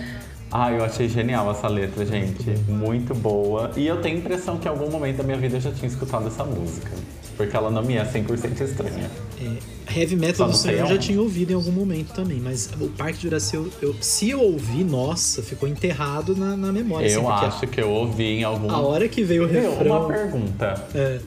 Ah, 0.52 0.72
eu 0.72 0.86
achei 0.86 1.10
genial 1.10 1.50
essa 1.52 1.68
letra, 1.68 2.06
gente. 2.06 2.50
Muito 2.70 3.14
boa. 3.16 3.72
E 3.76 3.86
eu 3.88 4.02
tenho 4.02 4.18
a 4.18 4.20
impressão 4.20 4.58
que 4.58 4.68
em 4.68 4.72
algum 4.72 4.90
momento 4.90 5.18
da 5.18 5.24
minha 5.24 5.38
vida 5.38 5.58
eu 5.58 5.62
já 5.62 5.72
tinha 5.72 5.88
escutado 5.88 6.28
essa 6.28 6.44
música. 6.44 6.92
Porque 7.38 7.56
ela 7.56 7.72
não 7.72 7.82
me 7.82 7.96
é 7.96 8.06
100% 8.06 8.62
estranha. 8.62 9.10
É, 9.42 10.00
heavy 10.00 10.16
Metal 10.16 10.48
do 10.50 10.70
eu 10.72 10.88
já 10.88 10.98
tinha 10.98 11.20
ouvido 11.20 11.52
em 11.52 11.56
algum 11.56 11.72
momento 11.72 12.14
também, 12.14 12.40
mas 12.40 12.70
o 12.80 12.88
Parque 12.90 13.18
de 13.18 13.24
Juraci, 13.24 13.56
eu, 13.56 13.70
eu- 13.82 13.96
se 14.00 14.30
eu 14.30 14.40
ouvi, 14.42 14.84
nossa, 14.84 15.42
ficou 15.42 15.68
enterrado 15.68 16.36
na, 16.36 16.56
na 16.56 16.72
memória. 16.72 17.08
assim, 17.08 17.16
eu 17.16 17.24
porque 17.24 17.46
acho 17.46 17.68
que 17.68 17.82
eu 17.82 17.90
ouvi 17.90 18.40
em 18.40 18.44
algum 18.44 18.70
A 18.72 18.80
hora 18.80 19.08
que 19.10 19.24
veio 19.24 19.46
o 19.48 19.52
Meu, 19.52 19.72
refrão. 19.72 19.98
uma 20.02 20.08
pergunta 20.08 20.88
É, 20.94 21.20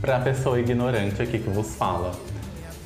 pra 0.00 0.20
pessoa 0.20 0.58
ignorante 0.60 1.20
aqui 1.20 1.38
que 1.38 1.50
vos 1.50 1.74
fala. 1.74 2.12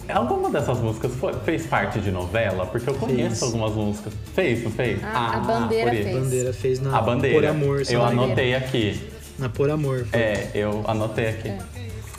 Alguma 0.09 0.51
dessas 0.51 0.79
músicas 0.81 1.13
foi- 1.15 1.33
fez 1.45 1.65
parte 1.67 2.01
de 2.01 2.11
novela? 2.11 2.67
Porque 2.67 2.89
eu 2.91 2.95
conheço 2.95 3.29
Fez. 3.37 3.43
algumas 3.43 3.73
músicas. 3.73 4.13
Fez, 4.35 4.63
não 4.65 4.71
fez? 4.71 5.03
A- 5.05 5.37
a 5.37 5.41
Bandeira 5.41 5.91
por 5.91 5.95
isso. 5.95 6.03
fez. 6.05 6.17
a 6.17 6.21
bandeira 6.21 6.53
fez 6.53 6.81
na 6.81 6.99
A 6.99 7.01
bandeira. 7.03 7.37
Por 7.37 7.47
Amor. 7.47 7.87
se 7.87 7.95
eu 7.95 8.01
não 8.01 8.07
me 8.09 8.13
engano. 8.15 8.27
anotei 8.29 8.55
aqui. 8.55 9.01
Na 9.39 9.49
Por 9.49 9.71
Amor. 9.71 10.05
foi. 10.11 10.21
É, 10.21 10.51
eu 10.55 10.83
anotei 10.87 11.29
aqui. 11.29 11.53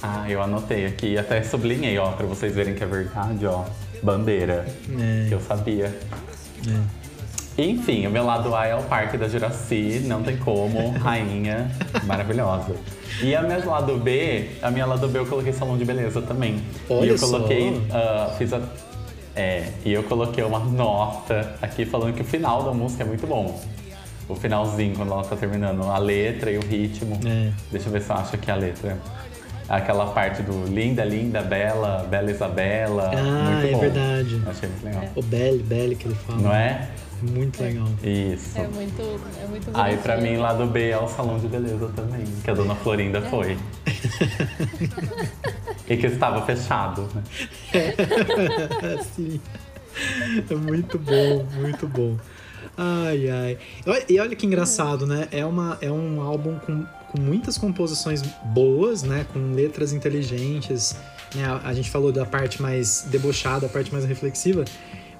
Ah, 0.05 0.29
eu 0.29 0.41
anotei 0.41 0.85
aqui 0.85 1.13
e 1.13 1.17
até 1.17 1.41
sublinhei, 1.41 1.97
ó, 1.97 2.11
pra 2.11 2.25
vocês 2.25 2.53
verem 2.53 2.73
que 2.75 2.83
é 2.83 2.85
verdade, 2.85 3.45
ó. 3.45 3.63
Bandeira. 4.03 4.65
É. 4.99 5.29
Que 5.29 5.33
eu 5.33 5.39
sabia. 5.39 5.97
É. 6.67 7.03
Enfim, 7.57 8.05
o 8.05 8.09
meu 8.09 8.25
lado 8.25 8.53
A 8.53 8.65
é 8.65 8.75
o 8.75 8.83
Parque 8.83 9.17
da 9.17 9.29
Juraci, 9.29 10.01
não 10.05 10.21
tem 10.21 10.35
como, 10.35 10.89
rainha, 10.99 11.71
maravilhosa. 12.03 12.75
E 13.21 13.33
a 13.33 13.41
minha 13.43 13.63
lado 13.63 13.95
B, 13.95 14.49
a 14.61 14.69
minha 14.69 14.85
lado 14.85 15.07
B 15.07 15.19
eu 15.19 15.25
coloquei 15.25 15.53
salão 15.53 15.77
de 15.77 15.85
beleza 15.85 16.21
também. 16.21 16.61
Olha 16.89 17.05
e 17.05 17.09
eu 17.09 17.17
coloquei, 17.17 17.81
ah, 17.89 18.35
fiz 18.37 18.51
a. 18.51 18.61
É, 19.33 19.69
e 19.85 19.93
eu 19.93 20.03
coloquei 20.03 20.43
uma 20.43 20.59
nota 20.59 21.55
aqui 21.61 21.85
falando 21.85 22.13
que 22.13 22.21
o 22.21 22.25
final 22.25 22.63
da 22.63 22.73
música 22.73 23.03
é 23.03 23.05
muito 23.05 23.25
bom. 23.25 23.57
O 24.27 24.35
finalzinho, 24.35 24.95
quando 24.95 25.13
ela 25.13 25.23
tá 25.23 25.35
terminando, 25.35 25.83
a 25.83 25.97
letra 25.97 26.51
e 26.51 26.57
o 26.57 26.61
ritmo. 26.61 27.19
É. 27.25 27.51
Deixa 27.71 27.87
eu 27.87 27.93
ver 27.93 28.01
se 28.01 28.09
eu 28.09 28.15
acho 28.17 28.35
aqui 28.35 28.51
a 28.51 28.55
letra. 28.55 28.97
Aquela 29.69 30.07
parte 30.11 30.41
do 30.43 30.65
linda, 30.65 31.05
linda, 31.05 31.41
bela, 31.41 32.05
bela 32.09 32.29
Isabela. 32.29 33.11
Ah, 33.15 33.51
muito 33.51 33.67
é 33.67 33.71
bom. 33.71 33.79
verdade. 33.79 34.41
Achei 34.45 34.67
muito 34.69 34.83
legal. 34.85 35.03
O 35.15 35.21
Belly, 35.21 35.63
Belly 35.63 35.95
que 35.95 36.07
ele 36.07 36.15
fala. 36.15 36.41
Não 36.41 36.53
é? 36.53 36.89
Muito 37.21 37.63
legal. 37.63 37.87
Isso. 38.03 38.59
É 38.59 38.67
muito, 38.67 39.01
é 39.41 39.47
muito 39.47 39.71
Aí 39.73 39.95
pra 39.97 40.17
mim, 40.17 40.35
lado 40.35 40.65
B 40.67 40.89
é 40.89 40.97
o 40.99 41.07
salão 41.07 41.39
de 41.39 41.47
beleza 41.47 41.89
também, 41.95 42.25
que 42.43 42.51
a 42.51 42.53
dona 42.53 42.75
Florinda 42.75 43.21
foi. 43.21 43.57
e 45.89 45.97
que 45.97 46.07
estava 46.07 46.45
fechado, 46.45 47.07
né? 47.15 47.23
Sim. 49.15 49.39
É 50.49 50.55
muito 50.55 50.97
bom, 50.99 51.45
muito 51.55 51.87
bom. 51.87 52.17
Ai, 52.77 53.29
ai. 53.29 53.57
E 53.85 53.89
olha- 53.89 54.05
E 54.09 54.19
olha 54.19 54.35
que 54.35 54.45
engraçado, 54.45 55.05
né? 55.05 55.27
É, 55.31 55.45
uma, 55.45 55.77
é 55.81 55.91
um 55.91 56.21
álbum 56.21 56.57
com, 56.59 56.85
com 57.13 57.21
muitas 57.21 57.57
composições 57.57 58.23
boas, 58.43 59.03
né? 59.03 59.25
Com 59.31 59.53
letras 59.53 59.93
inteligentes. 59.93 60.95
Né? 61.35 61.45
A, 61.45 61.69
a 61.69 61.73
gente 61.73 61.89
falou 61.89 62.11
da 62.11 62.25
parte 62.25 62.61
mais 62.61 63.05
debochada, 63.09 63.67
a 63.67 63.69
parte 63.69 63.91
mais 63.93 64.03
reflexiva. 64.03 64.65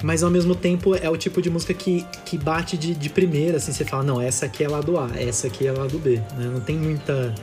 Mas 0.02 0.22
ao 0.22 0.30
mesmo 0.30 0.54
tempo 0.54 0.96
é 0.96 1.10
o 1.10 1.16
tipo 1.16 1.42
de 1.42 1.50
música 1.50 1.74
que, 1.74 2.06
que 2.26 2.38
bate 2.38 2.78
de, 2.78 2.94
de 2.94 3.10
primeira, 3.10 3.56
assim, 3.56 3.72
você 3.72 3.86
fala, 3.86 4.04
não, 4.04 4.20
essa 4.20 4.48
aqui 4.48 4.64
é 4.64 4.68
lado 4.68 4.98
A, 5.00 5.10
essa 5.16 5.48
aqui 5.48 5.66
é 5.66 5.72
lado 5.72 5.98
B. 5.98 6.18
Né? 6.36 6.50
Não 6.52 6.60
tem 6.60 6.76
muita. 6.78 7.34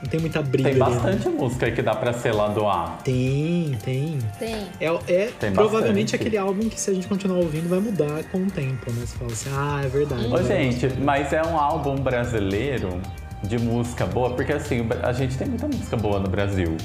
Não 0.00 0.08
tem 0.08 0.20
muita 0.20 0.40
briga 0.40 0.70
Tem 0.70 0.80
ali, 0.80 0.94
né? 0.94 1.00
bastante 1.00 1.28
música 1.28 1.70
que 1.72 1.82
dá 1.82 1.92
pra 1.92 2.12
ser 2.12 2.32
lado 2.32 2.64
A. 2.66 2.98
Tem, 3.02 3.76
tem. 3.84 4.18
Tem. 4.38 4.54
É, 4.80 4.86
é 5.08 5.30
Tem 5.40 5.52
provavelmente 5.52 6.12
bastante. 6.12 6.14
aquele 6.14 6.36
álbum 6.36 6.68
que 6.68 6.80
se 6.80 6.90
a 6.90 6.94
gente 6.94 7.08
continuar 7.08 7.38
ouvindo 7.38 7.68
vai 7.68 7.80
mudar 7.80 8.22
com 8.30 8.38
o 8.38 8.46
tempo, 8.46 8.92
né? 8.92 9.04
Você 9.04 9.16
fala 9.16 9.32
assim, 9.32 9.50
ah, 9.52 9.82
é 9.84 9.88
verdade. 9.88 10.32
Ô, 10.32 10.40
gente, 10.42 10.88
mas 11.00 11.32
é 11.32 11.42
um 11.42 11.58
álbum 11.58 11.96
brasileiro 11.96 13.00
de 13.42 13.58
música 13.58 14.04
boa, 14.06 14.30
porque 14.30 14.52
assim, 14.52 14.86
a 15.02 15.12
gente 15.12 15.36
tem 15.36 15.46
muita 15.48 15.66
música 15.66 15.96
boa 15.96 16.18
no 16.18 16.28
Brasil. 16.28 16.76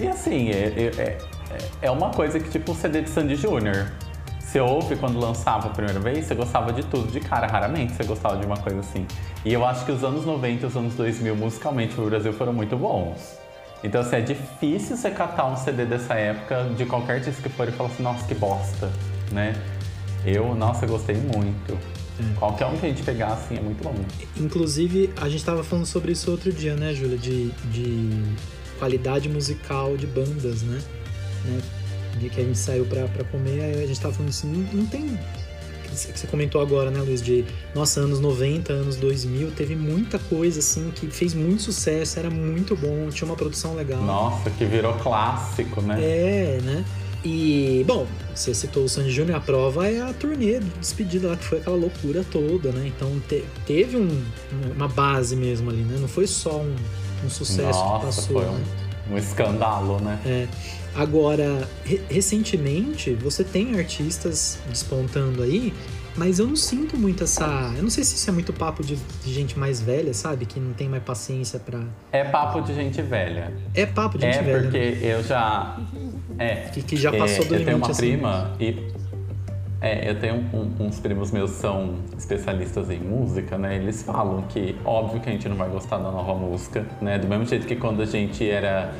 E 0.00 0.08
assim, 0.08 0.50
é, 0.50 0.72
é, 0.76 1.02
é- 1.02 1.18
é 1.82 1.90
uma 1.90 2.10
coisa 2.10 2.38
que 2.40 2.48
tipo 2.50 2.72
um 2.72 2.74
CD 2.74 3.02
de 3.02 3.10
Sandy 3.10 3.36
Júnior. 3.36 3.86
você 4.40 4.60
ouve 4.60 4.94
quando 4.96 5.18
lançava 5.18 5.66
a 5.66 5.70
primeira 5.70 5.98
vez, 5.98 6.26
você 6.26 6.34
gostava 6.34 6.72
de 6.72 6.84
tudo 6.84 7.10
de 7.10 7.18
cara. 7.20 7.46
Raramente 7.46 7.92
você 7.94 8.04
gostava 8.04 8.36
de 8.36 8.46
uma 8.46 8.56
coisa 8.56 8.80
assim. 8.80 9.04
E 9.44 9.52
eu 9.52 9.64
acho 9.64 9.84
que 9.84 9.90
os 9.90 10.04
anos 10.04 10.24
90 10.24 10.64
e 10.64 10.68
os 10.68 10.76
anos 10.76 10.94
2000, 10.94 11.34
musicalmente, 11.34 11.98
no 11.98 12.06
Brasil 12.08 12.32
foram 12.32 12.52
muito 12.52 12.76
bons. 12.76 13.36
Então, 13.82 14.00
assim, 14.00 14.16
é 14.16 14.20
difícil 14.20 14.96
você 14.96 15.10
catar 15.10 15.46
um 15.46 15.56
CD 15.56 15.84
dessa 15.84 16.14
época, 16.14 16.64
de 16.76 16.86
qualquer 16.86 17.14
artista 17.16 17.42
que 17.42 17.48
for, 17.48 17.68
e 17.68 17.72
falar 17.72 17.90
assim, 17.90 18.02
nossa, 18.02 18.24
que 18.26 18.34
bosta, 18.34 18.90
né? 19.32 19.54
Eu, 20.24 20.54
nossa, 20.54 20.86
gostei 20.86 21.16
muito. 21.16 21.76
Qualquer 22.38 22.66
um 22.66 22.76
que 22.76 22.86
a 22.86 22.88
gente 22.88 23.02
pegar, 23.02 23.32
assim, 23.32 23.56
é 23.56 23.60
muito 23.60 23.82
bom. 23.82 23.94
Inclusive, 24.36 25.12
a 25.16 25.28
gente 25.28 25.44
tava 25.44 25.64
falando 25.64 25.86
sobre 25.86 26.12
isso 26.12 26.30
outro 26.30 26.52
dia, 26.52 26.76
né, 26.76 26.94
Júlia? 26.94 27.18
De, 27.18 27.50
de 27.72 28.22
qualidade 28.78 29.28
musical 29.28 29.96
de 29.96 30.06
bandas, 30.06 30.62
né? 30.62 30.80
né? 31.44 31.60
De 32.18 32.28
que 32.28 32.40
a 32.40 32.44
gente 32.44 32.58
saiu 32.58 32.84
pra, 32.84 33.08
pra 33.08 33.24
comer, 33.24 33.60
aí 33.60 33.82
a 33.82 33.86
gente 33.86 34.00
tava 34.00 34.14
falando 34.14 34.30
assim, 34.30 34.46
não, 34.46 34.80
não 34.80 34.86
tem. 34.86 35.18
Que 35.90 36.18
você 36.18 36.26
comentou 36.26 36.60
agora, 36.60 36.90
né, 36.90 37.00
Luiz? 37.00 37.22
De, 37.22 37.44
nossa, 37.74 38.00
anos 38.00 38.18
90, 38.20 38.72
anos 38.72 38.96
2000, 38.96 39.52
teve 39.52 39.76
muita 39.76 40.18
coisa, 40.18 40.58
assim, 40.58 40.90
que 40.94 41.08
fez 41.08 41.34
muito 41.34 41.62
sucesso, 41.62 42.18
era 42.18 42.30
muito 42.30 42.76
bom, 42.76 43.08
tinha 43.10 43.26
uma 43.26 43.36
produção 43.36 43.74
legal. 43.74 44.02
Nossa, 44.02 44.50
que 44.50 44.64
virou 44.64 44.94
clássico, 44.94 45.80
né? 45.82 46.00
É, 46.00 46.60
né? 46.62 46.84
E, 47.24 47.82
bom, 47.86 48.06
você 48.34 48.52
citou 48.52 48.84
o 48.84 48.88
Sandy 48.88 49.10
Júnior, 49.10 49.38
a 49.38 49.40
prova 49.40 49.88
é 49.88 50.00
a 50.02 50.12
turnê 50.12 50.58
de 50.60 50.66
despedida 50.78 51.28
lá, 51.28 51.36
que 51.36 51.44
foi 51.44 51.58
aquela 51.58 51.76
loucura 51.76 52.22
toda, 52.30 52.70
né? 52.70 52.92
Então 52.94 53.18
te- 53.28 53.44
teve 53.66 53.96
um- 53.96 54.22
uma 54.76 54.88
base 54.88 55.34
mesmo 55.34 55.70
ali, 55.70 55.82
né? 55.82 55.96
Não 55.98 56.08
foi 56.08 56.26
só 56.26 56.60
um, 56.60 56.74
um 57.24 57.30
sucesso 57.30 57.78
que 57.82 57.88
Nossa, 57.88 58.06
passou, 58.06 58.24
foi 58.42 58.44
né? 58.44 58.64
um, 59.10 59.14
um 59.14 59.18
escandalo, 59.18 59.98
né? 60.00 60.20
É. 60.26 60.48
Agora, 60.94 61.66
re- 61.82 62.02
recentemente, 62.10 63.14
você 63.14 63.42
tem 63.42 63.78
artistas 63.78 64.58
despontando 64.68 65.42
aí, 65.42 65.72
mas 66.16 66.38
eu 66.38 66.46
não 66.46 66.56
sinto 66.56 66.96
muito 66.96 67.24
essa. 67.24 67.72
Eu 67.76 67.82
não 67.82 67.90
sei 67.90 68.04
se 68.04 68.14
isso 68.16 68.28
é 68.30 68.32
muito 68.32 68.52
papo 68.52 68.82
de, 68.84 68.96
de 68.96 69.32
gente 69.32 69.58
mais 69.58 69.80
velha, 69.80 70.14
sabe? 70.14 70.46
Que 70.46 70.60
não 70.60 70.72
tem 70.72 70.88
mais 70.88 71.02
paciência 71.02 71.58
pra. 71.58 71.80
É 72.12 72.24
papo 72.24 72.60
de 72.62 72.74
gente 72.74 73.00
velha. 73.02 73.52
É 73.74 73.84
papo 73.86 74.16
de 74.18 74.24
gente 74.26 74.38
É 74.38 74.42
velha. 74.42 74.62
porque 74.62 74.78
né? 74.78 74.98
eu 75.02 75.22
já. 75.22 75.78
É. 76.38 76.54
Que, 76.72 76.82
que 76.82 76.96
já 76.96 77.10
é, 77.12 77.18
passou 77.18 77.44
do 77.44 77.54
Eu 77.54 77.58
limite. 77.58 77.64
tenho 77.66 77.76
uma 77.78 77.90
assim. 77.90 78.00
prima 78.00 78.52
e. 78.60 78.92
É, 79.80 80.08
eu 80.10 80.18
tenho 80.18 80.36
um- 80.54 80.86
uns 80.86 80.98
primos 80.98 81.30
meus 81.30 81.50
que 81.50 81.56
são 81.58 81.96
especialistas 82.16 82.88
em 82.90 82.98
música, 83.00 83.58
né? 83.58 83.76
Eles 83.76 84.02
falam 84.02 84.40
que, 84.48 84.74
óbvio 84.82 85.20
que 85.20 85.28
a 85.28 85.32
gente 85.32 85.46
não 85.46 85.56
vai 85.56 85.68
gostar 85.68 85.98
da 85.98 86.10
nova 86.10 86.32
música, 86.34 86.86
né? 87.02 87.18
Do 87.18 87.28
mesmo 87.28 87.44
jeito 87.44 87.66
que 87.66 87.76
quando 87.76 88.00
a 88.00 88.06
gente 88.06 88.48
era 88.48 88.94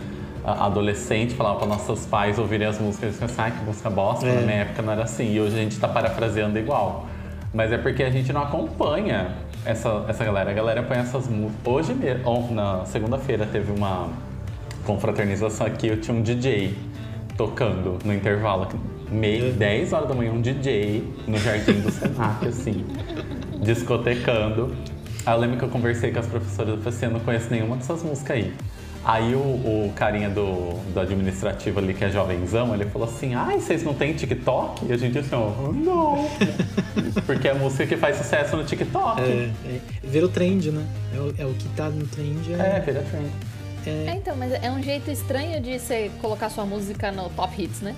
adolescente, 0.44 1.34
falava 1.34 1.58
para 1.58 1.66
nossos 1.68 2.04
pais 2.06 2.38
ouvirem 2.38 2.66
as 2.66 2.78
músicas, 2.78 3.04
eles 3.10 3.16
pensavam, 3.18 3.46
ah, 3.46 3.50
que 3.58 3.64
música 3.64 3.88
bosta, 3.90 4.26
É. 4.26 4.34
na 4.34 4.40
minha 4.42 4.58
época 4.58 4.82
não 4.82 4.92
era 4.92 5.04
assim. 5.04 5.32
E 5.32 5.40
hoje 5.40 5.54
a 5.56 5.58
gente 5.58 5.78
tá 5.78 5.88
parafraseando 5.88 6.58
igual. 6.58 7.06
Mas 7.52 7.72
é 7.72 7.78
porque 7.78 8.02
a 8.02 8.10
gente 8.10 8.32
não 8.32 8.42
acompanha 8.42 9.32
essa, 9.64 10.04
essa 10.08 10.24
galera. 10.24 10.50
A 10.50 10.54
galera 10.54 10.82
põe 10.82 10.98
essas 10.98 11.28
músicas. 11.28 11.56
Hoje 11.64 11.94
mesmo, 11.94 12.50
na 12.52 12.84
segunda-feira, 12.84 13.46
teve 13.46 13.72
uma 13.72 14.08
confraternização 14.84 15.66
aqui, 15.66 15.86
eu 15.88 16.00
tinha 16.00 16.16
um 16.16 16.20
DJ 16.22 16.76
tocando 17.36 17.98
no 18.04 18.12
intervalo. 18.12 18.66
Meio, 19.10 19.52
10 19.52 19.92
horas 19.92 20.08
da 20.08 20.14
manhã, 20.14 20.32
um 20.32 20.40
DJ 20.40 21.04
no 21.28 21.38
jardim 21.38 21.74
do 21.80 21.90
Senac, 21.90 22.46
assim, 22.48 22.84
discotecando. 23.62 24.74
Aí 25.24 25.34
eu 25.34 25.38
lembro 25.40 25.56
que 25.58 25.64
eu 25.64 25.68
conversei 25.68 26.10
com 26.10 26.18
as 26.20 26.26
professoras, 26.26 26.70
eu 26.74 26.76
falei 26.78 26.96
assim, 26.96 27.06
eu 27.06 27.12
não 27.12 27.20
conheço 27.20 27.50
nenhuma 27.50 27.76
dessas 27.76 28.02
músicas 28.02 28.36
aí. 28.36 28.52
Aí 29.04 29.34
o, 29.34 29.38
o 29.38 29.92
carinha 29.94 30.30
do, 30.30 30.78
do 30.92 30.98
administrativo 30.98 31.78
ali, 31.78 31.92
que 31.92 32.04
é 32.04 32.10
jovenzão, 32.10 32.74
ele 32.74 32.86
falou 32.86 33.06
assim, 33.06 33.34
ai, 33.34 33.60
vocês 33.60 33.82
não 33.82 33.92
têm 33.92 34.14
TikTok? 34.14 34.86
E 34.86 34.92
a 34.92 34.96
gente 34.96 35.18
assim, 35.18 35.34
ó, 35.34 35.50
não. 35.72 36.26
Porque 37.26 37.48
é 37.48 37.50
a 37.50 37.54
música 37.54 37.86
que 37.86 37.98
faz 37.98 38.16
sucesso 38.16 38.56
no 38.56 38.64
TikTok. 38.64 39.20
É, 39.20 39.50
é, 39.66 39.80
virou 40.02 40.28
trend, 40.30 40.70
né? 40.70 40.86
É 41.14 41.20
o, 41.20 41.34
é 41.36 41.46
o 41.46 41.52
que 41.52 41.68
tá 41.70 41.90
no 41.90 42.06
trend. 42.06 42.54
É, 42.54 42.76
É, 42.76 42.80
vira 42.80 43.02
trend. 43.02 43.30
É, 43.86 44.14
então, 44.16 44.34
mas 44.34 44.50
é 44.52 44.70
um 44.70 44.82
jeito 44.82 45.10
estranho 45.10 45.60
de 45.60 45.78
você 45.78 46.10
colocar 46.22 46.48
sua 46.48 46.64
música 46.64 47.12
no 47.12 47.28
top 47.28 47.62
hits, 47.62 47.82
né? 47.82 47.94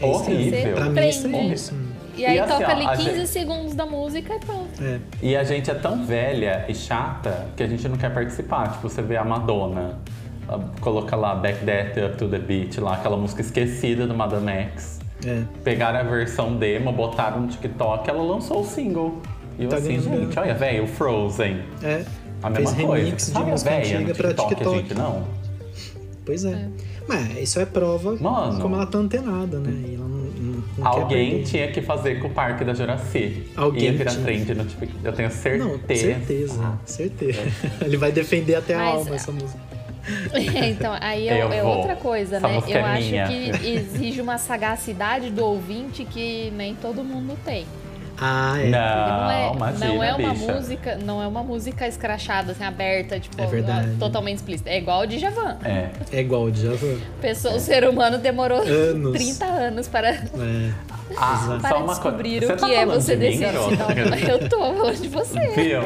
é. 0.00 0.06
Horrível. 0.06 0.74
Pra 0.74 0.84
mim 0.86 0.90
é 0.90 0.94
Trend. 0.94 1.10
estranhíssimo. 1.10 1.95
E 2.16 2.24
aí 2.24 2.36
E 2.36 2.40
assim, 2.40 2.52
toca 2.52 2.66
ó, 2.66 2.70
ali 2.70 2.86
a 2.86 2.96
15 2.96 3.10
gente- 3.16 3.26
segundos 3.28 3.74
da 3.74 3.84
música 3.86 4.34
e 4.34 4.38
pronto. 4.40 4.82
É. 4.82 4.98
E 5.22 5.36
a 5.36 5.44
gente 5.44 5.70
é 5.70 5.74
tão 5.74 6.04
velha 6.04 6.64
e 6.68 6.74
chata 6.74 7.46
que 7.56 7.62
a 7.62 7.66
gente 7.66 7.86
não 7.88 7.96
quer 7.96 8.12
participar. 8.12 8.72
Tipo, 8.72 8.88
você 8.88 9.02
vê 9.02 9.16
a 9.16 9.24
Madonna, 9.24 9.98
coloca 10.80 11.14
lá 11.16 11.34
Back 11.34 11.64
That 11.64 12.00
Up 12.00 12.16
to 12.16 12.28
the 12.28 12.38
Beat, 12.38 12.78
lá, 12.78 12.94
aquela 12.94 13.16
música 13.16 13.40
esquecida 13.42 14.06
do 14.06 14.14
Madame 14.14 14.50
X. 14.50 14.98
É. 15.26 15.42
Pegaram 15.64 16.00
a 16.00 16.02
versão 16.02 16.56
demo, 16.56 16.92
botaram 16.92 17.40
no 17.42 17.48
TikTok, 17.48 18.08
ela 18.08 18.22
lançou 18.22 18.60
o 18.60 18.64
single. 18.64 19.20
E 19.58 19.64
eu 19.64 19.70
Tá 19.70 19.76
assim, 19.76 19.98
gente, 20.00 20.38
olha, 20.38 20.54
velho, 20.54 20.84
o 20.84 20.86
Frozen. 20.86 21.58
É. 21.82 22.04
A 22.42 22.50
Fez 22.50 22.70
mesma 22.72 22.86
coisa. 22.88 23.04
remix 23.04 23.26
de 23.26 23.32
Sabe 23.32 23.50
música 23.50 23.70
véia 23.70 23.82
antiga 23.82 24.00
no 24.00 24.14
pra 24.14 24.28
TikTok, 24.28 24.48
TikTok. 24.54 24.76
a 24.76 24.80
gente 24.80 24.94
não? 24.94 25.24
Pois 26.24 26.44
é. 26.44 26.68
Mas 27.08 27.38
isso 27.38 27.60
é 27.60 27.64
prova 27.64 28.16
Mano. 28.20 28.60
como 28.60 28.74
ela 28.76 28.86
tá 28.86 28.98
antenada, 28.98 29.58
né? 29.58 29.70
E 29.88 29.94
ela 29.94 30.06
não, 30.06 30.15
não, 30.78 30.86
Alguém 30.86 31.42
tinha 31.42 31.68
que 31.68 31.80
fazer 31.80 32.20
com 32.20 32.28
o 32.28 32.30
Parque 32.30 32.64
da 32.64 32.74
Juraci. 32.74 33.44
Alguém 33.56 33.84
Ia 33.84 33.92
virar 33.92 34.10
tinha. 34.10 34.24
trend 34.24 34.54
no 34.54 34.64
TikTok. 34.64 35.04
Eu 35.04 35.12
tenho 35.12 35.30
certeza. 35.30 36.62
Não, 36.62 36.78
certeza, 36.78 36.78
certeza. 36.84 37.40
Ele 37.84 37.96
vai 37.96 38.12
defender 38.12 38.54
até 38.56 38.74
a 38.74 38.78
Mas, 38.78 38.94
alma 38.94 39.14
essa 39.14 39.32
música. 39.32 39.60
então, 40.68 40.96
aí 41.00 41.28
é, 41.28 41.42
Eu 41.42 41.52
é 41.52 41.62
outra 41.64 41.96
coisa, 41.96 42.36
Essa 42.36 42.48
né? 42.48 42.62
Eu 42.68 42.76
é 42.76 42.82
acho 42.82 43.08
minha. 43.08 43.26
que 43.26 43.68
exige 43.68 44.20
uma 44.20 44.38
sagacidade 44.38 45.30
do 45.30 45.44
ouvinte 45.44 46.04
que 46.04 46.52
nem 46.56 46.74
todo 46.74 47.02
mundo 47.02 47.36
tem. 47.44 47.66
Ah, 48.18 48.54
é. 48.58 48.70
Não, 48.70 48.78
não 48.78 49.30
é, 49.30 49.52
imagina, 49.52 49.86
não 49.86 50.02
é 50.02 50.14
uma 50.14 50.32
bicha. 50.34 50.52
música, 50.54 50.98
não 51.04 51.22
é 51.22 51.26
uma 51.26 51.42
música 51.42 51.86
escrachada, 51.86 52.52
assim, 52.52 52.64
aberta, 52.64 53.20
tipo, 53.20 53.40
É 53.40 53.46
verdade. 53.46 53.90
totalmente 53.98 54.36
explícita. 54.36 54.70
É 54.70 54.78
igual 54.78 55.02
o 55.02 55.06
Djavan. 55.06 55.56
É. 55.64 55.90
É 56.12 56.20
igual 56.20 56.44
o 56.44 56.50
Djavan. 56.50 56.96
Pessoa, 57.20 57.54
O 57.56 57.60
ser 57.60 57.86
humano 57.88 58.18
demorou 58.18 58.62
Anos. 58.62 59.12
30 59.12 59.44
anos 59.44 59.88
para, 59.88 60.08
É. 60.10 60.72
Ah, 61.16 61.58
para 61.60 61.70
só 61.70 61.78
uma 61.84 61.92
descobrir 61.92 62.42
o 62.42 62.48
tá 62.48 62.56
que 62.56 62.72
é 62.74 62.80
falando 62.84 63.00
você 63.00 63.16
de 63.16 63.28
mim? 63.28 63.38
Não, 63.38 64.28
eu 64.30 64.48
tô 64.48 64.58
falando 64.58 65.00
de 65.00 65.08
você. 65.08 65.46
Viu? 65.54 65.82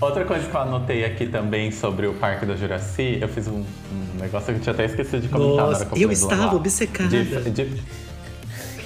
Outra 0.00 0.24
coisa 0.24 0.48
que 0.48 0.54
eu 0.54 0.60
anotei 0.60 1.04
aqui 1.04 1.26
também 1.26 1.72
sobre 1.72 2.06
o 2.06 2.14
Parque 2.14 2.46
da 2.46 2.54
Juraci, 2.54 3.18
eu 3.20 3.26
fiz 3.28 3.48
um, 3.48 3.64
um 3.92 4.20
negócio 4.20 4.54
que 4.54 4.60
eu 4.60 4.62
tinha 4.62 4.72
até 4.72 4.84
esquecido 4.84 5.22
de 5.22 5.28
comentar. 5.28 5.56
na 5.56 5.62
hora 5.64 5.72
Nossa, 5.72 5.86
que 5.86 6.00
eu 6.02 6.08
fui 6.08 6.12
estava 6.14 6.54
obcecada. 6.54 7.08
De, 7.08 7.50
de, 7.50 7.82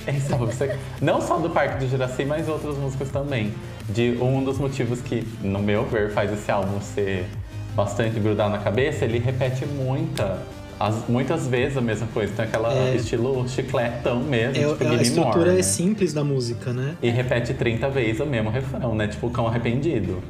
eu 0.06 0.14
estava 0.14 0.44
obcecada. 0.44 0.78
Não 1.00 1.20
só 1.20 1.38
do 1.38 1.50
Parque 1.50 1.84
do 1.84 1.88
Juraci, 1.90 2.24
mas 2.24 2.48
outras 2.48 2.76
músicas 2.76 3.10
também. 3.10 3.52
De 3.88 4.16
um 4.20 4.42
dos 4.44 4.58
motivos 4.58 5.00
que, 5.00 5.26
no 5.42 5.58
meu 5.58 5.84
ver, 5.84 6.10
faz 6.12 6.32
esse 6.32 6.50
álbum 6.50 6.80
ser 6.80 7.26
bastante 7.74 8.18
grudado 8.20 8.50
na 8.50 8.58
cabeça, 8.58 9.04
ele 9.04 9.18
repete 9.18 9.64
muita, 9.66 10.38
as- 10.78 11.08
muitas 11.08 11.46
vezes 11.46 11.76
a 11.76 11.80
mesma 11.80 12.06
coisa. 12.12 12.32
Tem 12.34 12.44
aquela 12.44 12.72
É. 12.72 12.94
estilo 12.96 13.48
chicletão 13.48 14.20
mesmo, 14.20 14.56
É, 14.62 14.68
tipo 14.68 14.84
a 14.84 14.88
Gimme 14.90 15.02
estrutura 15.02 15.38
More, 15.38 15.50
é 15.50 15.54
né? 15.54 15.62
simples 15.62 16.12
da 16.12 16.22
música, 16.22 16.72
né? 16.72 16.94
E 17.02 17.08
repete 17.10 17.54
30 17.54 17.88
vezes 17.88 18.20
o 18.20 18.26
mesmo 18.26 18.50
refrão, 18.50 18.94
né? 18.94 19.06
Tipo 19.08 19.26
o 19.28 19.30
cão 19.30 19.46
arrependido. 19.46 20.22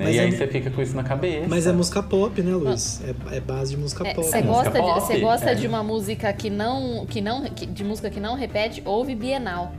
Né? 0.00 0.06
Mas 0.06 0.14
e 0.14 0.18
é- 0.18 0.22
aí 0.22 0.32
você 0.32 0.46
fica 0.46 0.70
com 0.70 0.82
isso 0.82 0.96
na 0.96 1.04
cabeça. 1.04 1.46
Mas 1.48 1.66
é 1.66 1.72
música 1.72 2.02
pop, 2.02 2.42
né, 2.42 2.54
Luiz? 2.54 3.00
É, 3.30 3.36
é 3.36 3.40
base 3.40 3.72
de 3.72 3.76
música 3.76 4.06
É, 4.06 4.14
pop. 4.14 4.26
Você 4.26 4.38
É 4.38 4.42
gosta, 4.42 4.70
de, 4.70 4.78
pop, 4.78 5.00
você 5.00 5.18
gosta 5.20 5.50
é. 5.50 5.54
de 5.54 5.66
uma 5.66 5.82
música 5.82 6.32
que 6.32 6.48
não, 6.50 7.06
que 7.06 7.20
não, 7.20 7.44
que- 7.44 7.66
de 7.66 7.84
música 7.84 8.08
que 8.10 8.18
não 8.20 8.34
repete, 8.34 8.82
ouve 8.84 9.14
Bienal. 9.14 9.72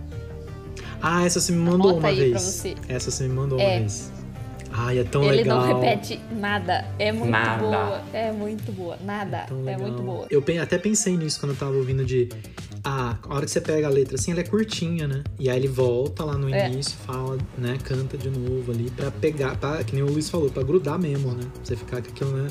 Ah, 1.01 1.25
essa 1.25 1.39
você 1.39 1.51
me 1.51 1.57
mandou 1.57 1.89
Anota 1.91 1.99
uma 1.99 2.09
aí 2.09 2.15
vez. 2.15 2.31
pra 2.31 2.39
você. 2.39 2.75
Essa 2.87 3.09
você 3.11 3.23
me 3.27 3.33
mandou 3.33 3.59
É. 3.59 3.63
uma 3.63 3.79
vez. 3.79 4.11
Ai, 4.73 4.99
é 4.99 5.03
tão 5.03 5.23
Ele 5.23 5.37
legal. 5.37 5.59
não 5.65 5.67
repete 5.81 6.19
nada. 6.31 6.85
É 6.97 7.11
muito 7.11 7.29
Nada. 7.31 7.61
boa. 7.63 8.01
É 8.13 8.31
muito 8.31 8.71
boa. 8.71 8.97
Nada. 9.03 9.45
É 9.49 9.53
legal. 9.53 9.79
muito 9.81 10.01
boa. 10.01 10.27
Eu 10.29 10.43
até 10.61 10.77
pensei 10.77 11.17
nisso 11.17 11.39
quando 11.39 11.51
eu 11.51 11.57
tava 11.57 11.73
ouvindo 11.75 12.03
de. 12.05 12.29
Ah, 12.83 13.17
a 13.29 13.35
hora 13.35 13.45
que 13.45 13.51
você 13.51 13.61
pega 13.61 13.85
a 13.85 13.89
letra 13.89 14.15
assim, 14.15 14.31
ela 14.31 14.39
é 14.39 14.43
curtinha, 14.43 15.07
né? 15.07 15.23
E 15.39 15.49
aí 15.49 15.57
ele 15.57 15.67
volta 15.67 16.23
lá 16.23 16.35
no 16.37 16.53
É. 16.53 16.67
início, 16.67 16.95
fala, 17.05 17.37
né? 17.57 17.77
Canta 17.83 18.17
de 18.17 18.29
novo 18.29 18.71
ali 18.71 18.89
pra 18.89 19.11
pegar, 19.11 19.55
pra, 19.57 19.83
que 19.83 19.93
nem 19.93 20.03
o 20.03 20.07
Luiz 20.07 20.29
falou, 20.29 20.49
pra 20.49 20.63
grudar 20.63 20.97
mesmo, 20.97 21.31
né? 21.31 21.43
Pra 21.53 21.63
você 21.63 21.75
ficar 21.75 22.01
com 22.01 22.09
aquilo, 22.09 22.31
né? 22.31 22.47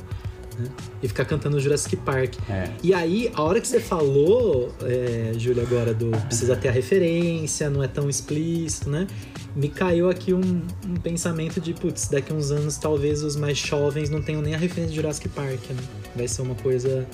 né? 0.56 0.68
E 1.02 1.09
ficar 1.09 1.24
cantando 1.24 1.59
Jurassic 1.59 1.97
Park. 1.97 2.34
É. 2.48 2.70
E 2.82 2.94
aí, 2.94 3.28
a 3.34 3.42
hora 3.42 3.60
que 3.60 3.66
você 3.66 3.80
falou, 3.80 4.72
é, 4.82 5.32
Júlia, 5.36 5.64
agora 5.64 5.92
do 5.92 6.10
precisa 6.26 6.55
ter 6.55 6.68
a 6.68 6.72
referência, 6.72 7.68
não 7.68 7.82
é 7.82 7.88
tão 7.88 8.09
explícito, 8.09 8.88
né? 8.88 9.09
Me 9.56 9.68
caiu 9.68 10.09
aqui 10.09 10.32
um, 10.32 10.62
um 10.86 10.94
pensamento 11.02 11.60
de, 11.60 11.74
putz, 11.74 12.09
daqui 12.09 12.32
a 12.32 12.35
uns 12.35 12.51
anos 12.51 12.77
talvez 12.77 13.22
os 13.22 13.36
mais 13.36 13.59
jovens 13.59 14.09
não 14.09 14.22
tenham 14.22 14.40
nem 14.43 14.55
a 14.55 14.59
referência 14.59 14.90
de 14.90 14.97
Jurassic 14.97 15.28
Park, 15.31 15.70
né? 15.70 15.82
Vai 16.14 16.28
ser 16.28 16.43
uma 16.43 16.55
coisa 16.55 17.06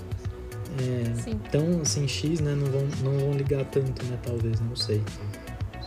é, 0.81 1.31
tão 1.51 1.81
assim, 1.81 2.07
X, 2.07 2.41
né? 2.41 2.55
Não 2.55 2.67
vão, 2.67 2.89
não 3.03 3.19
vão 3.19 3.33
ligar 3.33 3.65
tanto, 3.67 4.05
né? 4.07 4.19
Talvez, 4.23 4.61
não 4.61 4.77
sei. 4.77 5.01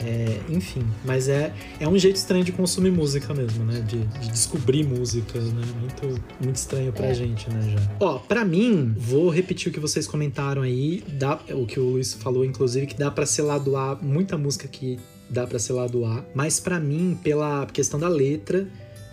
É, 0.02 0.40
enfim, 0.48 0.82
mas 1.04 1.28
é, 1.28 1.54
é 1.78 1.86
um 1.86 1.98
jeito 1.98 2.16
estranho 2.16 2.42
de 2.44 2.54
consumir 2.54 2.90
música 2.90 3.34
mesmo, 3.34 3.66
né? 3.66 3.82
De, 3.82 4.00
de 4.00 4.30
descobrir 4.32 4.86
músicas, 4.86 5.52
né? 5.52 5.62
Muito, 5.78 6.22
muito 6.42 6.56
estranho 6.56 6.94
pra 6.94 7.08
É. 7.08 7.14
gente, 7.14 7.50
né? 7.50 7.76
Já. 7.78 7.92
Ó, 8.00 8.18
pra 8.18 8.46
mim, 8.46 8.96
vou 8.98 9.30
repetir 9.30 9.70
o 9.70 9.74
que 9.74 9.80
vocês 9.80 10.08
comentaram 10.08 10.62
aí, 10.62 11.04
dá, 11.06 11.38
o 11.52 11.66
que 11.66 11.80
o 11.82 11.84
Luiz 11.84 12.14
falou, 12.14 12.46
inclusive, 12.46 12.88
que 12.88 12.96
dá 12.98 13.12
pra 13.12 13.26
ser 13.26 13.42
lado 13.42 13.76
A, 13.76 13.98
muita 14.02 14.38
música 14.38 14.70
que 14.70 14.98
dá 15.30 15.48
ser 15.60 15.74
lado 15.74 16.06
A, 16.06 16.24
mas 16.34 16.60
pra 16.60 16.80
mim, 16.80 17.18
pela 17.22 17.66
questão 17.68 18.00
da 18.00 18.08
letra, 18.08 18.68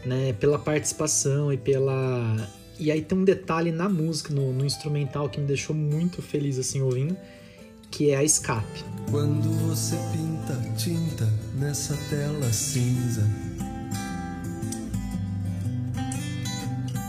né? 0.04 0.32
Pela 0.34 0.58
participação 0.58 1.52
e 1.52 1.56
pela. 1.56 2.48
E 2.78 2.90
aí 2.90 3.02
tem 3.02 3.18
um 3.18 3.24
detalhe 3.24 3.72
na 3.72 3.88
música, 3.88 4.32
no, 4.32 4.52
no 4.52 4.64
instrumental, 4.64 5.28
que 5.28 5.40
me 5.40 5.46
deixou 5.46 5.74
muito 5.74 6.22
feliz 6.22 6.58
assim 6.58 6.82
ouvindo, 6.82 7.16
que 7.90 8.10
é 8.10 8.16
a 8.16 8.24
escape. 8.24 8.84
Quando 9.10 9.48
você 9.66 9.96
pinta 10.12 10.36
tinta 10.76 11.32
nessa 11.54 11.96
tela 12.08 12.52
cinza. 12.52 13.22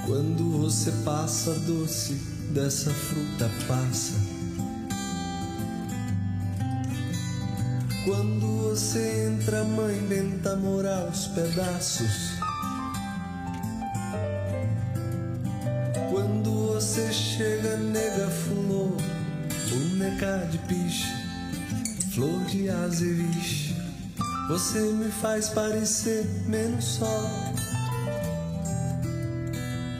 Quando 0.05 0.57
você 0.59 0.89
passa 1.03 1.53
doce 1.59 2.13
dessa 2.53 2.91
fruta 2.91 3.51
passa. 3.67 4.26
Quando 8.07 8.69
você 8.69 9.27
entra, 9.27 9.65
mãe 9.65 9.99
Benta 10.07 10.55
morar 10.55 11.07
aos 11.07 11.27
pedaços. 11.27 12.38
Quando 16.09 16.73
você 16.73 17.11
chega, 17.11 17.75
nega 17.75 18.29
fulô, 18.29 18.95
boneca 19.69 20.47
de 20.49 20.57
piche, 20.59 21.11
flor 22.13 22.39
de 22.45 22.69
azeviche. 22.69 23.75
Você 24.47 24.79
me 24.79 25.11
faz 25.11 25.49
parecer 25.49 26.25
menos 26.47 26.85
só, 26.85 27.29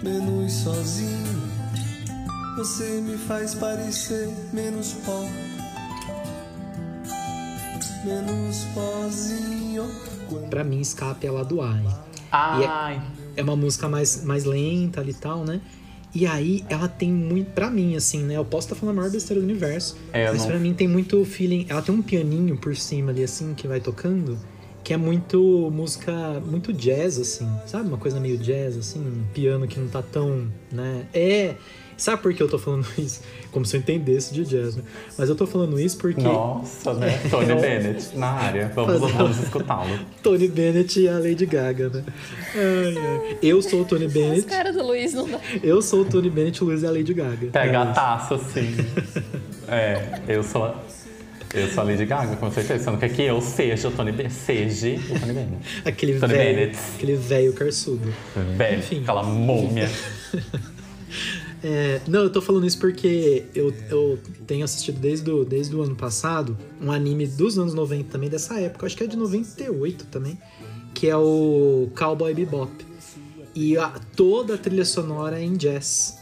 menos 0.02 0.54
sozinho. 0.54 1.42
Você 2.56 3.02
me 3.02 3.18
faz 3.18 3.54
parecer 3.54 4.30
menos 4.54 4.94
pó, 5.06 5.26
menos 8.08 8.64
pozinho. 8.74 9.86
Pra 10.50 10.64
mim, 10.64 10.80
escape 10.80 11.28
é 11.28 11.32
lado 11.32 11.62
A. 11.62 11.72
hein? 11.78 11.88
Ai, 12.32 13.02
É 13.36 13.44
uma 13.44 13.56
música 13.56 13.88
mais, 13.88 14.24
mais 14.24 14.44
lenta 14.46 15.02
ali 15.02 15.12
e 15.12 15.16
tal, 15.16 15.44
né? 15.44 15.62
E 16.16 16.26
aí 16.26 16.64
ela 16.70 16.88
tem 16.88 17.12
muito. 17.12 17.52
Pra 17.52 17.70
mim, 17.70 17.96
assim, 17.96 18.24
né? 18.24 18.36
Eu 18.38 18.46
posso 18.46 18.66
estar 18.68 18.76
falando 18.76 18.96
a 18.96 19.02
maior 19.02 19.12
besteira 19.12 19.40
do 19.42 19.44
universo. 19.46 19.96
É, 20.12 20.28
eu 20.28 20.32
mas 20.32 20.42
não- 20.42 20.48
pra 20.50 20.60
mim 20.60 20.74
tem 20.74 20.88
muito 20.88 21.24
feeling. 21.26 21.66
Ela 21.70 21.82
tem 21.82 21.94
um 21.94 22.02
pianinho 22.02 22.58
por 22.58 22.76
cima 22.76 23.12
ali, 23.12 23.24
assim, 23.24 23.54
que 23.54 23.68
vai 23.68 23.80
tocando. 23.80 24.38
Que 24.84 24.94
é 24.94 24.98
muito 24.98 25.70
música, 25.72 26.42
muito 26.46 26.72
jazz, 26.74 27.20
assim. 27.20 27.48
Sabe? 27.68 27.90
Uma 27.90 27.98
coisa 27.98 28.20
meio 28.20 28.38
jazz, 28.38 28.78
assim. 28.78 29.00
Um 29.00 29.24
piano 29.34 29.68
que 29.68 29.78
não 29.80 29.88
tá 29.90 30.02
tão, 30.02 30.48
né? 30.72 31.06
É. 31.14 31.56
Sabe 31.98 32.22
por 32.22 32.32
que 32.34 32.42
eu 32.44 32.48
tô 32.48 32.60
falando 32.60 32.86
isso? 32.98 33.22
Como 33.52 33.66
se 33.66 33.76
eu 33.76 33.80
entendesse 33.80 34.34
de 34.34 34.44
jazz, 34.46 34.76
né? 34.76 34.84
Mas 35.18 35.30
eu 35.30 35.36
tô 35.36 35.48
falando 35.48 35.80
isso 35.80 35.98
porque 35.98 36.22
nossa, 36.22 36.94
né? 36.94 37.20
Tony 37.30 37.56
Bennett 37.60 38.16
na 38.16 38.28
área. 38.28 38.72
Vamos, 38.76 39.12
vamos 39.12 39.40
escutá-lo. 39.44 40.00
Tony 40.22 40.48
Bennett 40.48 41.00
e 41.00 41.10
a 41.10 41.18
Lady 41.18 41.46
Gaga, 41.48 41.90
né? 41.90 42.04
Ai, 42.56 42.96
ai. 42.98 43.38
Eu 43.42 43.62
sou 43.64 43.82
o 43.82 43.86
Tony 43.86 44.06
Os 44.06 44.14
Bennett. 44.14 44.44
caras 44.44 44.76
do 44.76 44.84
Luiz 44.86 45.14
não 45.14 45.28
dá. 45.28 45.40
Eu 45.64 45.82
sou 45.82 46.02
o 46.02 46.06
Tony 46.06 46.30
Bennett, 46.30 46.64
o 46.64 46.68
Luiz 46.68 46.84
é 46.84 46.88
a 46.88 46.92
Lady 46.92 47.14
Gaga. 47.14 47.48
Pega 47.52 47.74
É 47.74 47.76
a 47.82 47.86
taça, 47.88 48.36
assim. 48.36 48.76
É, 49.68 50.20
eu 50.28 50.44
sou. 50.44 50.74
Eu 51.54 51.68
sou 51.70 51.82
a 51.82 51.86
Lady 51.88 52.06
Gaga, 52.06 52.36
com 52.36 52.52
certeza. 52.52 52.84
Você 52.84 52.90
não 52.92 52.98
quer 53.00 53.10
que 53.10 53.22
eu 53.24 53.42
seja 53.42 53.88
o 53.88 53.92
Tony 53.92 54.12
Bennett. 54.12 54.36
Seja 54.36 54.90
o 54.90 55.20
Tony 55.20 55.34
Bennett. 55.34 55.82
Aquele 55.86 56.20
Tony 56.20 56.34
velho. 56.34 56.56
Bennett. 56.60 56.80
Aquele 56.96 57.16
velho 57.16 57.54
carçudo. 57.54 58.14
Velho, 58.56 58.80
Enfim. 58.80 59.00
aquela 59.02 59.24
múmia. 59.24 59.90
É, 61.64 62.02
não, 62.08 62.22
eu 62.22 62.30
tô 62.30 62.42
falando 62.42 62.66
isso 62.68 62.78
porque 62.80 63.46
eu, 63.56 63.74
eu 63.90 64.20
tenho 64.46 64.64
assistido 64.64 65.00
desde 65.00 65.30
o, 65.32 65.44
desde 65.44 65.76
o 65.76 65.82
ano 65.82 65.96
passado 65.96 66.56
um 66.82 66.92
anime 66.92 67.26
dos 67.26 67.58
anos 67.58 67.74
90 67.74 68.12
também, 68.12 68.30
dessa 68.30 68.60
época, 68.60 68.86
acho 68.86 68.96
que 68.96 69.04
é 69.04 69.08
de 69.08 69.18
98 69.18 70.06
também, 70.06 70.38
que 70.94 71.08
é 71.08 71.18
o 71.18 71.90
Cowboy 71.98 72.34
Bebop. 72.34 72.72
E 73.56 73.76
a- 73.78 74.00
toda 74.16 74.54
a 74.54 74.58
trilha 74.58 74.86
sonora 74.86 75.40
é 75.40 75.44
em 75.44 75.54
jazz. 75.58 76.18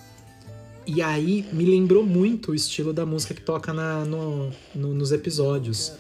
E 0.87 1.01
aí 1.01 1.45
me 1.51 1.65
lembrou 1.65 2.05
muito 2.05 2.51
o 2.51 2.55
estilo 2.55 2.93
da 2.93 3.05
música 3.05 3.33
que 3.33 3.41
toca 3.41 3.73
na, 3.73 4.05
no- 4.05 4.51
no- 4.73 4.93
nos 4.93 5.11
episódios. 5.11 5.91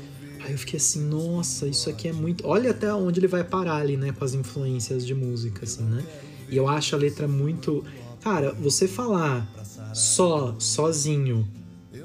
Aí 0.45 0.51
eu 0.53 0.57
fiquei 0.57 0.77
assim, 0.77 1.01
nossa, 1.09 1.67
isso 1.67 1.89
aqui 1.89 2.07
é 2.07 2.13
muito. 2.13 2.47
Olha 2.47 2.69
até 2.71 2.93
onde 2.93 3.19
ele 3.19 3.27
vai 3.27 3.43
parar 3.43 3.77
ali, 3.77 3.97
né? 3.97 4.13
Com 4.17 4.23
as 4.23 4.33
influências 4.33 5.05
de 5.05 5.13
música, 5.15 5.65
assim, 5.65 5.83
né? 5.83 6.03
E 6.47 6.55
eu 6.55 6.67
acho 6.69 6.95
a 6.95 6.99
letra 6.99 7.27
muito. 7.27 7.83
Cara, 8.25 8.53
você 8.59 8.87
falar 8.87 9.47
só, 9.93 10.55
sozinho, 10.57 11.47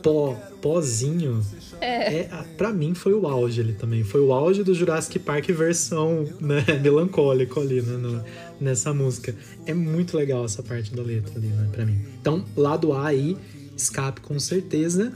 pó, 0.03 0.35
pozinho. 0.61 1.43
É. 1.81 2.25
pra 2.59 2.75
mim 2.75 2.93
foi 2.93 3.15
o 3.15 3.27
auge 3.27 3.59
ali 3.63 3.73
também. 3.73 4.05
Foi 4.05 4.21
o 4.21 4.35
auge 4.35 4.63
do 4.63 4.75
Jurassic 4.75 5.19
Park 5.19 5.47
versão 5.49 6.29
né, 6.39 6.63
melancólico 6.83 7.59
ali, 7.59 7.81
né, 7.81 7.97
no- 7.97 8.23
nessa 8.61 8.93
música. 8.93 9.35
É 9.65 9.73
muito 9.73 10.15
legal 10.15 10.45
essa 10.45 10.63
parte 10.63 10.95
da 10.95 11.01
letra 11.03 11.33
ali, 11.39 11.47
né, 11.47 11.71
pra 11.73 11.87
mim. 11.87 11.99
Então, 12.21 12.45
lado 12.55 12.93
A 12.93 13.07
aí, 13.07 13.35
escape 13.75 14.21
com 14.21 14.39
certeza. 14.39 15.11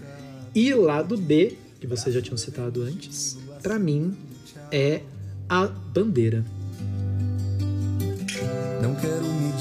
E 0.54 0.72
lado 0.72 1.18
B, 1.18 1.58
que 1.78 1.86
vocês 1.86 2.14
já 2.14 2.22
tinham 2.22 2.38
citado 2.38 2.80
antes, 2.82 3.36
pra 3.62 3.78
mim 3.78 4.16
é 4.72 5.02
a 5.46 5.66
bandeira. 5.66 6.42
Não 8.80 8.94
quero 8.94 9.22
medir 9.22 9.53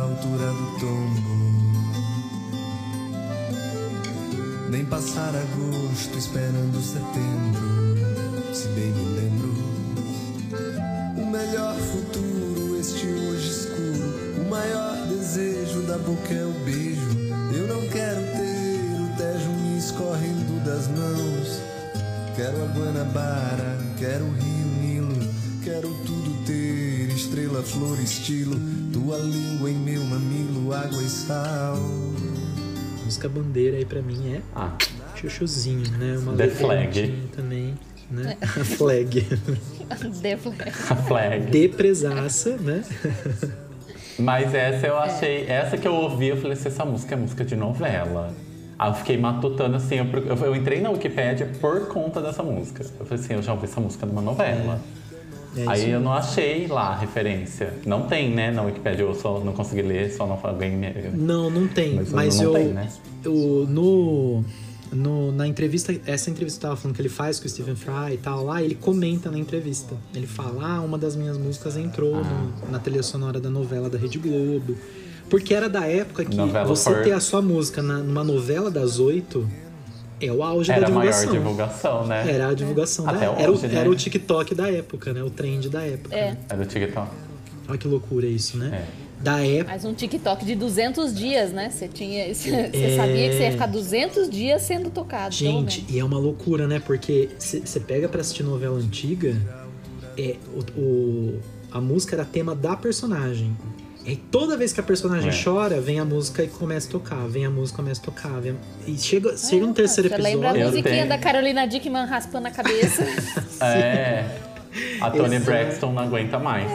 altura 0.00 0.46
do 0.46 0.78
tombo, 0.80 1.42
nem 4.70 4.84
passar 4.84 5.34
agosto 5.34 6.18
esperando 6.18 6.80
setembro. 6.80 8.54
Se 8.54 8.68
bem 8.68 8.92
me 8.92 9.04
lembro, 9.16 9.54
o 11.16 11.26
melhor 11.26 11.74
futuro, 11.74 12.78
este 12.78 13.06
hoje 13.06 13.48
escuro. 13.48 14.42
O 14.44 14.50
maior 14.50 15.06
desejo 15.08 15.82
da 15.82 15.98
boca 15.98 16.32
é 16.32 16.44
o 16.44 16.52
beijo. 16.64 17.10
Eu 17.54 17.66
não 17.68 17.88
quero 17.88 18.20
ter 18.20 19.00
o 19.00 19.16
Tejo 19.16 19.50
me 19.50 19.78
escorrendo 19.78 20.64
das 20.64 20.88
mãos. 20.88 21.60
Quero 22.36 22.62
a 22.62 22.66
Guanabara, 22.66 23.78
quero 23.98 24.24
o 24.24 24.32
Rio 24.32 24.71
flor, 27.62 27.98
estilo, 28.00 28.56
tua 28.92 29.18
língua 29.18 29.70
em 29.70 29.74
meu 29.74 30.02
mamilo, 30.04 30.72
água 30.72 31.02
e 31.02 31.08
sal. 31.08 31.76
A 31.76 33.04
música 33.04 33.28
bandeira 33.28 33.76
aí 33.76 33.84
pra 33.84 34.00
mim 34.02 34.34
é 34.34 34.40
Ah, 34.54 34.72
chuchuzinho, 35.16 35.90
né? 35.98 36.16
Uma 36.18 36.34
The 36.34 36.48
Flag. 36.48 37.12
também, 37.34 37.74
né? 38.10 38.36
A 38.42 38.46
flag. 38.64 39.26
Devo- 40.22 40.54
a 40.90 40.96
flag. 40.96 41.46
Depresaça, 41.50 42.56
né? 42.56 42.82
Mas 44.18 44.54
essa 44.54 44.86
eu 44.86 44.96
achei. 44.98 45.46
Essa 45.46 45.76
que 45.76 45.86
eu 45.88 45.94
ouvi, 45.94 46.28
eu 46.28 46.36
falei 46.36 46.52
assim: 46.52 46.68
essa 46.68 46.84
música 46.84 47.14
é 47.14 47.18
música 47.18 47.44
de 47.44 47.56
novela. 47.56 48.32
Aí 48.78 48.90
eu 48.90 48.94
fiquei 48.94 49.16
matutando 49.18 49.76
assim. 49.76 49.96
Eu, 49.96 50.04
eu, 50.06 50.36
eu 50.36 50.56
entrei 50.56 50.80
na 50.80 50.90
Wikipédia 50.90 51.50
por 51.60 51.88
conta 51.88 52.20
dessa 52.20 52.42
música. 52.42 52.82
Eu 53.00 53.06
falei 53.06 53.22
assim: 53.24 53.34
eu 53.34 53.42
já 53.42 53.52
ouvi 53.52 53.64
essa 53.64 53.80
música 53.80 54.04
numa 54.06 54.20
novela. 54.22 54.80
É 54.98 55.01
Aí 55.66 55.80
isso. 55.80 55.88
eu 55.90 56.00
não 56.00 56.12
achei 56.12 56.66
lá 56.66 56.88
a 56.88 56.96
referência. 56.96 57.74
Não 57.84 58.02
tem, 58.06 58.30
né? 58.30 58.50
Na 58.50 58.62
Wikipédia 58.62 59.02
eu 59.02 59.14
só 59.14 59.40
não 59.40 59.52
consegui 59.52 59.82
ler, 59.82 60.10
só 60.12 60.26
não 60.26 60.38
alguém 60.42 60.76
me. 60.76 60.92
Não, 61.14 61.50
não 61.50 61.68
tem. 61.68 61.94
Mas 61.96 62.10
Mas, 62.12 62.36
não 62.38 62.44
eu, 62.44 62.52
tem, 62.54 62.68
né? 62.68 62.88
eu 63.24 63.66
no, 63.68 64.44
no 64.92 65.32
na 65.32 65.46
entrevista, 65.46 65.94
essa 66.06 66.30
entrevista 66.30 66.58
que 66.60 66.64
eu 66.66 66.70
tava 66.70 66.80
falando 66.80 66.94
que 66.96 67.02
ele 67.02 67.08
faz 67.08 67.38
com 67.38 67.46
o 67.46 67.48
Stephen 67.48 67.74
Fry 67.76 68.14
e 68.14 68.16
tal 68.16 68.44
lá, 68.44 68.62
ele 68.62 68.74
comenta 68.74 69.30
na 69.30 69.38
entrevista. 69.38 69.94
Ele 70.14 70.26
fala: 70.26 70.76
"Ah, 70.76 70.80
uma 70.80 70.96
das 70.98 71.16
minhas 71.16 71.36
músicas 71.38 71.76
entrou 71.76 72.16
Ah. 72.16 72.22
no- 72.64 72.70
na 72.72 72.78
trilha 72.78 73.02
sonora 73.02 73.38
da 73.40 73.50
novela 73.50 73.90
da 73.90 73.98
Rede 73.98 74.18
Globo". 74.18 74.76
Porque 75.30 75.54
era 75.54 75.66
da 75.68 75.86
época 75.86 76.26
que 76.26 76.36
Novela 76.36 76.66
você 76.66 76.92
for- 76.92 77.02
ter 77.04 77.12
a 77.12 77.20
sua 77.20 77.40
música 77.40 77.80
na- 77.82 77.98
numa 78.00 78.22
novela 78.22 78.70
das 78.70 78.98
oito 78.98 79.48
é 80.22 80.32
o 80.32 80.42
auge 80.42 80.70
Era 80.70 80.82
da 80.82 80.86
a 80.86 80.90
maior 80.90 81.10
divulgação. 81.12 81.32
divulgação, 81.32 82.06
né? 82.06 82.30
Era 82.32 82.48
a 82.48 82.54
divulgação 82.54 83.08
Até 83.08 83.18
da 83.26 83.32
era, 83.40 83.50
o, 83.50 83.54
hoje, 83.54 83.66
né? 83.66 83.74
era 83.80 83.90
o 83.90 83.94
TikTok 83.94 84.54
da 84.54 84.70
época, 84.70 85.12
né? 85.12 85.22
O 85.22 85.30
trend 85.30 85.68
da 85.68 85.82
época. 85.82 86.14
É. 86.14 86.30
né? 86.32 86.36
Era 86.48 86.62
o 86.62 86.66
TikTok. 86.66 87.08
Olha 87.68 87.78
que 87.78 87.88
loucura 87.88 88.26
isso, 88.26 88.56
né? 88.58 88.84
É. 88.98 89.02
Da 89.22 89.40
época. 89.46 89.70
Mais 89.70 89.84
um 89.84 89.94
TikTok 89.94 90.44
de 90.44 90.54
200 90.56 91.14
dias, 91.14 91.52
né? 91.52 91.70
Você 91.70 91.86
tinha, 91.86 92.34
você 92.34 92.50
É. 92.50 92.96
sabia 92.96 93.28
que 93.30 93.36
você 93.36 93.42
ia 93.44 93.52
ficar 93.52 93.66
200 93.66 94.28
dias 94.28 94.62
sendo 94.62 94.90
tocado, 94.90 95.32
Gente, 95.34 95.84
e 95.88 95.98
é 95.98 96.04
uma 96.04 96.18
loucura, 96.18 96.66
né? 96.66 96.80
Porque 96.84 97.28
você 97.38 97.78
pega 97.80 98.08
pra 98.08 98.20
assistir 98.20 98.42
novela 98.42 98.76
antiga, 98.78 99.36
é, 100.18 100.34
o, 100.76 100.80
o- 100.80 101.40
a 101.70 101.80
música 101.80 102.16
era 102.16 102.24
tema 102.24 102.54
da 102.54 102.76
personagem. 102.76 103.56
E 104.04 104.16
toda 104.16 104.56
vez 104.56 104.72
que 104.72 104.80
a 104.80 104.82
personagem 104.82 105.30
É. 105.30 105.44
chora, 105.44 105.80
vem 105.80 106.00
a 106.00 106.04
música 106.04 106.42
e 106.42 106.48
começa 106.48 106.88
a 106.88 106.90
tocar, 106.90 107.26
vem 107.28 107.46
a 107.46 107.50
música 107.50 107.76
e 107.80 107.82
começa 107.84 108.00
a 108.00 108.04
tocar. 108.04 108.40
vem- 108.40 108.56
E 108.86 108.98
chega, 108.98 109.36
chega 109.36 109.64
no 109.66 109.72
terceiro 109.72 110.08
Você 110.08 110.16
lembra 110.16 110.48
a 110.48 110.52
episódio. 110.52 110.76
Musiquinha 110.76 111.06
da 111.06 111.18
Carolina 111.18 111.66
Dickman 111.66 112.06
raspando 112.06 112.48
a 112.48 112.50
cabeça? 112.50 113.02
É. 113.62 114.24
A 115.00 115.10
Toni 115.10 115.36
Exato. 115.36 115.44
Braxton 115.44 115.92
não 115.92 116.02
aguenta 116.02 116.38
mais. 116.38 116.70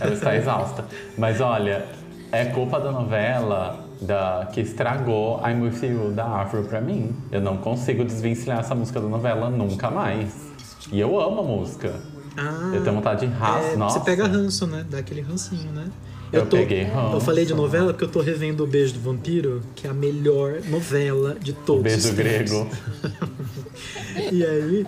Ela 0.00 0.14
está 0.14 0.36
exausta. 0.36 0.84
Mas 1.18 1.40
olha, 1.40 1.84
é 2.30 2.44
culpa 2.46 2.78
da 2.80 2.92
novela 2.92 3.84
da, 4.00 4.48
que 4.52 4.60
estragou 4.60 5.40
I'm 5.46 5.60
With 5.62 5.84
You 5.84 6.12
da 6.12 6.24
Afro 6.42 6.62
pra 6.62 6.80
mim. 6.80 7.14
Eu 7.32 7.40
não 7.40 7.56
consigo 7.56 8.04
desvencilhar 8.04 8.60
essa 8.60 8.74
música 8.74 9.00
da 9.00 9.08
novela 9.08 9.50
nunca 9.50 9.90
mais. 9.90 10.32
E 10.92 10.98
eu 11.00 11.20
amo 11.20 11.40
a 11.40 11.44
música. 11.44 11.92
Ah, 12.36 12.70
Eu 12.72 12.82
tenho 12.84 12.94
vontade 12.94 13.26
de 13.26 13.32
rasgar. 13.34 13.72
é, 13.72 13.76
Nossa. 13.76 13.98
você 13.98 14.04
pega 14.04 14.26
ranço, 14.28 14.66
né? 14.68 14.86
Dá 14.88 14.98
aquele 14.98 15.20
rancinho, 15.20 15.72
né? 15.72 15.86
Eu 16.32 16.46
peguei 16.46 16.82
ranço. 16.84 17.16
Eu 17.16 17.20
falei 17.20 17.44
de 17.44 17.54
novela 17.54 17.92
porque 17.92 18.04
eu 18.04 18.08
tô 18.08 18.20
revendo 18.20 18.64
O 18.64 18.66
Beijo 18.66 18.94
do 18.94 19.00
Vampiro, 19.00 19.60
que 19.74 19.86
é 19.86 19.90
a 19.90 19.94
melhor 19.94 20.60
novela 20.68 21.36
de 21.40 21.52
todos 21.52 21.82
Beijo 21.82 22.08
os 22.08 22.14
grego. 22.14 22.68
E 24.32 24.44
aí, 24.44 24.86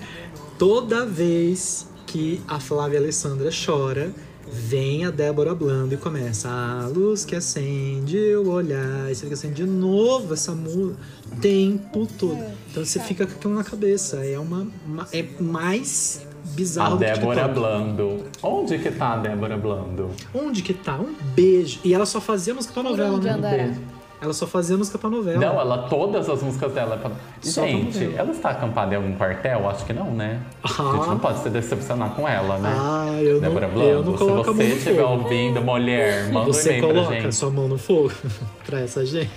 toda 0.58 1.06
vez 1.06 1.86
que 2.06 2.40
a 2.46 2.60
Flávia 2.60 2.98
Alessandra 2.98 3.50
chora, 3.50 4.12
vem 4.50 5.04
a 5.06 5.10
Débora 5.10 5.54
Blando 5.54 5.94
e 5.94 5.96
começa 5.96 6.48
a 6.48 6.86
luz 6.88 7.24
que 7.24 7.34
acende 7.34 8.18
o 8.36 8.50
olhar. 8.50 9.10
E 9.10 9.14
você 9.14 9.22
fica 9.22 9.34
assim, 9.34 9.50
de 9.52 9.64
novo 9.64 10.34
essa 10.34 10.52
música, 10.52 10.96
o 11.32 11.36
tempo 11.40 12.06
todo. 12.18 12.38
Então 12.70 12.84
você 12.84 13.00
fica 13.00 13.26
com 13.26 13.32
aquilo 13.32 13.54
na 13.54 13.64
cabeça. 13.64 14.24
É 14.24 14.38
uma, 14.38 14.66
uma- 14.86 15.08
é 15.12 15.24
mais 15.40 16.20
bizarro 16.52 16.94
A 16.94 16.98
Débora 16.98 17.42
TikTok. 17.48 17.54
Blando. 17.54 18.24
Onde 18.42 18.78
que 18.78 18.90
tá 18.90 19.14
a 19.14 19.16
Débora 19.16 19.56
Blando? 19.56 20.10
Onde 20.34 20.62
que 20.62 20.74
tá? 20.74 20.96
Um 20.96 21.14
beijo. 21.34 21.80
E 21.84 21.92
ela 21.94 22.06
só 22.06 22.20
fazia 22.20 22.54
música 22.54 22.72
pra 22.74 22.82
novela, 22.82 23.16
onde 23.16 23.26
né? 23.26 23.32
andará? 23.34 23.68
Ela 24.20 24.32
só 24.32 24.46
fazia 24.46 24.76
música 24.76 24.96
pra 24.98 25.10
novela. 25.10 25.36
Não, 25.40 25.60
ela, 25.60 25.78
todas 25.88 26.28
as 26.28 26.40
músicas 26.44 26.72
dela 26.72 26.96
pra... 26.96 27.10
Pra 27.10 27.18
Gente, 27.42 27.98
novela. 27.98 28.20
ela 28.20 28.30
está 28.30 28.50
acampada 28.50 28.94
em 28.94 28.96
algum 28.96 29.16
quartel? 29.16 29.68
Acho 29.68 29.84
que 29.84 29.92
não, 29.92 30.12
né? 30.12 30.40
A 30.62 30.68
gente 30.68 31.08
não 31.08 31.18
pode 31.18 31.40
se 31.42 31.50
decepcionar 31.50 32.10
com 32.14 32.28
ela, 32.28 32.56
né? 32.58 32.72
Ah, 32.72 33.18
eu 33.20 33.34
não, 33.34 33.48
Débora 33.48 33.66
eu 33.66 33.72
Blando, 33.72 34.10
não 34.12 34.12
se 34.12 34.18
coloco 34.24 34.54
mão 34.54 34.56
você 34.64 34.74
estiver 34.74 35.02
ouvindo, 35.04 35.60
mulher, 35.60 36.30
manda 36.30 36.50
um 36.50 36.52
Você 36.52 36.68
e-mail 36.78 36.84
pra 36.86 36.94
coloca 37.02 37.20
gente. 37.20 37.34
sua 37.34 37.50
mão 37.50 37.66
no 37.66 37.76
fogo 37.78 38.12
pra 38.64 38.78
essa 38.80 39.04
gente? 39.04 39.30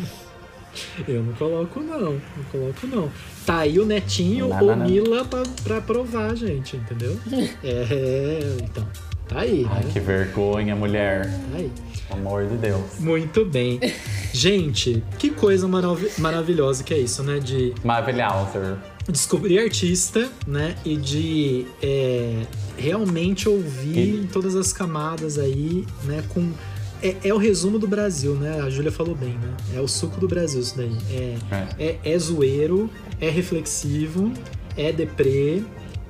Eu 1.08 1.24
não 1.24 1.34
coloco, 1.34 1.80
não. 1.80 2.12
Não 2.12 2.44
coloco, 2.52 2.86
não. 2.88 3.10
Tá 3.46 3.60
aí 3.60 3.78
o 3.80 3.86
Netinho 3.86 4.48
Não, 4.50 4.60
ou 4.60 4.68
não, 4.68 4.76
não. 4.78 4.86
Mila 4.88 5.24
pra, 5.26 5.44
pra 5.64 5.82
provar, 5.82 6.36
gente, 6.36 6.78
entendeu? 6.78 7.16
É, 7.64 8.58
então. 8.64 8.86
Tá 9.28 9.40
aí, 9.40 9.66
Ai, 9.70 9.84
né? 9.84 9.90
que 9.92 10.00
vergonha, 10.00 10.76
mulher. 10.76 11.26
Tá 11.52 11.58
aí. 11.58 11.72
Pelo 12.08 12.20
amor 12.20 12.46
de 12.48 12.58
Deus. 12.58 13.00
Muito 13.00 13.44
bem. 13.44 13.80
Gente, 14.32 15.04
que 15.18 15.32
coisa 15.32 15.68
marav- 15.68 16.20
maravilhosa 16.20 16.84
que 16.84 16.94
é 16.94 17.00
isso, 17.00 17.24
né? 17.24 17.40
De 17.40 17.74
Maravilhosa. 17.84 18.78
descobrir 19.10 19.58
artista, 19.60 20.30
né? 20.46 20.76
E 20.86 20.96
de 20.98 21.66
é, 21.82 22.42
realmente 22.78 23.50
ouvir 23.50 23.98
E- 23.98 24.16
em 24.18 24.28
todas 24.28 24.56
as 24.56 24.72
camadas 24.72 25.40
aí, 25.40 25.86
né? 26.04 26.24
Com 26.30 26.52
é, 27.02 27.16
é 27.24 27.34
o 27.34 27.38
resumo 27.38 27.78
do 27.80 27.88
Brasil, 27.88 28.36
né? 28.36 28.62
A 28.62 28.70
Júlia 28.70 28.92
falou 28.92 29.16
bem, 29.16 29.34
né? 29.34 29.54
É 29.76 29.82
o 29.82 29.88
suco 29.88 30.20
do 30.20 30.28
Brasil 30.28 30.62
isso 30.62 30.78
daí. 30.78 30.96
É, 31.12 31.36
É. 31.52 31.68
é, 32.06 32.14
é 32.14 32.20
zoeiro, 32.20 32.90
é 33.20 33.30
reflexivo, 33.30 34.32
é 34.78 34.92
deprê, 34.92 35.62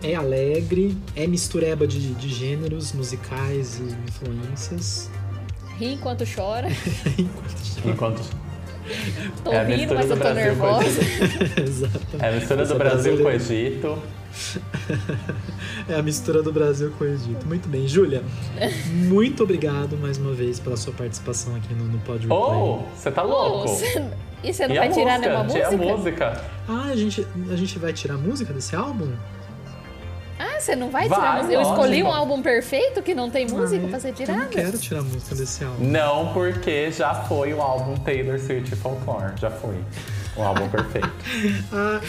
é 0.03 0.16
alegre, 0.16 0.95
é 1.16 1.26
mistureba 1.28 1.88
de, 1.88 2.14
de 2.14 2.30
gêneros 2.30 2.94
musicais 2.94 3.80
e 3.80 3.84
influências. 4.10 5.10
Ri 5.80 5.94
enquanto 5.94 6.24
chora. 6.26 6.70
Enquanto. 7.86 8.22
Tô 9.44 9.52
É 9.52 9.60
a 9.60 9.64
rindo, 9.64 9.94
mas 9.95 10.07
do 10.07 10.14
eu 10.14 10.20
tô 10.20 10.34
nervosa. 10.34 11.02
Exato. 11.62 11.99
É 12.20 12.30
a 12.30 12.32
mistura 12.32 12.66
do 12.66 12.76
Brasil 12.76 13.18
com 13.18 13.24
o. 13.24 13.32
Egito. 13.32 13.98
É 15.88 15.95
a 15.95 16.02
mistura 16.02 16.41
do 16.41 16.52
Brasil 16.52 16.91
com 16.98 17.03
o 17.03 17.07
Egito. 17.07 17.45
Muito 17.45 17.68
bem. 17.70 17.88
Júlia, 17.88 18.24
muito 18.91 19.44
obrigado 19.44 19.98
mais 19.98 20.18
uma 20.18 20.34
vez 20.34 20.60
pela 20.60 20.76
sua 20.78 20.94
participação 20.94 21.56
aqui 21.56 21.74
no, 21.74 21.86
no 21.86 21.99
Pod 21.99 22.22
Replay. 22.22 22.40
Oh, 22.40 22.80
você 22.95 23.12
tá 23.12 23.22
louco? 23.22 23.68
você- 23.68 24.03
E 24.44 24.53
você 24.53 24.68
não 24.68 24.76
e 24.76 24.80
vai 24.80 24.90
tirar 24.91 25.18
música? 25.20 25.20
nenhuma 25.20 25.44
música? 25.44 25.68
a 25.68 25.98
música. 25.98 26.41
Ah, 26.68 26.86
a 26.91 26.95
gente, 26.95 27.28
a 27.52 27.56
gente 27.56 27.80
vai 27.80 27.94
tirar 27.94 28.18
música 28.18 28.52
desse 28.53 28.76
álbum? 28.76 29.12
Ah, 30.38 30.60
você 30.60 30.76
não 30.76 30.90
vai, 30.90 31.07
Vai, 31.07 31.18
tirar 31.20 31.36
música? 31.38 31.53
Eu 31.53 31.62
escolhi 31.62 32.03
um 32.03 32.12
álbum 32.12 32.41
perfeito 32.41 33.02
que 33.02 33.14
não 33.16 33.30
tem 33.30 33.48
música 33.48 33.86
Ah, 33.86 33.90
pra 33.90 33.99
ser 33.99 34.07
Eu 34.10 34.12
não 34.12 34.18
tirada? 34.18 34.45
quero 34.48 34.78
tirar 34.78 34.99
a 34.99 35.03
música 35.03 35.36
desse 35.36 35.64
álbum. 35.64 35.84
Não, 35.86 36.34
porque 36.34 36.91
já 36.91 37.14
foi 37.14 37.53
o 37.53 37.62
álbum 37.62 37.95
Taylor 37.98 38.38
Swift 38.40 38.76
Folklore. 38.76 39.34
Já 39.40 39.49
foi. 39.49 39.76
O 40.36 40.41
álbum 40.44 40.68
perfeito. 40.70 41.10
Ah, 41.72 42.02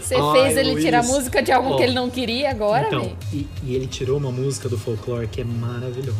Você 0.00 0.14
Ai, 0.14 0.32
fez 0.32 0.56
ele 0.56 0.80
tirar 0.80 1.02
Luiz. 1.02 1.12
música 1.12 1.42
de 1.42 1.52
álbum 1.52 1.70
Ó, 1.72 1.76
que 1.76 1.82
ele 1.82 1.92
não 1.94 2.08
queria 2.10 2.50
agora, 2.50 2.86
então, 2.86 3.02
véi? 3.02 3.16
e, 3.32 3.48
e 3.62 3.74
ele 3.74 3.86
tirou 3.86 4.18
uma 4.18 4.30
música 4.32 4.68
do 4.68 4.78
folclore 4.78 5.26
que 5.26 5.40
é 5.40 5.44
maravilhosa. 5.44 6.16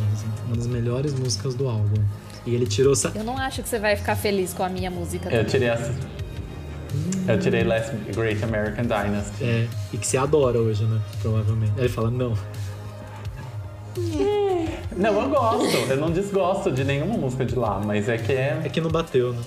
Uma 0.46 0.56
das 0.56 0.66
melhores 0.66 1.14
músicas 1.14 1.54
do 1.54 1.68
álbum. 1.68 2.02
E 2.46 2.54
ele 2.54 2.66
tirou 2.66 2.92
essa. 2.92 3.12
Eu 3.14 3.24
não 3.24 3.38
acho 3.38 3.62
que 3.62 3.68
você 3.68 3.78
vai 3.78 3.96
ficar 3.96 4.16
feliz 4.16 4.52
com 4.52 4.62
a 4.62 4.68
minha 4.68 4.90
música. 4.90 5.30
Eu 5.34 5.44
tirei 5.46 5.68
essa. 5.68 5.94
Eu 7.26 7.38
tirei 7.40 7.64
Last 7.64 7.92
Great 8.14 8.44
American 8.44 8.84
Dynasty. 8.84 9.42
É, 9.42 9.66
e 9.92 9.96
que 9.96 10.06
você 10.06 10.16
adora 10.18 10.58
hoje, 10.58 10.84
né? 10.84 11.00
Provavelmente. 11.22 11.72
Aí 11.76 11.84
ele 11.84 11.88
fala, 11.88 12.10
não. 12.10 12.34
Não, 14.96 15.20
eu 15.22 15.28
gosto. 15.28 15.76
Eu 15.90 15.96
não 15.96 16.10
desgosto 16.10 16.70
de 16.70 16.84
nenhuma 16.84 17.16
música 17.16 17.44
de 17.44 17.56
lá, 17.56 17.80
mas 17.84 18.08
é 18.08 18.16
que 18.18 18.32
é. 18.32 18.60
É 18.64 18.68
que 18.68 18.80
não 18.80 18.90
bateu, 18.90 19.32
né? 19.32 19.40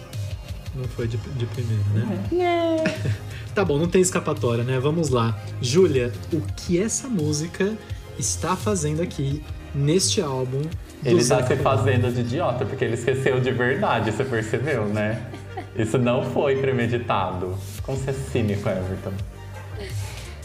Não 0.77 0.85
foi 0.85 1.07
de, 1.07 1.17
de 1.17 1.45
primeiro, 1.47 1.83
né? 1.93 2.83
tá 3.55 3.65
bom, 3.65 3.79
não 3.79 3.87
tem 3.87 3.99
escapatória, 3.99 4.63
né? 4.63 4.79
Vamos 4.79 5.09
lá. 5.09 5.35
Júlia, 5.59 6.13
o 6.31 6.39
que 6.55 6.79
essa 6.79 7.07
música 7.07 7.75
está 8.19 8.55
fazendo 8.55 9.01
aqui 9.01 9.43
neste 9.73 10.21
álbum? 10.21 10.61
Ele 11.03 11.21
Zé 11.21 11.37
tá 11.37 11.47
se 11.47 11.55
fazendo 11.57 12.13
de 12.13 12.21
idiota, 12.21 12.65
porque 12.65 12.85
ele 12.85 12.93
esqueceu 12.93 13.39
de 13.39 13.51
verdade, 13.51 14.11
você 14.11 14.23
percebeu, 14.23 14.85
né? 14.85 15.21
Isso 15.75 15.97
não 15.97 16.23
foi 16.31 16.57
premeditado. 16.57 17.55
Como 17.83 17.97
você 17.97 18.11
é 18.11 18.13
cínico, 18.13 18.67
Everton. 18.69 19.13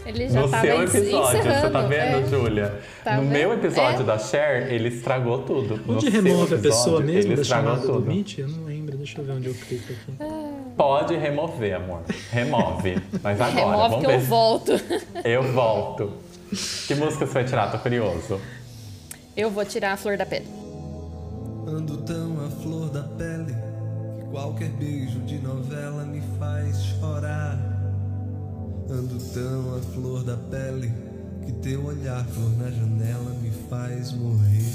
Ele 0.05 0.29
já 0.29 0.41
no 0.41 0.49
tava 0.49 0.61
seu 0.67 0.83
episódio, 0.83 1.41
você 1.43 1.69
tá 1.69 1.81
vendo, 1.81 2.25
é. 2.25 2.27
Júlia? 2.27 2.79
Tá 3.03 3.15
no 3.15 3.21
vendo? 3.23 3.31
meu 3.31 3.53
episódio 3.53 4.01
É. 4.01 4.03
da 4.03 4.17
Cher, 4.19 4.71
ele 4.71 4.89
estragou 4.89 5.39
tudo. 5.43 5.77
no 5.77 5.93
Onde 5.93 6.11
seu 6.11 6.21
remove 6.21 6.55
a 6.55 6.57
pessoa 6.57 6.99
episódio, 6.99 7.05
mesmo 7.05 7.19
ele 7.31 7.35
da 7.35 7.41
estragou 7.41 7.69
chamada 7.71 7.87
do 7.87 7.93
tudo. 7.93 8.05
Meet? 8.07 8.37
Eu 8.39 8.47
não 8.49 8.65
lembro, 8.65 8.97
deixa 8.97 9.19
eu 9.21 9.25
ver 9.25 9.31
onde 9.31 9.47
eu 9.47 9.53
clico 9.53 9.93
aqui. 9.93 10.33
Pode 10.75 11.15
remover, 11.15 11.75
amor. 11.75 12.01
Remove. 12.31 13.01
Mas 13.21 13.39
agora, 13.39 13.65
Remove 13.65 13.89
vamos 13.89 13.99
que 14.01 14.07
ver. 14.07 14.13
eu 14.15 14.19
volto. 14.21 14.71
Eu 15.23 15.43
volto. 15.53 16.11
Que 16.87 16.95
música 16.95 17.25
você 17.25 17.33
vai 17.33 17.43
tirar? 17.45 17.71
Tô 17.71 17.77
curioso. 17.79 18.39
Eu 19.37 19.49
vou 19.49 19.63
tirar 19.65 19.93
a 19.93 19.97
flor 19.97 20.17
da 20.17 20.25
pele. 20.25 20.47
Ando 21.67 21.97
tão 21.97 22.45
à 22.45 22.49
flor 22.61 22.89
da 22.89 23.01
pele 23.03 23.55
que 24.19 24.29
qualquer 24.31 24.69
beijo 24.69 25.19
de 25.21 25.37
novela 25.39 26.03
me 26.03 26.21
faz 26.37 26.77
chorar. 26.99 27.57
Ando 28.89 29.17
tão 29.33 29.75
à 29.75 29.81
flor 29.93 30.23
da 30.23 30.37
pele 30.37 30.91
que 31.45 31.51
teu 31.53 31.85
olhar 31.85 32.25
flor 32.25 32.51
na 32.57 32.69
janela 32.69 33.33
me 33.41 33.51
faz 33.69 34.11
morrer. 34.13 34.73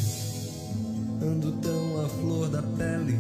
Ando 1.23 1.53
tão 1.53 2.05
à 2.05 2.09
flor 2.09 2.49
da 2.49 2.63
pele 2.63 3.19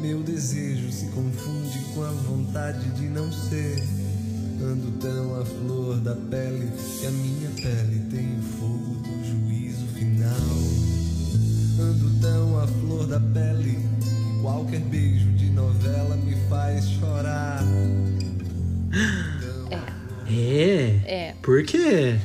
meu 0.00 0.22
desejo 0.22 0.92
se 0.92 1.06
confunde 1.06 1.78
com 1.94 2.04
a 2.04 2.10
vontade 2.10 2.88
de 2.90 3.08
não 3.08 3.32
ser. 3.32 3.82
Ando 4.62 4.92
tão 5.00 5.40
à 5.40 5.44
flor 5.44 5.98
da 6.00 6.14
pele 6.14 6.70
que 7.00 7.06
a 7.06 7.10
minha 7.10 7.50
pele 7.50 8.00
tem 8.10 8.38
o 8.38 8.42
fogo 8.42 8.94
do 9.02 9.24
juízo 9.24 9.86
final. 9.94 10.30
Ando 11.80 12.20
tão 12.20 12.60
à 12.60 12.66
flor 12.66 13.06
da 13.06 13.18
pele 13.18 13.78
que 14.00 14.42
qualquer 14.42 14.80
beijo 14.80 15.30
de 15.32 15.50
novela 15.50 16.16
me 16.16 16.36
faz 16.48 16.88
chorar. 16.88 17.64
É. 21.06 21.32
Por 21.42 21.62
quê? 21.64 22.16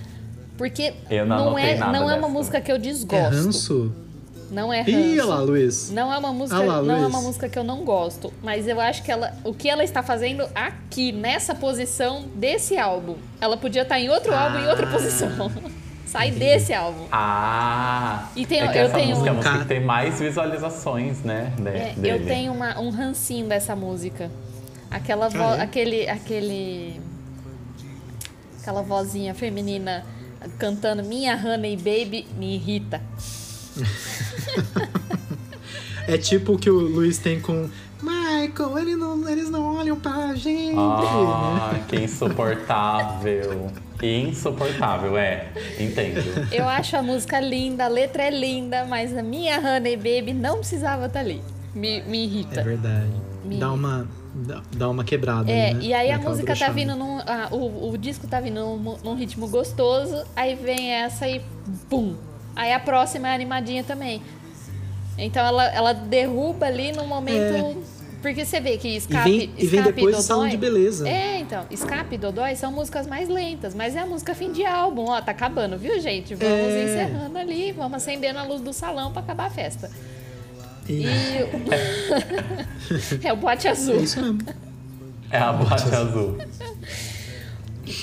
Porque 0.57 0.94
Eu 1.10 1.26
não 1.26 1.45
não, 1.52 1.57
é, 1.57 1.76
não 1.78 2.10
é 2.10 2.15
uma 2.15 2.30
música 2.30 2.61
que 2.61 2.72
eu 2.72 2.76
É 2.76 2.80
desgosto. 2.80 3.15
ranço? 3.36 3.91
Não 4.52 4.72
é 4.72 4.84
Ih, 4.86 4.94
olha 4.94 5.15
ranço. 5.22 5.28
lá, 5.30 5.40
Luiz. 5.41 5.91
Não 5.91 6.14
é 6.14 6.18
uma 6.18 6.34
música, 6.34 6.57
Ah 6.60 6.64
lá, 6.64 6.82
não 6.82 7.03
é 7.03 7.07
uma 7.07 7.22
música 7.22 7.48
que 7.48 7.57
eu 7.57 7.64
não 7.64 7.86
gosto, 7.86 8.34
mas 8.44 8.68
eu 8.68 8.82
acho 8.82 9.02
que 9.02 9.10
ela, 9.11 9.34
o 9.45 9.53
que 9.53 9.69
ela 9.69 9.84
está 9.84 10.03
fazendo 10.03 10.45
aqui 10.53 11.11
nessa 11.14 11.56
posição 11.56 12.26
desse 12.36 12.78
álbum, 12.78 13.15
ela 13.40 13.56
podia 13.56 13.84
estar 13.84 13.98
em 13.99 14.10
outro 14.10 14.36
álbum 14.36 14.60
em 14.60 14.68
outra 14.68 14.88
Ah. 14.88 14.91
posição. 14.91 15.30
Sai 16.06 16.30
desse 16.32 16.73
álbum. 16.73 17.06
Ah! 17.10 18.28
E 18.36 18.45
tem- 18.45 18.60
é 18.60 18.68
que 18.68 18.78
eu 18.78 18.82
essa 18.84 18.94
tenho 18.95 19.10
música 19.11 19.28
é 19.28 19.30
a 19.30 19.32
um 19.32 19.36
música 19.38 19.53
ca- 19.53 19.60
que 19.61 19.65
tem 19.69 19.80
mais 19.80 20.19
visualizações, 20.19 21.22
né? 21.23 21.53
de- 21.57 21.68
É, 21.69 21.94
dele. 21.95 22.10
eu 22.23 22.26
tenho 22.28 22.52
uma- 22.52 22.78
um 22.82 22.90
rancinho 22.90 23.48
dessa 23.48 23.73
música. 23.78 24.30
Aquela 24.91 25.30
Ah, 25.34 25.56
é? 25.57 25.61
aquele 25.61 26.10
aquele 26.10 26.99
aquela 28.61 28.81
vozinha 28.83 29.33
feminina 29.33 30.05
cantando 30.57 31.03
Minha 31.03 31.35
Honey 31.35 31.75
Baby 31.75 32.27
me 32.38 32.55
irrita. 32.55 33.01
É 36.07 36.17
tipo 36.17 36.53
o 36.53 36.57
que 36.57 36.69
o 36.69 36.79
Luiz 36.79 37.17
tem 37.17 37.39
com 37.39 37.69
Michael, 38.01 38.79
ele 38.79 38.95
não- 38.95 39.29
eles 39.29 39.49
não 39.49 39.75
olham 39.77 39.99
pra 39.99 40.33
gente. 40.33 40.73
né? 40.75 40.81
Ah, 40.81 41.79
que 41.88 41.95
insuportável. 41.97 43.71
Insuportável, 44.01 45.15
é. 45.17 45.49
Entendo. 45.79 46.19
Eu 46.51 46.67
acho 46.67 46.97
a 46.97 47.03
música 47.03 47.39
linda, 47.39 47.85
a 47.85 47.88
letra 47.88 48.23
é 48.23 48.31
linda, 48.31 48.83
mas 48.85 49.15
a 49.15 49.21
minha 49.21 49.59
Honey 49.59 49.95
Baby 49.95 50.33
não 50.33 50.57
precisava 50.57 51.05
estar 51.05 51.19
ali. 51.19 51.41
Me, 51.75 52.01
me 52.01 52.25
irrita. 52.25 52.61
É 52.61 52.63
verdade. 52.63 53.11
Me- 53.45 53.57
Dá 53.59 53.71
uma, 53.71 54.07
dá, 54.76 54.90
uma 54.90 55.03
quebrada. 55.03 55.52
É, 55.52 55.70
ali, 55.70 55.74
né? 55.76 55.84
e 55.84 55.94
aí 55.94 56.12
a 56.12 56.18
música 56.18 56.48
tá 56.48 56.53
brochada. 56.53 56.74
vindo 56.74 56.95
num. 56.95 57.20
ah, 57.20 57.49
o, 57.52 57.91
o 57.91 57.98
disco 57.98 58.28
tá 58.28 58.40
vindo 58.40 58.60
num, 58.60 58.98
num 59.03 59.16
ritmo 59.16 59.48
gostoso, 59.48 60.24
aí 60.36 60.56
vem 60.56 60.91
essa 60.91 61.28
e 61.28 61.41
pum. 61.90 62.16
Aí 62.56 62.74
a 62.74 62.80
próxima 62.80 63.30
é 63.30 63.36
animadinha 63.36 63.84
também. 63.84 64.22
Então 65.18 65.45
ela, 65.45 65.66
ela 65.66 65.94
derruba 65.94 66.66
ali 66.66 66.91
no 66.91 67.06
momento. 67.06 67.84
Porque 68.22 68.45
você 68.45 68.60
vê 68.60 68.78
que 68.78 68.88
É. 68.88 68.91
E 68.91 68.98
escape, 68.98 69.30
vem, 69.30 69.53
e 69.58 69.66
vem 69.68 69.80
escape 69.80 69.95
depois 69.95 70.18
o 70.20 70.22
salão 70.22 70.48
de 70.48 70.56
Dodói. 70.56 70.70
beleza. 70.72 71.10
É, 71.10 71.40
então, 71.40 71.66
Escape 71.72 72.16
e 72.16 72.18
Dodói 72.20 72.56
são 72.56 72.72
músicas 72.72 73.08
mais 73.08 73.28
lentas, 73.28 73.74
mas 73.74 73.95
é 73.95 73.99
a 73.99 74.06
música 74.06 74.36
fim 74.36 74.52
de 74.52 74.64
álbum, 74.64 75.06
ó, 75.10 75.20
tá 75.22 75.32
acabando, 75.32 75.76
viu, 75.76 75.99
gente? 75.99 76.36
Vamos 76.36 76.53
É. 76.53 76.84
encerrando 76.84 77.38
ali, 77.38 77.72
vamos 77.72 77.95
acendendo 77.95 78.38
a 78.38 78.44
luz 78.44 78.62
do 78.62 78.72
salão 78.74 79.12
pra 79.12 79.24
acabar 79.24 79.48
a 79.48 79.49
festa. 79.49 79.90
E- 80.88 81.03
E. 81.06 81.06
é 83.28 83.34
o 83.34 83.38
boate 83.38 83.68
É 83.68 83.72
azul. 83.72 83.95
isso 84.02 84.22
mesmo. 84.22 84.40
É 85.30 85.38
a 85.38 85.53
boate 85.53 85.84
azul. 85.95 86.38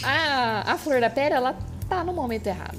A, 0.02 0.72
a 0.72 0.78
Flor 0.78 1.00
da 1.00 1.10
Pera, 1.10 1.36
ela 1.36 1.58
tá 1.88 2.04
no 2.04 2.12
momento 2.12 2.46
errado. 2.46 2.78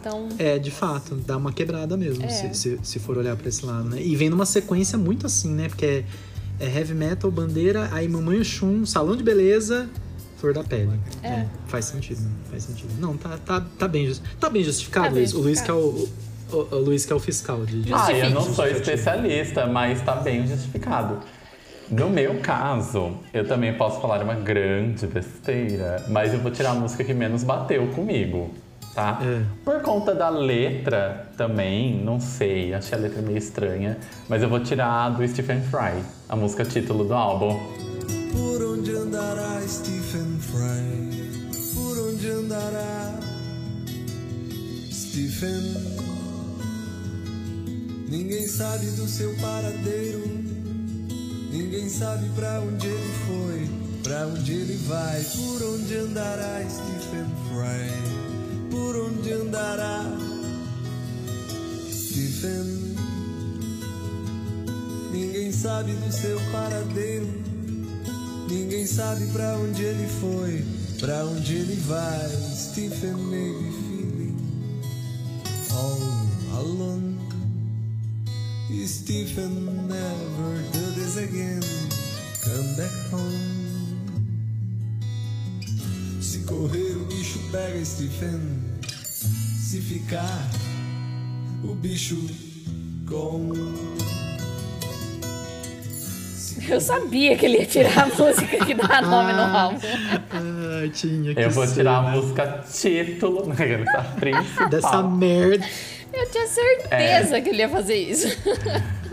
Então, 0.00 0.28
É, 0.38 0.58
de 0.58 0.70
fato, 0.70 1.16
dá 1.16 1.36
uma 1.36 1.52
quebrada 1.52 1.96
mesmo, 1.96 2.24
É. 2.24 2.28
se, 2.28 2.54
se, 2.54 2.78
se 2.82 2.98
for 3.00 3.18
olhar 3.18 3.34
pra 3.36 3.48
esse 3.48 3.64
lado, 3.66 3.88
né? 3.88 4.00
E 4.00 4.14
vem 4.14 4.30
numa 4.30 4.46
sequência 4.46 4.96
muito 4.96 5.26
assim, 5.26 5.52
né? 5.52 5.68
Porque 5.68 5.84
é, 5.86 6.04
é 6.60 6.66
heavy 6.78 6.94
metal, 6.94 7.30
bandeira, 7.30 7.88
aí 7.92 8.06
Mamãe 8.08 8.42
Chum, 8.44 8.86
salão 8.86 9.16
de 9.16 9.24
beleza, 9.24 9.88
flor 10.38 10.54
da 10.54 10.62
pele. 10.62 10.98
É. 11.22 11.46
faz 11.66 11.86
sentido, 11.86 12.20
faz 12.50 12.62
sentido. 12.64 12.90
Não, 13.00 13.16
tá, 13.16 13.36
tá, 13.38 13.60
tá, 13.78 13.88
bem, 13.88 14.12
tá 14.38 14.48
bem 14.48 14.62
justificado, 14.62 15.06
Tá 15.06 15.12
bem 15.12 15.22
Luiz. 15.22 15.34
O 15.34 15.40
Luiz 15.40 15.60
que 15.60 15.70
é 15.70 15.74
o, 15.74 15.90
justificado. 15.92 16.26
O, 16.52 16.56
o 16.74 16.78
Luiz 16.80 17.04
que 17.04 17.12
é 17.12 17.16
o 17.16 17.20
fiscal 17.20 17.64
de... 17.64 17.82
de- 17.82 17.92
Ah, 17.94 18.12
eu 18.12 18.30
não 18.30 18.42
sou 18.42 18.66
especialista, 18.66 19.66
mas 19.66 20.00
tá 20.02 20.16
bem 20.16 20.46
justificado. 20.46 21.18
No 21.90 22.10
meu 22.10 22.40
caso, 22.40 23.16
eu 23.32 23.46
também 23.46 23.72
posso 23.74 24.00
falar 24.00 24.22
uma 24.22 24.34
grande 24.34 25.06
besteira, 25.06 26.04
mas 26.08 26.32
eu 26.34 26.40
vou 26.40 26.50
tirar 26.50 26.70
a 26.70 26.74
música 26.74 27.04
que 27.04 27.14
menos 27.14 27.44
bateu 27.44 27.86
comigo, 27.88 28.52
tá? 28.92 29.20
É. 29.22 29.42
Por 29.64 29.80
conta 29.82 30.12
da 30.12 30.28
letra 30.28 31.28
também, 31.36 31.94
não 32.02 32.18
sei, 32.18 32.74
achei 32.74 32.98
a 32.98 33.00
letra 33.00 33.22
meio 33.22 33.38
estranha, 33.38 33.98
mas 34.28 34.42
eu 34.42 34.48
vou 34.48 34.58
tirar 34.58 34.88
a 35.06 35.10
do 35.10 35.26
Stephen 35.28 35.60
Fry, 35.62 36.02
a 36.28 36.34
música 36.34 36.64
título 36.64 37.04
do 37.04 37.14
álbum. 37.14 37.56
Por 38.32 38.62
onde 38.64 38.90
andará 38.90 39.60
Stephen 39.68 40.38
Fry? 40.40 41.72
Por 41.72 42.08
onde 42.08 42.28
andará 42.30 43.14
Stephen? 44.90 46.05
Ninguém 48.08 48.46
sabe 48.46 48.86
do 48.92 49.08
seu 49.08 49.34
paradeiro. 49.36 50.22
Ninguém 51.50 51.88
sabe 51.88 52.28
pra 52.36 52.60
onde 52.60 52.86
ele 52.86 53.12
foi, 53.26 53.70
pra 54.02 54.26
onde 54.28 54.52
ele 54.52 54.76
vai. 54.86 55.24
Por 55.24 55.62
onde 55.74 55.96
andará 55.96 56.64
Stephen 56.68 57.26
Fry? 57.48 58.70
Por 58.70 58.96
onde 58.96 59.32
andará 59.32 60.04
Stephen? 61.90 62.94
Ninguém 65.12 65.50
sabe 65.50 65.92
do 65.92 66.12
seu 66.12 66.38
paradeiro. 66.52 67.26
Ninguém 68.48 68.86
sabe 68.86 69.26
pra 69.32 69.58
onde 69.58 69.82
ele 69.82 70.06
foi, 70.20 70.64
pra 71.00 71.24
onde 71.24 71.54
ele 71.54 71.74
vai. 71.86 72.28
Stephen 72.54 73.16
may 73.16 73.52
be 73.52 73.70
feeling 73.82 74.36
all 75.72 76.60
alone. 76.60 77.15
Stephen 78.84 79.88
never 79.88 80.62
do 80.72 80.90
this 80.92 81.16
again. 81.16 81.60
Come 82.42 82.76
back 82.76 82.92
home. 83.12 83.66
Se 86.20 86.40
correr, 86.44 86.96
o 86.96 87.04
bicho 87.06 87.38
pega 87.50 87.82
Stephen. 87.84 88.62
Se 89.58 89.80
ficar, 89.80 90.50
o 91.64 91.74
bicho 91.74 92.16
com. 93.08 93.50
eu 96.68 96.80
sabia 96.80 97.36
que 97.36 97.46
ele 97.46 97.58
ia 97.58 97.66
tirar 97.66 98.04
a 98.04 98.06
música 98.14 98.64
que 98.64 98.74
dá 98.74 99.02
nome 99.02 99.32
no 99.32 99.42
álbum. 99.42 99.78
Ah, 100.30 100.88
tinha 100.92 101.34
que 101.34 101.40
Eu 101.40 101.50
vou 101.50 101.66
ser, 101.66 101.74
tirar 101.74 101.98
a 101.98 102.02
né? 102.02 102.10
música 102.16 102.64
título, 102.72 103.52
essa 103.52 104.02
principal. 104.18 104.68
Dessa 104.68 105.02
merda. 105.02 105.66
Eu 106.12 106.30
tinha 106.30 106.46
certeza 106.46 107.40
que 107.40 107.48
ele 107.50 107.58
ia 107.58 107.68
fazer 107.68 107.94
isso. 107.96 108.26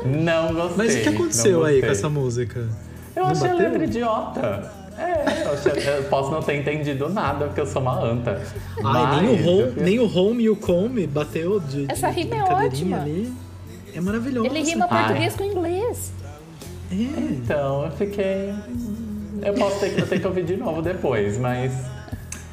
Não 0.06 0.54
gostei. 0.54 0.78
Mas 0.78 0.96
o 0.96 1.02
que 1.02 1.10
aconteceu 1.10 1.64
aí 1.66 1.82
com 1.82 1.88
essa 1.88 2.10
música? 2.10 2.68
Eu 3.16 3.24
Não 3.24 3.32
achei 3.32 3.48
a 3.48 3.52
bateu? 3.54 3.70
letra 3.70 3.84
idiota. 3.86 4.72
É, 4.98 5.44
eu, 5.46 5.54
achei- 5.54 5.98
eu 5.98 6.04
posso 6.04 6.30
não 6.32 6.42
ter 6.42 6.56
entendido 6.56 7.10
nada, 7.10 7.46
porque 7.48 7.62
eu 7.62 7.66
sou 7.66 7.82
uma 7.82 8.00
anta. 8.00 8.42
Ai, 8.84 9.22
nem, 9.26 9.30
o 9.30 9.48
home, 9.50 9.74
nem 9.82 10.00
o 10.00 10.18
home 10.18 10.44
e 10.44 10.50
o 10.50 10.56
come 10.56 11.08
bateu 11.08 11.60
de, 11.60 11.86
Essa 11.92 12.10
de 12.12 12.22
rima 12.22 12.36
é 12.36 12.40
brincadeirinha 12.40 12.98
ótima. 12.98 13.02
ali. 13.02 13.34
É 13.96 14.02
maravilhoso. 14.02 14.46
Ele 14.48 14.62
rima 14.62 14.88
Ai. 14.90 15.04
português 15.06 15.36
com 15.36 15.44
inglês. 15.44 16.14
É. 16.92 16.96
Então, 16.96 17.86
eu 17.86 17.92
fiquei... 17.92 18.54
Eu 19.42 19.54
posso 19.56 19.80
ter 19.80 19.94
que, 19.96 20.02
eu 20.02 20.08
tenho 20.08 20.22
que 20.22 20.28
ouvir 20.28 20.46
de 20.46 20.56
novo 20.58 20.82
depois, 20.82 21.38
mas... 21.40 21.74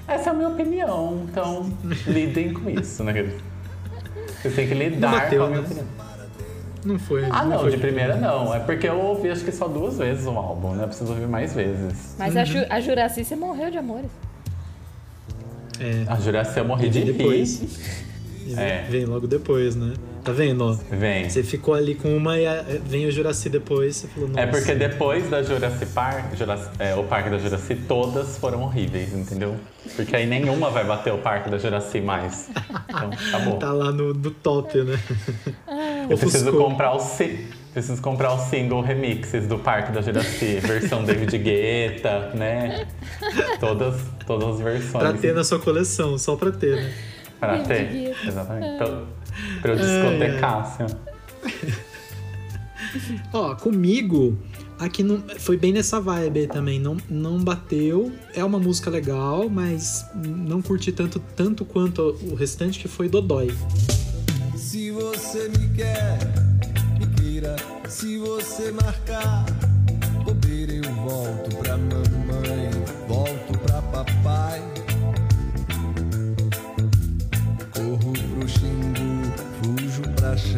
Essa 0.08 0.30
é 0.30 0.32
a 0.32 0.34
minha 0.34 0.48
opinião, 0.48 1.22
então 1.30 1.70
lidem 2.06 2.52
com 2.52 2.68
isso, 2.68 3.04
né? 3.04 3.30
Vocês 4.40 4.54
têm 4.54 4.68
que 4.68 4.74
lidar 4.74 5.10
bateu, 5.12 5.40
com 5.40 5.44
a 5.46 5.48
minha 5.48 5.60
né? 5.60 5.66
opinião. 5.66 5.86
Não 6.84 6.98
foi. 6.98 7.24
Ah, 7.30 7.44
não, 7.44 7.60
foi 7.60 7.72
de 7.72 7.76
primeira 7.76 8.16
não. 8.16 8.54
É 8.54 8.58
porque 8.60 8.88
eu 8.88 8.98
ouvi 8.98 9.28
acho 9.30 9.44
que 9.44 9.52
só 9.52 9.68
duas 9.68 9.98
vezes 9.98 10.26
o 10.26 10.30
álbum, 10.30 10.72
né? 10.74 10.84
Eu 10.84 10.88
preciso 10.88 11.12
ouvir 11.12 11.26
mais 11.28 11.54
vezes. 11.54 12.14
Mas 12.18 12.36
a, 12.36 12.44
Ju, 12.44 12.58
a 12.70 12.80
Juraci, 12.80 13.22
você 13.24 13.36
morreu 13.36 13.70
de 13.70 13.76
amores. 13.76 14.10
É. 15.78 16.04
A 16.10 16.16
Juraci 16.16 16.58
eu 16.58 16.64
morri 16.64 16.88
de 16.88 17.04
depois. 17.12 17.60
rir. 17.60 17.68
E 18.46 18.54
É. 18.58 18.86
Vem 18.88 19.04
logo 19.04 19.26
depois, 19.26 19.76
né? 19.76 19.92
Tá 20.22 20.32
vendo? 20.32 20.78
Vem. 20.90 21.28
Você 21.30 21.42
ficou 21.42 21.72
ali 21.74 21.94
com 21.94 22.14
uma 22.16 22.38
e 22.38 22.44
vem 22.84 23.06
o 23.06 23.10
Juraci 23.10 23.48
depois, 23.48 23.96
você 23.96 24.08
falou, 24.08 24.28
nossa. 24.28 24.40
É 24.40 24.46
porque 24.46 24.74
depois 24.74 25.28
da 25.30 25.42
Jurassic 25.42 25.86
Park, 25.92 26.34
Jurassic- 26.36 26.70
é, 26.78 26.94
o 26.94 27.04
Parque 27.04 27.30
da 27.30 27.38
Juraci, 27.38 27.74
todas 27.74 28.36
foram 28.36 28.62
horríveis, 28.62 29.12
entendeu? 29.14 29.56
Porque 29.96 30.14
aí 30.14 30.26
nenhuma 30.26 30.68
vai 30.70 30.84
bater 30.84 31.12
o 31.12 31.18
Parque 31.18 31.48
da 31.48 31.56
Juraci 31.58 32.00
mais. 32.02 32.50
Então, 32.88 33.10
acabou. 33.28 33.56
Tá 33.58 33.72
lá 33.72 33.90
no, 33.90 34.12
no 34.12 34.30
top, 34.30 34.76
né? 34.82 34.98
Eu 36.08 36.18
preciso 36.18 36.52
comprar 36.52 36.92
o 36.94 36.98
si- 37.00 37.48
preciso 37.72 38.02
comprar 38.02 38.32
o 38.34 38.38
single 38.38 38.82
remixes 38.82 39.46
do 39.46 39.58
Parque 39.58 39.92
da 39.92 40.02
Juraci, 40.02 40.56
versão 40.60 41.02
David 41.04 41.38
Guetta, 41.38 42.30
né? 42.34 42.86
Todas, 43.58 43.94
todas 44.26 44.56
as 44.56 44.60
versões. 44.60 45.02
Pra 45.04 45.12
ter 45.14 45.34
na 45.34 45.44
sua 45.44 45.58
coleção, 45.58 46.18
só 46.18 46.36
pra 46.36 46.50
ter, 46.50 46.76
né? 46.76 46.92
Pra 47.40 47.58
ter. 47.58 48.14
Exatamente. 48.24 48.76
Pra, 48.76 49.02
pra 49.62 49.72
eu 49.72 49.76
discotecar, 49.76 50.60
assim, 50.60 50.84
ó. 50.84 51.10
Ó, 53.32 53.54
comigo, 53.54 54.36
aqui 54.78 55.02
não, 55.02 55.22
foi 55.38 55.56
bem 55.56 55.72
nessa 55.72 56.00
vibe 56.00 56.46
também. 56.48 56.80
Não, 56.80 56.96
não 57.08 57.38
bateu. 57.38 58.12
É 58.34 58.44
uma 58.44 58.58
música 58.58 58.90
legal, 58.90 59.48
mas 59.48 60.04
não 60.14 60.60
curti 60.60 60.92
tanto, 60.92 61.20
tanto 61.36 61.64
quanto 61.64 62.16
o 62.22 62.34
restante 62.34 62.78
que 62.78 62.88
foi 62.88 63.08
Dodói. 63.08 63.54
Se 64.56 64.90
você 64.90 65.48
me 65.48 65.68
quer, 65.76 66.18
me 66.98 67.06
queira. 67.14 67.56
Se 67.88 68.18
você 68.18 68.70
marcar, 68.72 69.44
bobeira 70.24 70.72
eu 70.72 70.94
volto 70.94 71.56
pra 71.56 71.76
mamãe, 71.76 72.70
volto 73.08 73.58
pra 73.58 73.82
papai. 73.82 74.79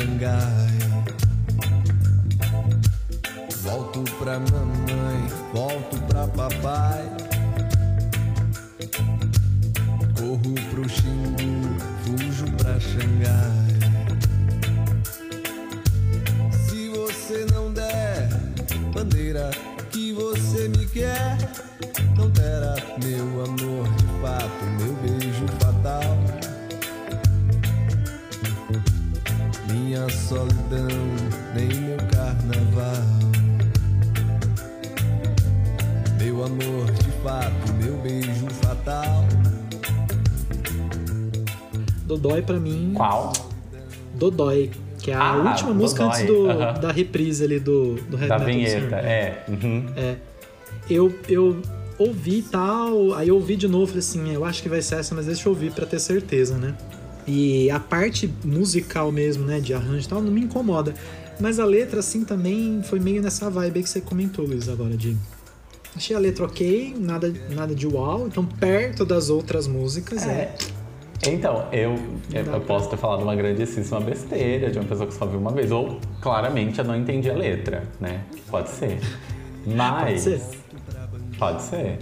Xangai. 0.03 0.79
Volto 3.63 4.03
pra 4.19 4.41
mamãe, 4.41 5.29
volto 5.55 5.97
pra 6.09 6.27
papai. 6.27 7.09
Corro 10.19 10.55
pro 10.71 10.89
Xingu, 10.89 11.77
fujo 12.03 12.47
pra 12.57 12.81
Xangai. 12.81 13.79
Se 16.67 16.89
você 16.89 17.47
não 17.53 17.73
der 17.73 18.29
bandeira 18.93 19.53
que 19.93 20.13
você 20.15 20.69
me 20.69 20.85
quer, 20.87 21.39
não 22.17 22.29
terá 22.33 22.75
meu 23.05 23.45
amor 23.45 23.89
de 23.95 24.07
fato, 24.21 24.65
meu 24.81 24.95
beijo 24.95 25.47
fatal. 25.61 26.52
Minha 29.93 30.09
solidão, 30.09 30.89
nem 31.55 31.67
meu 31.67 31.99
carnaval. 31.99 33.05
Meu 36.19 36.45
amor 36.45 36.91
de 36.93 37.11
fato, 37.23 37.73
meu 37.75 37.99
beijo 37.99 38.47
fatal. 38.63 39.27
Dodói 42.07 42.41
pra 42.41 42.59
mim. 42.59 42.95
Qual? 42.97 43.35
Dodói, 44.15 44.71
que 44.99 45.11
é 45.11 45.15
a 45.15 45.33
Ah, 45.33 45.37
última 45.51 45.75
música 45.75 46.05
Dodói, 46.05 46.23
antes 46.23 46.27
do, 46.75 46.81
da 46.81 46.91
reprise 46.91 47.45
ali 47.45 47.61
do, 47.61 47.97
do 47.97 48.17
Heavy 48.17 48.29
Da 48.29 48.39
vinheta, 48.39 48.97
é. 48.97 49.45
Uhum. 49.47 49.85
Eu, 50.89 51.15
eu 51.29 51.61
ouvi 51.99 52.39
e 52.39 52.43
tal, 52.45 53.13
aí 53.13 53.29
eu 53.29 53.35
ouvi 53.35 53.57
de 53.57 53.69
novo, 53.69 53.89
falei 53.89 53.99
assim, 53.99 54.33
eu 54.33 54.43
acho 54.47 54.63
que 54.63 54.71
vai 54.71 54.81
ser 54.81 54.95
essa, 54.95 55.15
mas 55.15 55.27
deixa 55.27 55.47
eu 55.47 55.53
ouvir 55.53 55.71
pra 55.71 55.85
ter 55.85 56.01
certeza, 56.01 56.57
né? 56.57 56.75
E 57.27 57.71
a 57.71 57.79
parte 57.79 58.33
musical 58.45 59.13
mesmo, 59.13 59.45
né, 59.45 59.61
de 59.61 59.73
arranjo 59.73 60.07
e 60.07 60.09
tal, 60.09 60.21
não 60.21 60.33
me 60.33 60.41
incomoda. 60.41 60.95
Mas 61.41 61.59
a 61.59 61.65
letra, 61.65 62.01
assim, 62.01 62.25
também 62.25 62.83
foi 62.83 63.01
meio 63.01 63.23
nessa 63.23 63.49
vibe 63.51 63.83
que 63.83 63.89
você 63.89 64.01
comentou, 64.01 64.47
Luiz, 64.47 64.69
agora, 64.69 64.97
de... 64.97 65.17
Achei 65.95 66.17
a 66.17 66.19
letra 66.19 66.47
ok, 66.47 66.95
nada, 66.99 67.33
nada 67.51 67.75
de 67.75 67.87
uau, 67.87 68.27
então 68.27 68.45
perto 68.45 69.05
das 69.05 69.29
outras 69.29 69.67
músicas, 69.67 70.27
é. 70.27 70.55
Então, 71.27 71.69
eu, 71.71 71.95
eu, 72.33 72.61
posso 72.63 72.91
ter 72.91 72.97
falado 72.97 73.23
uma 73.23 73.37
grandíssima 73.37 74.01
besteira 74.01 74.71
de 74.71 74.79
uma 74.79 74.89
pessoa 74.89 75.07
que 75.07 75.15
só 75.15 75.25
viu 75.25 75.39
uma 75.39 75.53
vez. 75.53 75.71
Ou, 75.71 76.01
claramente, 76.21 76.81
eu 76.81 76.85
não 76.85 76.97
entendi 76.97 77.31
a 77.31 77.35
letra, 77.35 77.85
né? 78.01 78.23
Pode 78.51 78.71
ser. 78.71 78.99
Mas. 79.65 80.23
ser. 80.23 80.41
Pode 81.39 81.63
ser. 81.63 81.99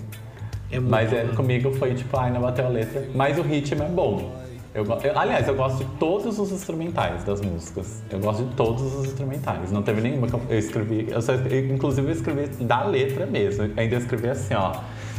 É 0.70 0.78
muito 0.78 0.90
Mas 0.90 1.12
é, 1.12 1.24
comigo 1.36 1.72
foi 1.74 1.94
tipo, 1.94 2.16
ai, 2.16 2.32
não 2.32 2.40
bateu 2.40 2.64
a 2.64 2.68
letra. 2.68 3.06
Mas 3.14 3.38
o 3.38 3.42
ritmo 3.42 3.82
é 3.82 3.88
bom. 3.88 4.39
Eu, 4.72 4.84
eu- 4.84 5.18
aliás, 5.18 5.48
eu 5.48 5.54
gosto 5.56 5.78
de 5.78 5.84
todos 5.98 6.38
os 6.38 6.52
instrumentais 6.52 7.24
das 7.24 7.40
músicas. 7.40 8.02
Eu 8.10 8.20
gosto 8.20 8.44
de 8.44 8.54
todos 8.54 8.82
os 8.94 9.06
instrumentais. 9.06 9.72
Não 9.72 9.82
teve 9.82 10.00
nenhuma 10.00 10.28
que 10.28 10.34
eu, 10.34 10.42
eu 10.48 10.58
escrevi. 10.58 11.08
Eu 11.10 11.20
só, 11.20 11.32
eu, 11.32 11.66
inclusive, 11.74 12.06
eu 12.06 12.12
escrevi 12.12 12.46
da 12.64 12.84
letra 12.84 13.26
mesmo. 13.26 13.68
Ainda 13.76 13.96
escrevi 13.96 14.28
assim, 14.28 14.54
ó. 14.54 14.72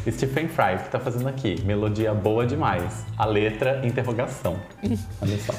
Stephen 0.10 0.48
Fry, 0.48 0.76
o 0.76 0.80
que 0.80 0.90
tá 0.90 0.99
fazendo 0.99 1.28
aqui? 1.28 1.61
Melodia 1.64 2.11
boa 2.14 2.45
demais. 2.45 3.06
A 3.18 3.26
letra, 3.26 3.82
interrogação. 3.86 4.56
Olha 5.22 5.38
só. 5.38 5.53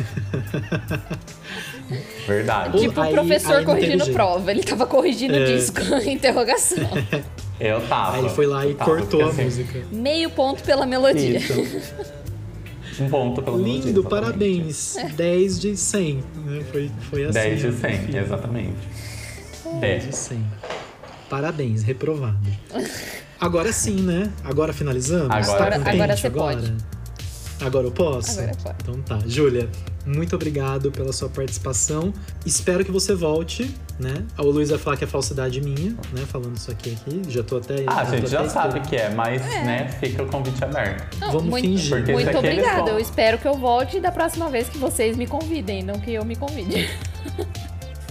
Verdade. 2.27 2.79
Tipo 2.81 3.01
o 3.03 3.11
professor 3.11 3.57
aí 3.57 3.65
corrigindo 3.65 4.07
prova. 4.13 4.51
Ele 4.51 4.63
tava 4.63 4.87
corrigindo 4.87 5.35
É. 5.37 5.45
disco, 5.45 5.81
interrogação. 6.09 6.79
Eu 7.61 7.81
tava. 7.87 8.15
Aí 8.17 8.21
ele 8.23 8.29
foi 8.31 8.47
lá 8.47 8.67
e 8.67 8.75
tava, 8.75 8.91
cortou 8.91 9.21
porque, 9.21 9.23
a 9.23 9.27
assim, 9.27 9.45
música. 9.45 9.83
Meio 9.93 10.31
ponto 10.31 10.63
pela 10.65 10.87
melodia. 10.87 11.37
Isso. 11.39 12.13
Um 13.01 13.09
ponto 13.09 13.43
pelo 13.43 13.57
melodia, 13.59 13.85
Lindo, 13.87 14.05
parabéns. 14.05 14.97
10 15.17 15.61
de 15.61 15.77
100. 15.77 16.15
Né? 16.45 16.65
Foi, 16.71 16.91
foi 17.11 17.25
assim. 17.25 17.33
10 17.33 17.61
de 17.61 17.67
né? 17.69 17.73
100, 17.81 17.95
Enfim, 17.95 18.17
exatamente. 18.19 18.77
10 19.81 20.05
de 20.07 20.17
100. 20.17 20.45
Parabéns, 21.31 21.83
reprovado. 21.83 22.39
Agora 23.41 23.73
sim, 23.73 23.97
né? 24.03 24.31
Agora 24.45 24.73
finalizamos? 24.73 25.31
Agora- 25.31 25.71
Tá 25.71 25.79
contente 25.79 25.95
agora 25.97 26.17
você 26.17 26.27
agora? 26.27 26.57
pode. 26.57 26.75
Agora 27.65 27.87
eu 27.87 27.93
posso? 27.93 28.41
Agora 28.41 28.57
pode. 28.63 28.77
Então 28.83 29.03
tá. 29.03 29.19
Júlia, 29.27 29.69
muito 30.07 30.35
obrigado 30.35 30.91
pela 30.91 31.13
sua 31.13 31.29
participação. 31.29 32.13
Espero 32.45 32.85
que 32.85 32.91
você 32.91 33.15
volte, 33.15 33.75
né? 33.99 34.25
O 34.39 34.43
Luiz 34.45 34.71
vai 34.71 34.79
falar 34.79 34.97
que 34.97 35.05
é 35.05 35.07
falsidade 35.07 35.61
minha, 35.61 35.91
né? 36.13 36.25
Falando 36.27 36.57
isso 36.57 36.71
aqui 36.71 36.93
aqui. 37.01 37.23
Já 37.29 37.43
tô 37.43 37.59
até. 37.59 37.85
Ah, 37.87 38.01
a 38.01 38.05
gente 38.05 38.29
já 38.29 38.49
sabe 38.49 38.81
esperando. 38.81 38.89
que 38.89 38.97
é, 38.97 39.11
mas, 39.15 39.43
né, 39.43 39.89
fica 40.01 40.23
o 40.23 40.27
convite 40.27 40.63
aberto. 40.65 41.19
Não, 41.21 41.29
Vamos 41.33 41.45
muito, 41.51 41.65
fingir. 41.67 41.97
Porque 41.97 42.13
Muito 42.13 42.29
eles 42.29 42.39
obrigada. 42.39 42.91
Eu 42.91 42.99
espero 42.99 43.39
que 43.39 43.47
eu 43.47 43.55
volte 43.55 44.01
da 44.01 44.11
próxima 44.11 44.49
vez 44.51 44.69
que 44.69 44.79
vocês 44.79 45.17
me 45.17 45.27
convidem, 45.27 45.83
não 45.83 45.95
que 46.01 46.13
eu 46.13 46.25
me 46.25 46.37
convide. 46.37 46.89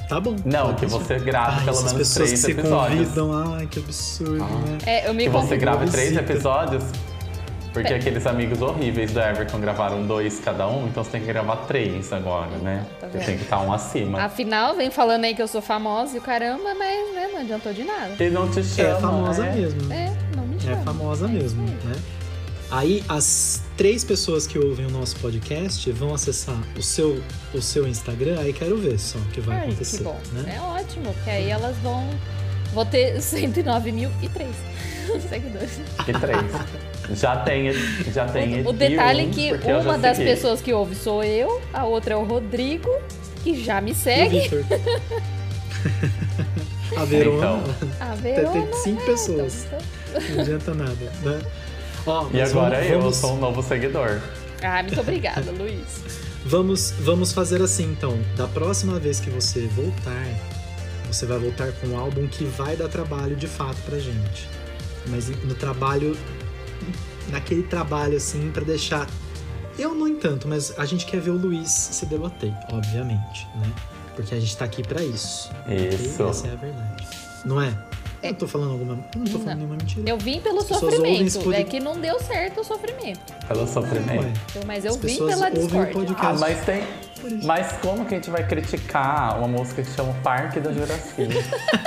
Tá 0.07 0.19
bom. 0.19 0.35
Não, 0.43 0.75
que 0.75 0.85
você 0.85 1.17
grave 1.19 1.59
Ai, 1.59 1.63
pelo 1.63 1.77
menos 1.77 1.93
pessoas 1.93 2.13
três 2.15 2.31
que 2.31 2.37
se 2.37 2.51
episódios. 2.51 3.07
convidam. 3.07 3.53
Ai, 3.55 3.65
que 3.67 3.79
absurdo, 3.79 4.43
Ah. 4.43 4.69
né? 4.69 4.77
É, 4.85 5.07
eu 5.07 5.13
me 5.13 5.23
Que 5.23 5.29
você 5.29 5.55
grave 5.55 5.89
três 5.89 6.17
episódios. 6.17 6.83
Porque 7.73 7.93
aqueles 7.93 8.27
amigos 8.27 8.61
horríveis 8.61 9.13
do 9.13 9.19
Everton 9.21 9.59
gravaram 9.59 10.05
dois 10.05 10.39
cada 10.39 10.67
um, 10.67 10.87
então 10.87 11.03
você 11.03 11.11
tem 11.11 11.21
que 11.21 11.27
gravar 11.27 11.55
três 11.67 12.11
agora, 12.11 12.57
né? 12.57 12.85
Tá 12.99 13.07
tem 13.07 13.37
que 13.37 13.43
estar 13.43 13.61
um 13.61 13.71
acima. 13.71 14.21
Afinal, 14.23 14.75
vem 14.75 14.91
falando 14.91 15.23
aí 15.23 15.33
que 15.33 15.41
eu 15.41 15.47
sou 15.47 15.61
famosa 15.61 16.15
e 16.15 16.19
o 16.19 16.21
caramba, 16.21 16.75
mas 16.75 17.13
né, 17.15 17.29
não 17.31 17.39
adiantou 17.39 17.71
de 17.71 17.83
nada. 17.85 18.21
E 18.21 18.29
não 18.29 18.49
te 18.49 18.61
chama. 18.61 18.89
É 18.89 18.99
famosa 18.99 19.45
é. 19.45 19.51
mesmo. 19.55 19.93
É, 19.93 20.13
não 20.35 20.45
me 20.45 20.57
É 20.57 20.59
chama. 20.59 20.83
famosa 20.83 21.27
mesmo, 21.29 21.63
né? 21.65 21.95
Aí 22.69 23.03
as 23.07 23.63
três 23.77 24.03
pessoas 24.03 24.45
que 24.47 24.57
ouvem 24.59 24.85
o 24.85 24.91
nosso 24.91 25.15
podcast 25.17 25.89
vão 25.91 26.13
acessar 26.13 26.57
o 26.77 26.81
seu, 26.81 27.21
o 27.53 27.61
seu 27.61 27.87
Instagram, 27.87 28.39
aí 28.39 28.53
quero 28.53 28.77
ver 28.77 28.97
só 28.99 29.17
o 29.17 29.25
que 29.25 29.39
vai 29.41 29.57
Ai, 29.57 29.63
acontecer. 29.67 29.97
que 29.97 30.03
bom. 30.03 30.19
Né? 30.33 30.55
É 30.57 30.61
ótimo, 30.61 31.13
porque 31.13 31.29
aí 31.29 31.49
elas 31.49 31.75
vão. 31.77 32.05
Vou 32.73 32.85
ter 32.85 33.15
109.003 33.19 34.09
seguidores. 35.29 35.79
E 36.07 36.13
três. 36.13 36.90
Já 37.15 37.37
tem, 37.37 37.71
já 38.13 38.25
tem 38.25 38.61
O, 38.63 38.69
o 38.69 38.73
detalhe 38.73 39.23
é 39.23 39.29
que 39.29 39.51
uma 39.81 39.97
das 39.97 40.17
segui. 40.17 40.29
pessoas 40.29 40.61
que 40.61 40.73
ouve 40.73 40.95
sou 40.95 41.23
eu, 41.23 41.61
a 41.73 41.85
outra 41.85 42.13
é 42.13 42.17
o 42.17 42.23
Rodrigo, 42.23 42.89
que 43.43 43.61
já 43.63 43.79
me 43.81 43.91
E 43.91 43.93
o 43.93 43.95
segue. 43.95 44.49
A 46.97 47.05
Verona, 47.05 47.37
Então. 47.37 47.63
A 48.01 48.15
tem, 48.17 48.33
Verona. 48.35 48.51
tem 48.67 48.73
cinco 48.83 49.05
pessoas. 49.05 49.65
então- 49.65 50.21
Não 50.35 50.41
adianta 50.41 50.73
nada, 50.73 51.11
né? 51.23 51.39
Ó, 52.05 52.27
E 52.33 52.41
agora 52.41 52.75
vamos, 52.77 52.91
eu 52.91 52.99
vamos, 52.99 53.15
sou 53.17 53.33
um 53.33 53.39
novo 53.39 53.63
seguidor. 53.63 54.19
Ah, 54.61 54.81
muito 54.83 54.99
obrigada, 54.99 55.51
Luiz. 55.57 56.03
Vamos, 56.45 56.91
vamos 56.99 57.31
fazer 57.31 57.61
assim 57.61 57.85
então. 57.85 58.19
Da 58.35 58.47
próxima 58.47 58.99
vez 58.99 59.19
que 59.19 59.29
você 59.29 59.67
voltar, 59.67 60.25
você 61.07 61.25
vai 61.25 61.37
voltar 61.39 61.71
com 61.73 61.87
um 61.87 61.97
álbum 61.97 62.27
que 62.27 62.43
vai 62.43 62.75
dar 62.75 62.87
trabalho 62.89 63.35
de 63.35 63.47
fato 63.47 63.77
pra 63.85 63.97
gente. 63.97 64.47
Mas 65.07 65.29
no 65.29 65.53
trabalho. 65.55 66.17
Naquele 67.29 67.63
trabalho 67.63 68.17
assim, 68.17 68.51
pra 68.51 68.63
deixar. 68.63 69.07
Eu, 69.77 69.95
no 69.95 70.07
entanto, 70.07 70.47
mas 70.47 70.77
a 70.77 70.85
gente 70.85 71.05
quer 71.05 71.21
ver 71.21 71.31
o 71.31 71.37
Luiz 71.37 71.69
se 71.69 72.05
debater, 72.05 72.53
obviamente, 72.71 73.47
né? 73.55 73.71
Porque 74.15 74.35
a 74.35 74.39
gente 74.39 74.55
tá 74.57 74.65
aqui 74.65 74.83
pra 74.83 75.01
isso. 75.01 75.49
Isso. 75.67 76.23
Essa 76.23 76.47
é 76.47 76.51
a 76.51 76.55
verdade. 76.55 77.07
Não 77.45 77.61
é? 77.61 77.73
Eu 78.23 78.29
não 78.29 78.37
tô 78.37 78.47
falando 78.47 78.71
alguma. 78.71 78.93
eu 78.93 79.19
Não 79.19 79.25
tô 79.25 79.31
falando 79.31 79.45
Não. 79.47 79.55
nenhuma 79.55 79.75
mentira. 79.75 80.09
Eu 80.09 80.17
vim 80.17 80.39
pelo 80.41 80.61
sofrimento. 80.61 81.53
É 81.53 81.63
que 81.63 81.79
não 81.79 81.99
deu 81.99 82.19
certo 82.19 82.61
o 82.61 82.63
sofrimento. 82.63 83.19
Pelo 83.47 83.67
sofrimento. 83.67 84.39
Eu- 84.55 84.61
Mas 84.65 84.85
eu 84.85 84.91
As 84.91 84.97
vim 84.97 85.17
pela 85.17 85.49
discórdia. 85.49 86.15
Ah, 86.19 86.33
mas 86.39 86.59
tem. 86.65 86.83
Mas 87.43 87.73
como 87.83 88.03
que 88.05 88.15
a 88.15 88.17
gente 88.17 88.31
vai 88.31 88.45
criticar 88.47 89.37
uma 89.37 89.47
música 89.47 89.83
que 89.83 89.91
chama 89.91 90.11
Parque 90.23 90.59
da 90.59 90.71
Juraci? 90.71 91.27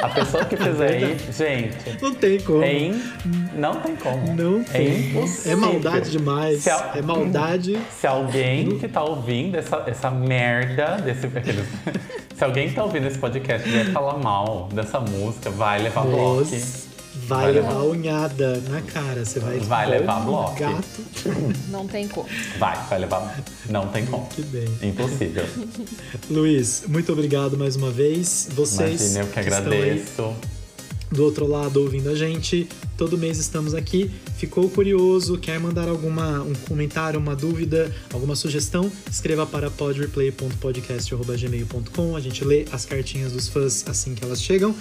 A 0.00 0.08
pessoa 0.08 0.44
que 0.44 0.56
fizer 0.56 0.96
isso, 1.12 1.32
gente, 1.32 2.00
Não 2.00 2.14
tem 2.14 2.38
como. 2.40 2.62
é 2.62 2.72
in... 2.72 3.02
não 3.56 3.80
tem 3.80 3.96
como. 3.96 4.32
Não 4.32 4.60
é 4.60 4.64
tem. 4.64 5.10
impossível. 5.10 5.52
É 5.52 5.56
maldade 5.56 6.10
demais. 6.12 6.62
Se 6.62 6.70
a- 6.70 6.92
É 6.94 7.02
maldade. 7.02 7.76
Se 7.90 8.06
alguém 8.06 8.78
que 8.78 8.86
tá 8.86 9.02
ouvindo 9.02 9.56
essa, 9.56 9.82
essa 9.88 10.08
merda 10.08 10.98
desse. 10.98 11.28
Se 12.36 12.44
alguém 12.44 12.68
que 12.68 12.74
tá 12.74 12.84
ouvindo 12.84 13.06
esse 13.06 13.18
podcast 13.18 13.68
vier 13.68 13.86
falar 13.92 14.18
mal 14.18 14.68
dessa 14.72 14.98
música, 15.00 15.50
vai 15.50 15.82
levar 15.82 16.02
bloco. 16.04 16.44
Vai 17.26 17.44
Vai 17.44 17.52
levar 17.52 17.68
levar. 17.74 17.82
unhada 17.84 18.60
na 18.68 18.82
cara. 18.82 19.24
Você 19.24 19.38
vai, 19.38 19.58
Vai 19.60 19.88
levar 19.88 20.20
um 20.20 20.24
bloco. 20.24 20.58
Gato. 20.58 20.84
Não 21.68 21.86
tem 21.86 22.08
como. 22.08 22.28
Vai, 22.58 22.76
vai 22.88 22.98
levar. 22.98 23.38
Não 23.70 23.86
tem 23.86 24.04
como. 24.04 24.26
Que 24.26 24.42
bem. 24.42 24.68
Impossível. 24.82 25.44
Luiz, 26.28 26.82
muito 26.88 27.12
obrigado 27.12 27.56
mais 27.56 27.76
uma 27.76 27.90
vez. 27.90 28.48
Vocês 28.52 29.00
Imagina, 29.00 29.20
eu 29.20 29.26
que 29.28 29.40
estão 29.40 29.54
aí 29.72 29.90
agradeço. 29.90 30.34
Do 31.10 31.24
outro 31.24 31.46
lado 31.46 31.80
ouvindo 31.80 32.10
a 32.10 32.14
gente. 32.14 32.68
Todo 32.96 33.18
mês 33.18 33.38
estamos 33.38 33.74
aqui. 33.74 34.10
Ficou 34.36 34.68
curioso? 34.68 35.38
Quer 35.38 35.60
mandar 35.60 35.88
alguma 35.88 36.42
um 36.42 36.52
comentário, 36.68 37.20
uma 37.20 37.36
dúvida, 37.36 37.94
alguma 38.12 38.36
sugestão? 38.36 38.92
Escreva 39.10 39.46
para 39.46 39.70
podreplay.podcast@gmail.com. 39.70 42.16
A 42.16 42.20
gente 42.20 42.44
lê 42.44 42.66
as 42.72 42.84
cartinhas 42.84 43.32
dos 43.32 43.48
fãs 43.48 43.84
assim 43.88 44.14
que 44.14 44.22
elas 44.24 44.42
chegam 44.42 44.74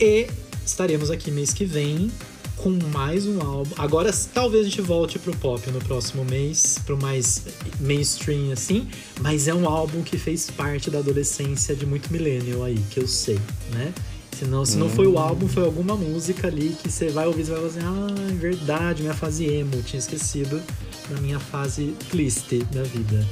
e 0.00 0.28
estaremos 0.64 1.10
aqui 1.10 1.30
mês 1.30 1.52
que 1.52 1.64
vem 1.64 2.10
com 2.58 2.76
mais 2.92 3.26
um 3.26 3.40
álbum. 3.40 3.72
Agora 3.78 4.12
talvez 4.34 4.66
a 4.66 4.68
gente 4.68 4.82
volte 4.82 5.18
pro 5.18 5.34
pop 5.36 5.70
no 5.70 5.80
próximo 5.80 6.24
mês, 6.24 6.78
pro 6.84 7.00
mais 7.00 7.42
mainstream 7.80 8.52
assim, 8.52 8.88
mas 9.20 9.48
é 9.48 9.54
um 9.54 9.68
álbum 9.68 10.02
que 10.02 10.18
fez 10.18 10.50
parte 10.50 10.90
da 10.90 10.98
adolescência 10.98 11.74
de 11.74 11.86
muito 11.86 12.12
millennial 12.12 12.64
aí, 12.64 12.78
que 12.90 13.00
eu 13.00 13.06
sei, 13.06 13.38
né? 13.72 13.92
Se 14.38 14.44
não, 14.44 14.64
se 14.64 14.76
não 14.76 14.88
foi 14.88 15.08
o 15.08 15.18
álbum, 15.18 15.48
foi 15.48 15.64
alguma 15.64 15.96
música 15.96 16.46
ali 16.46 16.76
que 16.80 16.88
você 16.88 17.08
vai 17.08 17.26
ouvir 17.26 17.40
e 17.40 17.44
vai 17.44 17.56
falar 17.56 17.68
assim: 17.68 17.80
Ah, 17.82 18.30
é 18.30 18.34
verdade, 18.34 19.02
minha 19.02 19.14
fase 19.14 19.46
emo, 19.46 19.82
tinha 19.82 19.98
esquecido 19.98 20.62
da 21.10 21.20
minha 21.20 21.40
fase 21.40 21.94
triste 22.08 22.58
da 22.72 22.84
vida. 22.84 23.26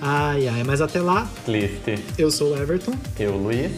Ai, 0.00 0.48
ai, 0.48 0.64
mas 0.64 0.80
até 0.80 1.00
lá, 1.00 1.30
List. 1.46 1.86
eu 2.18 2.30
sou 2.32 2.52
o 2.54 2.56
Everton 2.60 2.94
Eu, 3.18 3.36
Luiz. 3.36 3.70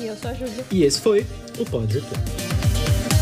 E 0.00 0.06
eu 0.06 0.16
sou 0.16 0.30
a 0.30 0.34
Júlia. 0.34 0.64
e 0.70 0.82
esse 0.84 1.00
foi 1.00 1.26
o 1.58 1.64
Pod 1.66 1.92
Replay. 1.92 3.13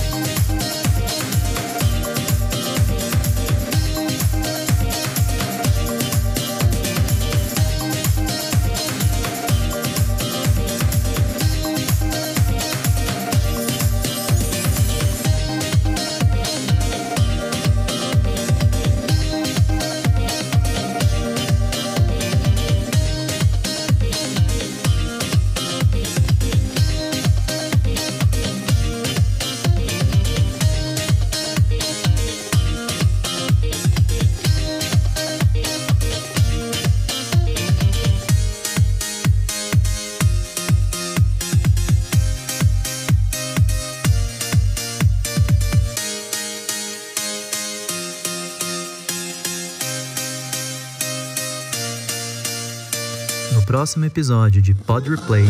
Próximo 53.82 54.04
episódio 54.04 54.62
de 54.62 54.76
Pod 54.76 55.08
Replay. 55.08 55.44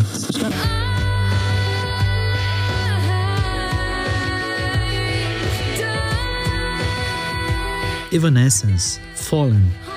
Evanescence, 8.11 8.99
Fallen. 9.15 9.92